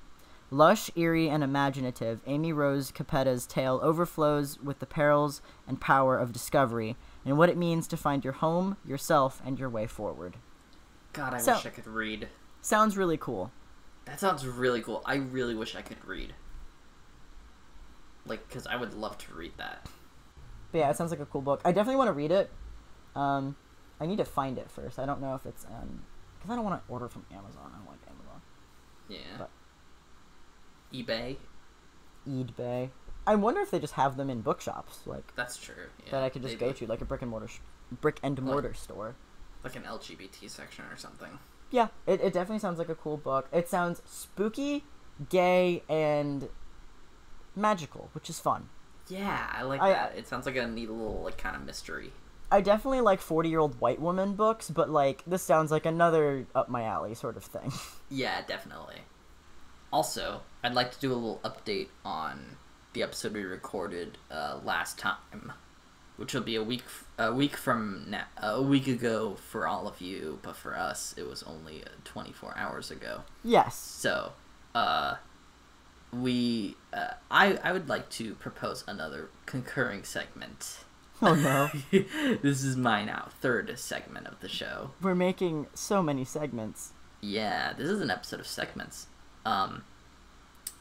Lush, 0.51 0.89
eerie, 0.95 1.30
and 1.30 1.43
imaginative, 1.43 2.21
Amy 2.26 2.51
Rose 2.51 2.91
Capetta's 2.91 3.45
tale 3.45 3.80
overflows 3.84 4.59
with 4.59 4.80
the 4.80 4.85
perils 4.88 5.41
and 5.67 5.80
power 5.80 6.17
of 6.17 6.34
discovery 6.34 6.95
and 7.23 7.38
what 7.38 7.49
it 7.49 7.57
means 7.57 7.88
to 7.88 7.97
find 7.97 8.23
your 8.23 8.34
home, 8.34 8.77
yourself, 8.84 9.41
and 9.45 9.59
your 9.59 9.69
way 9.69 9.85
forward. 9.85 10.38
God, 11.13 11.34
I 11.35 11.38
So- 11.38 11.53
wish 11.53 11.65
I 11.67 11.69
could 11.69 11.85
read. 11.88 12.30
Sounds 12.61 12.97
really 12.97 13.17
cool. 13.17 13.51
That 14.05 14.19
sounds 14.19 14.45
really 14.47 14.81
cool. 14.81 15.03
I 15.05 15.15
really 15.15 15.53
wish 15.53 15.76
I 15.76 15.84
could 15.84 16.03
read. 16.03 16.34
Like, 18.26 18.47
because 18.47 18.65
I 18.65 18.76
would 18.76 18.93
love 18.95 19.17
to 19.19 19.34
read 19.34 19.53
that. 19.57 19.88
But 20.71 20.80
yeah, 20.80 20.89
it 20.89 20.97
sounds 20.97 21.11
like 21.11 21.19
a 21.19 21.26
cool 21.26 21.41
book. 21.41 21.61
I 21.63 21.71
definitely 21.71 21.97
want 21.97 22.07
to 22.09 22.13
read 22.13 22.31
it. 22.31 22.51
Um, 23.15 23.55
I 23.99 24.05
need 24.07 24.17
to 24.17 24.26
find 24.26 24.57
it 24.57 24.69
first. 24.71 24.97
I 24.99 25.05
don't 25.05 25.21
know 25.21 25.35
if 25.35 25.45
it's 25.45 25.65
um, 25.65 26.03
because 26.38 26.51
I 26.51 26.55
don't 26.55 26.63
want 26.65 26.85
to 26.85 26.91
order 26.91 27.07
from 27.07 27.26
Amazon. 27.31 27.71
I 27.73 27.77
don't 27.77 27.88
like 27.88 27.99
Amazon. 28.07 28.41
Yeah. 29.07 29.19
But- 29.38 29.49
eBay. 30.94 31.38
eBay. 32.28 32.90
I 33.28 33.36
wonder 33.36 33.61
if 33.61 33.70
they 33.72 33.80
just 33.80 33.94
have 33.94 34.18
them 34.18 34.30
in 34.30 34.41
bookshops, 34.41 35.02
like 35.06 35.36
That's 35.36 35.57
true. 35.57 35.76
Yeah, 36.06 36.11
that 36.11 36.24
I 36.24 36.30
could 36.30 36.41
just 36.41 36.57
go 36.57 36.72
to, 36.72 36.88
like 36.88 37.02
a 37.02 37.06
brick 37.06 37.22
and 37.22 37.30
mortar, 37.30 37.48
sh- 37.48 37.60
brick 38.02 38.20
and 38.24 38.41
mortar 38.41 38.74
store. 38.74 39.16
Like 39.64 39.76
an 39.76 39.84
LGBT 39.84 40.49
section 40.49 40.86
or 40.91 40.98
something. 40.98 41.38
Yeah, 41.70 41.90
it, 42.07 42.22
it 42.22 42.34
definitely 42.34 42.60
sounds 42.60 42.80
like 42.80 42.90
a 42.90 42.95
cool 42.95 43.18
book. 43.18 43.48
It 43.52 43.68
sounds 43.70 44.02
spooky, 44.06 44.84
gay, 45.30 45.84
and 45.88 46.49
magical, 47.56 48.10
which 48.14 48.30
is 48.30 48.40
fun. 48.40 48.70
Yeah, 49.10 49.48
I 49.53 49.64
like 49.64 49.82
I- 49.82 49.91
that. 49.91 50.18
It 50.18 50.28
sounds 50.28 50.45
like 50.45 50.56
a 50.56 50.66
neat 50.68 50.90
little, 50.90 51.22
like, 51.24 51.38
kind 51.38 51.56
of 51.56 51.64
mystery. 51.64 52.11
I 52.52 52.61
definitely 52.61 53.02
like 53.02 53.22
40 53.22 53.48
year 53.49 53.60
old 53.60 53.80
white 53.80 54.02
woman 54.02 54.34
books, 54.34 54.72
but 54.72 54.90
like 54.90 55.24
this 55.28 55.44
sounds 55.44 55.70
like 55.70 55.86
another 55.86 56.48
up 56.56 56.68
my 56.68 56.82
alley 56.84 57.14
sort 57.14 57.38
of 57.38 57.44
thing. 57.44 57.72
Yeah, 58.11 58.41
definitely. 58.48 59.02
Also, 59.91 60.41
I'd 60.64 60.74
like 60.74 60.91
to 60.91 60.99
do 60.99 61.11
a 61.11 61.16
little 61.16 61.40
update 61.44 61.88
on 62.06 62.57
the 62.94 63.03
episode 63.03 63.34
we 63.34 63.44
recorded 63.44 64.18
uh, 64.32 64.60
last 64.64 64.98
time, 64.98 65.53
which 66.18 66.34
will 66.34 66.41
be 66.41 66.56
a 66.56 66.64
week 66.64 66.84
a 67.18 67.34
week 67.34 67.56
from 67.56 68.06
now, 68.07 68.26
a 68.38 68.61
week 68.61 68.88
ago 68.88 69.36
for 69.36 69.68
all 69.68 69.88
of 69.88 70.02
you, 70.02 70.40
but 70.41 70.56
for 70.56 70.78
us 70.78 71.14
it 71.18 71.28
was 71.28 71.44
only 71.44 71.84
uh, 71.84 71.90
24 72.06 72.56
hours 72.57 72.91
ago. 72.91 73.22
yes. 73.44 73.76
So, 73.76 74.34
uh, 74.76 75.16
we 76.11 76.76
uh, 76.94 77.14
I 77.30 77.57
I 77.64 77.72
would 77.72 77.90
like 77.90 78.10
to 78.11 78.36
propose 78.36 78.84
another 78.88 79.30
concurring 79.45 80.03
segment. 80.03 80.80
Oh 81.22 81.36
no. 81.36 81.70
this 82.41 82.64
is 82.64 82.78
my 82.78 83.03
now 83.03 83.28
third 83.41 83.78
segment 83.78 84.28
of 84.28 84.40
the 84.40 84.48
show. 84.49 84.91
We're 85.02 85.16
making 85.16 85.68
so 85.74 86.02
many 86.02 86.24
segments. 86.26 86.94
Yeah, 87.22 87.74
this 87.74 87.90
is 87.90 87.99
an 88.02 88.10
episode 88.10 88.40
of 88.40 88.48
segments. 88.48 89.07
Um, 89.45 89.84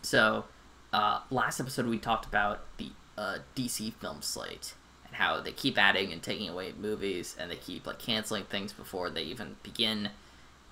so, 0.03 0.45
uh, 0.93 1.21
last 1.31 1.61
episode 1.61 1.87
we 1.87 1.99
talked 1.99 2.25
about 2.27 2.61
the 2.79 2.91
uh, 3.17 3.39
DC 3.57 3.93
film 3.95 4.23
slate 4.23 4.75
and 5.07 5.17
how 5.17 5.41
they 5.41 5.53
keep 5.53 5.77
adding 5.79 6.13
and 6.13 6.23
taking 6.23 6.49
away 6.49 6.73
movies, 6.79 7.37
and 7.39 7.51
they 7.51 7.57
keep 7.57 7.87
like 7.87 7.99
canceling 7.99 8.45
things 8.45 8.73
before 8.73 9.11
they 9.11 9.23
even 9.23 9.57
begin, 9.63 10.11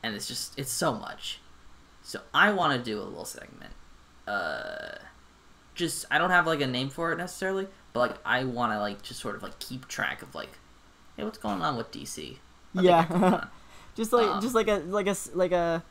and 0.02 0.14
it's 0.14 0.26
just 0.28 0.58
it's 0.58 0.70
so 0.70 0.94
much. 0.94 1.40
So 2.02 2.20
I 2.32 2.52
want 2.52 2.72
to 2.72 2.82
do 2.90 3.00
a 3.00 3.04
little 3.04 3.24
segment. 3.24 3.72
Uh, 4.26 4.96
just 5.74 6.04
I 6.10 6.18
don't 6.18 6.30
have 6.30 6.46
like 6.46 6.60
a 6.60 6.66
name 6.66 6.88
for 6.88 7.12
it 7.12 7.16
necessarily, 7.18 7.66
but 7.92 8.00
like 8.00 8.18
I 8.24 8.44
want 8.44 8.72
to 8.72 8.78
like 8.78 9.02
just 9.02 9.20
sort 9.20 9.36
of 9.36 9.42
like 9.42 9.58
keep 9.58 9.88
track 9.88 10.22
of 10.22 10.34
like, 10.34 10.50
hey, 11.16 11.24
what's 11.24 11.38
going 11.38 11.62
on 11.62 11.76
with 11.76 11.90
DC? 11.92 12.38
What 12.72 12.84
they 12.84 12.94
got 12.94 13.08
going 13.08 13.22
Yeah. 13.22 13.44
just 13.96 14.12
like 14.12 14.28
Um, 14.28 14.40
just 14.40 14.54
like 14.54 14.68
a 14.68 14.76
like 14.86 15.06
a 15.06 15.10
s- 15.10 15.30
like 15.34 15.52
a 15.52 15.82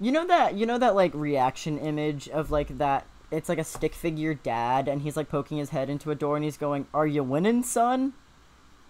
You 0.00 0.12
know 0.12 0.26
that 0.26 0.54
you 0.54 0.66
know 0.66 0.78
that 0.78 0.94
like 0.94 1.12
reaction 1.14 1.78
image 1.78 2.28
of 2.28 2.50
like 2.50 2.78
that 2.78 3.06
it's 3.30 3.48
like 3.48 3.58
a 3.58 3.64
stick 3.64 3.94
figure 3.94 4.34
dad 4.34 4.88
and 4.88 5.02
he's 5.02 5.16
like 5.16 5.28
poking 5.28 5.58
his 5.58 5.70
head 5.70 5.90
into 5.90 6.10
a 6.10 6.14
door 6.14 6.36
and 6.36 6.44
he's 6.44 6.56
going, 6.56 6.86
"Are 6.92 7.06
you 7.06 7.22
winning, 7.22 7.62
son?" 7.62 8.14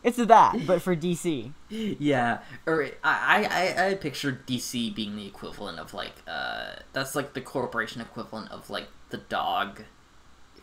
It's 0.04 0.18
that, 0.18 0.66
but 0.66 0.82
for 0.82 0.94
DC. 0.94 1.52
Yeah, 1.70 2.38
or 2.66 2.90
I, 3.02 3.48
I, 3.50 3.88
I 3.88 3.94
pictured 3.94 4.46
DC 4.46 4.94
being 4.94 5.16
the 5.16 5.26
equivalent 5.26 5.78
of 5.78 5.94
like, 5.94 6.12
uh, 6.28 6.74
that's 6.92 7.16
like 7.16 7.32
the 7.32 7.40
corporation 7.40 8.00
equivalent 8.00 8.52
of 8.52 8.68
like 8.70 8.88
the 9.08 9.16
dog 9.16 9.82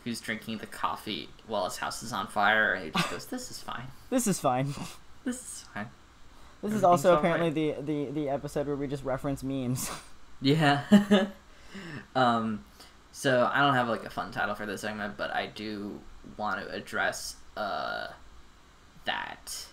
who's 0.04 0.22
drinking 0.22 0.60
the 0.60 0.68
coffee 0.68 1.30
while 1.48 1.66
his 1.66 1.78
house 1.78 2.02
is 2.04 2.14
on 2.14 2.28
fire, 2.28 2.74
and 2.74 2.86
he 2.86 2.92
just 2.92 3.10
goes, 3.10 3.26
"This 3.26 3.52
is 3.52 3.60
fine. 3.60 3.88
This 4.10 4.28
is 4.28 4.40
fine. 4.40 4.74
This 5.24 5.36
is 5.36 5.66
fine." 5.74 5.90
This 6.64 6.74
is 6.74 6.84
also 6.84 7.16
apparently 7.16 7.72
right. 7.72 7.86
the, 7.86 8.06
the 8.06 8.12
the 8.12 8.30
episode 8.30 8.68
where 8.68 8.76
we 8.76 8.88
just 8.88 9.04
reference 9.04 9.44
memes. 9.44 9.90
Yeah. 10.42 10.84
um, 12.16 12.64
so 13.12 13.50
I 13.52 13.60
don't 13.60 13.76
have 13.76 13.88
like 13.88 14.04
a 14.04 14.10
fun 14.10 14.32
title 14.32 14.56
for 14.56 14.66
this 14.66 14.82
segment, 14.82 15.16
but 15.18 15.32
I 15.32 15.48
do 15.48 16.00
want 16.38 16.62
to 16.62 16.74
address 16.74 17.36
uh 17.58 18.08
that 19.06 19.66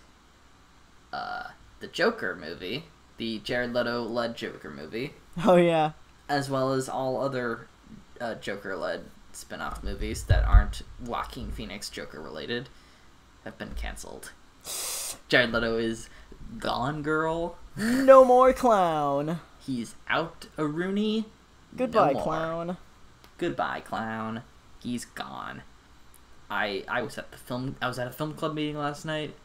uh 1.13 1.43
the 1.79 1.87
Joker 1.87 2.35
movie, 2.35 2.85
the 3.17 3.39
Jared 3.39 3.73
Leto 3.73 4.03
led 4.03 4.35
Joker 4.35 4.69
movie. 4.69 5.13
oh 5.45 5.55
yeah. 5.55 5.91
as 6.27 6.49
well 6.49 6.73
as 6.73 6.89
all 6.89 7.21
other 7.21 7.67
uh, 8.19 8.35
Joker 8.35 8.75
led 8.75 9.05
spin 9.31 9.61
off 9.61 9.83
movies 9.83 10.23
that 10.25 10.43
aren't 10.43 10.81
Joaquin 11.05 11.51
Phoenix 11.51 11.89
Joker 11.89 12.21
related, 12.21 12.67
have 13.45 13.57
been 13.57 13.73
canceled. 13.75 14.31
Jared 15.29 15.53
Leto 15.53 15.77
is 15.77 16.09
gone, 16.57 17.01
girl. 17.01 17.57
No 17.77 18.25
more 18.25 18.51
clown. 18.51 19.39
He's 19.69 19.93
out 20.07 20.47
a 20.57 20.65
Rooney. 20.65 21.25
Goodbye, 21.77 22.13
No 22.13 22.19
clown. 22.21 22.77
Goodbye, 23.37 23.81
clown. 23.81 24.41
He's 24.79 25.05
gone. 25.05 25.61
I 26.49 26.83
I 26.87 27.03
was 27.03 27.19
at 27.19 27.29
the 27.29 27.37
film. 27.37 27.75
I 27.79 27.87
was 27.87 27.99
at 27.99 28.07
a 28.07 28.11
film 28.11 28.33
club 28.33 28.55
meeting 28.55 28.77
last 28.79 29.05
night. 29.05 29.35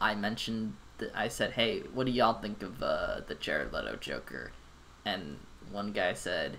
I 0.00 0.14
mentioned 0.14 0.76
that 0.98 1.10
I 1.16 1.26
said, 1.26 1.52
"Hey, 1.52 1.80
what 1.92 2.06
do 2.06 2.12
y'all 2.12 2.40
think 2.40 2.62
of 2.62 2.80
uh, 2.80 3.22
the 3.26 3.34
Jared 3.34 3.72
Leto 3.72 3.96
Joker?" 3.96 4.52
And 5.04 5.38
one 5.72 5.90
guy 5.90 6.14
said, 6.14 6.58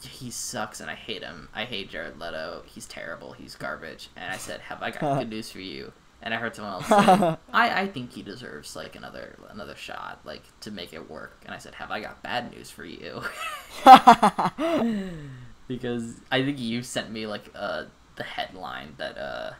"He 0.00 0.30
sucks, 0.30 0.80
and 0.80 0.90
I 0.90 0.94
hate 0.94 1.22
him. 1.22 1.50
I 1.54 1.66
hate 1.66 1.90
Jared 1.90 2.18
Leto. 2.18 2.62
He's 2.64 2.86
terrible. 2.86 3.32
He's 3.32 3.54
garbage." 3.54 4.08
And 4.16 4.32
I 4.32 4.38
said, 4.38 4.60
"Have 4.60 4.82
I 4.82 4.92
got 4.92 5.18
good 5.18 5.28
news 5.28 5.50
for 5.50 5.60
you?" 5.60 5.92
And 6.24 6.32
I 6.34 6.38
heard 6.38 6.56
someone 6.56 6.72
else 6.74 6.86
say, 6.88 7.36
"I 7.52 7.82
I 7.82 7.86
think 7.86 8.12
he 8.12 8.22
deserves 8.22 8.74
like 8.74 8.96
another 8.96 9.38
another 9.50 9.76
shot, 9.76 10.20
like 10.24 10.42
to 10.60 10.70
make 10.70 10.92
it 10.92 11.08
work." 11.10 11.36
And 11.44 11.54
I 11.54 11.58
said, 11.58 11.74
"Have 11.76 11.90
I 11.90 12.00
got 12.00 12.22
bad 12.22 12.50
news 12.50 12.70
for 12.70 12.84
you?" 12.84 13.22
because 15.68 16.20
I 16.30 16.42
think 16.42 16.58
you 16.58 16.82
sent 16.82 17.10
me 17.10 17.26
like 17.26 17.50
uh 17.54 17.84
the 18.16 18.22
headline 18.22 18.94
that 18.98 19.18
uh 19.18 19.52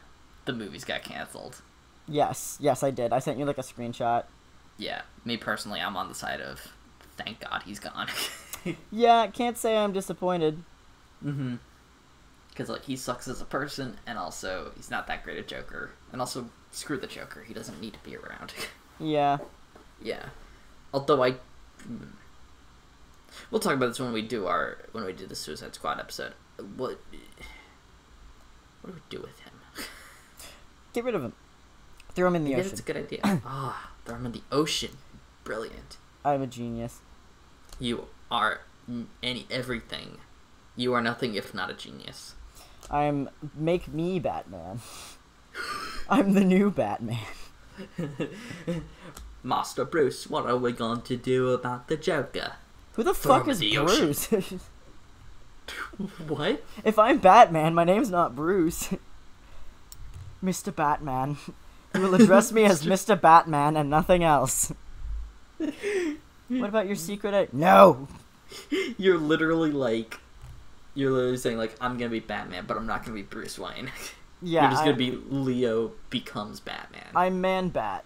the 0.44 0.52
movies 0.52 0.84
got 0.84 1.02
canceled. 1.02 1.60
yes, 2.08 2.56
yes, 2.60 2.82
I 2.82 2.90
did. 2.90 3.12
I 3.12 3.18
sent 3.18 3.38
you 3.38 3.44
like 3.44 3.58
a 3.58 3.62
screenshot. 3.62 4.24
Yeah, 4.76 5.02
me 5.24 5.36
personally, 5.36 5.80
I'm 5.80 5.96
on 5.96 6.08
the 6.08 6.14
side 6.14 6.40
of 6.40 6.72
thank 7.16 7.40
God 7.40 7.62
he's 7.64 7.78
gone. 7.78 8.08
Yeah, 8.90 9.26
can't 9.26 9.58
say 9.58 9.76
I'm 9.76 9.92
disappointed. 9.92 10.64
mm-hmm. 11.22 11.56
Because 12.54 12.68
like 12.70 12.84
he 12.84 12.94
sucks 12.96 13.26
as 13.28 13.40
a 13.40 13.44
person, 13.44 13.98
and 14.06 14.16
also 14.16 14.70
he's 14.76 14.90
not 14.90 15.06
that 15.08 15.24
great 15.24 15.38
a 15.38 15.42
Joker, 15.42 15.90
and 16.12 16.20
also 16.20 16.48
screw 16.70 16.96
the 16.96 17.08
Joker. 17.08 17.42
He 17.42 17.52
doesn't 17.52 17.80
need 17.80 17.94
to 17.94 17.98
be 18.00 18.16
around. 18.16 18.52
Yeah. 19.00 19.38
yeah. 20.00 20.26
Although 20.94 21.24
I, 21.24 21.32
hmm. 21.82 21.96
we'll 23.50 23.60
talk 23.60 23.74
about 23.74 23.88
this 23.88 23.98
when 23.98 24.12
we 24.12 24.22
do 24.22 24.46
our 24.46 24.78
when 24.92 25.04
we 25.04 25.12
do 25.12 25.26
the 25.26 25.34
Suicide 25.34 25.74
Squad 25.74 25.98
episode. 25.98 26.32
What 26.76 27.00
what 28.82 28.90
do 28.90 28.92
we 28.94 29.00
do 29.10 29.20
with 29.20 29.36
him? 29.40 29.52
Get 30.92 31.02
rid 31.02 31.16
of 31.16 31.24
him. 31.24 31.32
Throw 32.14 32.28
him 32.28 32.36
in 32.36 32.44
the 32.44 32.50
Yeah, 32.52 32.58
ocean. 32.58 32.68
that's 32.68 32.80
a 32.80 32.84
good 32.84 32.96
idea. 32.96 33.20
Ah, 33.44 33.90
throw 34.04 34.14
him 34.14 34.26
in 34.26 34.32
the 34.32 34.42
ocean. 34.52 34.92
Brilliant. 35.42 35.96
I'm 36.24 36.42
a 36.42 36.46
genius. 36.46 37.00
You 37.80 38.06
are 38.30 38.60
any 39.24 39.46
everything. 39.50 40.18
You 40.76 40.94
are 40.94 41.00
nothing 41.02 41.34
if 41.34 41.52
not 41.52 41.68
a 41.68 41.74
genius. 41.74 42.34
I'm 42.90 43.28
make 43.54 43.88
me 43.88 44.18
Batman. 44.18 44.80
I'm 46.08 46.34
the 46.34 46.44
new 46.44 46.70
Batman. 46.70 47.18
Master 49.42 49.84
Bruce, 49.84 50.28
what 50.28 50.46
are 50.46 50.56
we 50.56 50.72
going 50.72 51.02
to 51.02 51.16
do 51.16 51.50
about 51.50 51.88
the 51.88 51.96
Joker? 51.96 52.54
Who 52.92 53.02
the 53.02 53.14
Throw 53.14 53.38
fuck 53.38 53.48
is 53.48 53.58
the. 53.58 53.76
Bruce? 53.76 54.26
what? 56.26 56.62
if 56.84 56.98
I'm 56.98 57.18
Batman, 57.18 57.74
my 57.74 57.84
name's 57.84 58.10
not 58.10 58.36
Bruce. 58.36 58.90
Mr. 60.44 60.74
Batman. 60.74 61.38
You 61.94 62.02
will 62.02 62.14
address 62.14 62.52
me 62.52 62.64
as 62.64 62.84
Mr. 62.84 63.18
Batman 63.18 63.76
and 63.76 63.88
nothing 63.88 64.22
else. 64.22 64.72
What 65.58 66.68
about 66.68 66.86
your 66.86 66.96
secret? 66.96 67.34
I- 67.34 67.48
no. 67.52 68.08
You're 68.98 69.18
literally 69.18 69.72
like, 69.72 70.20
you're 70.94 71.10
literally 71.10 71.36
saying 71.36 71.58
like, 71.58 71.74
I'm 71.80 71.96
gonna 71.98 72.10
be 72.10 72.20
Batman, 72.20 72.64
but 72.66 72.76
I'm 72.76 72.86
not 72.86 73.02
gonna 73.04 73.14
be 73.14 73.22
Bruce 73.22 73.58
Wayne. 73.58 73.90
Yeah, 74.42 74.62
You're 74.62 74.70
just 74.72 74.82
I, 74.82 74.86
gonna 74.86 74.96
be 74.98 75.10
Leo 75.12 75.92
becomes 76.10 76.60
Batman. 76.60 77.06
I'm 77.16 77.40
Man 77.40 77.70
Bat. 77.70 78.04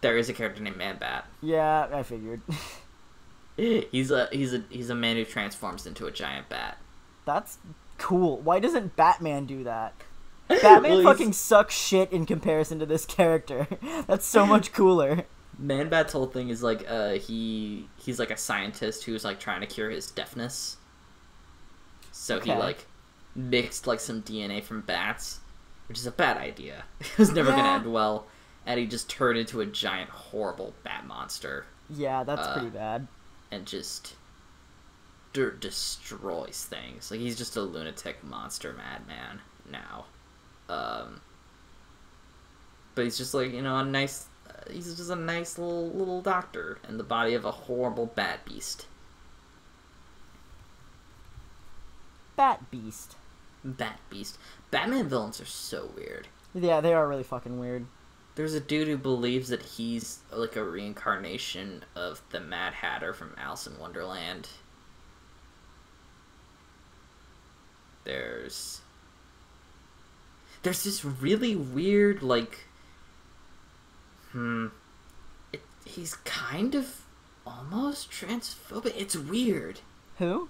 there 0.00 0.16
is 0.16 0.30
a 0.30 0.32
character 0.32 0.62
named 0.62 0.78
Man 0.78 0.96
Bat. 0.96 1.26
Yeah, 1.42 1.88
I 1.92 2.02
figured. 2.02 2.40
He's 3.56 4.10
a 4.10 4.28
he's 4.32 4.54
a 4.54 4.62
he's 4.70 4.88
a 4.88 4.94
man 4.94 5.16
who 5.16 5.24
transforms 5.26 5.86
into 5.86 6.06
a 6.06 6.10
giant 6.10 6.48
bat. 6.48 6.78
That's 7.26 7.58
cool. 7.98 8.38
Why 8.38 8.58
doesn't 8.58 8.96
Batman 8.96 9.44
do 9.44 9.64
that? 9.64 9.92
Batman 10.48 10.82
Well, 10.82 11.00
he's- 11.00 11.04
fucking 11.04 11.32
sucks 11.34 11.74
shit 11.74 12.10
in 12.10 12.24
comparison 12.24 12.78
to 12.78 12.86
this 12.86 13.04
character. 13.04 13.66
That's 14.06 14.24
so 14.24 14.46
much 14.46 14.72
cooler. 14.72 15.24
Man 15.58 15.90
Bat's 15.90 16.14
whole 16.14 16.26
thing 16.26 16.48
is 16.48 16.62
like 16.62 16.86
uh 16.88 17.10
he 17.14 17.86
he's 17.98 18.18
like 18.18 18.30
a 18.30 18.36
scientist 18.38 19.04
who's 19.04 19.24
like 19.24 19.38
trying 19.38 19.60
to 19.60 19.66
cure 19.66 19.90
his 19.90 20.10
deafness. 20.10 20.78
So 22.12 22.40
he 22.40 22.54
like 22.54 22.86
mixed 23.34 23.86
like 23.86 24.00
some 24.00 24.22
DNA 24.22 24.62
from 24.62 24.82
bats, 24.82 25.40
which 25.88 25.98
is 25.98 26.06
a 26.06 26.12
bad 26.12 26.36
idea. 26.36 26.84
it 27.00 27.18
was 27.18 27.32
never 27.32 27.50
gonna 27.50 27.68
end 27.74 27.92
well, 27.92 28.26
and 28.66 28.78
he 28.78 28.86
just 28.86 29.08
turned 29.10 29.38
into 29.38 29.60
a 29.60 29.66
giant 29.66 30.10
horrible 30.10 30.74
bat 30.84 31.06
monster 31.06 31.66
Yeah, 31.90 32.24
that's 32.24 32.46
Uh, 32.46 32.52
pretty 32.54 32.70
bad. 32.70 33.08
and 33.50 33.66
just 33.66 34.16
d- 35.32 35.50
destroys 35.60 36.64
things. 36.64 37.10
Like 37.10 37.20
he's 37.20 37.36
just 37.36 37.56
a 37.56 37.62
lunatic 37.62 38.22
monster 38.22 38.72
madman 38.72 39.40
now. 39.70 40.06
Um 40.68 41.20
but 42.94 43.04
he's 43.04 43.16
just 43.16 43.34
like, 43.34 43.52
you 43.52 43.62
know, 43.62 43.76
a 43.78 43.84
nice 43.84 44.26
uh, 44.48 44.70
he's 44.70 44.94
just 44.94 45.10
a 45.10 45.16
nice 45.16 45.58
little 45.58 45.90
little 45.90 46.20
doctor 46.20 46.78
in 46.88 46.98
the 46.98 47.04
body 47.04 47.34
of 47.34 47.44
a 47.44 47.50
horrible 47.50 48.06
bat 48.06 48.44
beast. 48.44 48.86
Bat 52.36 52.70
Beast. 52.70 53.16
Bat 53.64 53.98
beast. 54.10 54.38
Batman 54.70 55.08
villains 55.08 55.40
are 55.40 55.46
so 55.46 55.90
weird. 55.96 56.28
Yeah, 56.54 56.80
they 56.80 56.92
are 56.94 57.08
really 57.08 57.22
fucking 57.22 57.58
weird. 57.58 57.86
There's 58.34 58.54
a 58.54 58.60
dude 58.60 58.88
who 58.88 58.96
believes 58.96 59.50
that 59.50 59.62
he's 59.62 60.20
like 60.32 60.56
a 60.56 60.64
reincarnation 60.64 61.84
of 61.94 62.22
the 62.30 62.40
Mad 62.40 62.74
Hatter 62.74 63.12
from 63.12 63.34
Alice 63.38 63.66
in 63.66 63.78
Wonderland. 63.78 64.48
There's 68.04 68.80
There's 70.62 70.82
this 70.82 71.04
really 71.04 71.54
weird 71.54 72.22
like 72.22 72.60
hmm 74.32 74.68
it, 75.52 75.60
he's 75.84 76.14
kind 76.24 76.74
of 76.74 77.02
almost 77.46 78.10
transphobic. 78.10 78.94
It's 78.96 79.14
weird. 79.16 79.80
Who? 80.18 80.48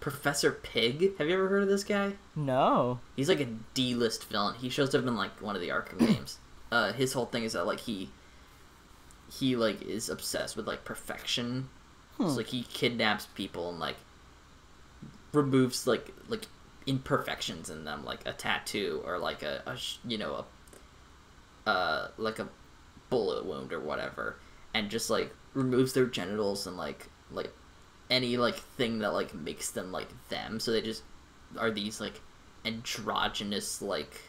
Professor 0.00 0.50
Pyg. 0.50 1.16
Have 1.18 1.28
you 1.28 1.34
ever 1.34 1.48
heard 1.48 1.62
of 1.62 1.68
this 1.68 1.84
guy? 1.84 2.14
No. 2.34 3.00
He's 3.16 3.28
like 3.28 3.40
a 3.40 3.48
D-list 3.74 4.24
villain. 4.24 4.54
He 4.56 4.70
shows 4.70 4.94
up 4.94 5.06
in 5.06 5.16
like 5.16 5.40
one 5.42 5.54
of 5.54 5.60
the 5.60 5.68
Arkham 5.68 5.98
games. 6.06 6.38
Uh, 6.72 6.92
his 6.92 7.12
whole 7.12 7.26
thing 7.26 7.44
is 7.44 7.52
that 7.52 7.66
like 7.66 7.80
he 7.80 8.10
he 9.30 9.54
like 9.56 9.82
is 9.82 10.08
obsessed 10.08 10.56
with 10.56 10.66
like 10.66 10.84
perfection. 10.84 11.68
Hmm. 12.16 12.28
So 12.28 12.36
like 12.36 12.46
he 12.46 12.62
kidnaps 12.62 13.26
people 13.26 13.68
and 13.68 13.78
like 13.78 13.96
removes 15.32 15.86
like 15.86 16.12
like 16.28 16.46
imperfections 16.86 17.70
in 17.70 17.84
them, 17.84 18.04
like 18.04 18.26
a 18.26 18.32
tattoo 18.32 19.02
or 19.04 19.18
like 19.18 19.42
a, 19.42 19.62
a 19.66 19.76
you 20.08 20.18
know 20.18 20.44
a 21.66 21.70
uh 21.70 22.08
like 22.16 22.38
a 22.38 22.48
bullet 23.10 23.44
wound 23.44 23.72
or 23.72 23.80
whatever, 23.80 24.36
and 24.72 24.88
just 24.90 25.10
like 25.10 25.34
removes 25.52 25.92
their 25.92 26.06
genitals 26.06 26.66
and 26.66 26.76
like 26.76 27.08
like 27.30 27.52
any 28.10 28.36
like 28.36 28.56
thing 28.56 28.98
that 28.98 29.12
like 29.12 29.34
makes 29.34 29.70
them 29.70 29.92
like 29.92 30.08
them. 30.28 30.60
So 30.60 30.72
they 30.72 30.82
just 30.82 31.02
are 31.58 31.70
these 31.70 32.00
like 32.00 32.20
androgynous 32.64 33.80
like 33.80 34.20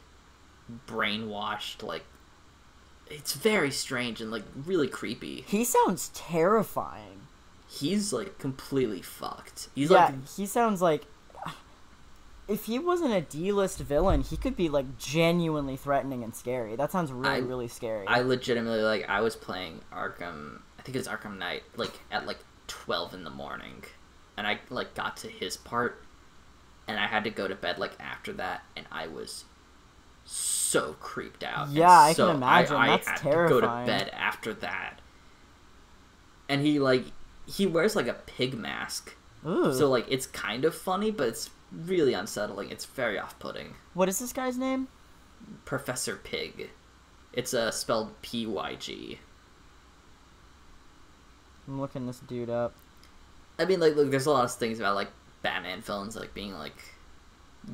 brainwashed 0.87 1.83
like 1.83 2.05
it's 3.09 3.33
very 3.33 3.71
strange 3.71 4.21
and 4.21 4.31
like 4.31 4.43
really 4.65 4.87
creepy. 4.87 5.43
He 5.47 5.65
sounds 5.65 6.09
terrifying. 6.13 7.27
He's 7.67 8.13
like 8.13 8.37
completely 8.37 9.01
fucked. 9.01 9.69
He's 9.75 9.89
yeah, 9.89 10.05
like 10.05 10.27
he 10.29 10.45
sounds 10.45 10.81
like. 10.81 11.05
If 12.47 12.65
he 12.65 12.79
wasn't 12.79 13.13
a 13.13 13.21
D-list 13.21 13.79
villain, 13.79 14.21
he 14.21 14.35
could 14.35 14.57
be 14.57 14.67
like 14.67 14.97
genuinely 14.97 15.77
threatening 15.77 16.21
and 16.21 16.35
scary. 16.35 16.75
That 16.75 16.91
sounds 16.91 17.09
really, 17.11 17.35
I- 17.35 17.37
really 17.37 17.69
scary. 17.69 18.05
I 18.07 18.21
legitimately 18.21 18.81
like 18.81 19.07
I 19.09 19.21
was 19.21 19.35
playing 19.35 19.81
Arkham 19.93 20.59
I 20.81 20.83
think 20.83 20.95
it 20.95 20.99
was 20.99 21.07
Arkham 21.07 21.37
Knight 21.37 21.61
like 21.77 21.93
at 22.11 22.25
like 22.25 22.39
12 22.71 23.13
in 23.13 23.23
the 23.25 23.29
morning 23.29 23.83
and 24.37 24.47
I 24.47 24.59
like 24.69 24.95
got 24.95 25.17
to 25.17 25.27
his 25.27 25.57
part 25.57 26.01
and 26.87 26.97
I 26.97 27.05
had 27.05 27.25
to 27.25 27.29
go 27.29 27.49
to 27.49 27.53
bed 27.53 27.77
like 27.77 27.91
after 27.99 28.31
that 28.33 28.63
and 28.77 28.85
I 28.89 29.07
was 29.07 29.43
so 30.23 30.93
creeped 31.01 31.43
out. 31.43 31.69
Yeah, 31.69 31.91
I 31.91 32.07
can 32.07 32.15
so 32.15 32.31
imagine. 32.31 32.77
I, 32.77 32.87
That's 32.87 33.07
had 33.07 33.17
to 33.23 33.49
go 33.49 33.59
to 33.59 33.67
bed 33.85 34.09
after 34.13 34.53
that. 34.53 34.99
And 36.47 36.61
he 36.61 36.79
like 36.79 37.05
he 37.45 37.65
wears 37.65 37.93
like 37.93 38.07
a 38.07 38.13
pig 38.13 38.53
mask. 38.53 39.15
Ooh. 39.45 39.73
So 39.73 39.89
like 39.89 40.05
it's 40.07 40.27
kind 40.27 40.63
of 40.63 40.73
funny 40.73 41.11
but 41.11 41.27
it's 41.27 41.49
really 41.73 42.13
unsettling. 42.13 42.69
It's 42.69 42.85
very 42.85 43.19
off-putting. 43.19 43.75
what 43.93 44.07
is 44.07 44.19
this 44.19 44.31
guy's 44.31 44.57
name? 44.57 44.87
Professor 45.65 46.15
Pyg. 46.15 46.69
It's 47.33 47.53
uh, 47.53 47.71
spelled 47.71 48.21
P 48.21 48.45
Y 48.45 48.75
G. 48.75 49.19
I'm 51.67 51.79
looking 51.79 52.07
this 52.07 52.19
dude 52.19 52.49
up. 52.49 52.73
I 53.59 53.65
mean, 53.65 53.79
like, 53.79 53.95
look, 53.95 54.09
there's 54.11 54.25
a 54.25 54.31
lot 54.31 54.45
of 54.45 54.51
things 54.53 54.79
about 54.79 54.95
like 54.95 55.09
Batman 55.43 55.81
films, 55.81 56.15
like 56.15 56.33
being 56.33 56.53
like 56.53 56.75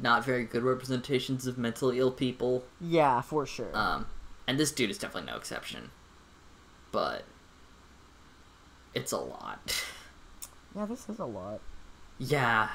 not 0.02 0.26
very 0.26 0.44
good 0.44 0.64
representations 0.64 1.48
of 1.48 1.58
mentally 1.58 2.00
ill 2.00 2.12
people. 2.12 2.64
Yeah, 2.82 3.22
for 3.22 3.46
sure. 3.46 3.70
Um, 3.74 4.08
and 4.48 4.60
this 4.60 4.72
dude 4.72 4.90
is 4.90 4.98
definitely 4.98 5.32
no 5.32 5.38
exception. 5.38 5.92
But 6.92 7.24
it's 8.94 9.12
a 9.12 9.18
lot. 9.20 9.84
Yeah, 10.76 10.86
this 10.86 11.10
is 11.10 11.18
a 11.18 11.26
lot. 11.26 11.60
yeah. 12.20 12.70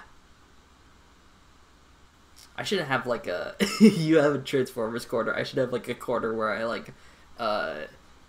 I 2.56 2.64
should 2.64 2.80
have 2.80 3.06
like 3.06 3.28
a 3.28 3.55
you 3.80 4.16
have 4.16 4.34
a 4.34 4.39
Transformers 4.39 5.05
quarter. 5.05 5.32
I 5.32 5.44
should 5.44 5.59
have 5.59 5.72
like 5.72 5.89
a 5.89 5.94
quarter 5.94 6.34
where 6.34 6.51
I 6.51 6.64
like 6.64 6.93
uh 7.39 7.82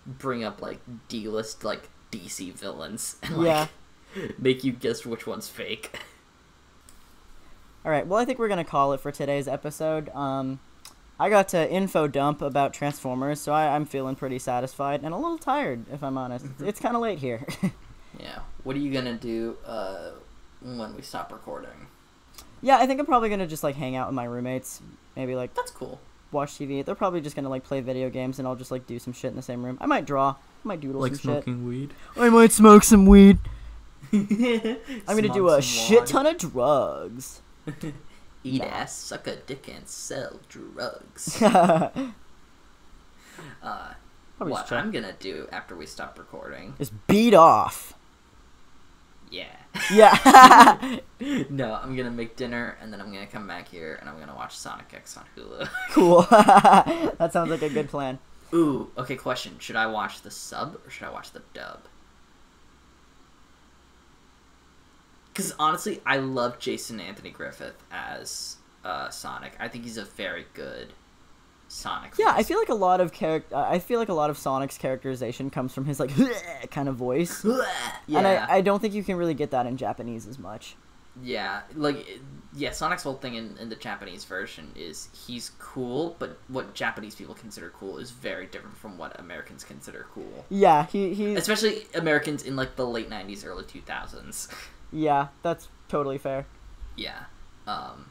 bring 0.06 0.44
up 0.44 0.62
like 0.62 0.78
D 1.08 1.26
list 1.28 1.64
like 1.64 1.88
DC 2.18 2.52
villains 2.52 3.16
and 3.22 3.36
like 3.38 3.46
Yeah. 3.46 3.66
make 4.38 4.64
you 4.64 4.72
guess 4.72 5.04
which 5.04 5.26
one's 5.26 5.48
fake. 5.48 5.98
All 7.84 7.90
right. 7.90 8.06
Well, 8.06 8.18
I 8.18 8.24
think 8.24 8.38
we're 8.38 8.48
gonna 8.48 8.64
call 8.64 8.92
it 8.92 9.00
for 9.00 9.12
today's 9.12 9.46
episode. 9.48 10.08
Um, 10.10 10.60
I 11.18 11.28
got 11.28 11.48
to 11.50 11.70
info 11.70 12.08
dump 12.08 12.42
about 12.42 12.72
Transformers, 12.74 13.40
so 13.40 13.52
I, 13.52 13.74
I'm 13.76 13.84
feeling 13.84 14.16
pretty 14.16 14.38
satisfied 14.38 15.02
and 15.04 15.14
a 15.14 15.16
little 15.16 15.38
tired, 15.38 15.84
if 15.92 16.02
I'm 16.02 16.18
honest. 16.18 16.46
It's 16.60 16.80
kind 16.80 16.96
of 16.96 17.02
late 17.02 17.18
here. 17.18 17.46
Yeah. 18.20 18.38
What 18.62 18.76
are 18.76 18.78
you 18.78 18.92
gonna 18.92 19.14
do 19.18 19.56
uh 19.66 20.10
when 20.62 20.94
we 20.94 21.02
stop 21.02 21.32
recording? 21.32 21.88
yeah, 22.62 22.76
I 22.78 22.86
think 22.86 23.00
I'm 23.00 23.06
probably 23.06 23.28
gonna 23.28 23.48
just 23.48 23.64
like 23.64 23.74
hang 23.74 23.96
out 23.96 24.06
with 24.06 24.14
my 24.14 24.22
roommates, 24.22 24.80
maybe 25.16 25.34
like 25.34 25.52
That's 25.54 25.72
cool. 25.72 26.00
Watch 26.34 26.52
TV. 26.52 26.84
They're 26.84 26.94
probably 26.94 27.20
just 27.20 27.34
gonna 27.34 27.48
like 27.48 27.64
play 27.64 27.80
video 27.80 28.10
games, 28.10 28.38
and 28.38 28.46
I'll 28.46 28.56
just 28.56 28.70
like 28.70 28.86
do 28.86 28.98
some 28.98 29.12
shit 29.12 29.30
in 29.30 29.36
the 29.36 29.42
same 29.42 29.64
room. 29.64 29.78
I 29.80 29.86
might 29.86 30.04
draw. 30.04 30.30
I 30.30 30.36
might 30.68 30.80
doodle 30.80 31.00
Like 31.00 31.12
some 31.14 31.18
shit. 31.18 31.34
Like 31.34 31.44
smoking 31.44 31.66
weed. 31.66 31.94
I 32.16 32.28
might 32.28 32.52
smoke 32.52 32.82
some 32.84 33.06
weed. 33.06 33.38
I'm 34.12 34.28
I'm 35.08 35.16
gonna 35.16 35.32
do 35.32 35.48
a 35.48 35.62
shit 35.62 36.06
ton 36.06 36.26
of 36.26 36.36
drugs. 36.38 37.40
Eat 38.44 38.60
ass, 38.62 38.94
suck 38.94 39.26
a 39.26 39.36
dick, 39.36 39.68
and 39.74 39.88
sell 39.88 40.40
drugs. 40.48 41.42
Uh, 43.62 43.94
what 44.38 44.66
check. 44.68 44.78
I'm 44.78 44.90
gonna 44.90 45.14
do 45.18 45.48
after 45.50 45.74
we 45.74 45.86
stop 45.86 46.18
recording? 46.18 46.74
is 46.78 46.90
beat 47.08 47.34
off. 47.34 47.93
Yeah. 49.90 50.98
No, 51.48 51.78
I'm 51.82 51.96
gonna 51.96 52.10
make 52.10 52.36
dinner 52.36 52.76
and 52.82 52.92
then 52.92 53.00
I'm 53.00 53.10
gonna 53.10 53.26
come 53.26 53.46
back 53.46 53.68
here 53.68 53.96
and 53.98 54.10
I'm 54.10 54.18
gonna 54.18 54.34
watch 54.34 54.54
Sonic 54.54 54.92
X 54.92 55.16
on 55.16 55.24
Hulu. 55.34 55.68
cool. 55.90 56.22
that 56.30 57.32
sounds 57.32 57.50
like 57.50 57.62
a 57.62 57.70
good 57.70 57.88
plan. 57.88 58.18
Ooh, 58.52 58.90
okay. 58.98 59.16
Question: 59.16 59.58
Should 59.58 59.76
I 59.76 59.86
watch 59.86 60.20
the 60.20 60.30
sub 60.30 60.76
or 60.84 60.90
should 60.90 61.06
I 61.06 61.10
watch 61.10 61.32
the 61.32 61.40
dub? 61.54 61.84
Because 65.32 65.54
honestly, 65.58 66.02
I 66.04 66.18
love 66.18 66.58
Jason 66.58 67.00
Anthony 67.00 67.30
Griffith 67.30 67.82
as 67.90 68.56
uh, 68.84 69.08
Sonic. 69.08 69.54
I 69.58 69.68
think 69.68 69.84
he's 69.84 69.96
a 69.96 70.04
very 70.04 70.46
good 70.52 70.92
Sonic. 71.68 72.12
Yeah, 72.18 72.32
I 72.36 72.42
feel 72.42 72.58
like 72.58 72.68
a 72.68 72.74
lot 72.74 73.00
of 73.00 73.12
character. 73.12 73.56
I 73.56 73.78
feel 73.78 73.98
like 73.98 74.08
a 74.08 74.14
lot 74.14 74.30
of 74.30 74.38
Sonic's 74.38 74.78
characterization 74.78 75.50
comes 75.50 75.72
from 75.74 75.86
his 75.86 75.98
like 76.00 76.10
kind 76.70 76.88
of 76.88 76.96
voice, 76.96 77.44
yeah, 77.44 77.64
and 78.18 78.26
I, 78.26 78.56
I 78.56 78.60
don't 78.60 78.80
think 78.80 78.94
you 78.94 79.02
can 79.02 79.16
really 79.16 79.34
get 79.34 79.50
that 79.52 79.66
in 79.66 79.76
Japanese 79.76 80.26
as 80.26 80.38
much. 80.38 80.76
yeah, 81.22 81.62
like 81.74 82.06
yeah. 82.54 82.70
Sonic's 82.72 83.02
whole 83.04 83.14
thing 83.14 83.34
in, 83.34 83.56
in 83.58 83.68
the 83.68 83.76
Japanese 83.76 84.24
version 84.24 84.72
is 84.76 85.08
he's 85.26 85.50
cool, 85.58 86.16
but 86.18 86.38
what 86.48 86.74
Japanese 86.74 87.14
people 87.14 87.34
consider 87.34 87.70
cool 87.70 87.98
is 87.98 88.10
very 88.10 88.46
different 88.46 88.76
from 88.76 88.98
what 88.98 89.18
Americans 89.18 89.64
consider 89.64 90.06
cool. 90.14 90.44
Yeah, 90.50 90.86
he 90.86 91.14
he. 91.14 91.34
Especially 91.34 91.86
Americans 91.94 92.42
in 92.42 92.56
like 92.56 92.76
the 92.76 92.86
late 92.86 93.08
'90s, 93.10 93.44
early 93.46 93.64
2000s. 93.64 94.48
Yeah, 94.92 95.28
that's 95.42 95.68
totally 95.88 96.18
fair. 96.18 96.46
Yeah. 96.96 97.24
Um 97.66 98.06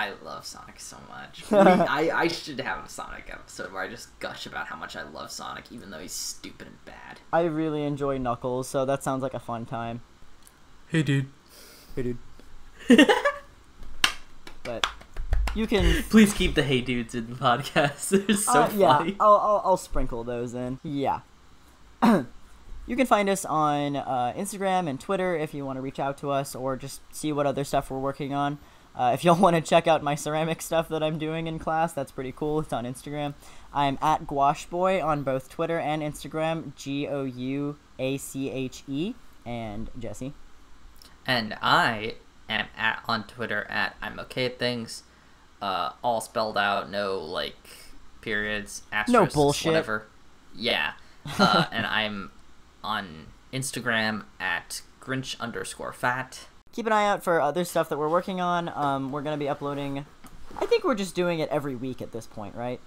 I 0.00 0.12
love 0.24 0.46
Sonic 0.46 0.80
so 0.80 0.96
much. 1.10 1.44
We- 1.50 1.58
I, 1.58 2.22
I 2.22 2.28
should 2.28 2.58
have 2.60 2.86
a 2.86 2.88
Sonic 2.88 3.24
episode 3.30 3.70
where 3.70 3.82
I 3.82 3.88
just 3.88 4.18
gush 4.18 4.46
about 4.46 4.66
how 4.66 4.76
much 4.76 4.96
I 4.96 5.02
love 5.02 5.30
Sonic, 5.30 5.64
even 5.70 5.90
though 5.90 5.98
he's 5.98 6.12
stupid 6.12 6.68
and 6.68 6.84
bad. 6.86 7.20
I 7.34 7.42
really 7.42 7.84
enjoy 7.84 8.16
Knuckles, 8.16 8.66
so 8.66 8.86
that 8.86 9.04
sounds 9.04 9.22
like 9.22 9.34
a 9.34 9.38
fun 9.38 9.66
time. 9.66 10.00
Hey, 10.88 11.02
dude. 11.02 11.26
Hey, 11.94 12.02
dude. 12.02 12.16
but 14.62 14.86
you 15.54 15.66
can. 15.66 16.02
Please 16.04 16.32
keep 16.32 16.54
the 16.54 16.62
Hey 16.62 16.80
Dudes 16.80 17.14
in 17.14 17.28
the 17.28 17.36
podcast. 17.36 18.08
They're 18.26 18.36
so 18.36 18.52
uh, 18.52 18.70
yeah, 18.74 18.96
funny. 18.96 19.16
I'll, 19.20 19.36
I'll 19.36 19.62
I'll 19.66 19.76
sprinkle 19.76 20.24
those 20.24 20.54
in. 20.54 20.80
Yeah. 20.82 21.20
you 22.02 22.96
can 22.96 23.04
find 23.04 23.28
us 23.28 23.44
on 23.44 23.96
uh, 23.96 24.32
Instagram 24.34 24.88
and 24.88 24.98
Twitter 24.98 25.36
if 25.36 25.52
you 25.52 25.66
want 25.66 25.76
to 25.76 25.82
reach 25.82 25.98
out 26.00 26.16
to 26.18 26.30
us 26.30 26.54
or 26.54 26.76
just 26.76 27.02
see 27.14 27.32
what 27.32 27.44
other 27.46 27.64
stuff 27.64 27.90
we're 27.90 27.98
working 27.98 28.32
on. 28.32 28.56
Uh, 28.94 29.12
if 29.14 29.24
y'all 29.24 29.36
want 29.40 29.56
to 29.56 29.62
check 29.62 29.86
out 29.86 30.02
my 30.02 30.14
ceramic 30.14 30.62
stuff 30.62 30.88
that 30.88 31.02
I'm 31.02 31.18
doing 31.18 31.46
in 31.46 31.58
class, 31.58 31.92
that's 31.92 32.12
pretty 32.12 32.32
cool. 32.32 32.60
It's 32.60 32.72
on 32.72 32.84
Instagram. 32.84 33.34
I'm 33.72 33.98
at 34.02 34.26
Gouache 34.26 34.66
Boy 34.68 35.02
on 35.02 35.22
both 35.22 35.48
Twitter 35.48 35.78
and 35.78 36.02
Instagram. 36.02 36.74
G 36.76 37.06
O 37.08 37.24
U 37.24 37.76
A 37.98 38.16
C 38.16 38.50
H 38.50 38.82
E. 38.88 39.14
And 39.46 39.90
Jesse. 39.98 40.34
And 41.26 41.56
I 41.62 42.16
am 42.48 42.66
at 42.76 43.02
on 43.06 43.24
Twitter 43.24 43.66
at 43.70 43.96
I'm 44.02 44.18
okay 44.20 44.46
at 44.46 44.58
things. 44.58 45.04
Uh, 45.62 45.92
all 46.02 46.20
spelled 46.20 46.56
out, 46.56 46.90
no 46.90 47.18
like 47.18 47.56
periods, 48.20 48.82
asterisks, 48.92 49.34
bullshit. 49.34 49.66
whatever. 49.66 50.06
Yeah. 50.54 50.92
Uh, 51.38 51.66
and 51.70 51.84
I'm 51.84 52.30
on 52.82 53.26
Instagram 53.52 54.24
at 54.40 54.80
Grinch 55.02 55.38
underscore 55.38 55.92
fat. 55.92 56.46
Keep 56.72 56.86
an 56.86 56.92
eye 56.92 57.06
out 57.06 57.22
for 57.22 57.40
other 57.40 57.64
stuff 57.64 57.88
that 57.88 57.98
we're 57.98 58.08
working 58.08 58.40
on. 58.40 58.68
Um, 58.68 59.12
we're 59.12 59.22
gonna 59.22 59.36
be 59.36 59.48
uploading. 59.48 60.06
I 60.60 60.66
think 60.66 60.84
we're 60.84 60.94
just 60.94 61.14
doing 61.14 61.38
it 61.40 61.48
every 61.50 61.74
week 61.76 62.02
at 62.02 62.12
this 62.12 62.26
point, 62.26 62.54
right? 62.54 62.80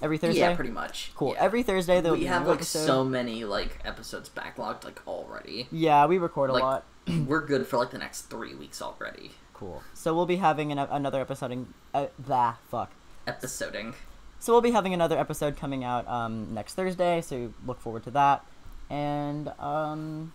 Every 0.00 0.18
Thursday. 0.18 0.40
Yeah, 0.40 0.54
pretty 0.54 0.70
much. 0.70 1.12
Cool. 1.14 1.34
Yeah. 1.34 1.42
Every 1.44 1.62
Thursday 1.62 2.00
there'll 2.00 2.16
we 2.18 2.24
have 2.24 2.46
like 2.46 2.56
episode. 2.56 2.86
so 2.86 3.04
many 3.04 3.44
like 3.44 3.78
episodes 3.84 4.28
backlogged 4.28 4.84
like 4.84 5.06
already. 5.06 5.68
Yeah, 5.70 6.06
we 6.06 6.18
record 6.18 6.50
a 6.50 6.54
Like- 6.54 6.62
lot. 6.62 6.84
We're 7.26 7.44
good 7.44 7.66
for 7.66 7.78
like 7.78 7.90
the 7.90 7.98
next 7.98 8.22
three 8.22 8.54
weeks 8.54 8.80
already. 8.80 9.32
Cool. 9.54 9.82
So 9.94 10.14
we'll 10.14 10.26
be 10.26 10.36
having 10.36 10.70
an, 10.72 10.78
another 10.78 11.20
episode. 11.20 11.50
In, 11.52 11.74
uh, 11.92 12.06
the 12.18 12.54
fuck. 12.70 12.90
Episoding. 13.26 13.94
So 14.38 14.52
we'll 14.52 14.60
be 14.62 14.70
having 14.72 14.94
another 14.94 15.18
episode 15.18 15.56
coming 15.56 15.84
out 15.84 16.06
um, 16.08 16.52
next 16.54 16.74
Thursday. 16.74 17.20
So 17.20 17.52
look 17.66 17.80
forward 17.80 18.04
to 18.04 18.10
that. 18.12 18.44
And 18.90 19.48
um, 19.58 20.32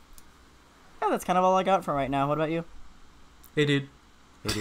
yeah, 1.02 1.10
that's 1.10 1.24
kind 1.26 1.38
of 1.38 1.44
all 1.46 1.56
I 1.56 1.64
got 1.64 1.84
for 1.86 1.94
right 1.94 2.10
now. 2.10 2.28
What 2.28 2.38
about 2.38 2.52
you? 2.52 2.64
Hey, 3.58 3.66
dude. 3.66 3.88
Hey, 4.44 4.54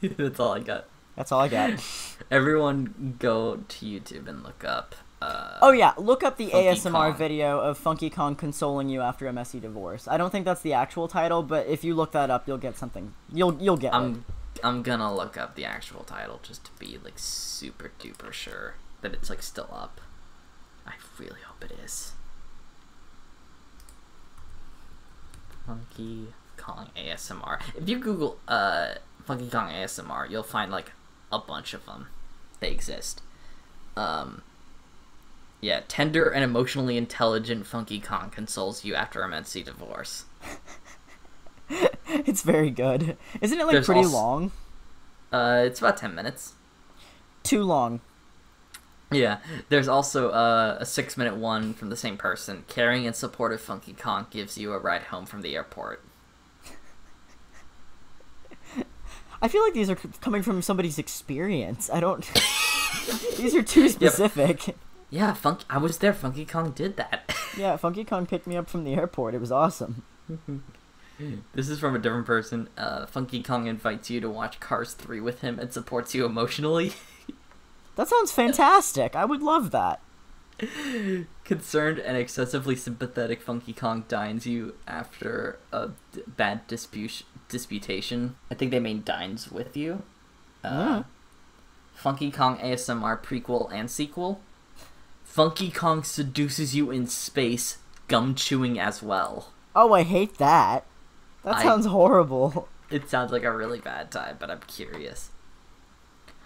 dude. 0.00 0.16
That's 0.16 0.38
all 0.38 0.52
I 0.52 0.60
got. 0.60 0.84
That's 1.16 1.32
all 1.32 1.40
I 1.40 1.48
got. 1.48 1.84
Everyone 2.30 3.16
go 3.18 3.56
to 3.66 3.84
YouTube 3.84 4.28
and 4.28 4.44
look 4.44 4.62
up. 4.64 4.94
Uh, 5.20 5.58
Oh 5.60 5.72
yeah, 5.72 5.94
look 5.98 6.22
up 6.22 6.36
the 6.36 6.46
Funky 6.46 6.68
ASMR 6.68 6.92
Kong. 6.92 7.16
video 7.16 7.58
of 7.58 7.76
Funky 7.76 8.10
Kong 8.10 8.36
consoling 8.36 8.88
you 8.88 9.00
after 9.00 9.26
a 9.26 9.32
messy 9.32 9.58
divorce. 9.58 10.06
I 10.06 10.16
don't 10.16 10.30
think 10.30 10.44
that's 10.44 10.60
the 10.60 10.72
actual 10.72 11.08
title, 11.08 11.42
but 11.42 11.66
if 11.66 11.82
you 11.82 11.96
look 11.96 12.12
that 12.12 12.30
up, 12.30 12.46
you'll 12.46 12.56
get 12.56 12.78
something. 12.78 13.14
You'll 13.32 13.60
you'll 13.60 13.76
get. 13.76 13.92
I'm 13.92 14.24
I'm 14.62 14.84
gonna 14.84 15.12
look 15.12 15.36
up 15.36 15.56
the 15.56 15.64
actual 15.64 16.04
title 16.04 16.38
just 16.44 16.64
to 16.66 16.70
be 16.78 16.96
like 17.02 17.14
super 17.18 17.90
duper 17.98 18.32
sure 18.32 18.74
that 19.00 19.12
it's 19.12 19.28
like 19.28 19.42
still 19.42 19.70
up. 19.72 20.00
I 20.86 20.92
really 21.18 21.40
hope 21.44 21.64
it 21.64 21.76
is. 21.84 22.12
Funky 25.66 26.28
Kong 26.56 26.88
ASMR. 26.96 27.60
If 27.76 27.88
you 27.88 27.98
Google 27.98 28.38
uh 28.48 28.94
Funky 29.24 29.48
Kong 29.48 29.70
ASMR, 29.70 30.28
you'll 30.30 30.42
find 30.42 30.70
like 30.70 30.92
a 31.32 31.38
bunch 31.38 31.74
of 31.74 31.84
them. 31.86 32.08
They 32.60 32.70
exist. 32.70 33.22
Um. 33.96 34.42
Yeah, 35.60 35.80
tender 35.88 36.28
and 36.28 36.44
emotionally 36.44 36.98
intelligent 36.98 37.66
Funky 37.66 37.98
Kong 38.00 38.28
consoles 38.28 38.84
you 38.84 38.94
after 38.94 39.22
a 39.22 39.28
messy 39.28 39.62
divorce. 39.62 40.24
It's 42.06 42.42
very 42.42 42.70
good. 42.70 43.16
Isn't 43.40 43.58
it 43.58 43.64
like 43.64 43.72
There's 43.72 43.86
pretty 43.86 44.00
also- 44.02 44.16
long? 44.16 44.52
Uh, 45.32 45.62
it's 45.66 45.80
about 45.80 45.96
ten 45.96 46.14
minutes. 46.14 46.52
Too 47.42 47.62
long. 47.62 48.00
Yeah, 49.10 49.38
there's 49.68 49.88
also 49.88 50.30
uh, 50.30 50.76
a 50.80 50.86
six 50.86 51.16
minute 51.16 51.36
one 51.36 51.72
from 51.74 51.88
the 51.90 51.96
same 51.96 52.16
person. 52.16 52.64
Caring 52.68 53.06
and 53.06 53.16
supportive 53.16 53.60
Funky 53.60 53.92
Kong 53.94 54.26
gives 54.30 54.58
you 54.58 54.72
a 54.72 54.78
ride 54.78 55.02
home 55.04 55.24
from 55.26 55.42
the 55.42 55.54
airport. 55.56 56.02
I 59.42 59.48
feel 59.48 59.62
like 59.62 59.74
these 59.74 59.90
are 59.90 59.96
coming 59.96 60.42
from 60.42 60.62
somebody's 60.62 60.98
experience. 60.98 61.90
I 61.90 62.00
don't. 62.00 62.28
these 63.36 63.54
are 63.54 63.62
too 63.62 63.88
specific. 63.88 64.76
Yeah, 65.10 65.34
Funk. 65.34 65.60
I 65.68 65.78
was 65.78 65.98
there. 65.98 66.12
Funky 66.12 66.44
Kong 66.44 66.72
did 66.72 66.96
that. 66.96 67.34
Yeah, 67.56 67.76
Funky 67.76 68.02
Kong 68.02 68.26
picked 68.26 68.48
me 68.48 68.56
up 68.56 68.68
from 68.68 68.82
the 68.82 68.94
airport. 68.94 69.32
It 69.32 69.40
was 69.40 69.52
awesome. 69.52 70.02
this 71.54 71.68
is 71.68 71.78
from 71.78 71.94
a 71.94 72.00
different 72.00 72.26
person. 72.26 72.68
Uh, 72.76 73.06
Funky 73.06 73.44
Kong 73.44 73.68
invites 73.68 74.10
you 74.10 74.20
to 74.20 74.28
watch 74.28 74.58
Cars 74.58 74.92
3 74.92 75.20
with 75.20 75.40
him 75.40 75.60
and 75.60 75.72
supports 75.72 76.16
you 76.16 76.26
emotionally. 76.26 76.94
That 77.94 78.08
sounds 78.08 78.32
fantastic. 78.32 79.14
I 79.14 79.24
would 79.24 79.40
love 79.40 79.70
that. 79.70 80.00
Concerned 81.44 82.00
and 82.00 82.16
excessively 82.16 82.74
sympathetic 82.74 83.40
Funky 83.40 83.72
Kong 83.72 84.04
dines 84.08 84.48
you 84.48 84.74
after 84.88 85.60
a 85.72 85.90
d- 86.12 86.22
bad 86.26 86.66
dispute 86.66 87.22
disputation. 87.48 88.36
I 88.50 88.54
think 88.54 88.70
they 88.70 88.80
mean 88.80 89.02
dines 89.04 89.50
with 89.52 89.76
you. 89.76 90.02
Uh. 90.62 91.02
Funky 91.94 92.30
Kong 92.30 92.58
ASMR 92.58 93.22
prequel 93.22 93.72
and 93.72 93.90
sequel. 93.90 94.40
Funky 95.24 95.70
Kong 95.70 96.02
seduces 96.02 96.74
you 96.74 96.90
in 96.90 97.06
space, 97.06 97.78
gum 98.08 98.34
chewing 98.34 98.78
as 98.78 99.02
well. 99.02 99.52
Oh, 99.76 99.92
I 99.92 100.02
hate 100.02 100.38
that. 100.38 100.84
That 101.44 101.56
I- 101.56 101.62
sounds 101.62 101.86
horrible. 101.86 102.68
It 102.90 103.08
sounds 103.08 103.32
like 103.32 103.44
a 103.44 103.50
really 103.50 103.80
bad 103.80 104.10
time, 104.10 104.36
but 104.38 104.50
I'm 104.50 104.60
curious. 104.66 105.30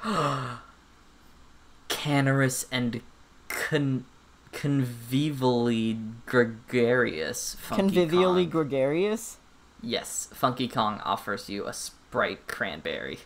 Canorous 1.88 2.66
and 2.70 3.00
con- 3.48 4.04
convivially 4.52 6.12
gregarious. 6.26 7.56
Funky 7.60 8.06
Convivially 8.06 8.44
Kong. 8.44 8.50
gregarious? 8.50 9.37
Yes, 9.82 10.28
Funky 10.32 10.68
Kong 10.68 11.00
offers 11.04 11.48
you 11.48 11.66
a 11.66 11.72
Sprite 11.72 12.46
cranberry. 12.46 13.18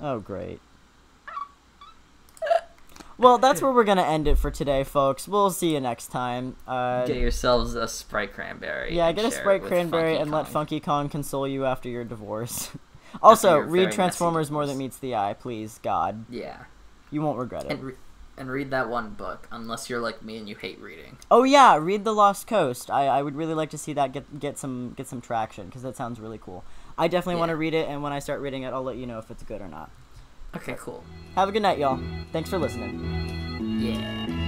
Oh, 0.00 0.18
great. 0.18 0.60
Well, 3.18 3.38
that's 3.38 3.62
where 3.62 3.70
we're 3.70 3.84
gonna 3.84 4.02
end 4.02 4.26
it 4.26 4.36
for 4.36 4.50
today, 4.50 4.82
folks. 4.82 5.28
We'll 5.28 5.50
see 5.50 5.74
you 5.74 5.80
next 5.80 6.08
time. 6.08 6.56
Uh, 6.66 7.06
Get 7.06 7.18
yourselves 7.18 7.74
a 7.74 7.86
Sprite 7.86 8.32
cranberry. 8.32 8.96
yeah, 8.96 9.12
get 9.12 9.24
a 9.24 9.30
Sprite 9.30 9.62
cranberry 9.62 10.16
and 10.16 10.30
let 10.30 10.48
Funky 10.48 10.80
Kong 10.80 11.08
console 11.08 11.46
you 11.46 11.64
after 11.64 11.88
your 11.88 12.02
divorce. 12.04 12.70
also, 13.22 13.58
read 13.58 13.92
Transformers 13.92 14.50
More 14.50 14.66
Than. 14.66 14.78
Meets 14.78 14.98
the 14.98 15.14
Eye, 15.14 15.34
please, 15.34 15.78
God. 15.84 16.24
Yeah, 16.30 16.64
You 17.12 17.22
won't 17.22 17.38
regret 17.38 17.70
it. 17.70 17.78
And 18.36 18.50
read 18.50 18.70
that 18.70 18.88
one 18.88 19.10
book, 19.10 19.46
unless 19.50 19.90
you're 19.90 20.00
like 20.00 20.22
me 20.22 20.38
and 20.38 20.48
you 20.48 20.56
hate 20.56 20.80
reading. 20.80 21.18
Oh 21.30 21.44
yeah, 21.44 21.76
read 21.76 22.04
The 22.04 22.14
Lost 22.14 22.46
Coast. 22.46 22.90
I, 22.90 23.06
I 23.06 23.22
would 23.22 23.36
really 23.36 23.54
like 23.54 23.70
to 23.70 23.78
see 23.78 23.92
that 23.92 24.12
get 24.12 24.40
get 24.40 24.58
some 24.58 24.94
get 24.96 25.06
some 25.06 25.20
traction 25.20 25.66
because 25.66 25.82
that 25.82 25.96
sounds 25.96 26.20
really 26.20 26.38
cool. 26.38 26.64
I 26.96 27.08
definitely 27.08 27.40
want 27.40 27.50
to 27.50 27.56
read 27.56 27.74
it, 27.74 27.88
and 27.88 28.02
when 28.02 28.12
I 28.12 28.18
start 28.18 28.40
reading 28.40 28.62
it, 28.62 28.72
I'll 28.72 28.82
let 28.82 28.96
you 28.96 29.06
know 29.06 29.18
if 29.18 29.30
it's 29.30 29.42
good 29.42 29.60
or 29.60 29.68
not. 29.68 29.90
Okay, 30.54 30.76
cool. 30.78 31.02
Have 31.34 31.48
a 31.48 31.52
good 31.52 31.62
night, 31.62 31.78
y'all. 31.78 32.00
Thanks 32.32 32.50
for 32.50 32.58
listening. 32.58 33.80
Yeah. 33.80 34.41